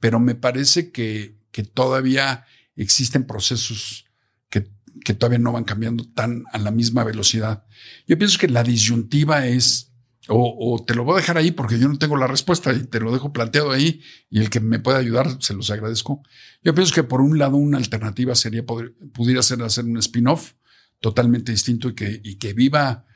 pero 0.00 0.20
me 0.20 0.34
parece 0.34 0.90
que, 0.90 1.36
que 1.50 1.62
todavía 1.62 2.46
existen 2.76 3.26
procesos 3.26 4.06
que, 4.48 4.70
que, 5.04 5.14
todavía 5.14 5.38
no 5.38 5.52
van 5.52 5.64
cambiando 5.64 6.04
tan 6.04 6.44
a 6.52 6.58
la 6.58 6.70
misma 6.70 7.04
velocidad. 7.04 7.64
Yo 8.06 8.16
pienso 8.16 8.38
que 8.38 8.48
la 8.48 8.62
disyuntiva 8.62 9.46
es, 9.46 9.87
o, 10.28 10.74
o, 10.74 10.84
te 10.84 10.94
lo 10.94 11.04
voy 11.04 11.14
a 11.14 11.16
dejar 11.16 11.38
ahí 11.38 11.50
porque 11.50 11.78
yo 11.78 11.88
no 11.88 11.98
tengo 11.98 12.16
la 12.16 12.26
respuesta 12.26 12.72
y 12.72 12.84
te 12.84 13.00
lo 13.00 13.12
dejo 13.12 13.32
planteado 13.32 13.70
ahí 13.70 14.02
y 14.30 14.40
el 14.40 14.50
que 14.50 14.60
me 14.60 14.78
pueda 14.78 14.98
ayudar, 14.98 15.38
se 15.40 15.54
los 15.54 15.70
agradezco. 15.70 16.22
Yo 16.62 16.74
pienso 16.74 16.94
que 16.94 17.02
por 17.02 17.20
un 17.20 17.38
lado 17.38 17.56
una 17.56 17.78
alternativa 17.78 18.34
sería, 18.34 18.64
poder, 18.64 18.94
pudiera 19.12 19.42
ser 19.42 19.62
hacer 19.62 19.84
un 19.84 19.96
spin-off 19.98 20.52
totalmente 21.00 21.52
distinto 21.52 21.88
y 21.88 21.94
que, 21.94 22.20
y 22.22 22.36
que 22.36 22.52
viva 22.52 23.06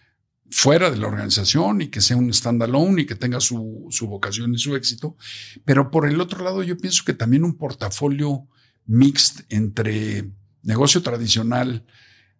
fuera 0.51 0.91
de 0.91 0.99
la 0.99 1.09
organización 1.09 1.81
y 1.81 1.89
que 1.89 2.01
sea 2.01 2.17
un 2.17 2.33
standalone 2.33 3.03
y 3.03 3.07
que 3.07 3.15
tenga 3.15 3.41
su, 3.41 3.87
su, 3.91 4.07
vocación 4.07 4.55
y 4.55 4.59
su 4.59 4.77
éxito. 4.77 5.17
Pero 5.65 5.91
por 5.91 6.07
el 6.09 6.21
otro 6.21 6.45
lado, 6.45 6.63
yo 6.63 6.77
pienso 6.77 7.05
que 7.05 7.15
también 7.15 7.45
un 7.45 7.57
portafolio 7.57 8.47
mixed 8.85 9.47
entre 9.49 10.31
negocio 10.63 11.03
tradicional 11.03 11.87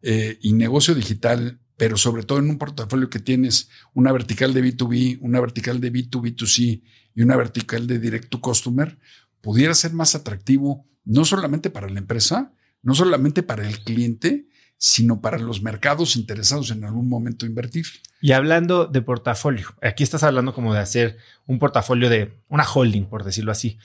eh, 0.03 0.39
y 0.43 0.53
negocio 0.53 0.95
digital, 0.95 1.61
pero 1.83 1.97
sobre 1.97 2.23
todo 2.23 2.39
en 2.39 2.49
un 2.49 2.59
portafolio 2.59 3.11
que 3.11 3.19
tienes 3.19 3.69
una 3.93 4.13
vertical 4.13 4.55
de 4.55 4.63
B2B, 4.63 5.19
una 5.21 5.41
vertical 5.41 5.81
de 5.81 5.93
B2B2C 5.93 6.81
y 7.13 7.23
una 7.23 7.35
vertical 7.35 7.89
de 7.89 7.99
direct 7.99 8.29
to 8.29 8.41
customer, 8.41 9.01
pudiera 9.41 9.75
ser 9.75 9.93
más 9.93 10.15
atractivo 10.15 10.87
no 11.05 11.25
solamente 11.25 11.71
para 11.71 11.89
la 11.89 11.99
empresa, 11.99 12.53
no 12.83 12.95
solamente 12.95 13.43
para 13.43 13.67
el 13.67 13.81
cliente, 13.81 14.47
sino 14.77 15.21
para 15.21 15.39
los 15.41 15.61
mercados 15.61 16.15
interesados 16.15 16.71
en 16.71 16.85
algún 16.85 17.09
momento 17.09 17.47
invertir. 17.47 17.87
Y 18.21 18.31
hablando 18.31 18.87
de 18.87 19.03
portafolio, 19.03 19.75
aquí 19.83 20.05
estás 20.05 20.23
hablando 20.23 20.55
como 20.55 20.73
de 20.73 20.79
hacer 20.79 21.17
un 21.47 21.59
portafolio 21.59 22.09
de 22.09 22.45
una 22.47 22.63
holding, 22.63 23.07
por 23.07 23.25
decirlo 23.25 23.51
así. 23.51 23.79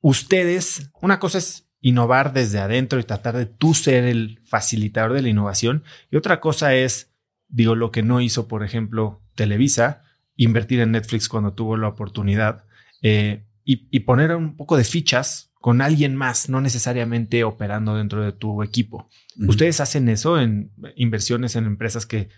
Ustedes, 0.00 0.90
una 1.00 1.20
cosa 1.20 1.38
es 1.38 1.68
innovar 1.80 2.32
desde 2.32 2.58
adentro 2.58 2.98
y 2.98 3.04
tratar 3.04 3.36
de 3.36 3.46
tú 3.46 3.72
ser 3.72 4.02
el 4.02 4.40
facilitador 4.44 5.12
de 5.12 5.22
la 5.22 5.28
innovación. 5.28 5.84
Y 6.10 6.16
otra 6.16 6.40
cosa 6.40 6.74
es, 6.74 7.09
digo, 7.50 7.74
lo 7.74 7.90
que 7.90 8.02
no 8.02 8.20
hizo, 8.20 8.48
por 8.48 8.64
ejemplo, 8.64 9.22
Televisa, 9.34 10.02
invertir 10.36 10.80
en 10.80 10.92
Netflix 10.92 11.28
cuando 11.28 11.52
tuvo 11.52 11.76
la 11.76 11.88
oportunidad 11.88 12.64
eh, 13.02 13.44
y, 13.64 14.00
poner 14.00 14.34
un 14.34 14.56
poco 14.56 14.76
de 14.76 14.82
fichas 14.82 15.52
con 15.60 15.80
alguien 15.80 16.16
más, 16.16 16.48
no 16.48 16.60
necesariamente 16.60 17.44
operando 17.44 17.94
dentro 17.94 18.24
de 18.24 18.32
tu 18.32 18.64
equipo. 18.64 19.08
¿Ustedes 19.46 19.80
hacen 19.80 20.08
eso 20.08 20.40
en 20.40 20.72
inversiones 20.96 21.54
en 21.54 21.66
empresas 21.66 22.04
que 22.04 22.30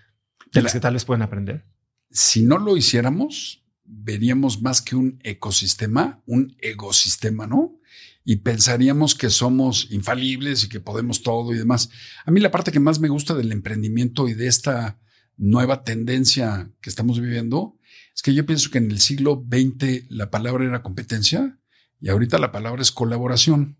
de 0.52 0.62
las 0.62 0.74
que 0.74 0.80
tal 0.80 0.94
vez 0.94 1.06
pueden 1.06 1.22
aprender? 1.22 1.64
Si 2.10 2.42
no 2.42 2.58
lo 2.58 2.76
hiciéramos, 2.76 3.64
veríamos 3.84 4.60
más 4.60 4.82
que 4.82 4.94
un 4.94 5.18
ecosistema, 5.22 6.20
un 6.26 6.54
ecosistema, 6.60 7.46
¿no? 7.46 7.78
y 8.24 8.36
pensaríamos 8.36 9.14
que 9.14 9.30
somos 9.30 9.88
infalibles 9.90 10.64
y 10.64 10.68
que 10.68 10.80
podemos 10.80 11.22
todo 11.22 11.52
y 11.52 11.58
demás. 11.58 11.90
A 12.24 12.30
mí 12.30 12.40
la 12.40 12.50
parte 12.50 12.72
que 12.72 12.80
más 12.80 13.00
me 13.00 13.08
gusta 13.08 13.34
del 13.34 13.52
emprendimiento 13.52 14.28
y 14.28 14.34
de 14.34 14.46
esta 14.46 14.98
nueva 15.36 15.84
tendencia 15.84 16.70
que 16.80 16.90
estamos 16.90 17.20
viviendo 17.20 17.78
es 18.14 18.22
que 18.22 18.34
yo 18.34 18.44
pienso 18.46 18.70
que 18.70 18.78
en 18.78 18.90
el 18.90 19.00
siglo 19.00 19.44
XX 19.50 20.10
la 20.10 20.30
palabra 20.30 20.64
era 20.64 20.82
competencia 20.82 21.58
y 22.00 22.08
ahorita 22.08 22.38
la 22.38 22.52
palabra 22.52 22.82
es 22.82 22.92
colaboración. 22.92 23.78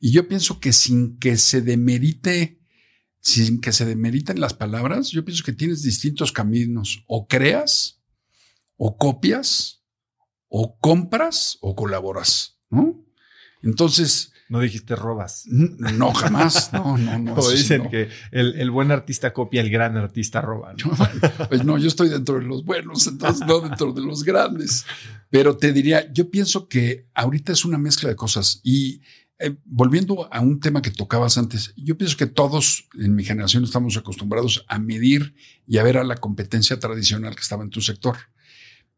Y 0.00 0.12
yo 0.12 0.28
pienso 0.28 0.60
que 0.60 0.72
sin 0.72 1.18
que 1.18 1.36
se 1.36 1.62
demerite, 1.62 2.60
sin 3.20 3.60
que 3.60 3.72
se 3.72 3.84
demeriten 3.84 4.40
las 4.40 4.54
palabras, 4.54 5.10
yo 5.10 5.24
pienso 5.24 5.44
que 5.44 5.52
tienes 5.52 5.82
distintos 5.82 6.32
caminos. 6.32 7.02
O 7.06 7.26
creas, 7.26 8.02
o 8.76 8.96
copias, 8.96 9.82
o 10.48 10.78
compras, 10.78 11.58
o 11.60 11.74
colaboras, 11.74 12.58
¿no? 12.70 13.04
Entonces. 13.62 14.32
No 14.48 14.60
dijiste 14.60 14.94
robas. 14.94 15.44
No, 15.46 16.12
jamás. 16.12 16.72
No, 16.72 16.96
no, 16.96 17.18
no. 17.18 17.34
Como 17.36 17.50
dicen 17.50 17.88
que 17.90 18.08
el, 18.30 18.70
buen 18.70 18.90
artista 18.92 19.32
copia, 19.32 19.60
el 19.60 19.70
gran 19.70 19.96
artista 19.96 20.40
roba. 20.40 20.74
Pues 21.48 21.64
no, 21.64 21.78
yo 21.78 21.88
estoy 21.88 22.08
dentro 22.08 22.38
de 22.38 22.44
los 22.44 22.64
buenos, 22.64 23.06
entonces 23.06 23.46
no 23.46 23.60
dentro 23.60 23.92
de 23.92 24.02
los 24.02 24.24
grandes. 24.24 24.84
Pero 25.30 25.56
te 25.56 25.72
diría, 25.72 26.12
yo 26.12 26.30
pienso 26.30 26.68
que 26.68 27.08
ahorita 27.14 27.52
es 27.52 27.64
una 27.64 27.78
mezcla 27.78 28.08
de 28.08 28.16
cosas. 28.16 28.60
Y 28.62 29.00
eh, 29.38 29.56
volviendo 29.64 30.32
a 30.32 30.40
un 30.40 30.60
tema 30.60 30.80
que 30.82 30.90
tocabas 30.90 31.36
antes, 31.36 31.74
yo 31.76 31.98
pienso 31.98 32.16
que 32.16 32.26
todos 32.26 32.88
en 32.98 33.14
mi 33.14 33.24
generación 33.24 33.64
estamos 33.64 33.96
acostumbrados 33.96 34.64
a 34.68 34.78
medir 34.78 35.34
y 35.66 35.78
a 35.78 35.82
ver 35.82 35.98
a 35.98 36.04
la 36.04 36.16
competencia 36.16 36.78
tradicional 36.78 37.34
que 37.34 37.42
estaba 37.42 37.62
en 37.62 37.70
tu 37.70 37.80
sector. 37.80 38.16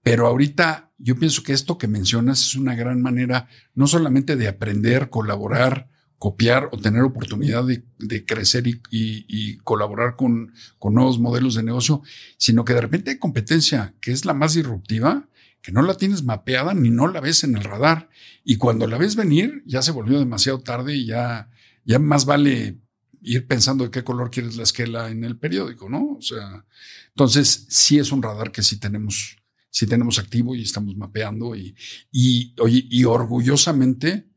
Pero 0.02 0.26
ahorita 0.26 0.92
yo 0.98 1.16
pienso 1.16 1.42
que 1.42 1.52
esto 1.52 1.78
que 1.78 1.88
mencionas 1.88 2.40
es 2.40 2.54
una 2.54 2.74
gran 2.74 3.00
manera 3.00 3.48
no 3.74 3.86
solamente 3.86 4.36
de 4.36 4.48
aprender, 4.48 5.10
colaborar, 5.10 5.88
copiar 6.18 6.68
o 6.72 6.78
tener 6.78 7.02
oportunidad 7.02 7.64
de, 7.64 8.24
crecer 8.26 8.64
y, 8.66 9.56
colaborar 9.58 10.16
con, 10.16 10.52
con, 10.78 10.94
nuevos 10.94 11.20
modelos 11.20 11.54
de 11.54 11.62
negocio, 11.62 12.02
sino 12.36 12.64
que 12.64 12.74
de 12.74 12.80
repente 12.80 13.10
hay 13.12 13.18
competencia 13.18 13.94
que 14.00 14.10
es 14.10 14.24
la 14.24 14.34
más 14.34 14.54
disruptiva, 14.54 15.28
que 15.62 15.72
no 15.72 15.82
la 15.82 15.94
tienes 15.94 16.24
mapeada 16.24 16.74
ni 16.74 16.90
no 16.90 17.06
la 17.06 17.20
ves 17.20 17.44
en 17.44 17.56
el 17.56 17.64
radar. 17.64 18.08
Y 18.44 18.56
cuando 18.56 18.86
la 18.86 18.98
ves 18.98 19.14
venir, 19.14 19.62
ya 19.66 19.82
se 19.82 19.92
volvió 19.92 20.18
demasiado 20.18 20.60
tarde 20.60 20.96
y 20.96 21.06
ya, 21.06 21.50
ya 21.84 21.98
más 21.98 22.24
vale 22.24 22.78
ir 23.20 23.46
pensando 23.46 23.84
de 23.84 23.90
qué 23.90 24.02
color 24.04 24.30
quieres 24.30 24.56
la 24.56 24.62
esquela 24.62 25.10
en 25.10 25.24
el 25.24 25.36
periódico, 25.36 25.88
¿no? 25.88 26.14
O 26.18 26.22
sea, 26.22 26.64
entonces 27.10 27.66
sí 27.68 27.98
es 27.98 28.10
un 28.10 28.22
radar 28.22 28.50
que 28.50 28.62
sí 28.62 28.78
tenemos 28.78 29.37
si 29.70 29.86
tenemos 29.86 30.18
activo 30.18 30.54
y 30.54 30.62
estamos 30.62 30.96
mapeando 30.96 31.54
y, 31.54 31.74
y, 32.10 32.54
y 32.56 33.04
orgullosamente 33.04 34.28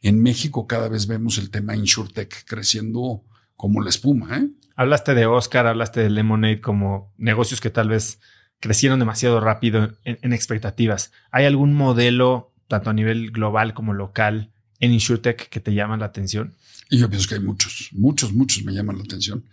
en 0.00 0.22
México 0.22 0.66
cada 0.66 0.88
vez 0.88 1.06
vemos 1.06 1.38
el 1.38 1.50
tema 1.50 1.76
InsurTech 1.76 2.44
creciendo 2.46 3.24
como 3.56 3.82
la 3.82 3.90
espuma. 3.90 4.38
¿eh? 4.38 4.48
Hablaste 4.76 5.14
de 5.14 5.26
Oscar, 5.26 5.66
hablaste 5.66 6.00
de 6.00 6.10
Lemonade 6.10 6.60
como 6.60 7.12
negocios 7.16 7.60
que 7.60 7.70
tal 7.70 7.88
vez 7.88 8.20
crecieron 8.60 8.98
demasiado 8.98 9.40
rápido 9.40 9.98
en, 10.04 10.32
expectativas. 10.32 11.12
¿Hay 11.30 11.44
algún 11.44 11.74
modelo, 11.74 12.54
tanto 12.68 12.90
a 12.90 12.92
nivel 12.92 13.30
global 13.30 13.74
como 13.74 13.94
local, 13.94 14.52
en 14.80 14.92
InsurTech 14.92 15.48
que 15.48 15.60
te 15.60 15.74
llama 15.74 15.96
la 15.96 16.06
atención? 16.06 16.54
Y 16.90 16.98
yo 16.98 17.10
pienso 17.10 17.28
que 17.28 17.34
hay 17.34 17.40
muchos, 17.40 17.90
muchos, 17.92 18.32
muchos 18.32 18.64
me 18.64 18.72
llaman 18.72 18.96
la 18.96 19.04
atención. 19.04 19.44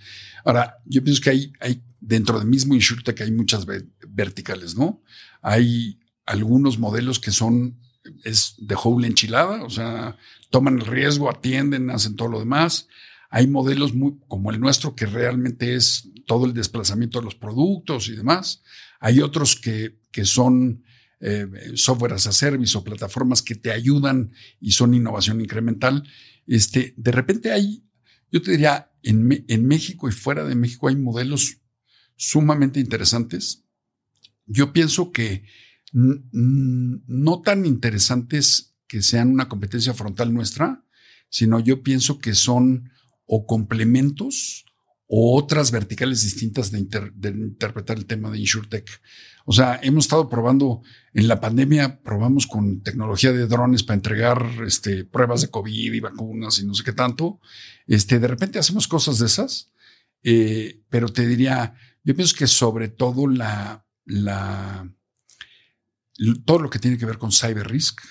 Ahora, 0.46 0.78
yo 0.86 1.04
pienso 1.04 1.22
que 1.22 1.32
hay, 1.32 1.54
hay 1.60 1.82
dentro 2.00 2.40
del 2.40 2.48
mismo 2.48 2.76
InsurTech 2.76 3.22
hay 3.22 3.32
muchas 3.32 3.66
verticales, 4.08 4.76
¿no? 4.76 5.02
Hay 5.42 6.00
algunos 6.26 6.80
modelos 6.80 7.20
que 7.20 7.32
son, 7.32 7.78
es 8.24 8.56
de 8.58 8.76
whole 8.76 9.08
enchilada, 9.08 9.64
o 9.64 9.70
sea, 9.70 10.18
toman 10.50 10.80
el 10.80 10.86
riesgo, 10.86 11.30
atienden, 11.30 11.90
hacen 11.90 12.16
todo 12.16 12.30
lo 12.30 12.40
demás. 12.40 12.88
Hay 13.30 13.48
modelos 13.48 13.94
muy, 13.94 14.18
como 14.28 14.52
el 14.52 14.60
nuestro 14.60 14.96
que 14.96 15.06
realmente 15.06 15.76
es 15.76 16.10
todo 16.26 16.46
el 16.46 16.54
desplazamiento 16.54 17.20
de 17.20 17.26
los 17.26 17.36
productos 17.36 18.08
y 18.08 18.16
demás. 18.16 18.64
Hay 19.00 19.20
otros 19.20 19.56
que, 19.56 19.98
que 20.12 20.26
son 20.26 20.84
eh, 21.20 21.48
software 21.76 22.14
as 22.14 22.28
a 22.28 22.32
service 22.32 22.78
o 22.78 22.84
plataformas 22.84 23.42
que 23.42 23.56
te 23.56 23.72
ayudan 23.72 24.32
y 24.60 24.72
son 24.72 24.94
innovación 24.94 25.42
incremental. 25.42 26.08
Este, 26.48 26.94
de 26.98 27.12
repente 27.12 27.52
hay, 27.52 27.84
yo 28.32 28.42
te 28.42 28.52
diría, 28.52 28.92
en, 29.04 29.46
en 29.48 29.66
México 29.68 30.10
y 30.10 30.12
fuera 30.12 30.44
de 30.44 30.56
México 30.56 30.88
hay 30.88 30.96
modelos 30.96 31.62
sumamente 32.16 32.80
interesantes. 32.80 33.66
Yo 34.46 34.74
pienso 34.74 35.12
que 35.12 35.44
no 35.92 37.42
tan 37.42 37.66
interesantes 37.66 38.76
que 38.88 39.02
sean 39.02 39.32
una 39.32 39.48
competencia 39.48 39.94
frontal 39.94 40.34
nuestra, 40.34 40.86
sino 41.30 41.60
yo 41.60 41.84
pienso 41.84 42.20
que 42.20 42.36
son 42.36 42.92
o 43.26 43.46
complementos 43.46 44.66
otras 45.08 45.72
verticales 45.72 46.24
distintas 46.24 46.72
de, 46.72 46.80
interpretar 46.80 47.98
el 47.98 48.06
tema 48.06 48.32
de 48.32 48.40
InsurTech. 48.40 48.90
O 49.46 49.54
sea, 49.54 49.80
hemos 49.84 50.06
estado 50.06 50.28
probando, 50.28 50.82
en 51.14 51.28
la 51.28 51.40
pandemia 51.40 52.02
probamos 52.02 52.48
con 52.48 52.82
tecnología 52.82 53.32
de 53.32 53.46
drones 53.46 53.84
para 53.84 53.96
entregar 53.96 54.44
este, 54.66 55.06
pruebas 55.06 55.42
de 55.42 55.50
COVID 55.50 55.94
y 55.94 56.00
vacunas 56.00 56.60
y 56.60 56.66
no 56.66 56.74
sé 56.74 56.84
qué 56.84 56.94
tanto. 56.94 57.40
Este, 57.86 58.20
de 58.20 58.28
repente 58.28 58.58
hacemos 58.58 58.88
cosas 58.88 59.20
de 59.20 59.28
esas, 59.28 59.72
eh, 60.24 60.82
pero 60.90 61.10
te 61.10 61.28
diría, 61.28 61.76
yo 62.04 62.16
pienso 62.16 62.36
que 62.36 62.48
sobre 62.48 62.88
todo 62.88 63.28
la, 63.28 63.86
la, 64.06 64.92
todo 66.46 66.60
lo 66.60 66.70
que 66.72 66.80
tiene 66.80 66.98
que 66.98 67.06
ver 67.06 67.20
con 67.20 67.32
cyber 67.32 67.70
risk, 67.70 68.02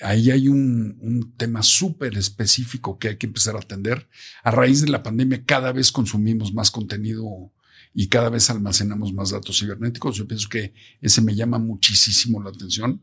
ahí 0.00 0.30
hay 0.30 0.48
un, 0.48 1.32
tema 1.36 1.62
súper 1.62 2.16
específico 2.16 2.98
que 2.98 3.08
hay 3.08 3.16
que 3.16 3.26
empezar 3.26 3.56
a 3.56 3.60
atender. 3.60 4.08
A 4.42 4.50
raíz 4.50 4.80
de 4.80 4.88
la 4.88 5.02
pandemia, 5.02 5.44
cada 5.44 5.72
vez 5.72 5.92
consumimos 5.92 6.52
más 6.52 6.70
contenido 6.70 7.52
y 7.94 8.08
cada 8.08 8.28
vez 8.28 8.50
almacenamos 8.50 9.12
más 9.12 9.30
datos 9.30 9.58
cibernéticos. 9.58 10.16
Yo 10.16 10.26
pienso 10.26 10.48
que 10.48 10.72
ese 11.00 11.20
me 11.20 11.34
llama 11.34 11.58
muchísimo 11.58 12.42
la 12.42 12.50
atención. 12.50 13.02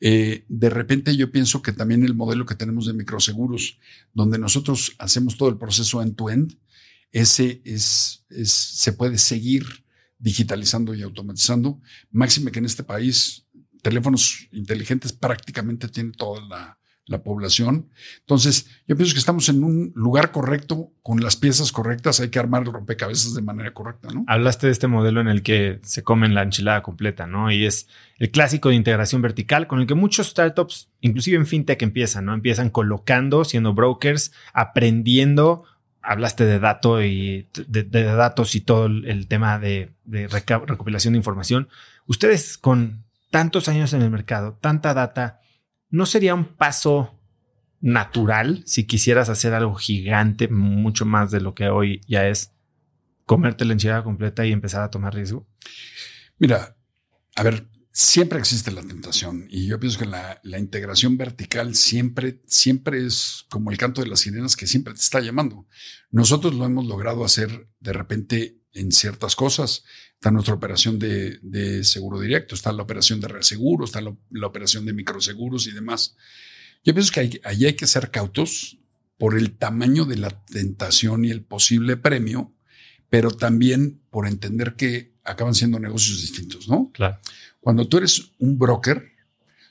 Eh, 0.00 0.44
de 0.48 0.70
repente 0.70 1.16
yo 1.16 1.30
pienso 1.32 1.60
que 1.60 1.72
también 1.72 2.04
el 2.04 2.14
modelo 2.14 2.46
que 2.46 2.54
tenemos 2.54 2.86
de 2.86 2.92
microseguros, 2.92 3.78
donde 4.14 4.38
nosotros 4.38 4.94
hacemos 4.98 5.36
todo 5.36 5.48
el 5.48 5.58
proceso 5.58 6.02
end-to-end, 6.02 6.56
ese 7.10 7.62
es, 7.64 8.24
se 8.44 8.92
puede 8.92 9.18
seguir 9.18 9.64
digitalizando 10.18 10.94
y 10.94 11.02
automatizando. 11.02 11.80
Máxime 12.10 12.50
que 12.50 12.58
en 12.58 12.66
este 12.66 12.82
país 12.82 13.46
teléfonos 13.82 14.48
inteligentes 14.52 15.12
prácticamente 15.12 15.88
tiene 15.88 16.12
toda 16.12 16.40
la, 16.48 16.74
población. 17.24 17.88
Entonces, 18.20 18.68
yo 18.86 18.94
pienso 18.94 19.14
que 19.14 19.18
estamos 19.18 19.48
en 19.48 19.64
un 19.64 19.92
lugar 19.94 20.30
correcto, 20.30 20.92
con 21.00 21.22
las 21.22 21.36
piezas 21.36 21.72
correctas, 21.72 22.20
hay 22.20 22.28
que 22.28 22.38
armar 22.38 22.64
el 22.64 22.70
rompecabezas 22.70 23.32
de 23.32 23.40
manera 23.40 23.72
correcta, 23.72 24.08
¿no? 24.12 24.26
Hablaste 24.26 24.66
de 24.66 24.72
este 24.72 24.88
modelo 24.88 25.22
en 25.22 25.28
el 25.28 25.42
que 25.42 25.80
se 25.84 26.02
comen 26.02 26.34
la 26.34 26.42
enchilada 26.42 26.82
completa, 26.82 27.26
¿no? 27.26 27.50
Y 27.50 27.64
es 27.64 27.88
el 28.18 28.30
clásico 28.30 28.68
de 28.68 28.74
integración 28.74 29.22
vertical 29.22 29.66
con 29.66 29.80
el 29.80 29.86
que 29.86 29.94
muchos 29.94 30.26
startups, 30.26 30.90
inclusive 31.00 31.38
en 31.38 31.46
fintech, 31.46 31.80
empiezan, 31.80 32.26
¿no? 32.26 32.34
Empiezan 32.34 32.68
colocando, 32.68 33.42
siendo 33.46 33.72
brokers, 33.72 34.32
aprendiendo 34.52 35.64
hablaste 36.08 36.46
de 36.46 36.58
datos 36.58 37.02
y 37.04 37.48
de, 37.66 37.84
datos 37.84 38.54
y 38.54 38.60
todo 38.62 38.86
el, 38.86 39.28
tema 39.28 39.58
de, 39.58 39.92
recopilación 40.06 41.12
de 41.12 41.18
información. 41.18 41.68
Ustedes 42.06 42.56
con 42.56 43.04
tantos 43.30 43.68
años 43.68 43.92
en 43.92 44.02
el 44.02 44.10
mercado, 44.10 44.58
tanta 44.60 44.94
data, 44.94 45.40
¿no 45.90 46.06
sería 46.06 46.34
un 46.34 46.56
paso 46.56 47.20
natural 47.80 48.62
si 48.66 48.86
quisieras 48.86 49.28
hacer 49.28 49.54
algo 49.54 49.74
gigante, 49.74 50.48
mucho 50.48 51.06
más 51.06 51.30
de 51.30 51.40
lo 51.40 51.54
que 51.54 51.68
hoy 51.68 52.00
ya 52.08 52.26
es, 52.26 52.52
comerte 53.26 53.64
la 53.64 53.74
enchilada 53.74 54.04
completa 54.04 54.46
y 54.46 54.52
empezar 54.52 54.82
a 54.82 54.90
tomar 54.90 55.14
riesgo? 55.14 55.46
Mira, 56.38 56.76
a 57.36 57.42
ver, 57.42 57.66
Siempre 58.00 58.38
existe 58.38 58.70
la 58.70 58.82
tentación 58.82 59.48
y 59.50 59.66
yo 59.66 59.80
pienso 59.80 59.98
que 59.98 60.06
la, 60.06 60.40
integración 60.44 61.16
vertical 61.16 61.74
siempre, 61.74 62.40
siempre 62.46 63.04
es 63.04 63.44
como 63.50 63.72
el 63.72 63.76
canto 63.76 64.00
de 64.00 64.06
las 64.06 64.20
sirenas 64.20 64.54
que 64.54 64.68
siempre 64.68 64.94
te 64.94 65.00
está 65.00 65.18
llamando. 65.18 65.66
Nosotros 66.12 66.54
lo 66.54 66.64
hemos 66.64 66.86
logrado 66.86 67.24
hacer 67.24 67.68
de 67.80 67.92
repente 67.92 68.57
en 68.78 68.92
ciertas 68.92 69.36
cosas. 69.36 69.84
Está 70.14 70.30
nuestra 70.30 70.54
operación 70.54 70.98
de, 70.98 71.38
de 71.42 71.84
seguro 71.84 72.20
directo, 72.20 72.54
está 72.54 72.72
la 72.72 72.82
operación 72.82 73.20
de 73.20 73.28
reaseguro, 73.28 73.84
está 73.84 74.00
la, 74.00 74.16
la, 74.30 74.46
operación 74.46 74.84
de 74.84 74.92
microseguros 74.92 75.66
y 75.66 75.72
demás. 75.72 76.16
Yo 76.84 76.94
pienso 76.94 77.12
que 77.12 77.20
hay, 77.20 77.40
ahí 77.44 77.66
hay 77.66 77.74
que 77.74 77.86
ser 77.86 78.10
cautos 78.10 78.78
por 79.16 79.36
el 79.36 79.56
tamaño 79.56 80.04
de 80.04 80.16
la 80.16 80.30
tentación 80.46 81.24
y 81.24 81.30
el 81.30 81.42
posible 81.42 81.96
premio, 81.96 82.54
pero 83.10 83.30
también 83.30 84.00
por 84.10 84.26
entender 84.26 84.74
que 84.74 85.14
acaban 85.24 85.54
siendo 85.54 85.78
negocios 85.78 86.20
distintos, 86.20 86.68
¿no? 86.68 86.90
Claro. 86.92 87.18
Cuando 87.60 87.88
tú 87.88 87.98
eres 87.98 88.32
un 88.38 88.58
broker, 88.58 89.12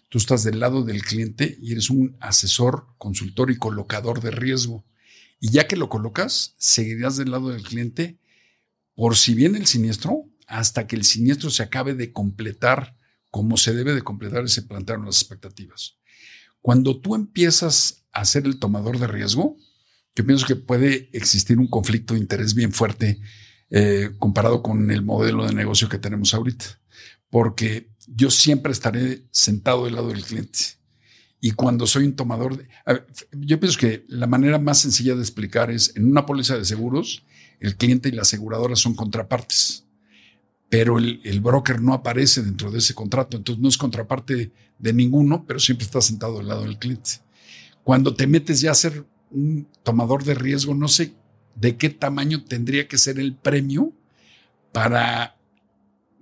tú 0.09 0.17
estás 0.17 0.43
del 0.43 0.59
lado 0.59 0.83
del 0.83 1.01
cliente 1.03 1.57
y 1.61 1.71
eres 1.71 1.89
un 1.89 2.15
asesor, 2.19 2.87
consultor 2.97 3.51
y 3.51 3.57
colocador 3.57 4.21
de 4.21 4.31
riesgo. 4.31 4.85
Y 5.39 5.49
ya 5.49 5.67
que 5.67 5.75
lo 5.75 5.89
colocas, 5.89 6.55
seguirás 6.57 7.17
del 7.17 7.31
lado 7.31 7.49
del 7.49 7.63
cliente 7.63 8.17
por 8.97 9.15
si 9.15 9.35
viene 9.35 9.59
el 9.59 9.67
siniestro, 9.67 10.23
hasta 10.47 10.87
que 10.87 10.95
el 10.95 11.03
siniestro 11.03 11.51
se 11.51 11.61
acabe 11.61 11.93
de 11.93 12.11
completar 12.11 12.97
como 13.29 13.55
se 13.55 13.75
debe 13.75 13.93
de 13.93 14.01
completar 14.01 14.43
y 14.43 14.47
se 14.47 14.63
plantearon 14.63 15.05
las 15.05 15.21
expectativas. 15.21 15.97
Cuando 16.61 16.99
tú 16.99 17.13
empiezas 17.13 18.07
a 18.11 18.25
ser 18.25 18.45
el 18.47 18.57
tomador 18.57 18.97
de 18.97 19.05
riesgo, 19.05 19.55
yo 20.15 20.25
pienso 20.25 20.47
que 20.47 20.55
puede 20.55 21.11
existir 21.13 21.59
un 21.59 21.67
conflicto 21.67 22.15
de 22.15 22.21
interés 22.21 22.55
bien 22.55 22.73
fuerte 22.73 23.21
eh, 23.69 24.13
comparado 24.17 24.63
con 24.63 24.89
el 24.89 25.03
modelo 25.03 25.45
de 25.45 25.53
negocio 25.53 25.89
que 25.89 25.99
tenemos 25.99 26.33
ahorita, 26.33 26.65
porque 27.29 27.91
yo 28.07 28.31
siempre 28.31 28.71
estaré 28.71 29.27
sentado 29.29 29.85
del 29.85 29.93
lado 29.93 30.07
del 30.07 30.23
cliente. 30.23 30.59
Y 31.39 31.51
cuando 31.51 31.85
soy 31.85 32.05
un 32.05 32.15
tomador, 32.15 32.57
de, 32.57 32.67
yo 33.31 33.59
pienso 33.59 33.77
que 33.77 34.05
la 34.07 34.27
manera 34.27 34.57
más 34.57 34.79
sencilla 34.79 35.15
de 35.15 35.21
explicar 35.21 35.69
es 35.69 35.95
en 35.95 36.05
una 36.09 36.25
póliza 36.25 36.57
de 36.57 36.65
seguros, 36.65 37.23
el 37.59 37.75
cliente 37.75 38.09
y 38.09 38.13
la 38.13 38.23
aseguradora 38.23 38.75
son 38.75 38.95
contrapartes, 38.95 39.85
pero 40.69 40.97
el, 40.97 41.21
el, 41.23 41.39
broker 41.39 41.81
no 41.81 41.93
aparece 41.93 42.41
dentro 42.41 42.71
de 42.71 42.79
ese 42.79 42.93
contrato, 42.93 43.37
entonces 43.37 43.61
no 43.61 43.69
es 43.69 43.77
contraparte 43.77 44.51
de 44.79 44.93
ninguno, 44.93 45.45
pero 45.47 45.59
siempre 45.59 45.85
está 45.85 46.01
sentado 46.01 46.39
al 46.39 46.47
lado 46.47 46.63
del 46.63 46.77
cliente. 46.77 47.21
Cuando 47.83 48.15
te 48.15 48.27
metes 48.27 48.59
ya 48.59 48.71
a 48.71 48.75
ser 48.75 49.05
un 49.31 49.67
tomador 49.83 50.23
de 50.23 50.35
riesgo, 50.35 50.73
no 50.73 50.87
sé 50.87 51.13
de 51.55 51.77
qué 51.77 51.89
tamaño 51.89 52.43
tendría 52.43 52.87
que 52.87 52.97
ser 52.97 53.19
el 53.19 53.35
premio 53.35 53.93
para 54.71 55.36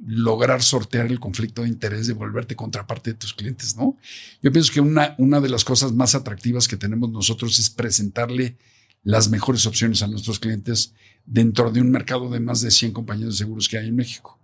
lograr 0.06 0.62
sortear 0.62 1.08
el 1.08 1.20
conflicto 1.20 1.62
de 1.62 1.70
interés 1.70 2.08
de 2.08 2.14
volverte 2.14 2.56
contraparte 2.56 3.12
de 3.12 3.18
tus 3.18 3.34
clientes, 3.34 3.76
¿no? 3.76 3.98
Yo 4.42 4.52
pienso 4.52 4.74
que 4.74 4.82
una, 4.82 5.16
una 5.18 5.40
de 5.40 5.50
las 5.50 5.64
cosas 5.64 5.94
más 5.94 6.16
atractivas 6.16 6.68
que 6.68 6.78
tenemos 6.78 7.10
nosotros 7.10 7.60
es 7.60 7.70
presentarle 7.70 8.58
las 9.04 9.30
mejores 9.30 9.66
opciones 9.66 10.02
a 10.02 10.08
nuestros 10.08 10.40
clientes 10.40 10.94
dentro 11.26 11.72
de 11.72 11.82
un 11.82 11.92
mercado 11.92 12.30
de 12.30 12.40
más 12.40 12.62
de 12.62 12.72
100 12.72 12.92
compañías 12.92 13.30
de 13.30 13.36
seguros 13.36 13.70
que 13.70 13.78
hay 13.78 13.88
en 13.88 13.96
México. 13.96 14.40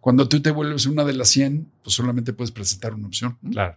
Cuando 0.00 0.28
tú 0.28 0.40
te 0.40 0.50
vuelves 0.50 0.86
una 0.86 1.04
de 1.04 1.14
las 1.14 1.28
100, 1.30 1.66
pues 1.82 1.96
solamente 1.96 2.32
puedes 2.32 2.52
presentar 2.52 2.94
una 2.94 3.08
opción. 3.08 3.38
Claro. 3.50 3.76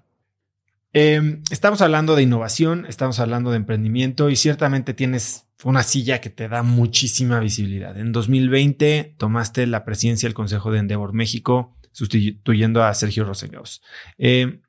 Eh, 0.93 1.41
estamos 1.49 1.81
hablando 1.81 2.15
de 2.15 2.23
innovación, 2.23 2.85
estamos 2.87 3.19
hablando 3.19 3.51
de 3.51 3.57
emprendimiento 3.57 4.29
y 4.29 4.35
ciertamente 4.35 4.93
tienes 4.93 5.46
una 5.63 5.83
silla 5.83 6.21
que 6.21 6.29
te 6.29 6.47
da 6.47 6.63
muchísima 6.63 7.39
visibilidad. 7.39 7.97
En 7.97 8.11
2020 8.11 9.15
tomaste 9.17 9.65
la 9.65 9.85
presidencia 9.85 10.27
del 10.27 10.35
Consejo 10.35 10.71
de 10.71 10.79
Endeavor 10.79 11.13
México, 11.13 11.75
sustituyendo 11.91 12.83
a 12.83 12.93
Sergio 12.93 13.25
Rosengaus. 13.25 13.81
Eh, 14.17 14.59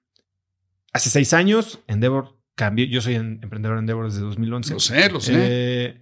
hace 0.92 1.10
seis 1.10 1.34
años, 1.34 1.80
Endeavor 1.86 2.38
cambió. 2.54 2.86
Yo 2.86 3.02
soy 3.02 3.16
emprendedor 3.16 3.78
Endeavor 3.78 4.06
desde 4.06 4.20
2011. 4.22 4.72
Lo 4.72 4.80
sé, 4.80 5.10
lo 5.10 5.20
sé. 5.20 5.32
Eh, 5.36 6.00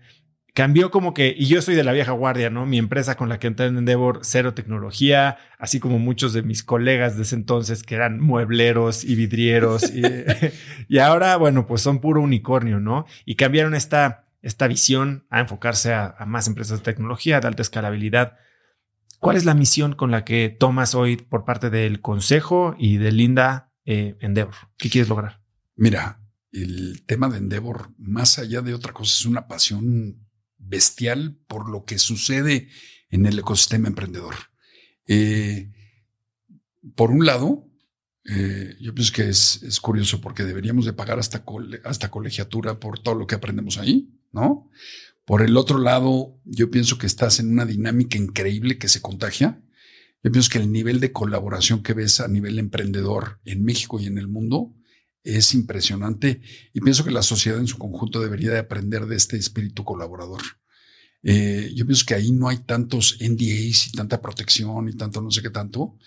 cambió 0.54 0.92
como 0.92 1.14
que, 1.14 1.34
y 1.36 1.46
yo 1.46 1.60
soy 1.62 1.74
de 1.74 1.84
la 1.84 1.92
vieja 1.92 2.12
guardia, 2.12 2.48
¿no? 2.48 2.64
Mi 2.64 2.78
empresa 2.78 3.16
con 3.16 3.28
la 3.28 3.38
que 3.40 3.48
entré 3.48 3.66
en 3.66 3.76
Endeavor, 3.76 4.20
cero 4.22 4.54
tecnología, 4.54 5.36
así 5.58 5.80
como 5.80 5.98
muchos 5.98 6.32
de 6.32 6.42
mis 6.42 6.62
colegas 6.62 7.16
de 7.16 7.24
ese 7.24 7.34
entonces 7.34 7.82
que 7.82 7.96
eran 7.96 8.20
muebleros 8.20 9.04
y 9.04 9.16
vidrieros. 9.16 9.92
y, 9.92 10.02
y, 10.88 10.98
ahora, 10.98 11.36
bueno, 11.36 11.66
pues 11.66 11.82
son 11.82 12.00
puro 12.00 12.22
unicornio, 12.22 12.78
¿no? 12.78 13.04
Y 13.24 13.34
cambiaron 13.34 13.74
esta, 13.74 14.25
esta 14.46 14.68
visión 14.68 15.26
a 15.28 15.40
enfocarse 15.40 15.92
a, 15.92 16.14
más 16.24 16.46
empresas 16.46 16.78
de 16.78 16.84
tecnología, 16.84 17.40
de 17.40 17.48
alta 17.48 17.62
escalabilidad. 17.62 18.36
¿Cuál 19.18 19.36
es 19.36 19.44
la 19.44 19.54
misión 19.54 19.94
con 19.94 20.12
la 20.12 20.24
que 20.24 20.50
tomas 20.50 20.94
hoy 20.94 21.16
por 21.16 21.44
parte 21.44 21.68
del 21.68 22.00
consejo 22.00 22.76
y 22.78 22.98
de 22.98 23.10
Linda 23.10 23.72
eh, 23.84 24.16
Endeavor? 24.20 24.54
¿Qué 24.76 24.88
quieres 24.88 25.08
lograr? 25.08 25.42
Mira, 25.74 26.22
el 26.52 27.04
tema 27.06 27.28
de 27.28 27.38
Endeavor, 27.38 27.90
más 27.98 28.38
allá 28.38 28.62
de 28.62 28.72
otra 28.72 28.92
cosa, 28.92 29.16
es 29.18 29.26
una 29.26 29.48
pasión 29.48 30.24
bestial 30.58 31.36
por 31.48 31.68
lo 31.68 31.84
que 31.84 31.98
sucede 31.98 32.68
en 33.10 33.26
el 33.26 33.40
ecosistema 33.40 33.88
emprendedor. 33.88 34.36
Eh, 35.08 35.72
por 36.94 37.10
un 37.10 37.26
lado, 37.26 37.68
eh, 38.26 38.76
yo 38.80 38.94
pienso 38.94 39.12
que 39.12 39.28
es, 39.28 39.80
curioso 39.82 40.20
porque 40.20 40.44
deberíamos 40.44 40.84
de 40.84 40.92
pagar 40.92 41.18
hasta, 41.18 41.44
hasta 41.82 42.10
colegiatura 42.12 42.78
por 42.78 43.00
todo 43.00 43.16
lo 43.16 43.26
que 43.26 43.34
aprendemos 43.34 43.78
ahí, 43.78 44.15
¿no? 44.32 44.70
Por 45.24 45.42
el 45.42 45.56
otro 45.56 45.78
lado, 45.78 46.38
yo 46.44 46.70
pienso 46.70 46.98
que 46.98 47.06
estás 47.06 47.40
en 47.40 47.50
una 47.50 47.66
dinámica 47.66 48.16
increíble 48.16 48.78
que 48.78 48.88
se 48.88 49.02
contagia. 49.02 49.60
Yo 50.22 50.30
pienso 50.30 50.50
que 50.50 50.58
el 50.58 50.70
nivel 50.70 51.00
de 51.00 51.12
colaboración 51.12 51.82
que 51.82 51.94
ves 51.94 52.20
a 52.20 52.28
nivel 52.28 52.58
emprendedor 52.58 53.40
en 53.44 53.64
México 53.64 53.98
y 53.98 54.06
en 54.06 54.18
el 54.18 54.28
mundo 54.28 54.72
es 55.24 55.54
impresionante 55.54 56.40
y 56.72 56.80
pienso 56.80 57.04
que 57.04 57.10
la 57.10 57.22
sociedad 57.22 57.58
en 57.58 57.66
su 57.66 57.78
conjunto 57.78 58.20
debería 58.20 58.52
de 58.52 58.58
aprender 58.60 59.06
de 59.06 59.16
este 59.16 59.36
espíritu 59.36 59.84
colaborador. 59.84 60.40
Eh, 61.24 61.72
yo 61.74 61.84
pienso 61.84 62.04
que 62.06 62.14
ahí 62.14 62.30
no 62.30 62.48
hay 62.48 62.58
tantos 62.58 63.18
NDAs 63.20 63.88
y 63.88 63.92
tanta 63.92 64.22
protección 64.22 64.88
y 64.88 64.92
tanto 64.92 65.20
no 65.20 65.32
sé 65.32 65.42
qué 65.42 65.50
tanto. 65.50 65.98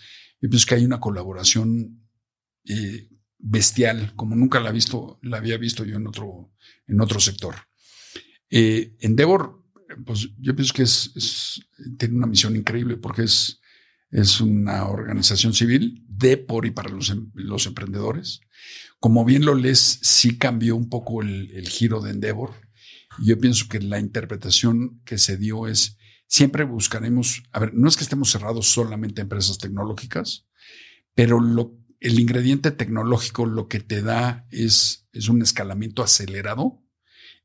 Yo 0.42 0.50
pienso 0.50 0.66
que 0.66 0.76
hay 0.76 0.86
una 0.86 1.02
colaboración 1.02 2.08
eh, 2.64 3.10
bestial, 3.38 4.14
como 4.16 4.36
nunca 4.38 4.62
la, 4.62 4.72
visto, 4.72 5.20
la 5.22 5.38
había 5.38 5.58
visto 5.58 5.84
yo 5.84 5.98
en 5.98 6.08
otro, 6.08 6.54
en 6.88 7.02
otro 7.02 7.20
sector. 7.20 7.56
Eh, 8.50 8.96
Endeavor, 9.00 9.64
pues 10.06 10.30
yo 10.40 10.56
pienso 10.56 10.74
que 10.74 10.84
es, 10.84 11.62
tiene 11.98 12.16
una 12.16 12.28
misión 12.28 12.56
increíble 12.56 12.98
porque 12.98 13.24
es, 13.24 13.60
es 14.12 14.42
una 14.42 14.86
organización 14.86 15.54
civil 15.54 16.04
de, 16.08 16.38
por 16.38 16.66
y 16.66 16.72
para 16.72 16.90
los, 16.90 17.10
em, 17.10 17.32
los 17.34 17.66
emprendedores. 17.66 18.42
Como 19.00 19.24
bien 19.24 19.46
lo 19.46 19.56
lees, 19.56 20.00
sí 20.02 20.38
cambió 20.38 20.76
un 20.76 20.90
poco 20.90 21.22
el, 21.22 21.68
giro 21.70 22.02
de 22.02 22.12
Endeavor. 22.12 22.54
Yo 23.24 23.40
pienso 23.40 23.68
que 23.70 23.80
la 23.80 24.00
interpretación 24.00 25.02
que 25.06 25.18
se 25.18 25.38
dio 25.38 25.68
es, 25.68 25.98
siempre 26.28 26.64
buscaremos, 26.64 27.44
a 27.52 27.60
ver, 27.60 27.74
no 27.74 27.88
es 27.88 27.96
que 27.96 28.04
estemos 28.04 28.32
cerrados 28.32 28.68
solamente 28.68 29.22
a 29.22 29.24
empresas 29.24 29.58
tecnológicas, 29.58 30.48
pero 31.16 31.40
lo, 31.40 31.78
el 32.00 32.20
ingrediente 32.20 32.72
tecnológico 32.72 33.46
lo 33.46 33.68
que 33.68 33.80
te 33.80 34.02
da 34.02 34.46
es, 34.52 35.08
es 35.14 35.30
un 35.30 35.42
escalamiento 35.42 36.04
acelerado 36.04 36.84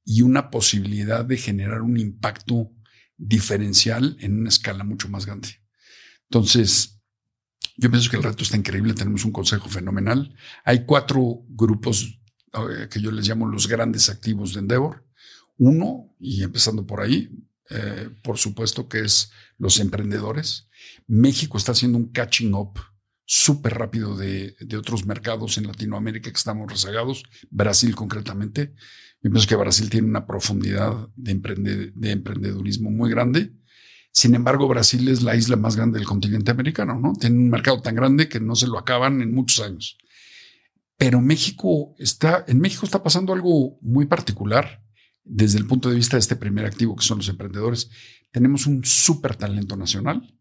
y 0.04 0.22
una 0.22 0.50
posibilidad 0.50 1.24
de 1.24 1.36
generar 1.36 1.82
un 1.82 1.98
impacto 1.98 2.70
diferencial 3.16 4.16
en 4.20 4.38
una 4.38 4.48
escala 4.48 4.84
mucho 4.84 5.08
más 5.08 5.26
grande. 5.26 5.48
Entonces, 6.28 7.00
yo 7.76 7.90
pienso 7.90 8.10
que 8.10 8.16
el 8.16 8.22
reto 8.22 8.42
está 8.42 8.56
increíble, 8.56 8.94
tenemos 8.94 9.24
un 9.24 9.32
consejo 9.32 9.68
fenomenal. 9.68 10.34
Hay 10.64 10.84
cuatro 10.84 11.44
grupos 11.48 12.20
eh, 12.52 12.88
que 12.90 13.00
yo 13.00 13.10
les 13.10 13.26
llamo 13.26 13.46
los 13.46 13.66
grandes 13.66 14.08
activos 14.08 14.54
de 14.54 14.60
Endeavor. 14.60 15.04
Uno, 15.56 16.14
y 16.18 16.42
empezando 16.42 16.86
por 16.86 17.00
ahí, 17.00 17.30
eh, 17.70 18.10
por 18.22 18.38
supuesto 18.38 18.88
que 18.88 19.00
es 19.00 19.30
los 19.58 19.80
emprendedores. 19.80 20.68
México 21.06 21.58
está 21.58 21.72
haciendo 21.72 21.98
un 21.98 22.10
catching 22.10 22.54
up 22.54 22.78
súper 23.24 23.74
rápido 23.74 24.16
de, 24.16 24.54
de, 24.60 24.76
otros 24.76 25.06
mercados 25.06 25.56
en 25.56 25.66
Latinoamérica 25.66 26.30
que 26.30 26.36
estamos 26.36 26.70
rezagados, 26.70 27.22
Brasil 27.50 27.94
concretamente. 27.94 28.74
Yo 29.24 29.30
pienso 29.30 29.48
que 29.48 29.56
Brasil 29.56 29.90
tiene 29.90 30.06
una 30.06 30.26
profundidad 30.26 31.08
de, 31.16 31.92
de 31.92 32.10
emprendedurismo 32.12 32.90
muy 32.90 33.10
grande 33.10 33.50
sin 34.16 34.36
embargo, 34.36 34.68
Brasil 34.68 35.08
es 35.08 35.22
la 35.22 35.34
isla 35.34 35.56
más 35.56 35.74
grande 35.74 35.98
del 35.98 36.06
continente 36.06 36.52
americano, 36.52 37.00
¿no? 37.00 37.14
Tiene 37.14 37.36
un 37.36 37.50
mercado 37.50 37.82
tan 37.82 37.96
grande 37.96 38.28
que 38.28 38.38
no 38.38 38.54
se 38.54 38.68
lo 38.68 38.78
acaban 38.78 39.20
en 39.20 39.34
muchos 39.34 39.58
años. 39.58 39.98
Pero 40.96 41.20
México 41.20 41.96
está, 41.98 42.44
en 42.46 42.60
México 42.60 42.86
está 42.86 43.02
pasando 43.02 43.32
algo 43.32 43.76
muy 43.82 44.06
particular 44.06 44.84
desde 45.24 45.58
el 45.58 45.66
punto 45.66 45.90
de 45.90 45.96
vista 45.96 46.16
de 46.16 46.20
este 46.20 46.36
primer 46.36 46.64
activo 46.64 46.94
que 46.94 47.04
son 47.04 47.18
los 47.18 47.28
emprendedores. 47.28 47.90
Tenemos 48.30 48.68
un 48.68 48.84
súper 48.84 49.34
talento 49.34 49.76
nacional, 49.76 50.32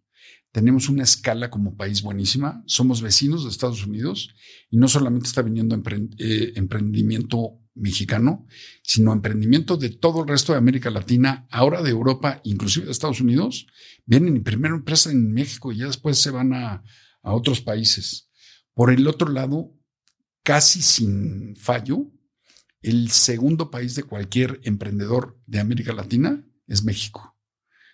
tenemos 0.51 0.87
una 0.87 1.01
escala 1.01 1.49
como 1.49 1.75
país 1.75 2.03
buenísima, 2.03 2.61
somos 2.67 3.01
vecinos 3.01 3.43
de 3.43 3.49
Estados 3.49 3.87
Unidos 3.87 4.35
y 4.69 4.77
no 4.77 4.87
solamente 4.87 5.25
está 5.25 5.41
viniendo 5.41 5.75
eh, 6.19 6.53
emprendimiento 6.55 7.59
mexicano, 7.75 8.45
sino 8.83 9.13
emprendimiento 9.13 9.77
de 9.77 9.89
todo 9.89 10.21
el 10.21 10.27
resto 10.27 10.51
de 10.51 10.59
América 10.59 10.89
Latina, 10.89 11.47
ahora 11.49 11.81
de 11.81 11.89
Europa, 11.89 12.41
inclusive 12.43 12.85
de 12.85 12.91
Estados 12.91 13.21
Unidos, 13.21 13.67
vienen 14.05 14.37
y 14.37 14.41
primero 14.41 14.75
empresa 14.75 15.11
en 15.11 15.33
México 15.33 15.71
y 15.71 15.77
ya 15.77 15.87
después 15.87 16.19
se 16.19 16.31
van 16.31 16.53
a, 16.53 16.83
a 17.21 17.33
otros 17.33 17.61
países. 17.61 18.29
Por 18.73 18.91
el 18.91 19.07
otro 19.07 19.29
lado, 19.29 19.73
casi 20.43 20.81
sin 20.81 21.55
fallo, 21.55 22.11
el 22.81 23.11
segundo 23.11 23.71
país 23.71 23.95
de 23.95 24.03
cualquier 24.03 24.59
emprendedor 24.63 25.39
de 25.45 25.59
América 25.59 25.93
Latina 25.93 26.45
es 26.67 26.83
México. 26.83 27.37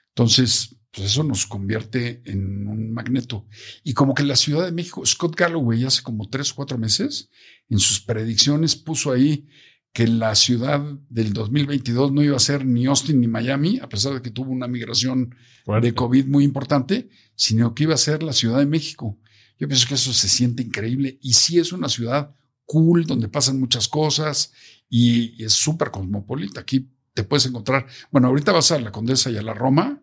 Entonces, 0.10 0.76
pues 0.92 1.12
eso 1.12 1.24
nos 1.24 1.46
convierte 1.46 2.22
en 2.26 2.68
un 2.68 2.92
magneto. 2.92 3.48
Y 3.84 3.94
como 3.94 4.16
que 4.16 4.24
la 4.24 4.36
Ciudad 4.36 4.66
de 4.66 4.72
México, 4.72 5.06
Scott 5.06 5.36
Galloway 5.36 5.84
hace 5.84 6.02
como 6.02 6.30
tres 6.30 6.52
o 6.52 6.56
cuatro 6.56 6.78
meses, 6.78 7.30
en 7.70 7.80
sus 7.80 8.02
predicciones 8.02 8.76
puso 8.76 9.12
ahí 9.12 9.48
que 9.94 10.08
la 10.08 10.36
ciudad 10.36 10.82
del 11.10 11.34
2022 11.34 12.12
no 12.12 12.24
iba 12.24 12.36
a 12.36 12.40
ser 12.40 12.66
ni 12.66 12.86
Austin 12.86 13.20
ni 13.20 13.28
Miami, 13.28 13.80
a 13.80 13.90
pesar 13.90 14.14
de 14.14 14.22
que 14.22 14.30
tuvo 14.30 14.52
una 14.52 14.68
migración 14.68 15.36
de 15.82 15.94
COVID 15.94 16.26
muy 16.26 16.44
importante, 16.44 17.10
sino 17.36 17.74
que 17.74 17.84
iba 17.84 17.94
a 17.94 17.98
ser 17.98 18.24
la 18.24 18.34
Ciudad 18.34 18.60
de 18.60 18.66
México. 18.66 19.20
Yo 19.58 19.68
pienso 19.68 19.88
que 19.88 19.96
eso 19.96 20.14
se 20.14 20.30
siente 20.30 20.64
increíble 20.64 21.20
y 21.22 21.34
sí 21.34 21.60
es 21.60 21.72
una 21.74 21.90
ciudad 21.90 22.34
cool 22.66 23.06
donde 23.06 23.28
pasan 23.28 23.60
muchas 23.60 23.88
cosas 23.88 24.54
y, 24.90 25.44
es 25.44 25.54
súper 25.54 25.92
cosmopolita. 25.92 26.62
Aquí 26.62 26.90
te 27.14 27.24
puedes 27.24 27.46
encontrar, 27.46 27.88
bueno, 28.12 28.28
ahorita 28.30 28.52
vas 28.52 28.72
a 28.72 28.80
la 28.80 28.92
Condesa 28.92 29.30
y 29.30 29.38
a 29.38 29.42
la 29.42 29.54
Roma 29.54 30.02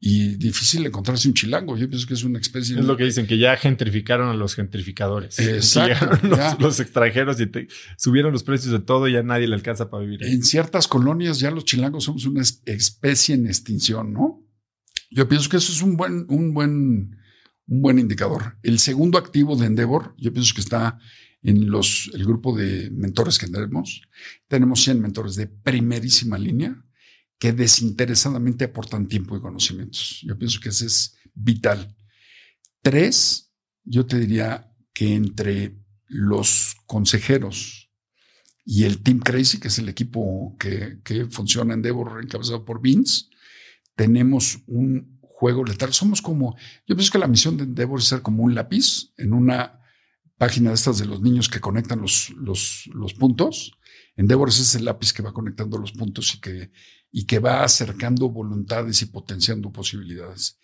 y 0.00 0.36
difícil 0.36 0.86
encontrarse 0.86 1.26
un 1.26 1.34
chilango. 1.34 1.76
Yo 1.76 1.88
pienso 1.88 2.06
que 2.06 2.14
es 2.14 2.22
una 2.22 2.38
especie. 2.38 2.78
Es 2.78 2.84
lo 2.84 2.96
que 2.96 3.04
dicen, 3.04 3.26
que 3.26 3.36
ya 3.36 3.56
gentrificaron 3.56 4.28
a 4.28 4.34
los 4.34 4.54
gentrificadores. 4.54 5.38
Exacto. 5.40 6.56
Los, 6.60 6.78
extranjeros 6.78 7.40
y 7.40 7.50
subieron 7.96 8.32
los 8.32 8.44
precios 8.44 8.72
de 8.72 8.78
todo 8.78 9.08
y 9.08 9.14
ya 9.14 9.22
nadie 9.22 9.48
le 9.48 9.54
alcanza 9.54 9.90
para 9.90 10.04
vivir. 10.04 10.24
En 10.24 10.42
ciertas 10.44 10.86
colonias 10.86 11.40
ya 11.40 11.50
los 11.50 11.64
chilangos 11.64 12.04
somos 12.04 12.26
una 12.26 12.42
especie 12.42 13.34
en 13.34 13.46
extinción, 13.46 14.12
¿no? 14.12 14.44
Yo 15.10 15.28
pienso 15.28 15.48
que 15.48 15.56
eso 15.56 15.72
es 15.72 15.82
un 15.82 15.96
buen, 15.96 16.26
un 16.28 16.54
buen, 16.54 17.16
un 17.66 17.82
buen 17.82 17.98
indicador. 17.98 18.56
El 18.62 18.78
segundo 18.78 19.18
activo 19.18 19.56
de 19.56 19.66
Endeavor, 19.66 20.14
yo 20.18 20.32
pienso 20.32 20.54
que 20.54 20.60
está 20.60 20.98
en 21.42 21.70
los, 21.70 22.10
el 22.14 22.24
grupo 22.24 22.56
de 22.56 22.90
mentores 22.90 23.38
que 23.38 23.48
tenemos. 23.48 24.02
Tenemos 24.48 24.82
100 24.82 25.00
mentores 25.00 25.34
de 25.34 25.46
primerísima 25.46 26.38
línea 26.38 26.84
que 27.38 27.52
desinteresadamente 27.52 28.64
aportan 28.64 29.06
tiempo 29.06 29.36
y 29.36 29.40
conocimientos. 29.40 30.20
Yo 30.24 30.36
pienso 30.36 30.60
que 30.60 30.70
ese 30.70 30.86
es 30.86 31.16
vital. 31.34 31.94
Tres, 32.82 33.52
yo 33.84 34.06
te 34.06 34.18
diría 34.18 34.72
que 34.92 35.14
entre 35.14 35.78
los 36.06 36.76
consejeros 36.86 37.90
y 38.64 38.84
el 38.84 39.02
Team 39.02 39.20
Crazy, 39.20 39.58
que 39.58 39.68
es 39.68 39.78
el 39.78 39.88
equipo 39.88 40.56
que, 40.58 41.00
que 41.04 41.26
funciona 41.26 41.72
en 41.72 41.78
Endeavor 41.78 42.20
encabezado 42.22 42.64
por 42.64 42.82
Vince, 42.82 43.26
tenemos 43.94 44.58
un 44.66 45.18
juego 45.22 45.64
letal. 45.64 45.92
Somos 45.92 46.20
como, 46.20 46.56
yo 46.86 46.96
pienso 46.96 47.12
que 47.12 47.18
la 47.18 47.28
misión 47.28 47.56
de 47.56 47.64
Endeavor 47.64 48.00
es 48.00 48.06
ser 48.06 48.22
como 48.22 48.42
un 48.42 48.54
lápiz 48.54 49.12
en 49.16 49.32
una 49.32 49.80
página 50.36 50.70
de 50.70 50.74
estas 50.74 50.98
de 50.98 51.06
los 51.06 51.20
niños 51.20 51.48
que 51.48 51.60
conectan 51.60 52.00
los, 52.00 52.30
los, 52.30 52.88
los 52.92 53.14
puntos. 53.14 53.72
Endeavor 54.16 54.48
es 54.48 54.58
ese 54.58 54.80
lápiz 54.80 55.12
que 55.12 55.22
va 55.22 55.32
conectando 55.32 55.78
los 55.78 55.92
puntos 55.92 56.34
y 56.34 56.40
que 56.40 56.70
y 57.10 57.24
que 57.24 57.38
va 57.38 57.64
acercando 57.64 58.28
voluntades 58.28 59.02
y 59.02 59.06
potenciando 59.06 59.72
posibilidades. 59.72 60.58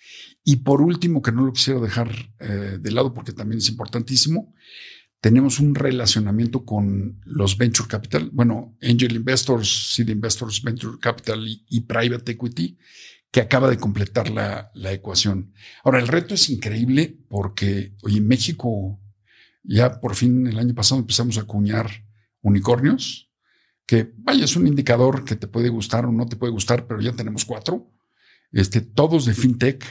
Y 0.45 0.57
por 0.57 0.83
último, 0.83 1.23
que 1.23 1.33
no 1.33 1.45
lo 1.45 1.53
quisiera 1.53 1.81
dejar 1.81 2.11
eh, 2.41 2.79
de 2.81 2.91
lado 2.93 3.15
porque 3.15 3.33
también 3.33 3.59
es 3.59 3.69
importantísimo, 3.69 4.55
tenemos 5.21 5.59
un 5.59 5.75
relacionamiento 5.75 6.67
con 6.67 7.19
los 7.25 7.57
venture 7.57 7.89
capital, 7.89 8.29
bueno, 8.31 8.77
angel 8.83 9.17
investors, 9.17 9.95
seed 9.95 10.11
investors, 10.11 10.63
venture 10.63 10.99
capital 11.01 11.43
y, 11.47 11.81
private 11.81 12.33
equity, 12.33 12.77
que 13.31 13.41
acaba 13.41 13.71
de 13.71 13.79
completar 13.79 14.29
la, 14.29 14.71
la, 14.75 14.93
ecuación. 14.93 15.55
Ahora, 15.83 15.99
el 15.99 16.09
reto 16.09 16.35
es 16.35 16.51
increíble 16.51 17.19
porque 17.29 17.95
hoy 18.03 18.19
en 18.19 18.29
México 18.29 19.01
ya 19.63 19.99
por 19.99 20.15
fin 20.15 20.47
el 20.47 20.59
año 20.59 20.75
pasado 20.75 21.01
empezamos 21.01 21.39
a 21.39 21.43
acuñar 21.43 21.91
unicornios 22.43 23.33
que 23.87 24.13
vaya, 24.17 24.45
es 24.45 24.57
un 24.57 24.67
indicador 24.67 25.25
que 25.25 25.37
te 25.37 25.47
puede 25.47 25.69
gustar 25.69 26.07
o 26.07 26.13
no 26.13 26.27
te 26.27 26.37
puede 26.37 26.53
gustar, 26.53 26.87
pero 26.87 27.01
ya 27.01 27.13
tenemos 27.13 27.45
cuatro, 27.45 27.93
este, 28.53 28.81
todos 28.81 29.27
de 29.27 29.35
fintech, 29.35 29.85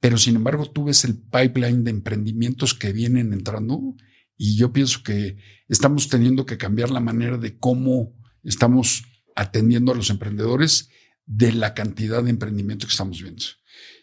pero 0.00 0.18
sin 0.18 0.36
embargo 0.36 0.70
tú 0.70 0.84
ves 0.84 1.04
el 1.04 1.18
pipeline 1.18 1.84
de 1.84 1.90
emprendimientos 1.90 2.74
que 2.74 2.92
vienen 2.92 3.32
entrando 3.32 3.94
y 4.36 4.56
yo 4.56 4.72
pienso 4.72 5.02
que 5.02 5.36
estamos 5.68 6.08
teniendo 6.08 6.46
que 6.46 6.58
cambiar 6.58 6.90
la 6.90 7.00
manera 7.00 7.38
de 7.38 7.58
cómo 7.58 8.14
estamos 8.44 9.04
atendiendo 9.34 9.92
a 9.92 9.94
los 9.94 10.10
emprendedores 10.10 10.90
de 11.26 11.52
la 11.52 11.74
cantidad 11.74 12.22
de 12.22 12.30
emprendimiento 12.30 12.86
que 12.86 12.92
estamos 12.92 13.20
viendo. 13.20 13.44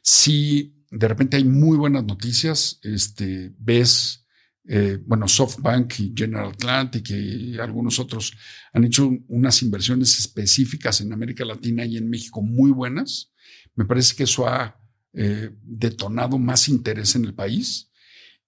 Si 0.02 0.86
de 0.91 1.07
repente 1.07 1.38
hay 1.38 1.44
muy 1.44 1.78
buenas 1.78 2.06
noticias, 2.06 2.80
este, 2.84 3.53
ves 3.57 4.24
eh, 4.68 4.98
bueno, 5.06 5.28
SoftBank 5.28 6.00
y 6.00 6.14
General 6.16 6.50
Atlantic 6.50 7.12
y 7.12 7.58
algunos 7.60 8.00
otros 8.00 8.34
han 8.74 8.84
hecho 8.84 9.12
unas 9.28 9.62
inversiones 9.62 10.18
específicas 10.18 11.02
en 11.02 11.14
América 11.14 11.46
Latina 11.46 11.86
y 11.86 11.98
en 11.98 12.10
México 12.10 12.42
muy 12.42 12.72
buenas. 12.72 13.32
Me 13.76 13.86
parece 13.86 14.16
que 14.16 14.24
eso 14.24 14.48
ha 14.48 14.80
eh, 15.14 15.52
detonado 15.62 16.40
más 16.40 16.68
interés 16.68 17.16
en 17.16 17.26
el 17.26 17.36
país. 17.36 17.92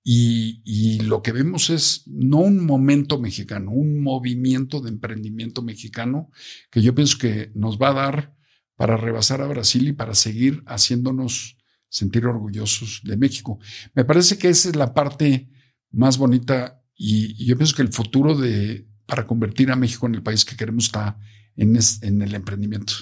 Y, 0.04 0.62
y, 0.64 1.02
lo 1.02 1.22
que 1.22 1.34
vemos 1.34 1.70
es 1.70 2.04
no 2.08 2.38
un 2.38 2.66
momento 2.66 3.20
mexicano, 3.20 3.72
un 3.72 4.02
movimiento 4.02 4.80
de 4.80 4.90
emprendimiento 4.90 5.62
mexicano 5.62 6.32
que 6.72 6.82
yo 6.82 6.96
pienso 6.96 7.18
que 7.18 7.52
nos 7.56 7.78
va 7.78 7.90
a 7.90 7.94
dar 7.94 8.36
para 8.78 8.96
rebasar 8.96 9.42
a 9.42 9.48
Brasil 9.48 9.86
y 9.90 9.94
para 9.94 10.16
seguir 10.16 10.64
haciéndonos 10.66 11.58
sentir 11.90 12.26
orgullosos 12.26 13.02
de 13.04 13.18
México. 13.18 13.60
Me 13.96 14.06
parece 14.06 14.38
que 14.38 14.48
esa 14.48 14.70
es 14.70 14.78
la 14.78 14.94
parte 14.94 15.50
más 15.92 16.18
bonita 16.18 16.82
y, 16.96 17.46
yo 17.46 17.56
pienso 17.58 17.76
que 17.76 17.82
el 17.82 17.94
futuro 17.94 18.36
de, 18.36 18.88
para 19.06 19.26
convertir 19.26 19.72
a 19.72 19.76
México 19.76 20.08
en 20.08 20.16
el 20.16 20.24
país 20.24 20.46
que 20.46 20.56
queremos 20.56 20.86
está 20.86 21.18
en, 21.56 21.78
en 22.02 22.22
el 22.22 22.36
emprendimiento. 22.36 22.94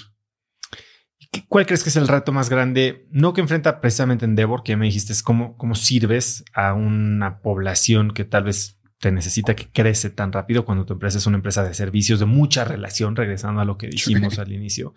¿Cuál 1.48 1.66
crees 1.66 1.82
que 1.82 1.90
es 1.90 1.96
el 1.96 2.08
reto 2.08 2.32
más 2.32 2.48
grande? 2.48 3.06
No 3.10 3.32
que 3.32 3.40
enfrenta 3.40 3.80
precisamente 3.80 4.24
Endeavor, 4.24 4.62
que 4.62 4.76
me 4.76 4.86
dijiste, 4.86 5.12
es 5.12 5.22
cómo, 5.22 5.56
cómo 5.56 5.74
sirves 5.74 6.44
a 6.54 6.72
una 6.74 7.40
población 7.40 8.12
que 8.12 8.24
tal 8.24 8.44
vez 8.44 8.78
te 8.98 9.12
necesita, 9.12 9.54
que 9.54 9.70
crece 9.70 10.10
tan 10.10 10.32
rápido 10.32 10.64
cuando 10.64 10.86
tu 10.86 10.94
empresa 10.94 11.18
es 11.18 11.26
una 11.26 11.36
empresa 11.36 11.62
de 11.62 11.74
servicios 11.74 12.20
de 12.20 12.26
mucha 12.26 12.64
relación, 12.64 13.14
regresando 13.16 13.60
a 13.60 13.64
lo 13.64 13.76
que 13.76 13.88
dijimos 13.88 14.38
al 14.38 14.52
inicio. 14.52 14.94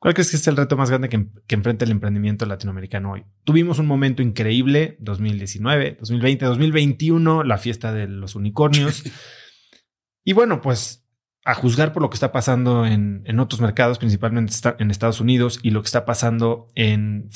¿Cuál 0.00 0.14
crees 0.14 0.30
que 0.30 0.36
es 0.36 0.46
el 0.46 0.56
reto 0.56 0.76
más 0.76 0.90
grande 0.90 1.08
que, 1.08 1.54
enfrenta 1.54 1.84
el 1.84 1.90
emprendimiento 1.90 2.46
latinoamericano 2.46 3.12
hoy? 3.12 3.24
Tuvimos 3.42 3.80
un 3.80 3.86
momento 3.86 4.22
increíble, 4.22 4.96
2019, 5.00 5.96
2020, 5.98 6.44
2021, 6.44 7.42
la 7.42 7.58
fiesta 7.58 7.92
de 7.92 8.06
los 8.06 8.36
unicornios. 8.36 9.02
y 10.24 10.34
bueno, 10.34 10.60
pues 10.60 11.04
a 11.44 11.54
juzgar 11.54 11.92
por 11.92 12.02
lo 12.02 12.10
que 12.10 12.14
está 12.14 12.30
pasando 12.30 12.86
en, 12.86 13.40
otros 13.40 13.60
mercados, 13.60 13.98
principalmente 13.98 14.52
en 14.78 14.90
Estados 14.90 15.20
Unidos, 15.20 15.58
y 15.62 15.70
lo 15.70 15.82
que 15.82 15.86
está 15.86 16.04
pasando 16.04 16.68
en, 16.76 17.28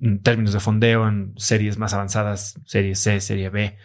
en, 0.00 0.22
términos 0.22 0.54
de 0.54 0.60
fondeo, 0.60 1.06
en 1.08 1.34
series 1.36 1.76
más 1.76 1.92
avanzadas, 1.92 2.58
serie 2.64 2.94
C, 2.94 3.20
serie 3.20 3.50
B. 3.50 3.76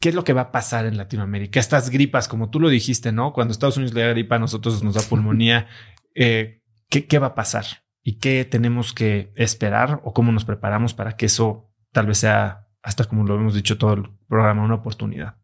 ¿Qué 0.00 0.10
es 0.10 0.14
lo 0.14 0.24
que 0.24 0.32
va 0.32 0.42
a 0.42 0.52
pasar 0.52 0.86
en 0.86 0.96
Latinoamérica? 0.96 1.60
Estas 1.60 1.90
gripas, 1.90 2.28
como 2.28 2.48
tú 2.48 2.60
lo 2.60 2.68
dijiste, 2.68 3.12
¿no? 3.12 3.32
Cuando 3.32 3.52
Estados 3.52 3.76
Unidos 3.76 3.94
le 3.94 4.02
da 4.02 4.08
gripa, 4.08 4.36
a 4.36 4.38
nosotros 4.38 4.82
nos 4.82 4.94
da 4.94 5.02
pulmonía. 5.02 5.68
Eh, 6.16 6.62
¿qué, 6.88 7.18
va 7.18 7.28
a 7.28 7.34
pasar? 7.34 7.64
¿Y 8.02 8.18
qué 8.18 8.44
tenemos 8.44 8.92
que 8.92 9.32
esperar 9.36 10.00
o 10.04 10.12
cómo 10.12 10.32
nos 10.32 10.44
preparamos 10.44 10.94
para 10.94 11.16
que 11.16 11.26
eso 11.26 11.72
tal 11.92 12.06
vez 12.06 12.18
sea, 12.18 12.68
hasta 12.82 13.04
como 13.04 13.24
lo 13.24 13.36
hemos 13.36 13.54
dicho 13.54 13.78
todo 13.78 13.94
el 13.94 14.10
programa, 14.28 14.64
una 14.64 14.76
oportunidad? 14.76 15.36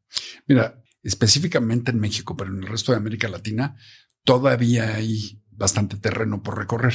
Mira, 0.47 0.83
específicamente 1.03 1.91
en 1.91 2.01
México, 2.01 2.37
pero 2.37 2.51
en 2.51 2.63
el 2.63 2.69
resto 2.69 2.93
de 2.93 2.99
América 2.99 3.29
Latina, 3.29 3.77
todavía 4.25 4.95
hay 4.95 5.43
bastante 5.51 5.97
terreno 5.97 6.43
por 6.43 6.59
recorrer. 6.59 6.95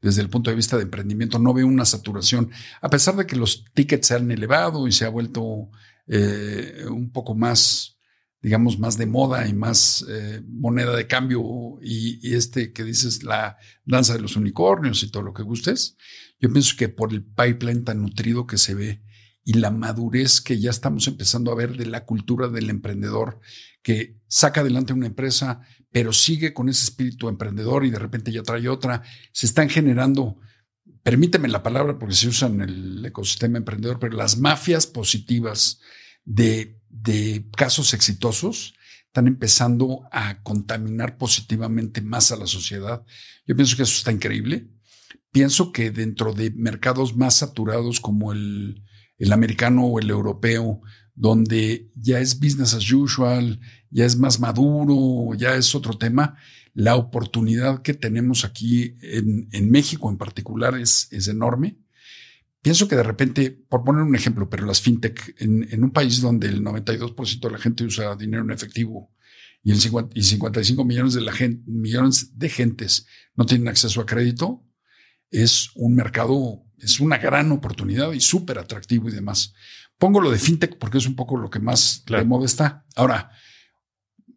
Desde 0.00 0.22
el 0.22 0.30
punto 0.30 0.50
de 0.50 0.56
vista 0.56 0.76
de 0.76 0.84
emprendimiento, 0.84 1.38
no 1.38 1.52
veo 1.52 1.66
una 1.66 1.84
saturación, 1.84 2.50
a 2.80 2.88
pesar 2.88 3.16
de 3.16 3.26
que 3.26 3.34
los 3.34 3.64
tickets 3.74 4.06
se 4.06 4.14
han 4.14 4.30
elevado 4.30 4.86
y 4.86 4.92
se 4.92 5.04
ha 5.04 5.08
vuelto 5.08 5.70
eh, 6.06 6.84
un 6.88 7.10
poco 7.10 7.34
más 7.34 7.97
digamos, 8.40 8.78
más 8.78 8.96
de 8.96 9.06
moda 9.06 9.46
y 9.48 9.52
más 9.52 10.04
eh, 10.08 10.42
moneda 10.46 10.94
de 10.94 11.06
cambio 11.06 11.42
y, 11.82 12.34
este 12.34 12.72
que 12.72 12.84
dices, 12.84 13.24
la 13.24 13.56
danza 13.84 14.14
de 14.14 14.20
los 14.20 14.36
unicornios 14.36 15.02
y 15.02 15.10
todo 15.10 15.22
lo 15.22 15.34
que 15.34 15.42
gustes, 15.42 15.96
yo 16.40 16.52
pienso 16.52 16.76
que 16.76 16.88
por 16.88 17.12
el 17.12 17.24
pipeline 17.24 17.84
tan 17.84 18.00
nutrido 18.00 18.46
que 18.46 18.58
se 18.58 18.74
ve 18.74 19.02
y 19.44 19.54
la 19.54 19.70
madurez 19.70 20.40
que 20.40 20.60
ya 20.60 20.70
estamos 20.70 21.08
empezando 21.08 21.50
a 21.50 21.56
ver 21.56 21.76
de 21.76 21.86
la 21.86 22.04
cultura 22.04 22.48
del 22.48 22.70
emprendedor 22.70 23.40
que 23.82 24.18
saca 24.28 24.60
adelante 24.60 24.92
una 24.92 25.06
empresa, 25.06 25.62
pero 25.90 26.12
sigue 26.12 26.52
con 26.52 26.68
ese 26.68 26.84
espíritu 26.84 27.28
emprendedor 27.28 27.84
y 27.84 27.90
de 27.90 27.98
repente 27.98 28.30
ya 28.30 28.42
trae 28.42 28.68
otra, 28.68 29.02
se 29.32 29.46
están 29.46 29.68
generando 29.68 30.38
permíteme 31.02 31.48
la 31.48 31.62
palabra 31.62 31.98
porque 31.98 32.14
se 32.14 32.28
usa 32.28 32.48
en 32.48 32.60
el 32.60 33.06
ecosistema 33.06 33.58
emprendedor, 33.58 33.98
pero 33.98 34.16
las 34.16 34.36
mafias 34.38 34.86
positivas 34.86 35.80
de 36.24 36.77
de 37.02 37.46
casos 37.56 37.94
exitosos 37.94 38.74
están 39.06 39.26
empezando 39.26 40.02
a 40.12 40.42
contaminar 40.42 41.16
positivamente 41.16 42.00
más 42.02 42.30
a 42.30 42.36
la 42.36 42.46
sociedad. 42.46 43.04
Yo 43.46 43.56
pienso 43.56 43.76
que 43.76 43.82
eso 43.82 43.96
está 43.96 44.12
increíble. 44.12 44.68
Pienso 45.30 45.72
que 45.72 45.90
dentro 45.90 46.32
de 46.32 46.50
mercados 46.50 47.16
más 47.16 47.34
saturados 47.34 48.00
como 48.00 48.32
el, 48.32 48.82
el 49.18 49.32
americano 49.32 49.86
o 49.86 49.98
el 49.98 50.10
europeo, 50.10 50.80
donde 51.14 51.90
ya 51.94 52.20
es 52.20 52.38
business 52.38 52.74
as 52.74 52.92
usual, 52.92 53.60
ya 53.90 54.04
es 54.04 54.16
más 54.16 54.40
maduro, 54.40 55.34
ya 55.36 55.56
es 55.56 55.74
otro 55.74 55.98
tema, 55.98 56.36
la 56.74 56.94
oportunidad 56.94 57.82
que 57.82 57.94
tenemos 57.94 58.44
aquí 58.44 58.94
en, 59.02 59.48
en 59.50 59.70
México 59.70 60.08
en 60.10 60.16
particular 60.16 60.78
es, 60.78 61.08
es 61.10 61.26
enorme. 61.26 61.76
Pienso 62.68 62.86
que 62.86 62.96
de 62.96 63.02
repente, 63.02 63.50
por 63.50 63.82
poner 63.82 64.02
un 64.02 64.14
ejemplo, 64.14 64.50
pero 64.50 64.66
las 64.66 64.82
fintech, 64.82 65.36
en, 65.38 65.66
en 65.72 65.84
un 65.84 65.90
país 65.90 66.20
donde 66.20 66.48
el 66.48 66.62
92% 66.62 67.40
de 67.40 67.50
la 67.50 67.56
gente 67.56 67.82
usa 67.82 68.14
dinero 68.14 68.42
en 68.42 68.50
efectivo 68.50 69.10
y, 69.62 69.70
el 69.70 69.80
50, 69.80 70.18
y 70.18 70.22
55 70.22 70.84
millones 70.84 71.14
de, 71.14 71.22
la 71.22 71.32
gente, 71.32 71.62
millones 71.64 72.38
de 72.38 72.50
gentes 72.50 73.06
no 73.34 73.46
tienen 73.46 73.68
acceso 73.68 74.02
a 74.02 74.04
crédito, 74.04 74.66
es 75.30 75.70
un 75.76 75.94
mercado, 75.94 76.62
es 76.76 77.00
una 77.00 77.16
gran 77.16 77.50
oportunidad 77.52 78.12
y 78.12 78.20
súper 78.20 78.58
atractivo 78.58 79.08
y 79.08 79.12
demás. 79.12 79.54
Pongo 79.96 80.20
lo 80.20 80.30
de 80.30 80.38
fintech 80.38 80.76
porque 80.76 80.98
es 80.98 81.06
un 81.06 81.16
poco 81.16 81.38
lo 81.38 81.48
que 81.48 81.60
más 81.60 82.02
claro. 82.04 82.22
de 82.22 82.28
moda 82.28 82.44
está. 82.44 82.84
Ahora, 82.96 83.30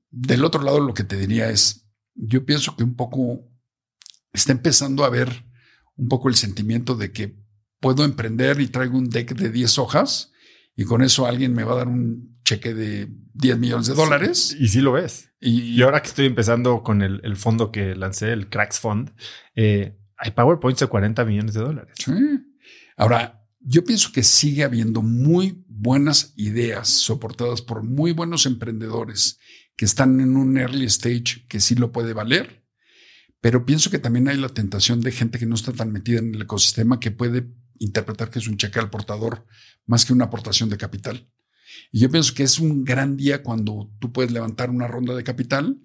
del 0.10 0.46
otro 0.46 0.64
lado, 0.64 0.80
lo 0.80 0.94
que 0.94 1.04
te 1.04 1.18
diría 1.18 1.50
es, 1.50 1.86
yo 2.16 2.46
pienso 2.46 2.78
que 2.78 2.86
un 2.86 2.96
poco 2.96 3.52
está 4.32 4.54
empezando 4.54 5.04
a 5.04 5.10
ver 5.10 5.46
un 5.98 6.08
poco 6.08 6.30
el 6.30 6.36
sentimiento 6.36 6.96
de 6.96 7.12
que 7.12 7.41
puedo 7.82 8.06
emprender 8.06 8.62
y 8.62 8.68
traigo 8.68 8.98
un 8.98 9.10
deck 9.10 9.36
de 9.36 9.50
10 9.50 9.80
hojas 9.80 10.32
y 10.78 10.86
con 10.86 11.02
eso 11.02 11.26
alguien 11.26 11.54
me 11.54 11.66
va 11.66 11.74
a 11.74 11.78
dar 11.78 11.90
un 11.90 12.40
cheque 12.46 12.74
de 12.74 13.10
10 13.34 13.60
millones 13.60 13.88
de 13.88 13.96
dólares. 13.96 14.56
y 14.58 14.70
sí 14.70 14.80
lo 14.80 14.94
ves. 14.94 15.34
Y, 15.42 15.62
y, 15.62 15.82
ahora 15.82 16.02
que 16.02 16.08
estoy 16.08 16.28
empezando 16.28 16.84
con 16.84 17.02
el, 17.02 17.20
el, 17.24 17.36
fondo 17.36 17.72
que 17.72 17.96
lancé, 17.96 18.32
el 18.32 18.48
Cracks 18.48 18.80
Fund, 18.80 19.12
eh, 19.56 19.98
hay 20.16 20.32
PowerPoints 20.32 20.80
de 20.80 20.88
40 20.88 21.26
millones 21.26 21.54
de 21.56 21.62
dólares. 21.62 21.96
Sí. 21.98 22.14
Ahora, 22.96 23.44
yo 23.60 23.84
pienso 23.84 24.12
que 24.12 24.24
sigue 24.24 24.64
habiendo 24.64 25.02
muy 25.02 25.64
buenas 25.68 26.34
ideas 26.36 26.90
soportadas 26.90 27.62
por 27.62 27.84
muy 27.84 28.12
buenos 28.12 28.46
emprendedores 28.46 29.40
que 29.76 29.86
están 29.86 30.20
en 30.20 30.38
un 30.38 30.58
early 30.58 30.86
stage 30.86 31.48
que 31.48 31.60
sí 31.60 31.74
lo 31.74 31.92
puede 31.92 32.14
valer, 32.14 32.64
pero 33.40 33.66
pienso 33.66 33.90
que 33.90 33.98
también 33.98 34.28
hay 34.28 34.38
la 34.38 34.50
tentación 34.50 35.02
de 35.02 35.12
gente 35.12 35.40
que 35.40 35.48
no 35.48 35.56
está 35.56 35.74
tan 35.74 35.92
metida 35.92 36.20
en 36.20 36.36
el 36.36 36.44
ecosistema 36.44 37.00
que 37.00 37.10
puede 37.10 37.48
interpretar 37.82 38.30
que 38.30 38.40
es 38.40 38.48
un 38.48 38.58
cheque 38.58 38.80
al 38.80 38.90
portador 38.90 39.46
más 39.86 40.06
que 40.06 40.14
una 40.14 40.26
aportación 40.26 40.70
de 40.70 40.78
capital. 40.78 41.28
Y 41.92 42.00
yo 42.00 42.10
pienso 42.10 42.34
que 42.34 42.44
es 42.44 42.60
un 42.60 42.84
gran 42.84 43.18
día 43.18 43.44
cuando 43.44 43.92
tú 44.00 44.12
puedes 44.12 44.32
levantar 44.32 44.70
una 44.70 44.88
ronda 44.88 45.16
de 45.16 45.24
capital, 45.24 45.80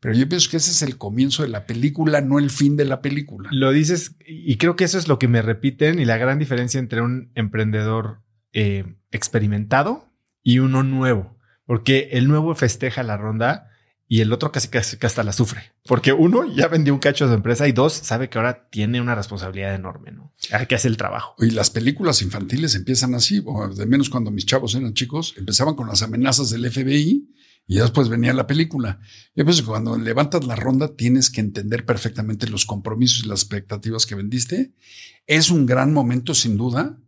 pero 0.00 0.14
yo 0.14 0.28
pienso 0.28 0.50
que 0.50 0.58
ese 0.58 0.70
es 0.70 0.82
el 0.82 0.98
comienzo 0.98 1.42
de 1.42 1.48
la 1.48 1.66
película, 1.66 2.20
no 2.20 2.38
el 2.38 2.50
fin 2.50 2.76
de 2.76 2.84
la 2.84 3.00
película. 3.00 3.48
Lo 3.52 3.72
dices 3.72 4.16
y 4.24 4.56
creo 4.56 4.76
que 4.76 4.84
eso 4.84 4.98
es 4.98 5.08
lo 5.08 5.18
que 5.18 5.28
me 5.28 5.42
repiten 5.42 5.98
y 5.98 6.04
la 6.04 6.18
gran 6.18 6.38
diferencia 6.38 6.78
entre 6.78 7.00
un 7.00 7.32
emprendedor 7.34 8.22
eh, 8.52 8.96
experimentado 9.10 10.08
y 10.42 10.60
uno 10.60 10.82
nuevo, 10.82 11.36
porque 11.64 12.10
el 12.12 12.28
nuevo 12.28 12.54
festeja 12.54 13.02
la 13.02 13.16
ronda 13.16 13.70
y 14.10 14.22
el 14.22 14.32
otro 14.32 14.50
casi, 14.50 14.68
casi, 14.68 14.96
hasta 15.02 15.22
la 15.22 15.32
sufre, 15.32 15.72
porque 15.84 16.14
uno 16.14 16.50
ya 16.50 16.66
vendió 16.66 16.94
un 16.94 16.98
cacho 16.98 17.28
de 17.28 17.34
empresa 17.34 17.68
y 17.68 17.72
dos 17.72 17.92
sabe 17.92 18.30
que 18.30 18.38
ahora 18.38 18.68
tiene 18.70 19.02
una 19.02 19.14
responsabilidad 19.14 19.74
enorme, 19.74 20.12
¿no? 20.12 20.34
Hay 20.50 20.66
que 20.66 20.74
hacer 20.74 20.90
el 20.90 20.96
trabajo. 20.96 21.34
Y 21.38 21.50
las 21.50 21.68
películas 21.68 22.22
infantiles 22.22 22.74
empiezan 22.74 23.14
así, 23.14 23.42
o 23.44 23.68
de 23.68 23.86
menos 23.86 24.08
cuando 24.08 24.30
mis 24.30 24.46
chavos 24.46 24.74
eran 24.74 24.94
chicos, 24.94 25.34
empezaban 25.36 25.74
con 25.74 25.88
las 25.88 26.02
amenazas 26.02 26.48
del 26.48 26.70
FBI 26.70 27.28
y 27.66 27.76
después 27.76 28.08
venía 28.08 28.32
la 28.32 28.46
película. 28.46 28.98
Yo 29.36 29.44
pienso 29.44 29.62
que 29.62 29.68
cuando 29.68 29.98
levantas 29.98 30.46
la 30.46 30.56
ronda 30.56 30.96
tienes 30.96 31.28
que 31.28 31.42
entender 31.42 31.84
perfectamente 31.84 32.48
los 32.48 32.64
compromisos 32.64 33.24
y 33.24 33.28
las 33.28 33.42
expectativas 33.42 34.06
que 34.06 34.14
vendiste. 34.14 34.72
Es 35.26 35.50
un 35.50 35.66
gran 35.66 35.92
momento, 35.92 36.34
sin 36.34 36.56
duda. 36.56 36.98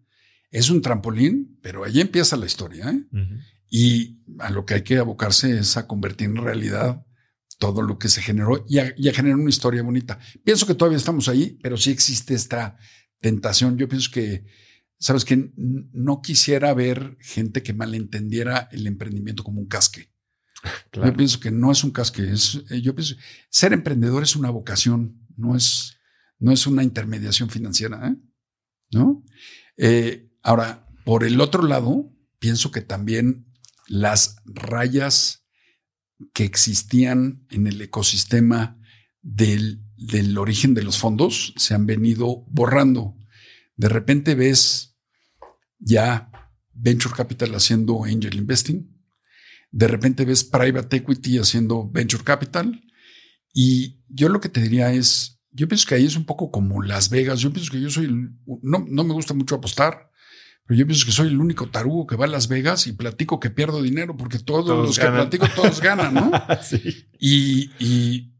Es 0.51 0.69
un 0.69 0.83
trampolín, 0.83 1.59
pero 1.63 1.83
ahí 1.85 1.99
empieza 2.03 2.37
la 2.37 2.45
historia. 2.45 2.91
¿eh? 2.91 3.07
Uh 3.11 3.17
-huh. 3.17 3.41
Y 3.71 4.19
a 4.41 4.51
lo 4.51 4.67
que 4.67 4.75
hay 4.75 4.83
que 4.83 4.99
abocarse 4.99 5.59
es 5.59 5.77
a 5.77 5.87
convertir 5.87 6.29
en 6.29 6.37
realidad 6.37 7.07
todo 7.59 7.83
lo 7.83 7.99
que 7.99 8.09
se 8.09 8.21
generó 8.21 8.65
y 8.69 8.79
a, 8.79 8.93
y 8.97 9.09
a, 9.09 9.13
generar 9.13 9.39
una 9.39 9.51
historia 9.51 9.83
bonita. 9.83 10.19
Pienso 10.45 10.67
que 10.67 10.75
todavía 10.75 10.99
estamos 10.99 11.29
ahí, 11.29 11.59
pero 11.63 11.77
sí 11.77 11.91
existe 11.91 12.35
esta 12.35 12.77
tentación. 13.21 13.77
Yo 13.79 13.89
pienso 13.89 14.11
que, 14.11 14.47
sabes 14.99 15.25
que 15.25 15.53
no 15.57 16.21
quisiera 16.23 16.73
ver 16.75 17.17
gente 17.21 17.63
que 17.63 17.73
malentendiera 17.73 18.69
el 18.73 18.87
emprendimiento 18.87 19.43
como 19.45 19.61
un 19.61 19.67
casque. 19.67 20.11
Claro. 20.91 21.11
Yo 21.11 21.17
pienso 21.17 21.41
que 21.41 21.51
no 21.51 21.73
es 21.73 21.85
un 21.85 21.91
casque, 21.91 22.31
es, 22.31 22.63
yo 22.83 22.95
pienso, 22.95 23.15
ser 23.49 23.73
emprendedor 23.73 24.23
es 24.23 24.37
una 24.37 24.51
vocación, 24.51 25.19
no 25.37 25.57
es, 25.57 25.97
no 26.39 26.53
es 26.53 26.67
una 26.67 26.83
intermediación 26.83 27.49
financiera, 27.49 28.09
¿eh? 28.09 28.17
¿no? 28.91 29.25
Eh, 29.79 30.29
ahora, 30.43 30.87
por 31.05 31.25
el 31.25 31.41
otro 31.41 31.63
lado, 31.63 32.13
pienso 32.39 32.71
que 32.71 32.83
también 32.83 33.50
las 33.91 34.37
rayas 34.45 35.45
que 36.33 36.45
existían 36.45 37.45
en 37.51 37.67
el 37.67 37.83
ecosistema 37.83 38.79
del, 39.21 39.83
del, 39.97 40.39
origen 40.39 40.75
de 40.75 40.85
los 40.85 40.97
fondos 40.97 41.53
se 41.57 41.75
han 41.75 41.87
venido 41.87 42.45
borrando. 42.49 43.17
De 43.75 43.89
repente 43.89 44.37
ves 44.37 44.97
ya 45.81 46.31
Venture 46.73 47.15
Capital 47.17 47.53
haciendo 47.57 48.05
Angel 48.05 48.37
Investing, 48.37 48.97
de 49.73 49.89
repente 49.89 50.25
ves 50.25 50.45
Private 50.45 50.99
Equity 50.99 51.39
haciendo 51.39 51.91
Venture 51.91 52.23
Capital, 52.23 52.81
y 53.53 54.05
yo 54.09 54.29
lo 54.29 54.41
que 54.41 54.49
te 54.49 54.61
diría 54.61 54.93
es, 54.93 55.41
yo 55.51 55.67
pienso 55.67 55.89
que 55.89 55.97
ahí 55.97 56.07
es 56.07 56.17
un 56.17 56.27
poco 56.27 56.53
como 56.53 56.81
Las 56.81 57.11
Vegas, 57.11 57.41
yo 57.41 57.53
pienso 57.53 57.73
que 57.73 57.81
yo 57.81 57.91
soy, 57.91 58.09
no, 58.63 58.87
no 58.89 59.05
me 59.05 59.15
gusta 59.15 59.35
mucho 59.35 59.57
apostar, 59.57 60.10
pero 60.67 60.79
yo 60.79 60.87
pienso 60.87 61.05
que 61.05 61.13
soy 61.13 61.29
el 61.29 61.41
único 61.41 61.69
tarugo 61.69 62.07
que 62.07 62.17
va 62.17 62.27
a 62.27 62.29
Las 62.29 62.49
Vegas 62.49 62.87
y 62.87 62.93
platico 62.93 63.41
que 63.41 63.51
pierdo 63.51 63.83
dinero 63.83 64.17
porque 64.17 64.39
todos, 64.39 64.67
todos 64.67 64.87
los 64.87 64.99
ganan. 64.99 65.29
que 65.31 65.39
platico, 65.39 65.61
todos 65.61 65.81
ganan, 65.81 66.15
¿no? 66.15 66.31
sí. 66.63 67.07
y, 67.19 67.71
y, 67.79 68.31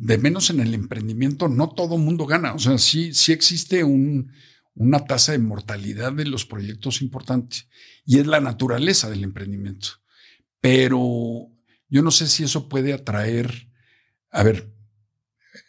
de 0.00 0.16
menos 0.18 0.50
en 0.50 0.60
el 0.60 0.74
emprendimiento, 0.74 1.48
no 1.48 1.70
todo 1.70 1.98
mundo 1.98 2.26
gana. 2.26 2.54
O 2.54 2.58
sea, 2.58 2.78
sí, 2.78 3.12
sí 3.14 3.32
existe 3.32 3.82
un, 3.82 4.32
una 4.74 5.04
tasa 5.04 5.32
de 5.32 5.38
mortalidad 5.38 6.12
de 6.12 6.24
los 6.24 6.46
proyectos 6.46 7.02
importantes 7.02 7.68
y 8.04 8.18
es 8.18 8.26
la 8.26 8.40
naturaleza 8.40 9.10
del 9.10 9.24
emprendimiento. 9.24 9.88
Pero 10.60 11.50
yo 11.88 12.02
no 12.02 12.10
sé 12.12 12.28
si 12.28 12.44
eso 12.44 12.68
puede 12.68 12.92
atraer, 12.92 13.68
a 14.30 14.44
ver, 14.44 14.72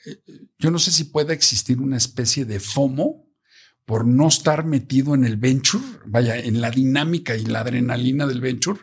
eh, 0.05 0.21
yo 0.59 0.69
no 0.69 0.77
sé 0.77 0.91
si 0.91 1.05
puede 1.05 1.33
existir 1.33 1.79
una 1.79 1.97
especie 1.97 2.45
de 2.45 2.59
FOMO 2.59 3.28
por 3.89 4.05
no 4.05 4.27
estar 4.27 4.67
metido 4.67 5.15
en 5.15 5.25
el 5.25 5.37
venture, 5.37 5.83
vaya, 6.05 6.37
en 6.37 6.61
la 6.61 6.69
dinámica 6.69 7.35
y 7.35 7.43
la 7.43 7.61
adrenalina 7.61 8.27
del 8.27 8.39
venture, 8.39 8.81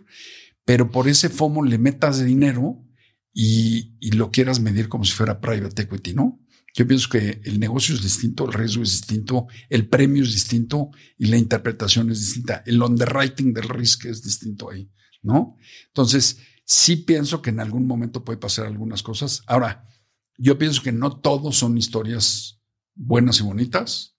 pero 0.65 0.91
por 0.91 1.07
ese 1.07 1.29
FOMO 1.29 1.63
le 1.63 1.79
metas 1.79 2.25
dinero 2.25 2.85
y, 3.33 3.95
lo 4.17 4.33
quieras 4.33 4.59
medir 4.59 4.89
como 4.89 5.05
si 5.05 5.13
fuera 5.13 5.41
private 5.41 5.83
equity, 5.83 6.13
¿no? 6.13 6.41
Yo 6.75 6.89
pienso 6.89 7.09
que 7.09 7.41
el 7.45 7.61
negocio 7.61 7.95
es 7.95 8.03
distinto, 8.03 8.47
el 8.47 8.53
riesgo 8.53 8.83
es 8.83 8.91
distinto, 8.91 9.47
el 9.69 9.89
premio 9.89 10.25
es 10.25 10.33
distinto 10.33 10.91
y 11.17 11.27
la 11.27 11.37
interpretación 11.37 12.11
es 12.11 12.19
distinta. 12.19 12.65
El 12.67 12.83
underwriting 12.83 13.55
del 13.55 13.69
riesgo 13.69 14.11
es 14.11 14.25
distinto 14.25 14.71
ahí, 14.71 14.91
¿no? 15.23 15.55
Entonces, 15.87 16.39
sí 16.65 16.97
pienso 16.97 17.43
que 17.43 17.51
en 17.51 17.61
algún 17.61 17.87
momento 17.87 18.25
puede 18.25 18.39
pasar 18.39 18.67
algunas 18.67 19.05
cosas. 19.05 19.45
Ahora, 19.47 19.87
yo 20.37 20.59
pienso 20.59 20.83
que 20.83 20.91
no 20.91 21.21
todos 21.21 21.59
son 21.59 21.79
historias 21.79 22.61
buenas 22.97 23.39
y 23.39 23.45
bonitas 23.45 24.16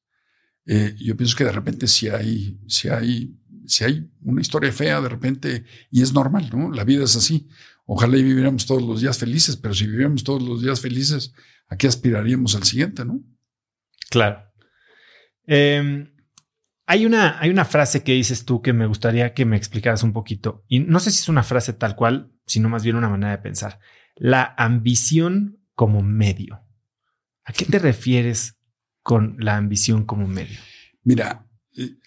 eh, 0.68 0.96
yo 0.98 1.16
pienso 1.16 1.36
que 1.38 1.46
de 1.46 1.52
repente 1.52 1.88
si 1.88 2.10
hay, 2.10 2.60
si 2.68 2.90
hay, 2.90 3.34
si 3.66 3.86
hay 3.86 4.10
una 4.22 4.42
historia 4.42 4.72
fea 4.72 5.00
de 5.00 5.08
repente, 5.08 5.64
y 5.90 6.02
es 6.02 6.14
normal, 6.14 6.50
¿no? 6.52 6.72
La 6.72 6.84
vida 6.84 7.06
es 7.06 7.16
así. 7.16 7.48
Ojalá 7.86 8.18
y 8.18 8.24
viviéramos 8.24 8.66
todos 8.66 8.84
los 8.84 9.00
días 9.00 9.18
felices, 9.18 9.56
pero 9.56 9.74
si 9.74 9.88
viviéramos 9.88 10.26
todos 10.26 10.44
los 10.44 10.62
días 10.62 10.82
felices, 10.82 11.34
¿a 11.70 11.78
qué 11.78 11.88
aspiraríamos 11.88 12.54
al 12.56 12.64
siguiente, 12.64 13.06
no? 13.06 13.22
Claro. 14.10 14.44
Eh, 15.46 16.12
hay, 16.86 17.06
una, 17.06 17.40
hay 17.40 17.50
una 17.50 17.64
frase 17.64 18.04
que 18.04 18.12
dices 18.12 18.44
tú 18.44 18.62
que 18.62 18.74
me 18.74 18.88
gustaría 18.88 19.34
que 19.34 19.46
me 19.46 19.56
explicaras 19.56 20.04
un 20.04 20.12
poquito, 20.12 20.66
y 20.68 20.80
no 20.80 21.00
sé 21.00 21.12
si 21.12 21.20
es 21.20 21.30
una 21.30 21.44
frase 21.44 21.72
tal 21.72 21.96
cual, 21.96 22.34
sino 22.46 22.68
más 22.68 22.84
bien 22.84 22.98
una 22.98 23.10
manera 23.10 23.32
de 23.32 23.42
pensar. 23.42 23.80
La 24.16 24.54
ambición 24.58 25.60
como 25.76 26.02
medio. 26.02 26.66
¿A 27.46 27.54
qué 27.54 27.64
te 27.64 27.80
refieres 27.80 28.57
con 29.08 29.38
la 29.40 29.56
ambición 29.56 30.04
como 30.04 30.28
medio? 30.28 30.60
Mira, 31.02 31.48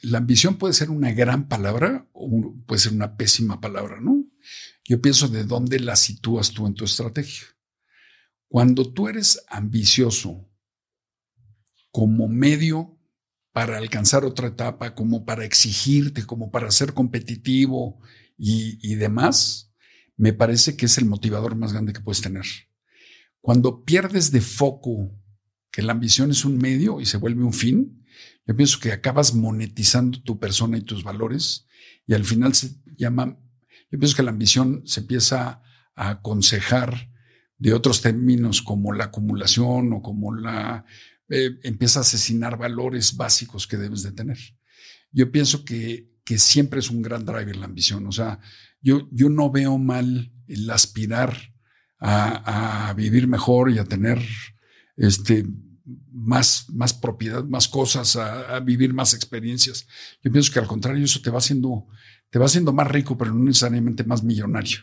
la 0.03 0.19
ambición 0.19 0.59
puede 0.59 0.75
ser 0.75 0.91
una 0.91 1.13
gran 1.13 1.49
palabra 1.49 2.07
o 2.13 2.55
puede 2.67 2.79
ser 2.79 2.93
una 2.93 3.17
pésima 3.17 3.59
palabra, 3.59 4.03
¿no? 4.03 4.27
Yo 4.85 5.01
pienso 5.01 5.29
de 5.29 5.45
dónde 5.45 5.81
la 5.81 5.97
sitúas 5.97 6.51
tú 6.51 6.67
en 6.67 6.75
tu 6.75 6.85
estrategia. 6.85 7.47
Cuando 8.49 8.93
tú 8.93 9.09
eres 9.09 9.43
ambicioso 9.49 10.47
como 11.91 12.29
medio 12.29 12.99
para 13.53 13.79
alcanzar 13.79 14.27
otra 14.27 14.49
etapa, 14.49 14.95
como 14.95 15.25
para 15.25 15.47
exigirte, 15.47 16.27
como 16.27 16.51
para 16.51 16.71
ser 16.71 16.93
competitivo 16.93 17.99
y, 18.37 18.79
y 18.83 18.97
demás, 18.97 19.73
me 20.19 20.35
parece 20.35 20.77
que 20.77 20.85
es 20.85 20.99
el 20.99 21.07
motivador 21.07 21.57
más 21.57 21.73
grande 21.73 21.95
que 21.95 22.01
puedes 22.01 22.21
tener. 22.21 22.45
Cuando 23.41 23.87
pierdes 23.87 24.33
de 24.33 24.43
foco 24.43 25.19
que 25.71 25.83
la 25.83 25.93
ambición 25.93 26.31
es 26.31 26.45
un 26.45 26.59
medio 26.59 27.01
y 27.01 27.07
se 27.07 27.17
vuelve 27.17 27.45
un 27.45 27.53
fin, 27.53 28.05
yo 28.47 28.57
pienso 28.57 28.81
que 28.81 28.93
acabas 28.93 29.35
monetizando 29.35 30.21
tu 30.23 30.39
persona 30.39 30.79
y 30.79 30.83
tus 30.83 31.05
valores 31.05 31.67
y 32.07 32.15
al 32.15 32.25
final 32.25 32.55
se 32.55 32.75
llama 32.97 33.39
Yo 33.91 33.99
pienso 33.99 34.17
que 34.17 34.23
la 34.23 34.31
ambición 34.31 34.83
se 34.85 35.01
empieza 35.01 35.63
a 35.95 36.11
aconsejar 36.11 37.11
de 37.59 37.75
otros 37.75 38.01
términos 38.01 38.63
como 38.63 38.93
la 38.93 39.05
acumulación 39.05 39.93
o 39.93 40.03
como 40.03 40.35
la... 40.35 40.85
Eh, 41.29 41.59
empieza 41.63 42.01
a 42.01 42.03
asesinar 42.03 42.59
valores 42.59 43.17
básicos 43.17 43.69
que 43.69 43.77
debes 43.77 44.03
de 44.03 44.11
tener. 44.11 44.39
Yo 45.13 45.31
pienso 45.31 45.65
que, 45.65 46.11
que 46.25 46.39
siempre 46.39 46.81
es 46.81 46.91
un 46.91 47.03
gran 47.03 47.25
driver 47.25 47.57
la 47.57 47.67
ambición. 47.67 48.07
O 48.07 48.13
sea, 48.13 48.41
yo, 48.81 49.09
yo 49.13 49.29
no 49.29 49.51
veo 49.51 49.79
mal 49.79 50.33
el 50.49 50.69
aspirar 50.71 51.37
a, 52.01 52.93
vivir 52.97 53.29
mejor 53.29 53.71
y 53.71 53.79
a 53.79 53.85
tener 53.85 54.19
este, 54.97 55.47
más, 56.13 56.67
más 56.71 56.95
propiedad, 56.95 57.45
más 57.45 57.69
cosas, 57.69 58.17
a, 58.17 58.59
vivir 58.61 58.93
más 58.93 59.15
experiencias. 59.15 59.87
Yo 60.23 60.31
pienso 60.31 60.53
que 60.53 60.59
al 60.59 60.67
contrario, 60.67 61.05
eso 61.05 61.21
te 61.21 61.31
va 61.31 61.39
haciendo, 61.39 61.87
te 62.31 62.39
va 62.39 62.47
haciendo 62.47 62.73
más 62.73 62.89
rico, 62.89 63.17
pero 63.17 63.33
no 63.33 63.45
necesariamente 63.45 64.05
más 64.05 64.23
millonario. 64.23 64.79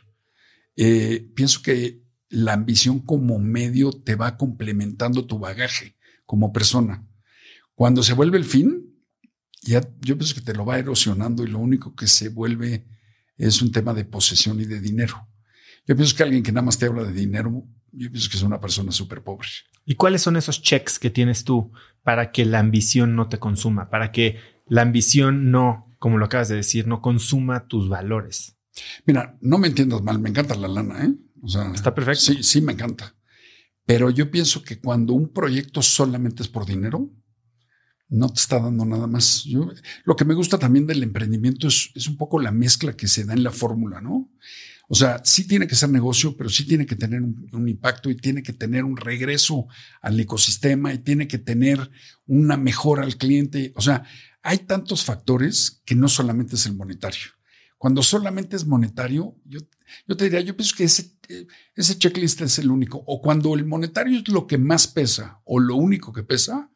Eh, 0.75 1.29
pienso 1.35 1.61
que 1.61 2.03
la 2.29 2.53
ambición 2.53 2.99
como 2.99 3.39
medio 3.39 3.91
te 3.91 4.15
va 4.15 4.37
complementando 4.37 5.25
tu 5.25 5.39
bagaje 5.39 5.95
como 6.25 6.51
persona. 6.51 7.07
Cuando 7.73 8.03
se 8.03 8.13
vuelve 8.13 8.37
el 8.37 8.45
fin, 8.45 8.95
ya 9.61 9.81
yo 10.01 10.17
pienso 10.17 10.35
que 10.35 10.41
te 10.41 10.53
lo 10.53 10.65
va 10.65 10.79
erosionando 10.79 11.43
y 11.43 11.47
lo 11.47 11.59
único 11.59 11.95
que 11.95 12.07
se 12.07 12.29
vuelve 12.29 12.85
es 13.37 13.61
un 13.61 13.71
tema 13.71 13.93
de 13.93 14.05
posesión 14.05 14.59
y 14.59 14.65
de 14.65 14.79
dinero. 14.79 15.27
Yo 15.85 15.95
pienso 15.95 16.15
que 16.15 16.23
alguien 16.23 16.43
que 16.43 16.51
nada 16.51 16.65
más 16.65 16.77
te 16.77 16.85
habla 16.85 17.03
de 17.03 17.13
dinero, 17.13 17.65
yo 17.91 18.11
pienso 18.11 18.29
que 18.29 18.37
es 18.37 18.43
una 18.43 18.59
persona 18.59 18.91
súper 18.91 19.23
pobre. 19.23 19.47
¿Y 19.89 19.95
cuáles 19.95 20.21
son 20.21 20.35
esos 20.35 20.61
checks 20.61 20.99
que 20.99 21.09
tienes 21.09 21.45
tú 21.45 21.71
para 22.03 22.33
que 22.33 22.43
la 22.43 22.59
ambición 22.59 23.15
no 23.15 23.29
te 23.29 23.39
consuma, 23.39 23.89
para 23.89 24.11
que 24.11 24.37
la 24.67 24.81
ambición 24.81 25.49
no, 25.49 25.95
como 25.97 26.17
lo 26.17 26.25
acabas 26.25 26.49
de 26.49 26.57
decir, 26.57 26.87
no 26.87 27.01
consuma 27.01 27.67
tus 27.67 27.87
valores? 27.87 28.57
Mira, 29.05 29.37
no 29.39 29.57
me 29.57 29.69
entiendas 29.69 30.01
mal, 30.01 30.19
me 30.19 30.27
encanta 30.27 30.55
la 30.55 30.67
lana, 30.67 31.05
¿eh? 31.05 31.13
O 31.41 31.47
sea, 31.47 31.71
está 31.73 31.95
perfecto. 31.95 32.19
Sí, 32.19 32.43
sí, 32.43 32.59
me 32.59 32.73
encanta. 32.73 33.15
Pero 33.85 34.09
yo 34.09 34.29
pienso 34.29 34.61
que 34.61 34.77
cuando 34.77 35.13
un 35.13 35.31
proyecto 35.31 35.81
solamente 35.81 36.43
es 36.43 36.49
por 36.49 36.65
dinero, 36.65 37.09
no 38.09 38.27
te 38.27 38.41
está 38.41 38.59
dando 38.59 38.83
nada 38.83 39.07
más. 39.07 39.45
Yo, 39.45 39.71
lo 40.03 40.17
que 40.17 40.25
me 40.25 40.33
gusta 40.33 40.59
también 40.59 40.85
del 40.85 41.01
emprendimiento 41.01 41.69
es, 41.69 41.91
es 41.95 42.09
un 42.09 42.17
poco 42.17 42.41
la 42.41 42.51
mezcla 42.51 42.97
que 42.97 43.07
se 43.07 43.23
da 43.23 43.31
en 43.31 43.43
la 43.43 43.51
fórmula, 43.51 44.01
¿no? 44.01 44.29
O 44.87 44.95
sea, 44.95 45.21
sí 45.23 45.45
tiene 45.45 45.67
que 45.67 45.75
ser 45.75 45.89
negocio, 45.89 46.37
pero 46.37 46.49
sí 46.49 46.65
tiene 46.65 46.85
que 46.85 46.95
tener 46.95 47.21
un, 47.21 47.67
impacto 47.67 48.09
y 48.09 48.15
tiene 48.15 48.41
que 48.41 48.53
tener 48.53 48.85
un 48.85 48.95
regreso 48.95 49.67
al 50.01 50.17
ecosistema 50.19 50.93
y 50.93 50.99
tiene 50.99 51.27
que 51.27 51.37
tener 51.37 51.91
una 52.25 52.55
mejora 52.55 53.03
al 53.03 53.17
cliente. 53.17 53.73
O 53.75 53.81
sea, 53.81 54.03
hay 54.41 54.59
tantos 54.59 55.03
factores 55.03 55.81
que 55.85 55.93
no 55.93 56.07
solamente 56.07 56.55
es 56.55 56.65
el 56.65 56.75
monetario. 56.75 57.31
Cuando 57.77 58.01
solamente 58.01 58.55
es 58.55 58.65
monetario, 58.65 59.35
yo, 59.45 59.59
yo 60.07 60.17
te 60.17 60.23
diría, 60.23 60.41
yo 60.41 60.55
pienso 60.55 60.75
que 60.75 60.85
ese, 60.85 61.17
ese 61.75 61.97
checklist 61.97 62.41
es 62.41 62.57
el 62.57 62.71
único. 62.71 63.03
O 63.05 63.21
cuando 63.21 63.53
el 63.55 63.65
monetario 63.65 64.19
es 64.19 64.29
lo 64.29 64.47
que 64.47 64.57
más 64.57 64.87
pesa 64.87 65.41
o 65.43 65.59
lo 65.59 65.75
único 65.75 66.13
que 66.13 66.23
pesa, 66.23 66.71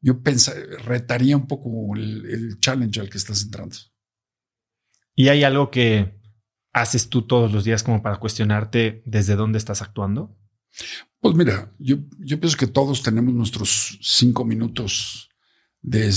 yo 0.00 0.22
pensaría, 0.22 0.64
retaría 0.78 1.36
un 1.36 1.46
poco 1.46 1.94
el, 1.94 2.58
challenge 2.60 3.00
al 3.00 3.10
que 3.10 3.18
estás 3.18 3.42
entrando. 3.42 3.76
¿Y 5.14 5.28
hay 5.28 5.44
algo 5.44 5.70
que 5.70 6.19
haces 6.72 7.08
tú 7.08 7.22
todos 7.22 7.52
los 7.52 7.64
días 7.64 7.82
como 7.82 8.02
para 8.02 8.18
cuestionarte 8.18 9.02
desde 9.04 9.36
dónde 9.36 9.58
estás 9.58 9.82
actuando? 9.82 10.36
Pues 11.20 11.34
mira, 11.34 11.72
yo, 11.78 11.98
yo 12.18 12.40
pienso 12.40 12.56
que 12.56 12.66
todos 12.66 13.02
tenemos 13.02 13.34
nuestros 13.34 13.98
cinco 14.00 14.44
minutos 14.44 15.30
de, 15.82 16.12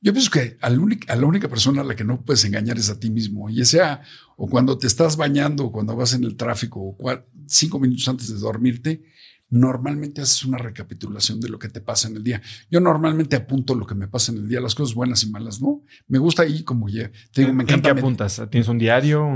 yo 0.00 0.12
pienso 0.12 0.30
que 0.30 0.58
a 0.60 0.70
la, 0.70 0.78
única, 0.78 1.48
persona 1.48 1.82
a 1.82 1.84
la 1.84 1.94
que 1.94 2.04
no 2.04 2.24
puedes 2.24 2.44
engañar 2.44 2.78
es 2.78 2.90
a 2.90 2.98
ti 2.98 3.10
mismo. 3.10 3.48
Y 3.48 3.64
sea 3.64 4.02
o 4.36 4.48
cuando 4.48 4.76
te 4.78 4.86
estás 4.86 5.16
bañando, 5.16 5.66
o 5.66 5.72
cuando 5.72 5.96
vas 5.96 6.14
en 6.14 6.24
el 6.24 6.36
tráfico, 6.36 6.96
o 6.98 7.12
cinco 7.46 7.78
minutos 7.78 8.08
antes 8.08 8.28
de 8.28 8.38
dormirte, 8.38 9.04
normalmente 9.50 10.20
haces 10.20 10.44
una 10.44 10.58
recapitulación 10.58 11.40
de 11.40 11.48
lo 11.48 11.58
que 11.58 11.68
te 11.68 11.80
pasa 11.80 12.08
en 12.08 12.16
el 12.16 12.24
día. 12.24 12.42
Yo 12.70 12.80
normalmente 12.80 13.36
apunto 13.36 13.74
lo 13.74 13.86
que 13.86 13.94
me 13.94 14.08
pasa 14.08 14.32
en 14.32 14.38
el 14.38 14.48
día, 14.48 14.60
las 14.60 14.74
cosas 14.74 14.94
buenas 14.94 15.22
y 15.22 15.30
malas, 15.30 15.60
¿no? 15.60 15.82
Me 16.06 16.18
gusta 16.18 16.42
ahí 16.42 16.62
como 16.64 16.88
ya. 16.88 17.10
Te 17.32 17.42
digo, 17.42 17.54
me 17.54 17.62
encanta. 17.62 17.90
¿En 17.90 17.94
qué 17.94 18.00
apuntas? 18.00 18.42
¿Tienes 18.50 18.68
un 18.68 18.78
diario? 18.78 19.26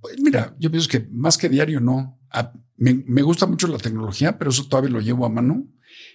Pues 0.00 0.20
mira, 0.20 0.56
yo 0.58 0.70
pienso 0.70 0.88
que 0.88 1.06
más 1.10 1.36
que 1.36 1.48
diario 1.48 1.80
no. 1.80 2.18
me, 2.76 3.22
gusta 3.22 3.46
mucho 3.46 3.66
la 3.66 3.78
tecnología, 3.78 4.38
pero 4.38 4.50
eso 4.50 4.66
todavía 4.66 4.90
lo 4.90 5.00
llevo 5.00 5.26
a 5.26 5.28
mano. 5.28 5.66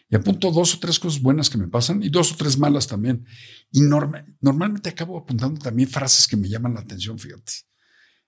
Y 0.10 0.16
apunto 0.16 0.52
dos 0.52 0.76
o 0.76 0.80
tres 0.80 1.00
cosas 1.00 1.22
buenas 1.22 1.50
que 1.50 1.58
me 1.58 1.68
pasan 1.68 2.02
y 2.02 2.10
dos 2.10 2.32
o 2.32 2.36
tres 2.36 2.58
malas 2.58 2.88
también. 2.88 3.26
Y 3.72 3.82
normalmente 3.82 4.90
acabo 4.90 5.18
apuntando 5.18 5.60
también 5.60 5.90
frases 5.90 6.28
que 6.28 6.38
me 6.38 6.48
llaman 6.48 6.74
la 6.74 6.82
atención, 6.82 7.20
fíjate. 7.20 7.54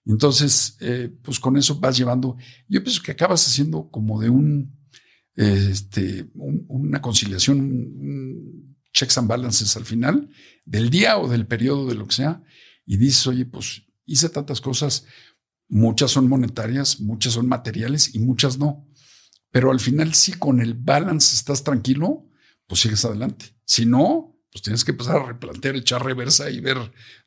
Entonces, 0.05 0.77
eh, 0.79 1.11
pues 1.21 1.39
con 1.39 1.57
eso 1.57 1.79
vas 1.79 1.97
llevando. 1.97 2.37
Yo 2.67 2.81
pienso 2.81 3.01
que 3.03 3.11
acabas 3.11 3.45
haciendo 3.45 3.89
como 3.89 4.19
de 4.21 4.29
un 4.29 4.76
este, 5.37 6.29
una 6.33 7.01
conciliación, 7.01 8.75
checks 8.91 9.17
and 9.19 9.29
balances 9.29 9.77
al 9.77 9.85
final 9.85 10.29
del 10.65 10.89
día 10.89 11.19
o 11.19 11.29
del 11.29 11.45
periodo 11.45 11.87
de 11.87 11.95
lo 11.95 12.07
que 12.07 12.15
sea, 12.15 12.43
y 12.85 12.97
dices, 12.97 13.25
oye, 13.27 13.45
pues 13.45 13.83
hice 14.05 14.29
tantas 14.29 14.61
cosas, 14.61 15.05
muchas 15.69 16.11
son 16.11 16.27
monetarias, 16.27 16.99
muchas 16.99 17.33
son 17.33 17.47
materiales 17.47 18.15
y 18.15 18.19
muchas 18.19 18.57
no. 18.57 18.87
Pero 19.51 19.71
al 19.71 19.79
final, 19.79 20.13
si 20.13 20.33
con 20.33 20.59
el 20.59 20.73
balance 20.73 21.35
estás 21.35 21.63
tranquilo, 21.63 22.27
pues 22.65 22.81
sigues 22.81 23.05
adelante. 23.05 23.55
Si 23.63 23.85
no, 23.85 24.35
pues 24.51 24.63
tienes 24.63 24.83
que 24.83 24.91
empezar 24.91 25.17
a 25.17 25.25
replantear, 25.25 25.75
echar 25.75 26.03
reversa 26.03 26.49
y 26.49 26.59
ver 26.59 26.77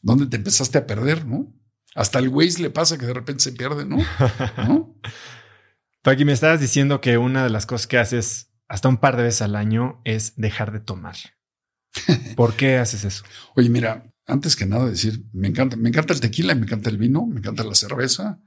dónde 0.02 0.26
te 0.26 0.36
empezaste 0.36 0.78
a 0.78 0.86
perder, 0.86 1.26
¿no? 1.26 1.54
Hasta 1.94 2.18
el 2.18 2.28
Waze 2.28 2.62
le 2.62 2.70
pasa 2.70 2.98
que 2.98 3.06
de 3.06 3.14
repente 3.14 3.44
se 3.44 3.52
pierde, 3.52 3.84
¿no? 3.84 3.96
¿No? 4.56 4.96
Aquí 6.04 6.24
me 6.24 6.32
estabas 6.32 6.60
diciendo 6.60 7.00
que 7.00 7.18
una 7.18 7.44
de 7.44 7.50
las 7.50 7.66
cosas 7.66 7.86
que 7.86 7.98
haces 7.98 8.50
hasta 8.68 8.88
un 8.88 8.96
par 8.96 9.16
de 9.16 9.24
veces 9.24 9.42
al 9.42 9.56
año 9.56 10.00
es 10.04 10.34
dejar 10.36 10.72
de 10.72 10.80
tomar. 10.80 11.16
¿Por 12.36 12.54
qué 12.54 12.78
haces 12.78 13.04
eso? 13.04 13.24
Oye, 13.54 13.68
mira, 13.68 14.10
antes 14.26 14.56
que 14.56 14.64
nada 14.64 14.88
decir, 14.88 15.24
me 15.32 15.48
encanta, 15.48 15.76
me 15.76 15.88
encanta 15.88 16.14
el 16.14 16.20
tequila, 16.20 16.54
me 16.54 16.62
encanta 16.62 16.88
el 16.88 16.96
vino, 16.96 17.26
me 17.26 17.40
encanta 17.40 17.64
la 17.64 17.74
cerveza. 17.74 18.40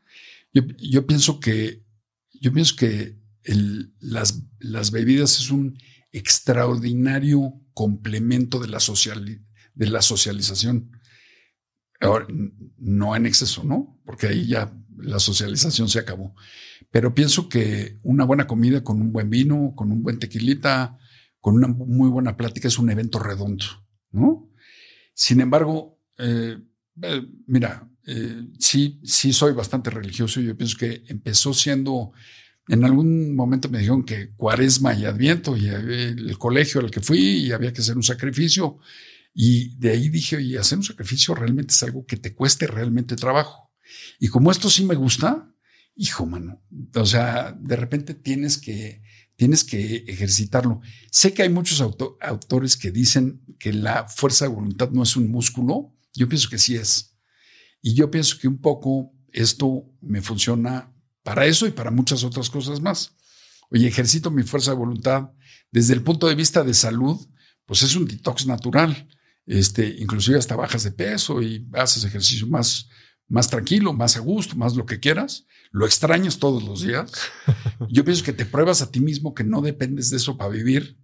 Yo, 0.54 1.06
pienso 1.06 1.40
que, 1.40 1.84
yo 2.32 2.54
pienso 2.54 2.76
que 2.76 3.20
las, 4.00 4.44
las 4.60 4.92
bebidas 4.92 5.40
es 5.40 5.52
un 5.52 5.78
extraordinario 6.12 7.60
complemento 7.74 8.60
de 8.60 8.68
la, 8.68 8.80
social, 8.80 9.42
de 9.74 9.88
la 9.90 10.02
socialización. 10.02 10.92
Ahora, 12.00 12.28
no 12.78 13.16
en 13.16 13.26
exceso, 13.26 13.64
¿no? 13.64 14.00
Porque 14.06 14.28
ahí 14.28 14.48
ya 14.48 14.74
la 14.98 15.20
socialización 15.20 15.90
se 15.90 16.00
acabó. 16.00 16.36
Pero 16.92 17.14
pienso 17.14 17.50
que 17.50 17.98
una 18.04 18.26
buena 18.26 18.48
comida 18.48 18.84
con 18.84 19.02
un 19.02 19.12
buen 19.12 19.30
vino, 19.30 19.74
con 19.76 19.92
un 19.92 20.04
buen 20.04 20.20
tequilita, 20.20 20.98
con 21.40 21.56
una 21.56 21.68
muy 21.68 22.10
buena 22.10 22.38
plática 22.38 22.68
es 22.68 22.80
un 22.80 22.90
evento 22.90 23.20
redondo, 23.20 23.66
¿no? 24.12 24.50
Sin 25.14 25.42
embargo, 25.42 26.00
eh, 26.18 26.58
eh, 27.02 27.22
mira, 27.48 27.90
eh, 28.06 28.48
sí, 28.60 29.00
sí 29.04 29.34
soy 29.34 29.54
bastante 29.54 29.90
religioso 29.90 30.40
yo 30.40 30.56
pienso 30.56 30.78
que 30.78 31.04
empezó 31.08 31.54
siendo, 31.54 32.12
en 32.68 32.86
algún 32.86 33.36
momento 33.36 33.70
me 33.70 33.80
dijeron 33.80 34.04
que 34.04 34.32
cuaresma 34.36 34.94
y 34.94 35.06
adviento 35.06 35.58
y 35.58 35.68
el 35.68 36.38
colegio 36.38 36.80
al 36.82 36.92
que 36.92 37.02
fui 37.02 37.20
y 37.20 37.52
había 37.52 37.74
que 37.74 37.82
hacer 37.82 37.98
un 37.98 38.04
sacrificio. 38.04 38.80
Y 39.34 39.76
de 39.78 39.92
ahí 39.92 40.10
dije, 40.10 40.38
oye, 40.38 40.60
hacer 40.60 40.78
un 40.78 40.84
sacrificio 40.84 41.34
realmente 41.34 41.74
es 41.74 41.84
algo 41.84 42.06
que 42.06 42.18
te 42.18 42.36
cueste 42.36 42.68
realmente 42.68 43.16
trabajo. 43.16 43.63
Y 44.20 44.28
como 44.28 44.52
esto 44.52 44.70
sí 44.70 44.84
me 44.86 44.96
gusta, 44.96 45.54
hijo, 45.96 46.26
mano, 46.26 46.62
o 46.96 47.06
sea, 47.06 47.56
de 47.60 47.76
repente 47.76 48.14
tienes 48.14 48.58
que, 48.58 49.02
tienes 49.36 49.64
que 49.64 50.06
ejercitarlo. 50.08 50.82
Sé 51.12 51.34
que 51.34 51.44
hay 51.44 51.50
muchos 51.50 51.82
autores 51.82 52.78
que 52.78 52.92
dicen 52.92 53.42
que 53.60 53.74
la 53.74 54.08
fuerza 54.08 54.46
de 54.46 54.54
voluntad 54.54 54.90
no 54.92 55.04
es 55.04 55.16
un 55.16 55.30
músculo. 55.30 55.96
Yo 56.14 56.28
pienso 56.28 56.50
que 56.50 56.58
sí 56.58 56.76
es. 56.76 57.16
Y 57.82 57.94
yo 57.94 58.10
pienso 58.10 58.38
que 58.40 58.48
un 58.48 58.60
poco 58.60 59.14
esto 59.32 59.86
me 60.02 60.22
funciona 60.22 60.94
para 61.24 61.46
eso 61.46 61.68
y 61.68 61.72
para 61.72 61.92
muchas 61.92 62.24
otras 62.24 62.50
cosas 62.50 62.82
más. 62.82 63.16
Oye, 63.70 63.88
ejercito 63.88 64.30
mi 64.30 64.44
fuerza 64.44 64.72
de 64.72 64.78
voluntad 64.78 65.32
desde 65.72 65.94
el 65.94 66.04
punto 66.04 66.28
de 66.28 66.36
vista 66.36 66.64
de 66.64 66.74
salud, 66.74 67.20
pues 67.66 67.82
es 67.82 67.96
un 67.96 68.06
detox 68.06 68.46
natural. 68.46 69.08
Este, 69.46 69.88
inclusive 70.00 70.38
hasta 70.38 70.56
bajas 70.56 70.84
de 70.84 70.92
peso 70.92 71.42
y 71.42 71.68
haces 71.74 72.04
ejercicio 72.06 72.48
más, 72.48 72.88
más 73.28 73.50
tranquilo, 73.50 73.94
más 73.94 74.18
a 74.18 74.20
gusto, 74.20 74.56
más 74.56 74.76
lo 74.76 74.86
que 74.86 75.00
quieras, 75.00 75.46
lo 75.72 75.86
extrañas 75.86 76.40
todos 76.40 76.64
los 76.64 76.82
días. 76.82 77.12
Yo 77.90 78.04
pienso 78.06 78.24
que 78.24 78.34
te 78.34 78.46
pruebas 78.46 78.82
a 78.82 78.92
ti 78.92 79.00
mismo 79.00 79.34
que 79.34 79.44
no 79.44 79.62
dependes 79.62 80.10
de 80.10 80.18
eso 80.18 80.38
para 80.38 80.50
vivir. 80.50 80.98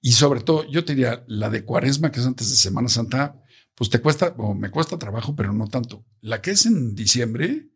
Y 0.00 0.12
sobre 0.12 0.40
todo, 0.40 0.70
yo 0.70 0.84
te 0.84 0.94
diría, 0.94 1.24
la 1.26 1.50
de 1.50 1.64
cuaresma, 1.64 2.12
que 2.12 2.20
es 2.20 2.26
antes 2.26 2.50
de 2.50 2.56
Semana 2.56 2.88
Santa, 2.88 3.40
pues 3.74 3.90
te 3.90 4.00
cuesta, 4.00 4.34
o 4.38 4.54
me 4.54 4.70
cuesta 4.70 4.98
trabajo, 4.98 5.34
pero 5.34 5.52
no 5.52 5.66
tanto. 5.66 6.04
La 6.20 6.40
que 6.42 6.52
es 6.52 6.66
en 6.66 6.94
diciembre, 6.94 7.70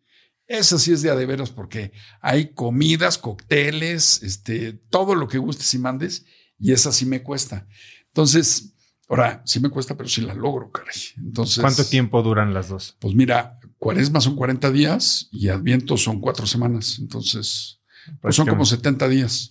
esa 0.47 0.79
sí 0.79 0.93
es 0.93 1.03
de 1.03 1.11
a 1.11 1.15
de 1.17 1.27
veras, 1.27 1.51
porque 1.51 1.93
hay 2.21 2.53
comidas, 2.53 3.19
cócteles, 3.19 4.23
este, 4.23 4.75
todo 4.75 5.15
lo 5.15 5.27
que 5.27 5.39
gustes 5.39 5.73
y 5.75 5.79
mandes, 5.79 6.25
y 6.59 6.73
esa 6.73 6.93
sí 6.93 7.05
me 7.05 7.23
cuesta. 7.23 7.67
Entonces, 8.09 8.75
ahora 9.09 9.43
sí 9.45 9.61
me 9.61 9.71
cuesta, 9.71 9.97
pero 9.97 10.09
sí 10.09 10.21
la 10.21 10.35
logro, 10.35 10.71
caray. 10.71 10.95
Entonces. 11.17 11.61
¿Cuánto 11.61 11.85
tiempo 11.85 12.23
duran 12.23 12.55
las 12.55 12.69
dos? 12.69 12.97
Pues 13.01 13.15
mira, 13.15 13.58
cuaresma 13.79 14.21
son 14.21 14.37
40 14.37 14.71
días 14.71 15.29
y 15.31 15.49
adviento 15.49 15.97
son 15.97 16.21
cuatro 16.21 16.47
semanas. 16.47 16.99
Entonces, 16.99 17.81
pues 18.21 18.37
son 18.37 18.47
como 18.47 18.65
70 18.65 19.09
días. 19.09 19.51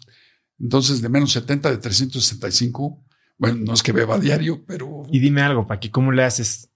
Entonces, 0.60 1.02
de 1.02 1.10
menos 1.10 1.32
70 1.32 1.70
de 1.70 1.78
365, 1.78 3.04
bueno, 3.38 3.58
no 3.66 3.74
es 3.74 3.84
que 3.84 3.91
beba 3.91 4.16
a 4.16 4.20
diario, 4.20 4.64
pero... 4.66 5.04
Y 5.12 5.20
dime 5.20 5.41
algo, 5.41 5.68
Paqui, 5.68 5.90
¿cómo 5.90 6.12
le 6.12 6.24
haces? 6.24 6.70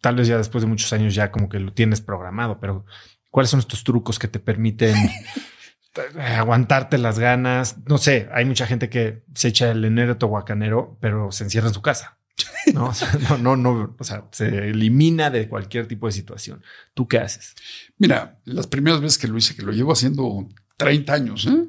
Tal 0.00 0.16
vez 0.16 0.28
ya 0.28 0.36
después 0.36 0.62
de 0.62 0.68
muchos 0.68 0.92
años 0.92 1.14
ya 1.14 1.30
como 1.30 1.48
que 1.48 1.58
lo 1.58 1.72
tienes 1.72 2.00
programado, 2.00 2.60
pero 2.60 2.84
¿cuáles 3.30 3.50
son 3.50 3.60
estos 3.60 3.82
trucos 3.82 4.18
que 4.18 4.28
te 4.28 4.38
permiten 4.38 4.94
aguantarte 6.36 6.98
las 6.98 7.18
ganas? 7.18 7.78
No 7.86 7.98
sé, 7.98 8.28
hay 8.32 8.44
mucha 8.44 8.66
gente 8.66 8.90
que 8.90 9.24
se 9.34 9.48
echa 9.48 9.70
el 9.70 9.84
enero 9.84 10.18
tohuacanero, 10.18 10.98
pero 11.00 11.32
se 11.32 11.44
encierra 11.44 11.68
en 11.68 11.74
su 11.74 11.82
casa. 11.82 12.17
No, 12.74 12.92
no, 13.28 13.38
no, 13.38 13.56
no, 13.56 13.96
o 13.98 14.04
sea, 14.04 14.28
se 14.30 14.46
elimina 14.70 15.30
de 15.30 15.48
cualquier 15.48 15.88
tipo 15.88 16.06
de 16.06 16.12
situación. 16.12 16.62
¿Tú 16.94 17.08
qué 17.08 17.18
haces? 17.18 17.54
Mira, 17.96 18.40
las 18.44 18.66
primeras 18.66 19.00
veces 19.00 19.18
que 19.18 19.28
lo 19.28 19.38
hice, 19.38 19.56
que 19.56 19.62
lo 19.62 19.72
llevo 19.72 19.92
haciendo 19.92 20.48
30 20.76 21.12
años, 21.12 21.46
¿eh? 21.46 21.66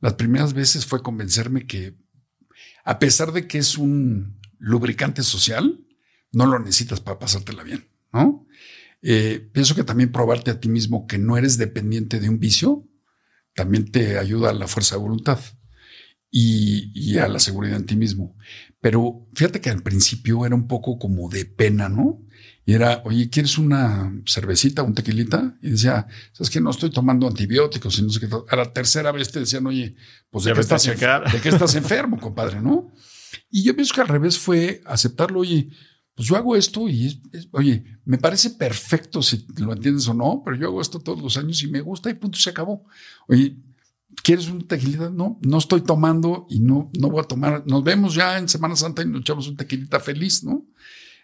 las 0.00 0.14
primeras 0.14 0.52
veces 0.52 0.84
fue 0.86 1.02
convencerme 1.02 1.66
que 1.66 1.96
a 2.84 2.98
pesar 2.98 3.32
de 3.32 3.48
que 3.48 3.58
es 3.58 3.78
un 3.78 4.38
lubricante 4.58 5.22
social, 5.22 5.84
no 6.32 6.46
lo 6.46 6.58
necesitas 6.58 7.00
para 7.00 7.18
pasártela 7.18 7.62
bien, 7.62 7.88
¿no? 8.12 8.46
Eh, 9.02 9.48
pienso 9.52 9.74
que 9.74 9.84
también 9.84 10.12
probarte 10.12 10.50
a 10.50 10.60
ti 10.60 10.68
mismo 10.68 11.06
que 11.06 11.18
no 11.18 11.36
eres 11.36 11.58
dependiente 11.58 12.20
de 12.20 12.28
un 12.28 12.38
vicio, 12.38 12.88
también 13.54 13.90
te 13.90 14.18
ayuda 14.18 14.50
a 14.50 14.54
la 14.54 14.68
fuerza 14.68 14.96
de 14.96 15.00
voluntad 15.00 15.40
y, 16.38 16.90
y, 16.92 17.16
a 17.16 17.28
la 17.28 17.38
seguridad 17.38 17.78
en 17.78 17.86
ti 17.86 17.96
mismo. 17.96 18.36
Pero 18.78 19.26
fíjate 19.32 19.58
que 19.62 19.70
al 19.70 19.82
principio 19.82 20.44
era 20.44 20.54
un 20.54 20.68
poco 20.68 20.98
como 20.98 21.30
de 21.30 21.46
pena, 21.46 21.88
¿no? 21.88 22.20
Y 22.66 22.74
era, 22.74 23.00
oye, 23.06 23.30
¿quieres 23.30 23.56
una 23.56 24.12
cervecita, 24.26 24.82
un 24.82 24.92
tequilita? 24.92 25.56
Y 25.62 25.70
decía, 25.70 26.06
¿sabes 26.32 26.50
que 26.50 26.60
No 26.60 26.68
estoy 26.68 26.90
tomando 26.90 27.26
antibióticos 27.26 27.98
y 27.98 28.02
no 28.02 28.10
sé 28.10 28.20
qué. 28.20 28.28
A 28.50 28.56
la 28.56 28.70
tercera 28.70 29.12
vez 29.12 29.32
te 29.32 29.40
decían, 29.40 29.66
oye, 29.66 29.96
pues 30.28 30.44
de, 30.44 30.52
qué 30.52 30.60
estás, 30.60 30.84
¿de 30.84 31.40
qué 31.42 31.48
estás 31.48 31.74
enfermo, 31.74 32.20
compadre, 32.20 32.60
no? 32.60 32.92
Y 33.50 33.62
yo 33.62 33.74
pienso 33.74 33.94
que 33.94 34.02
al 34.02 34.08
revés 34.08 34.36
fue 34.38 34.82
aceptarlo, 34.84 35.40
oye, 35.40 35.70
pues 36.14 36.28
yo 36.28 36.36
hago 36.36 36.54
esto 36.54 36.86
y, 36.86 37.22
oye, 37.52 37.82
me 38.04 38.18
parece 38.18 38.50
perfecto 38.50 39.22
si 39.22 39.46
lo 39.56 39.72
entiendes 39.72 40.06
o 40.08 40.12
no, 40.12 40.42
pero 40.44 40.58
yo 40.58 40.66
hago 40.66 40.82
esto 40.82 41.00
todos 41.00 41.22
los 41.22 41.38
años 41.38 41.62
y 41.62 41.68
me 41.68 41.80
gusta 41.80 42.10
y 42.10 42.14
punto, 42.14 42.38
se 42.38 42.50
acabó. 42.50 42.84
Oye, 43.26 43.56
¿quieres 44.22 44.48
un 44.48 44.66
tequilita? 44.66 45.10
No, 45.10 45.38
no 45.42 45.58
estoy 45.58 45.82
tomando 45.82 46.46
y 46.50 46.60
no, 46.60 46.90
no 46.98 47.08
voy 47.08 47.20
a 47.20 47.28
tomar. 47.28 47.64
Nos 47.66 47.84
vemos 47.84 48.14
ya 48.14 48.38
en 48.38 48.48
Semana 48.48 48.76
Santa 48.76 49.02
y 49.02 49.06
nos 49.06 49.20
echamos 49.20 49.48
un 49.48 49.56
tequilita 49.56 50.00
feliz, 50.00 50.44
¿no? 50.44 50.66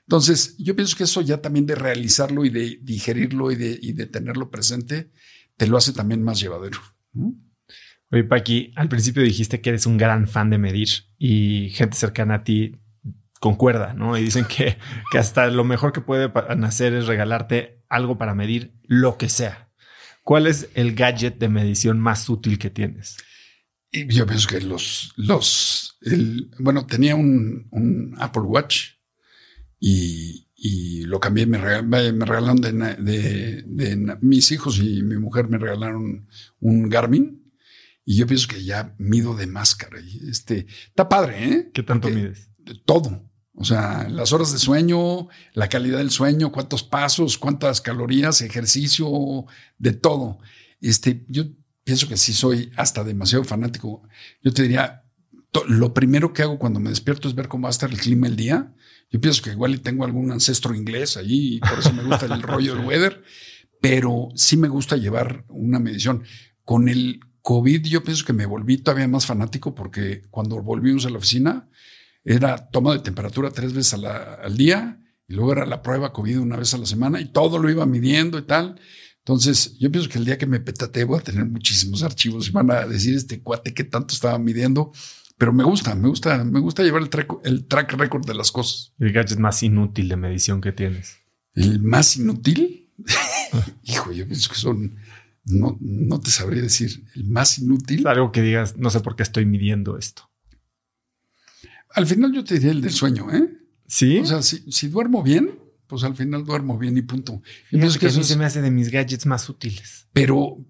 Entonces, 0.06 0.56
yo 0.58 0.74
pienso 0.74 0.96
que 0.96 1.04
eso 1.04 1.20
ya 1.20 1.40
también 1.40 1.66
de 1.66 1.74
realizarlo 1.74 2.44
y 2.44 2.50
de 2.50 2.78
digerirlo 2.82 3.50
y 3.50 3.56
de, 3.56 3.78
y 3.80 3.92
de 3.92 4.06
tenerlo 4.06 4.50
presente, 4.50 5.10
te 5.56 5.66
lo 5.66 5.76
hace 5.76 5.92
también 5.92 6.22
más 6.22 6.40
llevadero. 6.40 6.78
Oye, 8.10 8.24
Paqui, 8.24 8.72
al 8.76 8.88
principio 8.88 9.22
dijiste 9.22 9.60
que 9.60 9.70
eres 9.70 9.86
un 9.86 9.96
gran 9.96 10.28
fan 10.28 10.50
de 10.50 10.58
medir 10.58 10.88
y 11.18 11.70
gente 11.70 11.96
cercana 11.96 12.36
a 12.36 12.44
ti 12.44 12.76
concuerda, 13.40 13.94
¿no? 13.94 14.16
Y 14.16 14.22
dicen 14.22 14.44
que, 14.44 14.76
que 15.10 15.18
hasta 15.18 15.46
lo 15.48 15.64
mejor 15.64 15.92
que 15.92 16.00
puede 16.00 16.30
hacer 16.64 16.94
es 16.94 17.06
regalarte 17.06 17.82
algo 17.88 18.18
para 18.18 18.34
medir 18.34 18.74
lo 18.82 19.18
que 19.18 19.28
sea. 19.28 19.61
¿Cuál 20.22 20.46
es 20.46 20.68
el 20.74 20.94
gadget 20.94 21.38
de 21.38 21.48
medición 21.48 22.00
más 22.00 22.28
útil 22.28 22.58
que 22.58 22.70
tienes? 22.70 23.16
yo 24.08 24.26
pienso 24.26 24.48
que 24.48 24.60
los, 24.62 25.12
los, 25.16 25.98
bueno, 26.58 26.86
tenía 26.86 27.14
un, 27.14 27.68
un 27.70 28.14
Apple 28.18 28.42
Watch 28.42 28.92
y, 29.78 31.04
lo 31.04 31.20
cambié, 31.20 31.44
me, 31.44 31.58
regalaron 31.58 32.56
de, 32.60 34.16
mis 34.20 34.52
hijos 34.52 34.78
y 34.78 35.02
mi 35.02 35.18
mujer 35.18 35.48
me 35.48 35.58
regalaron 35.58 36.28
un 36.60 36.88
Garmin 36.88 37.52
y 38.04 38.16
yo 38.16 38.26
pienso 38.26 38.48
que 38.48 38.64
ya 38.64 38.94
mido 38.98 39.34
de 39.34 39.46
máscara. 39.46 40.00
Y 40.00 40.30
este, 40.30 40.66
está 40.86 41.08
padre, 41.08 41.44
¿eh? 41.44 41.70
¿Qué 41.74 41.82
tanto 41.82 42.08
mides? 42.08 42.48
Todo. 42.86 43.28
O 43.54 43.64
sea, 43.64 44.08
las 44.08 44.32
horas 44.32 44.52
de 44.52 44.58
sueño, 44.58 45.28
la 45.52 45.68
calidad 45.68 45.98
del 45.98 46.10
sueño, 46.10 46.52
cuántos 46.52 46.82
pasos, 46.82 47.36
cuántas 47.36 47.80
calorías, 47.80 48.40
ejercicio, 48.40 49.44
de 49.78 49.92
todo. 49.92 50.38
Este, 50.80 51.24
yo 51.28 51.44
pienso 51.84 52.08
que 52.08 52.16
sí 52.16 52.32
soy 52.32 52.70
hasta 52.76 53.04
demasiado 53.04 53.44
fanático. 53.44 54.02
Yo 54.42 54.52
te 54.52 54.62
diría, 54.62 55.04
lo 55.68 55.92
primero 55.92 56.32
que 56.32 56.42
hago 56.42 56.58
cuando 56.58 56.80
me 56.80 56.90
despierto 56.90 57.28
es 57.28 57.34
ver 57.34 57.48
cómo 57.48 57.64
va 57.64 57.68
a 57.68 57.72
estar 57.72 57.90
el 57.90 57.98
clima 57.98 58.26
el 58.26 58.36
día 58.36 58.72
yo 59.12 59.20
pienso 59.20 59.42
que 59.42 59.50
igual 59.50 59.78
tengo 59.82 60.04
algún 60.04 60.32
ancestro 60.32 60.74
inglés 60.74 61.18
allí 61.18 61.56
y 61.56 61.60
por 61.60 61.78
eso 61.78 61.92
me 61.92 62.02
gusta 62.02 62.24
el 62.24 62.42
rollo 62.42 62.74
del 62.74 62.86
weather, 62.86 63.22
pero 63.80 64.30
sí 64.34 64.56
me 64.56 64.68
gusta 64.68 64.96
llevar 64.96 65.44
una 65.48 65.78
medición. 65.78 66.24
Con 66.64 66.88
el 66.88 67.20
COVID 67.42 67.84
yo 67.84 68.02
pienso 68.02 68.24
que 68.24 68.32
me 68.32 68.46
volví 68.46 68.78
todavía 68.78 69.06
más 69.08 69.26
fanático 69.26 69.74
porque 69.74 70.22
cuando 70.30 70.62
volvimos 70.62 71.04
a 71.04 71.10
la 71.10 71.18
oficina 71.18 71.68
era 72.24 72.68
toma 72.70 72.92
de 72.92 73.00
temperatura 73.00 73.50
tres 73.50 73.72
veces 73.72 73.94
al 73.94 74.56
día 74.56 75.00
y 75.26 75.34
luego 75.34 75.52
era 75.52 75.66
la 75.66 75.82
prueba 75.82 76.12
COVID 76.12 76.40
una 76.40 76.56
vez 76.56 76.72
a 76.74 76.78
la 76.78 76.86
semana 76.86 77.20
y 77.20 77.32
todo 77.32 77.58
lo 77.58 77.70
iba 77.70 77.86
midiendo 77.86 78.38
y 78.38 78.42
tal. 78.42 78.80
Entonces, 79.18 79.78
yo 79.78 79.90
pienso 79.90 80.08
que 80.08 80.18
el 80.18 80.24
día 80.24 80.38
que 80.38 80.46
me 80.46 80.60
petate 80.60 81.04
voy 81.04 81.18
a 81.18 81.22
tener 81.22 81.46
muchísimos 81.46 82.02
archivos 82.02 82.48
y 82.48 82.50
van 82.50 82.70
a 82.70 82.86
decir 82.86 83.16
este 83.16 83.42
cuate 83.42 83.72
que 83.74 83.84
tanto 83.84 84.14
estaba 84.14 84.38
midiendo 84.38 84.92
pero 85.42 85.52
me 85.52 85.64
gusta, 85.64 85.96
me 85.96 86.06
gusta, 86.06 86.44
me 86.44 86.60
gusta 86.60 86.84
llevar 86.84 87.02
el 87.02 87.10
track, 87.10 87.40
el 87.42 87.66
track 87.66 87.94
record 87.94 88.24
de 88.24 88.34
las 88.34 88.52
cosas. 88.52 88.94
El 89.00 89.12
gadget 89.12 89.40
más 89.40 89.60
inútil 89.64 90.08
de 90.08 90.16
medición 90.16 90.60
que 90.60 90.70
tienes. 90.70 91.16
El 91.52 91.82
más 91.82 92.16
inútil. 92.16 92.92
Hijo, 93.82 94.12
yo 94.12 94.24
pienso 94.24 94.48
que 94.48 94.54
son, 94.54 94.98
no, 95.44 95.76
no 95.80 96.20
te 96.20 96.30
sabría 96.30 96.62
decir, 96.62 97.04
el 97.16 97.24
más 97.24 97.58
inútil. 97.58 98.06
Algo 98.06 98.30
que 98.30 98.40
digas, 98.40 98.76
no 98.76 98.88
sé 98.90 99.00
por 99.00 99.16
qué 99.16 99.24
estoy 99.24 99.44
midiendo 99.44 99.98
esto. 99.98 100.30
Al 101.94 102.06
final 102.06 102.32
yo 102.32 102.44
te 102.44 102.54
diría 102.54 102.70
el 102.70 102.80
del 102.80 102.92
sueño, 102.92 103.30
¿eh? 103.32 103.48
Sí. 103.86 104.18
O 104.18 104.26
sea, 104.26 104.42
si, 104.42 104.70
si 104.70 104.88
duermo 104.88 105.22
bien, 105.22 105.50
pues 105.86 106.04
al 106.04 106.16
final 106.16 106.44
duermo 106.44 106.78
bien 106.78 106.96
y 106.96 107.02
punto. 107.02 107.42
Pienso 107.70 107.98
que, 107.98 108.06
eso 108.06 108.22
se 108.22 108.36
me 108.36 108.46
hace 108.46 108.62
de 108.62 108.70
mis 108.70 108.90
gadgets 108.90 109.26
más 109.26 109.48
útiles. 109.48 110.08
Pero 110.12 110.64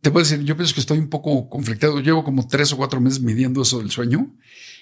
te 0.00 0.10
puedo 0.10 0.24
decir, 0.24 0.42
yo 0.44 0.56
pienso 0.56 0.74
que 0.74 0.80
estoy 0.80 0.98
un 0.98 1.08
poco 1.08 1.48
conflictado. 1.48 2.00
Llevo 2.00 2.24
como 2.24 2.46
tres 2.48 2.72
o 2.72 2.76
cuatro 2.76 3.00
meses 3.00 3.20
midiendo 3.20 3.62
eso 3.62 3.80
del 3.80 3.90
sueño 3.90 4.34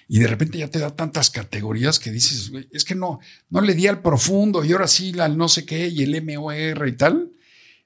y 0.09 0.18
de 0.18 0.26
repente 0.26 0.59
ya 0.59 0.68
te 0.68 0.78
da 0.78 0.94
tantas 0.94 1.30
categorías 1.30 1.98
que 1.98 2.12
dices, 2.12 2.52
es 2.70 2.84
que 2.84 2.94
no, 2.94 3.18
no 3.51 3.60
le 3.60 3.74
di 3.74 3.86
al 3.86 4.02
profundo 4.02 4.64
y 4.64 4.72
ahora 4.72 4.86
sí 4.86 5.18
al 5.18 5.36
no 5.36 5.48
sé 5.48 5.64
qué 5.64 5.89
y 5.89 6.02
el 6.02 6.22
MOR 6.22 6.86
y 6.86 6.97
tal. 6.97 7.32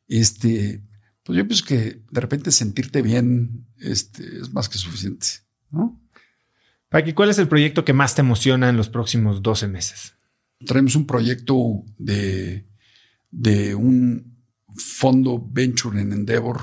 Este, 0.08 0.82
pues 1.22 1.38
yo 1.38 1.46
pienso 1.46 1.64
que 1.64 2.02
de 2.10 2.20
repente 2.20 2.50
sentirte 2.50 3.02
bien 3.02 3.66
este, 3.78 4.24
es 4.40 4.52
más 4.52 4.68
que 4.68 4.78
suficiente, 4.78 5.26
¿no? 5.70 6.00
Paqui, 6.88 7.12
¿cuál 7.12 7.30
es 7.30 7.38
el 7.38 7.48
proyecto 7.48 7.84
que 7.84 7.92
más 7.92 8.14
te 8.14 8.20
emociona 8.20 8.68
en 8.68 8.76
los 8.76 8.88
próximos 8.88 9.42
12 9.42 9.68
meses? 9.68 10.14
Traemos 10.64 10.94
un 10.96 11.06
proyecto 11.06 11.84
de, 11.98 12.66
de 13.30 13.74
un 13.74 14.36
fondo 14.76 15.44
venture 15.50 16.00
en 16.00 16.12
Endeavor 16.12 16.60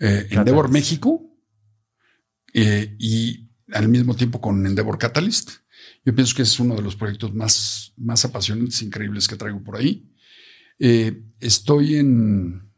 eh, 0.00 0.28
Endeavor 0.30 0.70
México 0.70 1.36
eh, 2.54 2.94
y 2.98 3.50
al 3.72 3.88
mismo 3.88 4.14
tiempo 4.14 4.40
con 4.40 4.64
Endeavor 4.64 4.98
Catalyst. 4.98 5.50
Yo 6.04 6.14
pienso 6.14 6.34
que 6.34 6.42
es 6.42 6.58
uno 6.60 6.76
de 6.76 6.82
los 6.82 6.96
proyectos 6.96 7.34
más, 7.34 7.92
más 7.96 8.24
apasionantes, 8.24 8.80
increíbles 8.82 9.26
que 9.26 9.36
traigo 9.36 9.62
por 9.62 9.76
ahí. 9.76 10.10
Eh, 10.78 11.22
estoy 11.40 11.96
en, 11.96 12.72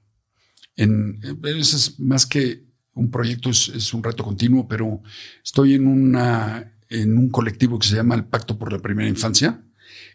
en, 0.76 1.20
es 1.44 2.00
más 2.00 2.26
que 2.26 2.69
un 2.94 3.10
proyecto, 3.10 3.50
es, 3.50 3.94
un 3.94 4.02
reto 4.02 4.24
continuo, 4.24 4.66
pero 4.68 5.02
estoy 5.44 5.74
en, 5.74 5.86
una, 5.86 6.74
en 6.88 7.16
un 7.16 7.30
colectivo 7.30 7.78
que 7.78 7.86
se 7.86 7.96
llama 7.96 8.14
el 8.14 8.24
Pacto 8.24 8.58
por 8.58 8.72
la 8.72 8.80
Primera 8.80 9.08
Infancia, 9.08 9.62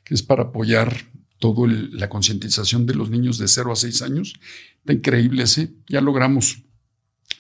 que 0.03 0.13
es 0.13 0.23
para 0.23 0.43
apoyar 0.43 0.93
toda 1.39 1.67
la 1.67 2.09
concientización 2.09 2.85
de 2.85 2.95
los 2.95 3.09
niños 3.09 3.37
de 3.37 3.47
0 3.47 3.71
a 3.71 3.75
6 3.75 4.01
años. 4.01 4.33
Está 4.79 4.93
increíble 4.93 5.43
ese. 5.43 5.73
Ya 5.87 6.01
logramos 6.01 6.63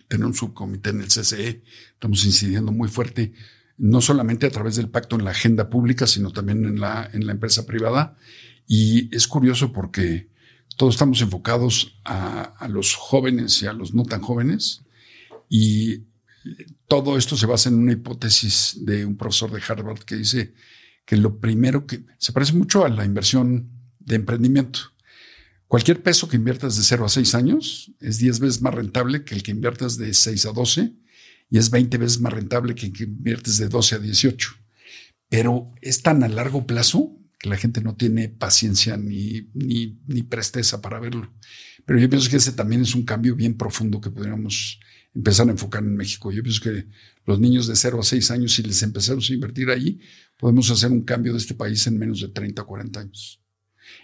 tener 0.07 0.25
un 0.25 0.33
subcomité 0.33 0.91
en 0.91 1.01
el 1.01 1.07
CCE. 1.07 1.63
Estamos 1.93 2.25
incidiendo 2.25 2.71
muy 2.71 2.89
fuerte, 2.89 3.33
no 3.77 4.01
solamente 4.01 4.45
a 4.45 4.51
través 4.51 4.75
del 4.75 4.89
pacto 4.89 5.15
en 5.15 5.25
la 5.25 5.31
agenda 5.31 5.69
pública, 5.69 6.07
sino 6.07 6.31
también 6.31 6.65
en 6.65 6.79
la, 6.79 7.09
en 7.13 7.25
la 7.25 7.33
empresa 7.33 7.65
privada. 7.65 8.17
Y 8.67 9.15
es 9.15 9.27
curioso 9.27 9.71
porque 9.71 10.29
todos 10.77 10.95
estamos 10.95 11.21
enfocados 11.21 11.99
a 12.03 12.67
los 12.69 12.95
jóvenes 12.95 13.61
y 13.61 13.67
a 13.67 13.73
los 13.73 13.93
no 13.93 14.03
tan 14.03 14.21
jóvenes. 14.21 14.84
Y 15.49 16.03
todo 16.87 17.17
esto 17.17 17.35
se 17.35 17.45
basa 17.45 17.69
en 17.69 17.75
una 17.75 17.93
hipótesis 17.93 18.77
de 18.81 19.05
un 19.05 19.17
profesor 19.17 19.51
de 19.51 19.61
Harvard 19.67 19.99
que 19.99 20.15
dice 20.15 20.53
que 21.05 21.17
lo 21.17 21.39
primero 21.39 21.85
que 21.85 22.05
se 22.17 22.33
parece 22.33 22.53
mucho 22.53 22.85
a 22.85 22.89
la 22.89 23.05
inversión 23.05 23.69
de 23.99 24.15
emprendimiento. 24.15 24.79
Cualquier 25.67 26.01
peso 26.03 26.27
que 26.27 26.37
inviertas 26.37 26.77
de 26.77 26.83
0 26.83 27.05
a 27.05 27.09
6 27.09 27.35
años 27.35 27.91
es 27.99 28.19
10 28.19 28.39
veces 28.39 28.61
más 28.61 28.73
rentable 28.73 29.23
que 29.23 29.35
el 29.35 29.43
que 29.43 29.51
inviertas 29.51 29.97
de 29.97 30.13
6 30.13 30.45
a 30.45 30.51
12 30.51 30.93
y 31.49 31.57
es 31.57 31.69
20 31.69 31.97
veces 31.97 32.21
más 32.21 32.33
rentable 32.33 32.75
que 32.75 32.87
el 32.87 32.93
que 32.93 33.03
inviertes 33.05 33.57
de 33.57 33.67
12 33.67 33.95
a 33.95 33.99
18. 33.99 34.49
Pero 35.29 35.73
es 35.81 36.01
tan 36.01 36.23
a 36.23 36.27
largo 36.27 36.65
plazo 36.65 37.17
que 37.39 37.49
la 37.49 37.57
gente 37.57 37.81
no 37.81 37.95
tiene 37.95 38.29
paciencia 38.29 38.97
ni, 38.97 39.49
ni, 39.53 40.23
presteza 40.23 40.81
para 40.81 40.99
verlo. 40.99 41.33
Pero 41.85 41.99
yo 41.99 42.09
pienso 42.09 42.29
que 42.29 42.37
ese 42.37 42.51
también 42.51 42.81
es 42.81 42.95
un 42.95 43.03
cambio 43.03 43.35
bien 43.35 43.55
profundo 43.55 44.01
que 44.01 44.09
podríamos 44.09 44.79
empezar 45.15 45.47
a 45.47 45.51
enfocar 45.51 45.83
en 45.83 45.95
México. 45.95 46.31
Yo 46.31 46.43
pienso 46.43 46.61
que 46.61 46.87
los 47.25 47.39
niños 47.39 47.67
de 47.67 47.75
0 47.75 47.99
a 47.99 48.03
6 48.03 48.31
años, 48.31 48.53
si 48.53 48.63
les 48.63 48.83
empezamos 48.83 49.29
a 49.29 49.33
invertir 49.33 49.69
ahí, 49.69 49.99
podemos 50.37 50.69
hacer 50.69 50.91
un 50.91 51.01
cambio 51.01 51.31
de 51.31 51.39
este 51.39 51.55
país 51.55 51.87
en 51.87 51.97
menos 51.97 52.21
de 52.21 52.27
30 52.27 52.61
o 52.61 52.67
40 52.67 52.99
años. 52.99 53.41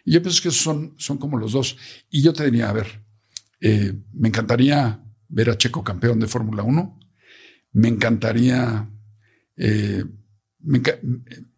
Y 0.05 0.13
yo 0.13 0.21
pienso 0.21 0.41
que 0.41 0.51
son, 0.51 0.95
son 0.97 1.17
como 1.17 1.37
los 1.37 1.51
dos. 1.51 1.77
Y 2.09 2.21
yo 2.21 2.33
te 2.33 2.45
diría, 2.45 2.69
a 2.69 2.73
ver, 2.73 3.03
eh, 3.59 3.93
me 4.13 4.29
encantaría 4.29 5.03
ver 5.27 5.49
a 5.49 5.57
Checo 5.57 5.83
campeón 5.83 6.19
de 6.19 6.27
Fórmula 6.27 6.63
1. 6.63 6.99
Me 7.73 7.87
encantaría, 7.89 8.89
eh, 9.57 10.05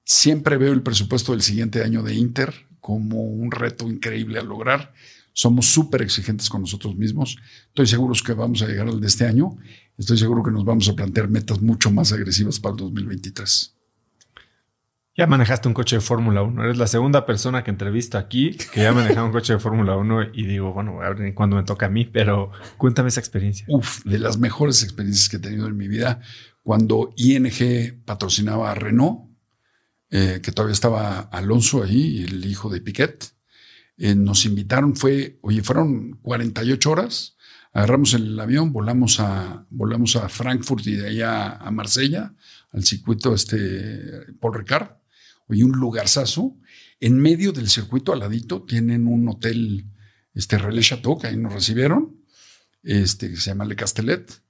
siempre 0.03 0.57
veo 0.57 0.73
el 0.73 0.83
presupuesto 0.83 1.31
del 1.31 1.41
siguiente 1.41 1.83
año 1.83 2.01
de 2.01 2.15
Inter 2.15 2.53
como 2.79 3.23
un 3.23 3.51
reto 3.51 3.89
increíble 3.89 4.39
a 4.39 4.43
lograr. 4.43 4.93
Somos 5.33 5.65
súper 5.65 6.03
exigentes 6.03 6.49
con 6.49 6.61
nosotros 6.61 6.95
mismos. 6.95 7.37
Estoy 7.67 7.87
seguro 7.87 8.13
que 8.23 8.33
vamos 8.33 8.61
a 8.61 8.67
llegar 8.67 8.87
al 8.87 9.01
de 9.01 9.07
este 9.07 9.25
año. 9.25 9.57
Estoy 9.97 10.17
seguro 10.17 10.43
que 10.43 10.51
nos 10.51 10.63
vamos 10.63 10.87
a 10.89 10.93
plantear 10.93 11.27
metas 11.27 11.61
mucho 11.61 11.91
más 11.91 12.13
agresivas 12.13 12.59
para 12.59 12.73
el 12.73 12.77
2023. 12.77 13.75
Ya 15.15 15.27
manejaste 15.27 15.67
un 15.67 15.75
coche 15.75 15.97
de 15.97 16.01
Fórmula 16.01 16.41
1. 16.41 16.63
Eres 16.63 16.77
la 16.77 16.87
segunda 16.87 17.25
persona 17.25 17.63
que 17.63 17.69
entrevisto 17.69 18.17
aquí 18.17 18.57
que 18.73 18.81
ya 18.81 18.93
manejado 18.93 19.27
un 19.27 19.31
coche 19.31 19.53
de 19.53 19.59
Fórmula 19.59 19.95
1 19.95 20.33
y 20.33 20.45
digo, 20.45 20.73
bueno, 20.73 21.01
a 21.01 21.13
ver 21.13 21.33
cuándo 21.35 21.55
me 21.55 21.63
toca 21.63 21.85
a 21.85 21.89
mí, 21.89 22.05
pero 22.05 22.51
cuéntame 22.77 23.09
esa 23.09 23.19
experiencia. 23.19 23.65
Uf, 23.69 24.03
de 24.05 24.17
las 24.17 24.39
mejores 24.39 24.81
experiencias 24.81 25.29
que 25.29 25.37
he 25.37 25.39
tenido 25.39 25.67
en 25.67 25.77
mi 25.77 25.87
vida. 25.87 26.21
Cuando 26.63 27.13
ING 27.15 28.03
patrocinaba 28.05 28.71
a 28.71 28.75
Renault, 28.75 29.29
eh, 30.09 30.39
que 30.41 30.51
todavía 30.51 30.73
estaba 30.73 31.19
Alonso 31.19 31.83
ahí, 31.83 32.23
el 32.23 32.45
hijo 32.45 32.69
de 32.69 32.81
Piquet, 32.81 33.33
eh, 33.97 34.15
nos 34.15 34.45
invitaron, 34.45 34.95
fue, 34.95 35.39
oye, 35.41 35.61
fueron 35.63 36.19
48 36.21 36.91
horas. 36.91 37.37
Agarramos 37.71 38.13
el 38.13 38.39
avión, 38.39 38.71
volamos 38.71 39.19
a, 39.19 39.65
volamos 39.69 40.15
a 40.15 40.29
Frankfurt 40.29 40.85
y 40.87 40.95
de 40.95 41.07
allá 41.07 41.53
a 41.53 41.71
Marsella, 41.71 42.35
al 42.71 42.83
circuito 42.83 43.33
este 43.33 44.33
Paul 44.39 44.55
Ricard 44.55 44.89
y 45.49 45.63
un 45.63 45.71
lugarzazo. 45.71 46.57
En 46.99 47.19
medio 47.19 47.51
del 47.51 47.69
circuito 47.69 48.13
al 48.13 48.23
tienen 48.67 49.07
un 49.07 49.27
hotel, 49.27 49.87
este 50.33 50.57
Relais 50.57 50.87
Chateau, 50.87 51.17
que 51.17 51.27
ahí 51.27 51.37
nos 51.37 51.53
recibieron, 51.53 52.17
este, 52.83 53.29
que 53.29 53.37
se 53.37 53.51
llama 53.51 53.65
Le 53.65 53.75
Castellet. 53.75 54.41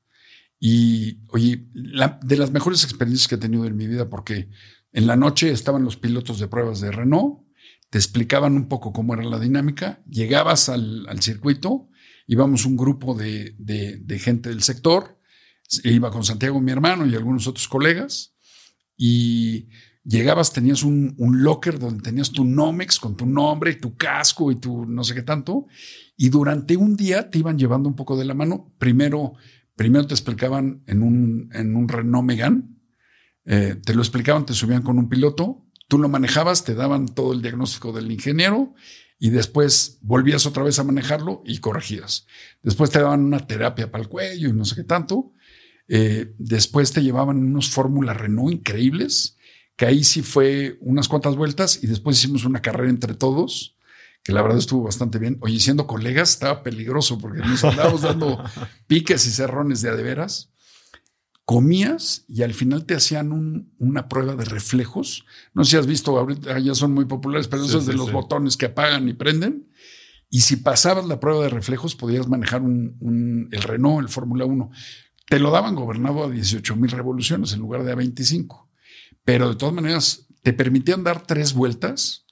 Y, 0.60 1.20
oye, 1.30 1.68
de 1.74 2.38
las 2.38 2.52
mejores 2.52 2.84
experiencias 2.84 3.28
que 3.28 3.36
he 3.36 3.40
tenido 3.40 3.66
en 3.66 3.76
mi 3.76 3.88
vida, 3.88 4.10
porque 4.10 4.50
en 4.92 5.08
la 5.08 5.16
noche 5.16 5.52
estaban 5.52 5.84
los 5.84 5.98
pilotos 5.98 6.40
de 6.40 6.48
pruebas 6.48 6.80
de 6.80 6.92
Renault, 6.92 7.43
te 7.94 8.00
explicaban 8.00 8.56
un 8.56 8.68
poco 8.68 8.92
cómo 8.92 9.14
era 9.14 9.22
la 9.22 9.38
dinámica, 9.38 10.02
llegabas 10.10 10.68
al, 10.68 11.06
circuito, 11.22 11.90
íbamos 12.26 12.66
un 12.66 12.76
grupo 12.76 13.14
de, 13.14 13.54
de, 13.60 14.18
gente 14.18 14.50
del 14.50 14.64
sector, 14.64 15.20
iba 15.84 16.10
con 16.10 16.24
Santiago, 16.24 16.60
mi 16.60 16.72
hermano, 16.72 17.06
y 17.06 17.14
algunos 17.14 17.46
otros 17.46 17.68
colegas, 17.68 18.34
y 18.98 19.70
llegabas, 20.04 20.54
tenías 20.54 20.82
un, 20.82 21.16
locker 21.20 21.78
donde 21.78 22.02
tenías 22.02 22.32
tu 22.32 22.46
Nomex 22.46 22.98
con 22.98 23.16
tu 23.16 23.28
nombre 23.28 23.70
y 23.70 23.80
tu 23.80 23.96
casco 23.96 24.52
y 24.52 24.56
tu 24.56 24.88
no 24.88 25.04
sé 25.04 25.14
qué 25.14 25.22
tanto. 25.22 25.68
Y 26.18 26.30
durante 26.30 26.76
un 26.76 26.96
día 26.96 27.30
te 27.30 27.38
iban 27.38 27.60
llevando 27.60 27.90
un 27.90 27.96
poco 27.96 28.18
de 28.18 28.26
la 28.26 28.34
mano. 28.34 28.74
Primero, 28.80 29.34
primero 29.76 30.08
te 30.08 30.16
explicaban 30.16 30.82
en 30.88 31.04
un, 31.04 31.48
en 31.54 31.76
un 31.76 31.88
eh, 33.46 33.76
te 33.86 33.94
lo 33.94 34.02
explicaban, 34.02 34.48
te 34.48 34.54
subían 34.54 34.82
con 34.82 34.98
un 34.98 35.10
piloto, 35.10 35.63
tú 35.94 36.00
lo 36.00 36.10
manejabas, 36.10 36.64
te 36.64 36.74
daban 36.74 37.06
todo 37.06 37.34
el 37.34 37.44
diagnóstico 37.44 37.92
del 37.92 38.12
ingeniero 38.12 38.74
y 39.20 39.30
después 39.30 40.00
volvías 40.02 40.48
otra 40.48 40.64
vez 40.64 40.80
a 40.80 40.84
manejarlo 40.84 41.44
y 41.46 41.60
corregías. 41.60 42.26
Después 42.64 42.90
te 42.90 43.00
daban 43.00 43.24
una 43.24 43.46
terapia 43.46 43.92
para 43.92 44.02
el 44.02 44.10
cuello 44.10 44.50
y 44.50 44.54
no 44.54 44.66
sé 44.66 44.74
qué 44.74 44.84
tanto. 44.84 45.34
Eh, 45.88 46.34
después 46.40 46.94
te 46.94 47.04
llevaban 47.04 47.38
unos 47.38 47.70
fórmulas 47.70 48.18
Renault 48.18 48.54
increíbles 48.54 49.38
que 49.76 49.86
ahí 49.86 50.04
sí 50.04 50.24
fue 50.24 50.80
unas 50.82 51.08
cuantas 51.08 51.36
vueltas 51.36 51.84
y 51.84 51.86
después 51.86 52.18
hicimos 52.18 52.44
una 52.44 52.64
carrera 52.64 52.90
entre 52.90 53.14
todos, 53.14 53.78
que 54.24 54.34
la 54.34 54.42
verdad 54.42 54.58
estuvo 54.58 54.82
bastante 54.82 55.20
bien. 55.20 55.38
Oye, 55.42 55.60
siendo 55.60 55.86
colegas 55.86 56.32
estaba 56.32 56.64
peligroso 56.64 57.20
porque 57.20 57.38
nos 57.38 57.64
andábamos 57.64 58.02
dando 58.02 58.44
piques 58.88 59.28
y 59.28 59.30
cerrones 59.30 59.84
de 59.84 59.92
adeveras. 59.92 60.53
Comías 61.46 62.26
y 62.28 62.44
al 62.44 62.54
final 62.54 62.86
te 62.86 62.96
hacían 62.96 63.72
una 63.78 64.08
prueba 64.08 64.36
de 64.36 64.46
reflejos. 64.46 65.26
No 65.54 65.66
sé 65.66 65.72
si 65.72 65.78
has 65.78 65.88
visto, 65.88 66.18
ahorita 66.18 66.58
ya 66.60 66.74
son 66.74 66.94
muy 66.94 67.06
populares, 67.06 67.48
pero 67.48 67.66
esos 67.66 67.86
de 67.86 67.94
los 67.94 68.12
botones 68.12 68.56
que 68.56 68.68
apagan 68.68 69.10
y 69.10 69.14
prenden. 69.14 69.70
Y 70.30 70.42
si 70.42 70.56
pasabas 70.56 71.06
la 71.06 71.20
prueba 71.20 71.44
de 71.44 71.50
reflejos, 71.50 71.96
podías 71.96 72.28
manejar 72.28 72.62
un, 72.62 73.50
el 73.52 73.62
Renault, 73.62 74.02
el 74.02 74.10
Fórmula 74.10 74.46
1. 74.46 74.72
Te 75.28 75.40
lo 75.40 75.52
daban 75.52 75.76
gobernado 75.76 76.24
a 76.24 76.30
18 76.30 76.76
mil 76.76 76.92
revoluciones 76.92 77.54
en 77.54 77.60
lugar 77.60 77.84
de 77.84 77.92
a 77.92 77.96
25 77.96 78.64
pero 79.26 79.50
de 79.50 79.56
todas 79.56 79.74
maneras 79.74 80.28
te 80.42 80.54
permitían 80.54 81.04
dar 81.04 81.26
tres 81.26 81.54
vueltas. 81.54 82.26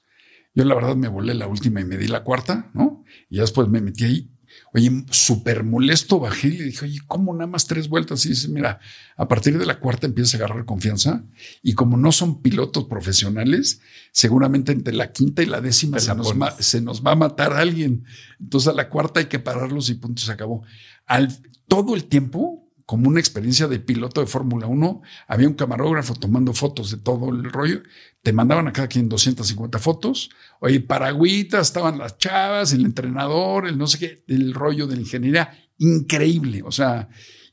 Yo 0.54 0.64
la 0.64 0.74
verdad 0.74 0.96
me 0.96 1.08
volé 1.08 1.34
la 1.34 1.46
última 1.46 1.80
y 1.80 1.84
me 1.84 1.96
di 1.96 2.08
la 2.08 2.24
cuarta, 2.24 2.70
¿no? 2.74 3.04
Y 3.30 3.38
después 3.38 3.68
me 3.68 3.80
metí 3.80 4.04
ahí. 4.04 4.31
Oye, 4.74 5.04
súper 5.10 5.64
molesto, 5.64 6.18
bajé 6.18 6.48
y 6.48 6.56
le 6.58 6.64
dije, 6.64 6.84
oye, 6.84 6.98
¿cómo 7.06 7.32
nada 7.34 7.46
más 7.46 7.66
tres 7.66 7.88
vueltas? 7.88 8.24
Y 8.26 8.30
dice, 8.30 8.48
mira, 8.48 8.80
a 9.16 9.28
partir 9.28 9.58
de 9.58 9.66
la 9.66 9.78
cuarta 9.78 10.06
empieza 10.06 10.36
a 10.36 10.38
agarrar 10.38 10.64
confianza 10.64 11.24
y 11.62 11.74
como 11.74 11.96
no 11.96 12.12
son 12.12 12.42
pilotos 12.42 12.84
profesionales, 12.84 13.80
seguramente 14.12 14.72
entre 14.72 14.94
la 14.94 15.12
quinta 15.12 15.42
y 15.42 15.46
la 15.46 15.60
décima 15.60 15.98
se 15.98 16.14
nos, 16.14 16.34
se 16.60 16.80
nos, 16.80 17.04
va 17.04 17.12
a 17.12 17.16
matar 17.16 17.52
alguien. 17.52 18.04
Entonces 18.40 18.68
a 18.68 18.72
la 18.72 18.88
cuarta 18.88 19.20
hay 19.20 19.26
que 19.26 19.38
pararlos 19.38 19.90
y 19.90 19.94
punto, 19.94 20.22
se 20.22 20.32
acabó. 20.32 20.62
Al, 21.06 21.28
todo 21.68 21.94
el 21.94 22.04
tiempo 22.04 22.62
como 22.92 23.08
una 23.08 23.20
experiencia 23.20 23.68
de 23.68 23.78
piloto 23.78 24.20
de 24.20 24.26
Fórmula 24.26 24.66
1. 24.66 25.02
Había 25.26 25.48
un 25.48 25.54
camarógrafo 25.54 26.14
tomando 26.14 26.52
fotos 26.52 26.90
de 26.90 26.98
todo 26.98 27.30
el 27.30 27.44
rollo. 27.44 27.82
Te 28.22 28.32
mandaban 28.32 28.68
a 28.68 28.72
cada 28.72 28.88
quien 28.88 29.08
250 29.08 29.78
fotos. 29.78 30.30
Oye, 30.60 30.80
paragüitas, 30.80 31.68
estaban 31.68 31.98
las 31.98 32.18
chavas, 32.18 32.72
el 32.72 32.84
entrenador, 32.84 33.66
el 33.66 33.76
no 33.76 33.86
sé 33.86 33.98
qué, 33.98 34.24
el 34.28 34.54
rollo 34.54 34.86
de 34.86 34.96
la 34.96 35.02
ingeniería. 35.02 35.50
Increíble. 35.78 36.62
O 36.64 36.70
sea, 36.70 37.08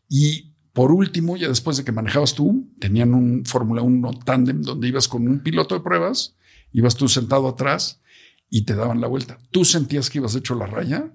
y 0.08 0.56
por 0.74 0.92
último, 0.92 1.38
ya 1.38 1.48
después 1.48 1.78
de 1.78 1.84
que 1.84 1.92
manejabas 1.92 2.36
tú, 2.36 2.72
tenían 2.80 3.14
un 3.14 3.46
Fórmula 3.46 3.82
1 3.82 4.20
tándem 4.26 4.62
donde 4.62 4.88
ibas 4.88 5.08
con 5.08 5.28
un 5.28 5.42
piloto 5.42 5.76
de 5.76 5.82
pruebas, 5.82 6.38
ibas 6.72 6.96
tú 6.96 7.08
sentado 7.08 7.48
atrás 7.48 8.02
y 8.50 8.66
te 8.66 8.76
daban 8.76 9.02
la 9.02 9.08
vuelta. 9.08 9.38
Tú 9.52 9.66
sentías 9.66 10.10
que 10.10 10.20
ibas 10.20 10.36
hecho 10.36 10.56
la 10.56 10.68
raya 10.68 11.12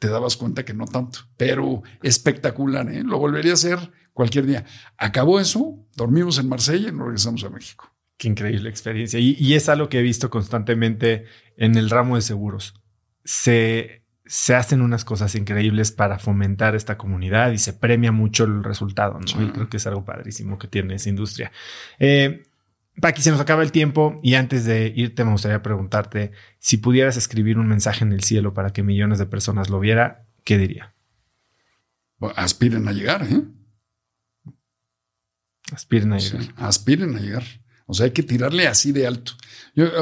te 0.00 0.08
dabas 0.08 0.36
cuenta 0.36 0.64
que 0.64 0.74
no 0.74 0.86
tanto, 0.86 1.20
pero 1.36 1.82
espectacular, 2.02 2.90
¿eh? 2.90 3.04
lo 3.04 3.18
volvería 3.18 3.52
a 3.52 3.54
hacer 3.54 3.92
cualquier 4.14 4.46
día. 4.46 4.64
Acabó 4.96 5.38
eso, 5.38 5.86
dormimos 5.94 6.38
en 6.38 6.48
Marsella 6.48 6.88
y 6.88 6.92
nos 6.92 7.04
regresamos 7.04 7.44
a 7.44 7.50
México. 7.50 7.94
Qué 8.20 8.28
increíble 8.28 8.68
experiencia. 8.68 9.18
Y, 9.18 9.54
es 9.54 9.70
algo 9.70 9.88
que 9.88 9.98
he 9.98 10.02
visto 10.02 10.28
constantemente 10.28 11.24
en 11.56 11.74
el 11.78 11.88
ramo 11.88 12.16
de 12.16 12.20
seguros. 12.20 12.74
Se, 13.24 14.02
se 14.26 14.54
hacen 14.54 14.82
unas 14.82 15.06
cosas 15.06 15.34
increíbles 15.36 15.90
para 15.90 16.18
fomentar 16.18 16.74
esta 16.74 16.98
comunidad 16.98 17.50
y 17.52 17.56
se 17.56 17.72
premia 17.72 18.12
mucho 18.12 18.44
el 18.44 18.62
resultado. 18.62 19.18
¿no? 19.20 19.52
creo 19.54 19.70
que 19.70 19.78
es 19.78 19.86
algo 19.86 20.04
padrísimo 20.04 20.58
que 20.58 20.68
tiene 20.68 20.96
esa 20.96 21.08
industria. 21.08 21.50
Eh, 21.98 22.42
Paqui, 23.00 23.22
se 23.22 23.30
nos 23.30 23.40
acaba 23.40 23.62
el 23.62 23.72
tiempo 23.72 24.20
y 24.22 24.34
antes 24.34 24.66
de 24.66 24.92
irte 24.94 25.24
me 25.24 25.32
gustaría 25.32 25.62
preguntarte 25.62 26.32
si 26.58 26.76
pudieras 26.76 27.16
escribir 27.16 27.56
un 27.56 27.68
mensaje 27.68 28.04
en 28.04 28.12
el 28.12 28.22
cielo 28.22 28.52
para 28.52 28.74
que 28.74 28.82
millones 28.82 29.18
de 29.18 29.24
personas 29.24 29.70
lo 29.70 29.80
viera, 29.80 30.26
¿qué 30.44 30.58
diría? 30.58 30.92
aspiren 32.36 32.86
a 32.86 32.92
llegar, 32.92 33.22
¿eh? 33.22 33.44
Aspiren 35.72 36.12
a 36.12 36.18
llegar. 36.18 36.52
aspiren 36.58 37.16
a 37.16 37.18
llegar. 37.18 37.44
O 37.90 37.94
sea, 37.94 38.06
hay 38.06 38.12
que 38.12 38.22
tirarle 38.22 38.66
así 38.66 38.92
de 38.92 39.06
alto. 39.06 39.32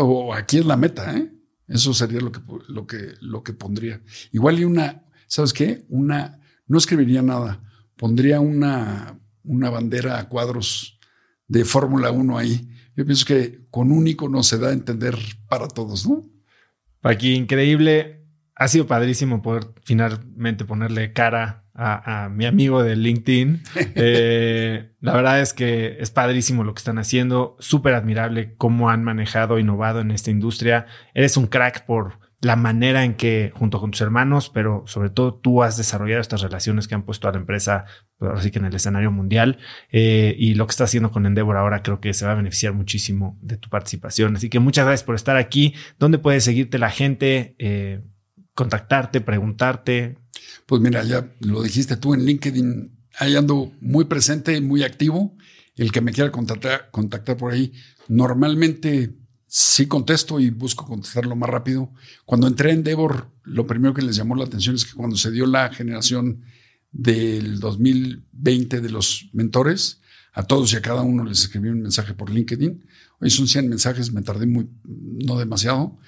O 0.00 0.32
aquí 0.34 0.58
es 0.58 0.66
la 0.66 0.76
meta, 0.76 1.16
¿eh? 1.16 1.32
Eso 1.66 1.92
sería 1.92 2.20
lo 2.20 2.32
que, 2.32 2.40
lo 2.68 2.86
que, 2.86 3.14
lo 3.20 3.42
que 3.42 3.52
pondría. 3.52 4.00
Igual 4.32 4.58
y 4.58 4.64
una, 4.64 5.04
¿sabes 5.26 5.52
qué? 5.52 5.84
Una, 5.88 6.40
no 6.66 6.78
escribiría 6.78 7.22
nada. 7.22 7.62
Pondría 7.96 8.40
una, 8.40 9.18
una 9.42 9.70
bandera 9.70 10.18
a 10.18 10.28
cuadros 10.28 10.98
de 11.46 11.64
Fórmula 11.64 12.10
1 12.10 12.38
ahí 12.38 12.68
yo 12.98 13.06
pienso 13.06 13.26
que 13.26 13.60
con 13.70 13.92
un 13.92 14.08
icono 14.08 14.42
se 14.42 14.58
da 14.58 14.70
a 14.70 14.72
entender 14.72 15.16
para 15.48 15.68
todos, 15.68 16.08
¿no? 16.08 16.28
Aquí, 17.00 17.32
increíble. 17.32 18.26
Ha 18.56 18.66
sido 18.66 18.88
padrísimo 18.88 19.40
poder 19.40 19.68
finalmente 19.84 20.64
ponerle 20.64 21.12
cara 21.12 21.64
a, 21.78 22.28
mi 22.28 22.44
amigo 22.44 22.82
de 22.82 22.96
LinkedIn. 22.96 23.62
Eh, 24.00 24.92
la 25.00 25.14
verdad 25.14 25.40
es 25.40 25.52
que 25.54 25.96
es 26.00 26.10
padrísimo 26.10 26.62
lo 26.62 26.74
que 26.74 26.78
están 26.78 26.98
haciendo. 26.98 27.56
Súper 27.58 27.94
admirable 27.94 28.54
cómo 28.56 28.90
han 28.90 29.02
manejado, 29.02 29.58
innovado 29.58 30.00
en 30.00 30.10
esta 30.10 30.30
industria. 30.30 30.86
Eres 31.14 31.36
un 31.36 31.46
crack 31.46 31.84
por 31.84 32.18
la 32.40 32.54
manera 32.54 33.04
en 33.04 33.14
que, 33.14 33.52
junto 33.54 33.80
con 33.80 33.90
tus 33.90 34.00
hermanos, 34.00 34.50
pero 34.50 34.84
sobre 34.86 35.10
todo 35.10 35.34
tú 35.34 35.62
has 35.62 35.76
desarrollado 35.76 36.20
estas 36.20 36.42
relaciones 36.42 36.86
que 36.86 36.94
han 36.94 37.02
puesto 37.02 37.28
a 37.28 37.32
la 37.32 37.38
empresa, 37.38 37.84
pues, 38.16 38.28
ahora 38.28 38.42
sí 38.42 38.50
que 38.50 38.60
en 38.60 38.66
el 38.66 38.74
escenario 38.74 39.10
mundial, 39.10 39.58
eh, 39.90 40.36
y 40.38 40.54
lo 40.54 40.66
que 40.66 40.70
estás 40.70 40.90
haciendo 40.90 41.10
con 41.10 41.26
Endeavor 41.26 41.56
ahora 41.56 41.82
creo 41.82 42.00
que 42.00 42.14
se 42.14 42.26
va 42.26 42.32
a 42.32 42.36
beneficiar 42.36 42.74
muchísimo 42.74 43.36
de 43.42 43.56
tu 43.56 43.68
participación. 43.68 44.36
Así 44.36 44.48
que 44.48 44.60
muchas 44.60 44.84
gracias 44.86 45.04
por 45.04 45.16
estar 45.16 45.36
aquí. 45.36 45.74
¿Dónde 45.98 46.18
puede 46.18 46.40
seguirte 46.40 46.78
la 46.78 46.90
gente? 46.90 47.56
Eh, 47.58 48.02
contactarte, 48.54 49.20
preguntarte. 49.20 50.18
Pues 50.68 50.82
mira, 50.82 51.02
ya 51.02 51.34
lo 51.40 51.62
dijiste 51.62 51.96
tú 51.96 52.12
en 52.12 52.26
LinkedIn, 52.26 52.92
ahí 53.20 53.34
ando 53.36 53.72
muy 53.80 54.04
presente 54.04 54.60
muy 54.60 54.82
activo. 54.82 55.34
El 55.76 55.90
que 55.90 56.02
me 56.02 56.12
quiera 56.12 56.30
contactar, 56.30 56.90
contactar 56.90 57.38
por 57.38 57.54
ahí, 57.54 57.72
normalmente 58.06 59.16
sí 59.46 59.86
contesto 59.86 60.38
y 60.38 60.50
busco 60.50 60.84
contestarlo 60.84 61.34
más 61.36 61.48
rápido. 61.48 61.90
Cuando 62.26 62.46
entré 62.46 62.72
en 62.72 62.84
Devor, 62.84 63.30
lo 63.44 63.66
primero 63.66 63.94
que 63.94 64.02
les 64.02 64.16
llamó 64.16 64.34
la 64.34 64.44
atención 64.44 64.74
es 64.74 64.84
que 64.84 64.92
cuando 64.92 65.16
se 65.16 65.30
dio 65.30 65.46
la 65.46 65.72
generación 65.72 66.42
del 66.92 67.60
2020 67.60 68.82
de 68.82 68.90
los 68.90 69.30
mentores, 69.32 70.02
a 70.34 70.42
todos 70.42 70.74
y 70.74 70.76
a 70.76 70.82
cada 70.82 71.00
uno 71.00 71.24
les 71.24 71.44
escribí 71.44 71.70
un 71.70 71.80
mensaje 71.80 72.12
por 72.12 72.28
LinkedIn. 72.28 72.84
Hoy 73.20 73.30
son 73.30 73.48
100 73.48 73.70
mensajes, 73.70 74.12
me 74.12 74.20
tardé 74.20 74.46
muy, 74.46 74.68
no 74.84 75.38
demasiado, 75.38 75.98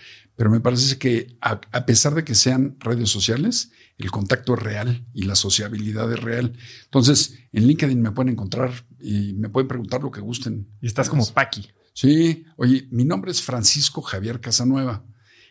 pero 0.41 0.51
me 0.51 0.61
parece 0.61 0.97
que 0.97 1.37
a, 1.43 1.61
a, 1.71 1.85
pesar 1.85 2.15
de 2.15 2.25
que 2.25 2.35
sean 2.35 2.79
redes 2.81 3.11
sociales, 3.11 3.73
el 3.99 4.11
contacto 4.11 4.55
es 4.55 4.61
real 4.61 5.05
y 5.13 5.25
la 5.25 5.35
sociabilidad 5.35 6.11
es 6.11 6.19
real. 6.19 6.57
Entonces, 6.85 7.35
en 7.53 7.67
LinkedIn 7.67 8.01
me 8.01 8.11
pueden 8.13 8.33
encontrar 8.33 8.87
y 8.99 9.35
me 9.35 9.51
pueden 9.51 9.69
preguntar 9.69 10.03
lo 10.03 10.11
que 10.11 10.23
gusten. 10.23 10.67
Y 10.81 10.87
estás 10.87 11.11
como 11.11 11.27
Paqui. 11.27 11.69
Sí, 11.93 12.47
oye, 12.57 12.89
mi 12.91 13.05
nombre 13.05 13.31
es 13.31 13.43
Francisco 13.43 14.01
Javier 14.01 14.41
Casanueva. 14.41 15.05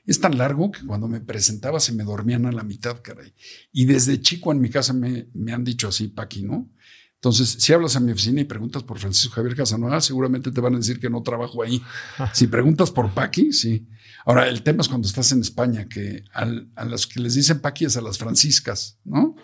Es 0.07 0.19
tan 0.19 0.39
largo 0.39 0.71
que 0.71 0.83
cuando 0.83 1.07
me 1.07 1.21
presentaba 1.21 1.79
se 1.79 1.93
me 1.93 2.03
dormían 2.03 2.47
a 2.47 2.51
la 2.51 2.63
mitad, 2.63 2.99
caray. 3.03 3.31
Y 3.71 3.85
desde 3.85 4.19
chico 4.19 4.51
en 4.51 4.59
mi 4.59 4.71
casa 4.71 4.93
me, 4.93 5.29
me 5.35 5.53
han 5.53 5.63
dicho 5.63 5.89
así, 5.89 6.07
Paqui, 6.07 6.41
¿no? 6.41 6.67
Entonces, 7.13 7.57
si 7.59 7.73
hablas 7.73 7.95
a 7.95 7.99
mi 7.99 8.13
oficina 8.13 8.41
y 8.41 8.45
preguntas 8.45 8.81
por 8.81 8.97
Francisco 8.97 9.35
Javier 9.35 9.55
Casanueva, 9.55 10.01
seguramente 10.01 10.51
te 10.51 10.61
van 10.61 10.73
a 10.73 10.77
decir 10.77 10.99
que 10.99 11.11
no 11.11 11.21
trabajo 11.21 11.61
ahí. 11.61 11.79
Si 12.33 12.47
preguntas 12.47 12.89
por 12.89 13.13
Paqui, 13.13 13.53
sí. 13.53 13.87
Ahora, 14.29 14.47
el 14.47 14.61
tema 14.61 14.81
es 14.81 14.87
cuando 14.87 15.07
estás 15.07 15.31
en 15.31 15.41
España, 15.41 15.87
que 15.89 16.23
al, 16.33 16.69
a 16.75 16.85
las 16.85 17.07
que 17.07 17.19
les 17.19 17.33
dicen 17.33 17.61
Paqui 17.61 17.85
es 17.85 17.97
a 17.97 18.01
las 18.01 18.19
franciscas, 18.19 18.99
¿no? 19.03 19.35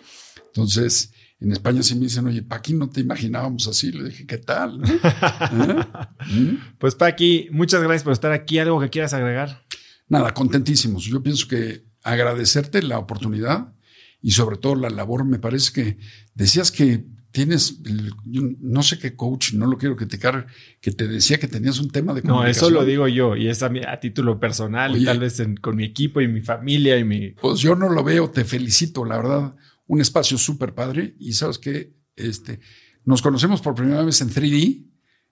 Entonces, 0.46 1.12
en 1.40 1.50
España 1.50 1.82
sí 1.82 1.96
me 1.96 2.02
dicen, 2.02 2.24
oye, 2.28 2.44
Paqui, 2.44 2.72
no 2.72 2.88
te 2.88 3.00
imaginábamos 3.00 3.66
así. 3.66 3.90
Le 3.90 4.10
dije, 4.10 4.26
¿qué 4.28 4.38
tal? 4.38 4.80
¿Eh? 5.02 6.32
¿Mm? 6.32 6.78
Pues 6.78 6.94
Paqui, 6.94 7.48
muchas 7.50 7.82
gracias 7.82 8.04
por 8.04 8.12
estar 8.12 8.30
aquí. 8.30 8.60
¿Algo 8.60 8.78
que 8.78 8.88
quieras 8.88 9.12
agregar? 9.12 9.66
Nada, 10.06 10.32
contentísimos. 10.32 11.02
Yo 11.02 11.20
pienso 11.20 11.48
que 11.48 11.84
agradecerte 12.04 12.80
la 12.80 13.00
oportunidad 13.00 13.74
y 14.22 14.30
sobre 14.30 14.56
todo 14.56 14.76
la 14.76 14.90
labor. 14.90 15.24
Me 15.24 15.40
parece 15.40 15.72
que 15.72 15.98
decías 16.32 16.70
que 16.70 17.04
tienes, 17.36 17.82
no 18.24 18.82
sé 18.82 18.98
qué 18.98 19.14
coach, 19.14 19.52
no 19.52 19.66
lo 19.66 19.76
quiero 19.76 19.94
criticar, 19.94 20.46
que 20.80 20.90
te 20.90 21.06
decía 21.06 21.38
que 21.38 21.48
tenías 21.48 21.78
un 21.78 21.90
tema 21.90 22.14
de 22.14 22.22
No, 22.22 22.46
eso 22.46 22.70
lo 22.70 22.82
digo 22.86 23.08
yo 23.08 23.36
y 23.36 23.48
es 23.48 23.62
a, 23.62 23.70
a 23.88 24.00
título 24.00 24.40
personal 24.40 24.92
Oye, 24.92 25.02
y 25.02 25.04
tal 25.04 25.18
vez 25.18 25.38
en, 25.40 25.56
con 25.56 25.76
mi 25.76 25.84
equipo 25.84 26.22
y 26.22 26.28
mi 26.28 26.40
familia 26.40 26.96
y 26.96 27.04
mi... 27.04 27.32
Pues 27.32 27.60
yo 27.60 27.76
no 27.76 27.90
lo 27.90 28.02
veo, 28.02 28.30
te 28.30 28.44
felicito, 28.44 29.04
la 29.04 29.18
verdad 29.18 29.54
un 29.86 30.00
espacio 30.00 30.38
súper 30.38 30.74
padre 30.74 31.14
y 31.18 31.32
sabes 31.32 31.58
que 31.58 31.94
este, 32.16 32.60
nos 33.04 33.22
conocemos 33.22 33.60
por 33.60 33.74
primera 33.74 34.02
vez 34.02 34.20
en 34.20 34.30
3D. 34.30 34.84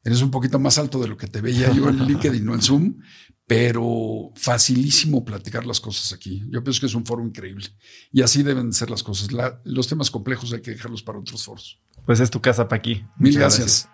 Eres 0.05 0.21
un 0.21 0.31
poquito 0.31 0.59
más 0.59 0.77
alto 0.77 1.01
de 1.01 1.09
lo 1.09 1.17
que 1.17 1.27
te 1.27 1.41
veía 1.41 1.73
yo 1.73 1.89
en 1.89 2.05
LinkedIn, 2.07 2.45
no 2.45 2.55
en 2.55 2.61
Zoom, 2.61 2.99
pero 3.47 4.33
facilísimo 4.35 5.25
platicar 5.25 5.65
las 5.65 5.81
cosas 5.81 6.13
aquí. 6.13 6.43
Yo 6.51 6.63
pienso 6.63 6.81
que 6.81 6.87
es 6.87 6.95
un 6.95 7.07
foro 7.07 7.25
increíble 7.25 7.69
y 8.13 8.21
así 8.21 8.43
deben 8.43 8.73
ser 8.75 8.91
las 8.91 9.03
cosas. 9.03 9.33
La, 9.33 9.63
los 9.65 9.89
temas 9.89 10.11
complejos 10.11 10.53
hay 10.53 10.61
que 10.61 10.73
dejarlos 10.73 11.03
para 11.03 11.19
otros 11.19 11.45
foros. 11.45 11.81
Pues 12.07 12.21
es 12.21 12.31
tu 12.31 12.41
casa, 12.41 12.69
Paqui. 12.69 13.07
Mil 13.17 13.35
gracias. 13.37 13.61
gracias. 13.61 13.94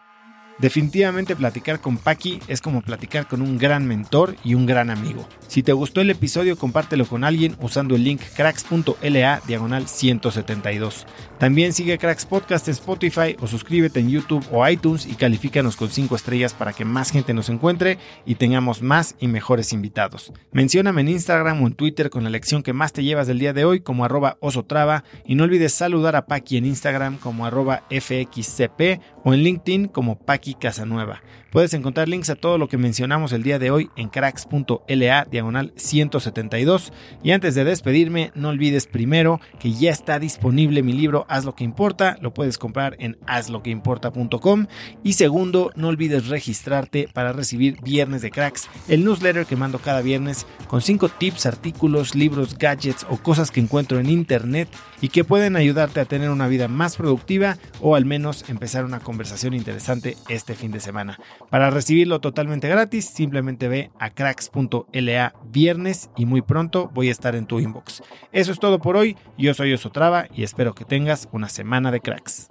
Definitivamente 0.61 1.37
platicar 1.37 1.81
con 1.81 1.97
Paqui 1.97 2.39
es 2.47 2.61
como 2.61 2.82
platicar 2.82 3.27
con 3.27 3.41
un 3.41 3.57
gran 3.57 3.87
mentor 3.87 4.37
y 4.45 4.55
un 4.55 4.66
gran 4.66 4.91
amigo. 4.91 5.27
Si 5.49 5.62
te 5.62 5.73
gustó 5.73 6.03
el 6.03 6.11
episodio, 6.11 6.57
compártelo 6.57 7.07
con 7.07 7.24
alguien 7.24 7.57
usando 7.61 7.97
el 7.97 8.05
link 8.05 8.20
cracks.la 8.37 9.41
diagonal 9.47 9.89
172. 9.89 11.07
También 11.39 11.73
sigue 11.73 11.97
Cracks 11.97 12.27
Podcast 12.27 12.69
en 12.69 12.73
Spotify 12.73 13.37
o 13.41 13.47
suscríbete 13.47 14.01
en 14.01 14.11
YouTube 14.11 14.47
o 14.53 14.69
iTunes 14.69 15.07
y 15.07 15.15
califícanos 15.15 15.77
con 15.77 15.89
5 15.89 16.15
estrellas 16.15 16.53
para 16.53 16.74
que 16.74 16.85
más 16.85 17.11
gente 17.11 17.32
nos 17.32 17.49
encuentre 17.49 17.97
y 18.27 18.35
tengamos 18.35 18.82
más 18.82 19.16
y 19.19 19.28
mejores 19.28 19.73
invitados. 19.73 20.31
Mencióname 20.53 21.01
en 21.01 21.09
Instagram 21.09 21.62
o 21.62 21.66
en 21.69 21.73
Twitter 21.73 22.11
con 22.11 22.24
la 22.24 22.31
lección 22.31 22.62
que 22.62 22.74
más 22.74 22.93
te 22.93 23.03
llevas 23.03 23.27
del 23.27 23.39
día 23.39 23.55
de 23.55 23.65
hoy 23.65 23.81
como 23.81 24.05
arroba 24.05 24.37
osotrava 24.41 25.05
y 25.24 25.35
no 25.35 25.45
olvides 25.45 25.73
saludar 25.73 26.16
a 26.16 26.27
Paqui 26.27 26.59
en 26.59 26.66
Instagram 26.66 27.16
como 27.16 27.47
arroba 27.47 27.85
fxcp 27.91 29.01
o 29.24 29.34
en 29.34 29.42
LinkedIn 29.42 29.88
como 29.88 30.18
Paqui 30.18 30.55
Casanueva. 30.55 31.22
Puedes 31.51 31.74
encontrar 31.74 32.09
links 32.09 32.31
a 32.31 32.36
todo 32.36 32.59
lo 32.59 32.68
que 32.68 32.78
mencionamos 32.78 33.32
el 33.32 33.43
día 33.43 33.59
de 33.59 33.72
hoy 33.72 33.90
en 33.97 34.09
cracks.la 34.09 35.24
diagonal 35.24 35.72
172. 35.74 36.93
Y 37.24 37.32
antes 37.32 37.56
de 37.56 37.64
despedirme, 37.64 38.31
no 38.36 38.51
olvides 38.51 38.86
primero 38.86 39.40
que 39.59 39.72
ya 39.72 39.90
está 39.90 40.20
disponible 40.20 40.85
mi 40.85 40.93
libro 40.93 41.27
Haz 41.28 41.44
lo 41.44 41.56
que 41.56 41.64
importa, 41.64 42.16
lo 42.20 42.32
puedes 42.32 42.56
comprar 42.56 42.94
en 43.01 43.18
hazloqueimporta.com. 43.27 44.66
Y 45.02 45.14
segundo, 45.14 45.72
no 45.74 45.89
olvides 45.89 46.28
registrarte 46.28 47.09
para 47.12 47.32
recibir 47.32 47.81
Viernes 47.82 48.22
de 48.22 48.31
Cracks, 48.31 48.68
el 48.86 49.05
newsletter 49.05 49.44
que 49.44 49.56
mando 49.56 49.81
cada 49.81 50.02
viernes 50.02 50.47
con 50.68 50.81
5 50.81 51.09
tips, 51.09 51.47
artículos, 51.47 52.14
libros, 52.14 52.56
gadgets 52.56 53.05
o 53.10 53.16
cosas 53.16 53.51
que 53.51 53.59
encuentro 53.59 53.98
en 53.98 54.09
internet 54.09 54.68
y 55.01 55.09
que 55.09 55.24
pueden 55.24 55.56
ayudarte 55.56 55.98
a 55.98 56.05
tener 56.05 56.31
una 56.31 56.47
vida 56.47 56.68
más 56.68 56.97
productiva 56.97 57.56
o 57.81 57.97
al 57.97 58.05
menos 58.05 58.48
empezar 58.48 58.85
una 58.85 59.01
conversación 59.01 59.55
interesante 59.55 60.16
este 60.28 60.55
fin 60.55 60.70
de 60.70 60.78
semana. 60.78 61.18
Para 61.51 61.70
recibirlo 61.70 62.20
totalmente 62.20 62.68
gratis, 62.68 63.06
simplemente 63.06 63.66
ve 63.66 63.90
a 63.98 64.10
cracks.la 64.10 65.35
viernes 65.51 66.10
y 66.16 66.24
muy 66.24 66.43
pronto 66.43 66.90
voy 66.94 67.09
a 67.09 67.10
estar 67.10 67.35
en 67.35 67.47
tu 67.47 67.59
inbox. 67.59 68.02
Eso 68.31 68.52
es 68.52 68.60
todo 68.60 68.78
por 68.78 68.97
hoy, 68.97 69.16
yo 69.36 69.52
soy 69.52 69.72
Osotrava 69.72 70.28
y 70.32 70.44
espero 70.44 70.74
que 70.74 70.85
tengas 70.85 71.28
una 71.32 71.48
semana 71.48 71.90
de 71.90 72.01
cracks. 72.01 72.48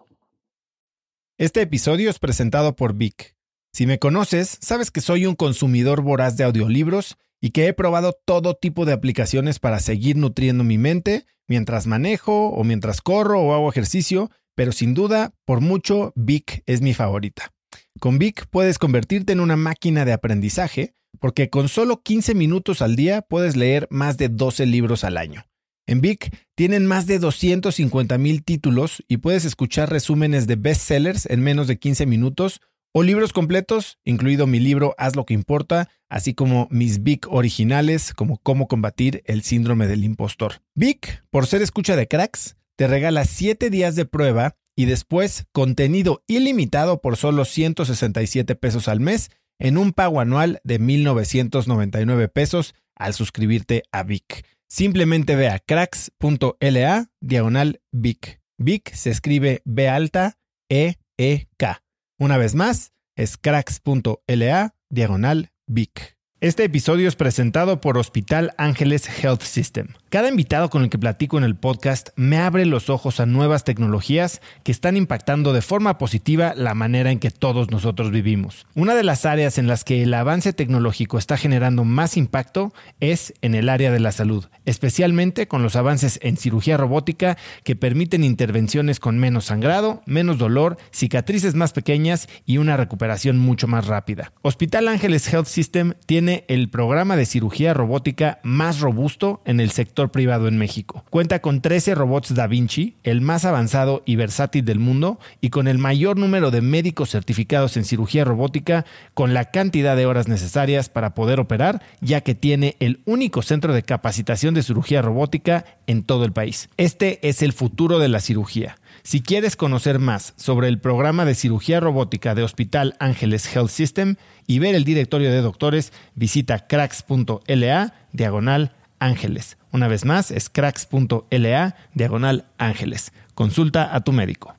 Este 1.38 1.61
episodio 1.61 2.09
es 2.09 2.19
presentado 2.19 2.76
por 2.76 2.93
Vic. 2.93 3.38
Si 3.71 3.88
me 3.88 3.99
conoces, 3.99 4.57
sabes 4.59 4.91
que 4.91 4.99
soy 4.99 5.26
un 5.26 5.35
consumidor 5.35 6.01
voraz 6.01 6.35
de 6.35 6.43
audiolibros 6.43 7.17
y 7.39 7.51
que 7.51 7.67
he 7.67 7.73
probado 7.73 8.11
todo 8.26 8.55
tipo 8.55 8.84
de 8.84 8.91
aplicaciones 8.91 9.59
para 9.59 9.80
seguir 9.80 10.17
nutriendo 10.17 10.65
mi 10.65 10.77
mente 10.77 11.26
mientras 11.47 11.88
manejo 11.88 12.49
o 12.49 12.65
mientras 12.65 12.99
corro 12.99 13.39
o 13.39 13.53
hago 13.53 13.69
ejercicio, 13.69 14.30
pero 14.55 14.73
sin 14.73 14.93
duda, 14.93 15.31
por 15.45 15.61
mucho, 15.61 16.11
Vic 16.17 16.63
es 16.65 16.81
mi 16.81 16.93
favorita. 16.93 17.53
Con 17.99 18.17
Vic 18.17 18.47
puedes 18.49 18.80
convertirte 18.80 19.34
en 19.34 19.41
una 19.41 19.57
máquina 19.57 20.05
de 20.05 20.13
aprendizaje 20.13 20.95
porque 21.19 21.49
con 21.49 21.67
solo 21.67 22.01
15 22.01 22.34
minutos 22.34 22.81
al 22.81 22.95
día 22.95 23.21
puedes 23.21 23.57
leer 23.57 23.88
más 23.91 24.17
de 24.17 24.30
12 24.30 24.65
libros 24.67 25.03
al 25.03 25.17
año. 25.17 25.45
En 25.85 25.99
Vic 25.99 26.34
tienen 26.55 26.85
más 26.85 27.07
de 27.07 27.19
250 27.19 28.17
mil 28.17 28.43
títulos 28.43 29.03
y 29.09 29.17
puedes 29.17 29.43
escuchar 29.43 29.89
resúmenes 29.89 30.47
de 30.47 30.55
bestsellers 30.55 31.26
en 31.26 31.41
menos 31.41 31.67
de 31.67 31.77
15 31.77 32.05
minutos 32.05 32.61
o 32.93 33.03
libros 33.03 33.34
completos, 33.34 33.99
incluido 34.05 34.47
mi 34.47 34.59
libro 34.59 34.95
Haz 34.97 35.17
lo 35.17 35.26
que 35.26 35.34
importa, 35.34 35.89
así 36.07 36.34
como 36.34 36.69
mis 36.71 37.03
Vic 37.03 37.27
originales 37.30 38.13
como 38.13 38.38
Cómo 38.38 38.69
combatir 38.69 39.23
el 39.26 39.41
síndrome 39.41 39.88
del 39.88 40.05
impostor. 40.05 40.61
Vic, 40.73 41.26
por 41.31 41.47
ser 41.47 41.61
escucha 41.61 41.97
de 41.97 42.07
cracks, 42.07 42.55
te 42.77 42.88
regala 42.88 43.26
7 43.26 43.69
días 43.69 43.95
de 43.95 44.05
prueba 44.05 44.55
y 44.80 44.85
después 44.85 45.45
contenido 45.51 46.23
ilimitado 46.26 47.01
por 47.01 47.18
solo 47.18 47.43
167 47.43 48.56
pesos 48.56 48.88
al 48.88 49.01
mes 49.01 49.30
en 49.60 49.77
un 49.77 49.91
pago 49.91 50.22
anual 50.22 50.61
de 50.64 50.80
1.999 50.80 52.31
pesos 52.31 52.76
al 52.95 53.14
suscribirte 53.14 53.84
a 53.91 54.03
Vic. 54.03 54.45
Simplemente 54.69 55.35
ve 55.35 55.49
a 55.49 55.60
cracks.la 55.60 57.11
diagonal 57.19 57.81
Vic. 57.91 58.39
Vic 58.57 58.93
se 58.93 59.10
escribe 59.10 59.61
B 59.65 59.89
alta 59.89 60.38
E 60.69 60.95
E 61.18 61.49
K. 61.57 61.84
Una 62.18 62.38
vez 62.38 62.56
más, 62.56 62.93
es 63.18 63.35
cracks.la 63.35 64.76
diagonal 64.89 65.51
Vic. 65.68 66.18
Este 66.39 66.64
episodio 66.64 67.10
es 67.10 67.18
presentado 67.18 67.81
por 67.81 67.97
Hospital 67.97 68.51
Ángeles 68.57 69.10
Health 69.22 69.41
System 69.41 69.89
Cada 70.10 70.27
invitado 70.27 70.72
con 70.72 70.81
el 70.81 70.90
que 70.90 70.98
platico 70.98 71.38
en 71.38 71.44
el 71.44 71.56
podcast 71.56 72.10
me 72.15 72.40
abre 72.40 72.65
los 72.65 72.90
ojos 72.90 73.19
a 73.19 73.27
nuevas 73.27 73.64
tecnologías 73.64 74.41
que 74.64 74.72
están 74.72 74.98
impactando 74.98 75.53
de 75.53 75.61
forma 75.61 75.99
positiva 75.99 76.56
la 76.56 76.73
manera 76.73 77.11
en 77.11 77.19
que 77.19 77.30
todos 77.30 77.69
nosotros 77.69 78.10
vivimos. 78.10 78.65
Una 78.73 78.95
de 78.95 79.03
las 79.03 79.27
áreas 79.27 79.60
en 79.60 79.68
las 79.68 79.84
que 79.84 80.02
el 80.02 80.11
avance 80.15 80.52
tecnológico 80.52 81.19
está 81.19 81.38
generando 81.38 81.84
más 81.84 82.18
impacto 82.18 82.73
es 82.99 83.36
en 83.41 83.53
el 83.53 83.69
área 83.69 83.91
de 83.91 83.99
la 83.99 84.11
salud, 84.11 84.48
especialmente 84.65 85.48
con 85.48 85.61
los 85.61 85.76
avances 85.76 86.18
en 86.23 86.38
cirugía 86.38 86.76
robótica 86.76 87.38
que 87.64 87.76
permiten 87.76 88.23
intervenciones 88.23 88.99
con 88.99 89.19
menos 89.19 89.45
sangrado, 89.45 90.02
menos 90.07 90.40
dolor, 90.40 90.77
cicatrices 90.91 91.53
más 91.53 91.72
pequeñas 91.72 92.30
y 92.48 92.57
una 92.57 92.77
recuperación 92.77 93.38
mucho 93.38 93.68
más 93.68 93.86
rápida. 93.86 94.34
Hospital 94.41 94.88
Ángeles 94.88 95.31
Health 95.31 95.45
System 95.45 95.94
tiene 96.07 96.45
el 96.48 96.72
programa 96.72 97.15
de 97.15 97.27
cirugía 97.27 97.76
robótica 97.76 98.40
más 98.41 98.80
robusto 98.80 99.44
en 99.45 99.60
el 99.60 99.69
privado 100.07 100.47
en 100.47 100.57
México. 100.57 101.03
Cuenta 101.09 101.41
con 101.41 101.61
13 101.61 101.95
robots 101.95 102.34
Da 102.34 102.47
Vinci, 102.47 102.95
el 103.03 103.19
más 103.19 103.43
avanzado 103.43 104.01
y 104.05 104.15
versátil 104.15 104.63
del 104.63 104.80
mundo, 104.80 105.19
y 105.41 105.49
con 105.49 105.67
el 105.67 105.77
mayor 105.77 106.17
número 106.17 106.49
de 106.49 106.61
médicos 106.61 107.09
certificados 107.09 107.76
en 107.76 107.84
cirugía 107.84 108.23
robótica, 108.23 108.85
con 109.13 109.34
la 109.34 109.51
cantidad 109.51 109.95
de 109.95 110.05
horas 110.05 110.27
necesarias 110.27 110.89
para 110.89 111.13
poder 111.13 111.39
operar, 111.39 111.81
ya 111.99 112.21
que 112.21 112.35
tiene 112.35 112.77
el 112.80 113.01
único 113.05 113.41
centro 113.41 113.73
de 113.73 113.84
capacitación 113.84 114.53
de 114.53 114.63
cirugía 114.63 115.01
robótica 115.01 115.65
en 115.85 116.03
todo 116.03 116.23
el 116.26 116.31
país. 116.31 116.69
Este 116.77 117.19
es 117.27 117.41
el 117.41 117.53
futuro 117.53 117.99
de 117.99 118.07
la 118.07 118.21
cirugía. 118.21 118.77
Si 119.03 119.21
quieres 119.21 119.55
conocer 119.55 119.99
más 119.99 120.34
sobre 120.38 120.67
el 120.67 120.80
programa 120.80 121.26
de 121.26 121.35
cirugía 121.35 121.80
robótica 121.80 122.35
de 122.35 122.43
Hospital 122.43 122.95
Ángeles 122.99 123.55
Health 123.55 123.69
System 123.69 124.15
y 124.45 124.59
ver 124.59 124.76
el 124.76 124.84
directorio 124.84 125.31
de 125.31 125.41
doctores, 125.41 125.93
visita 126.15 126.67
cracks.la 126.67 127.93
diagonal 128.11 128.73
ángeles. 128.99 129.59
Una 129.71 129.87
vez 129.87 130.05
más, 130.05 130.31
es 130.31 130.49
cracks.la 130.49 131.75
diagonal 131.93 132.45
ángeles. 132.57 133.11
Consulta 133.35 133.95
a 133.95 134.01
tu 134.01 134.11
médico. 134.11 134.59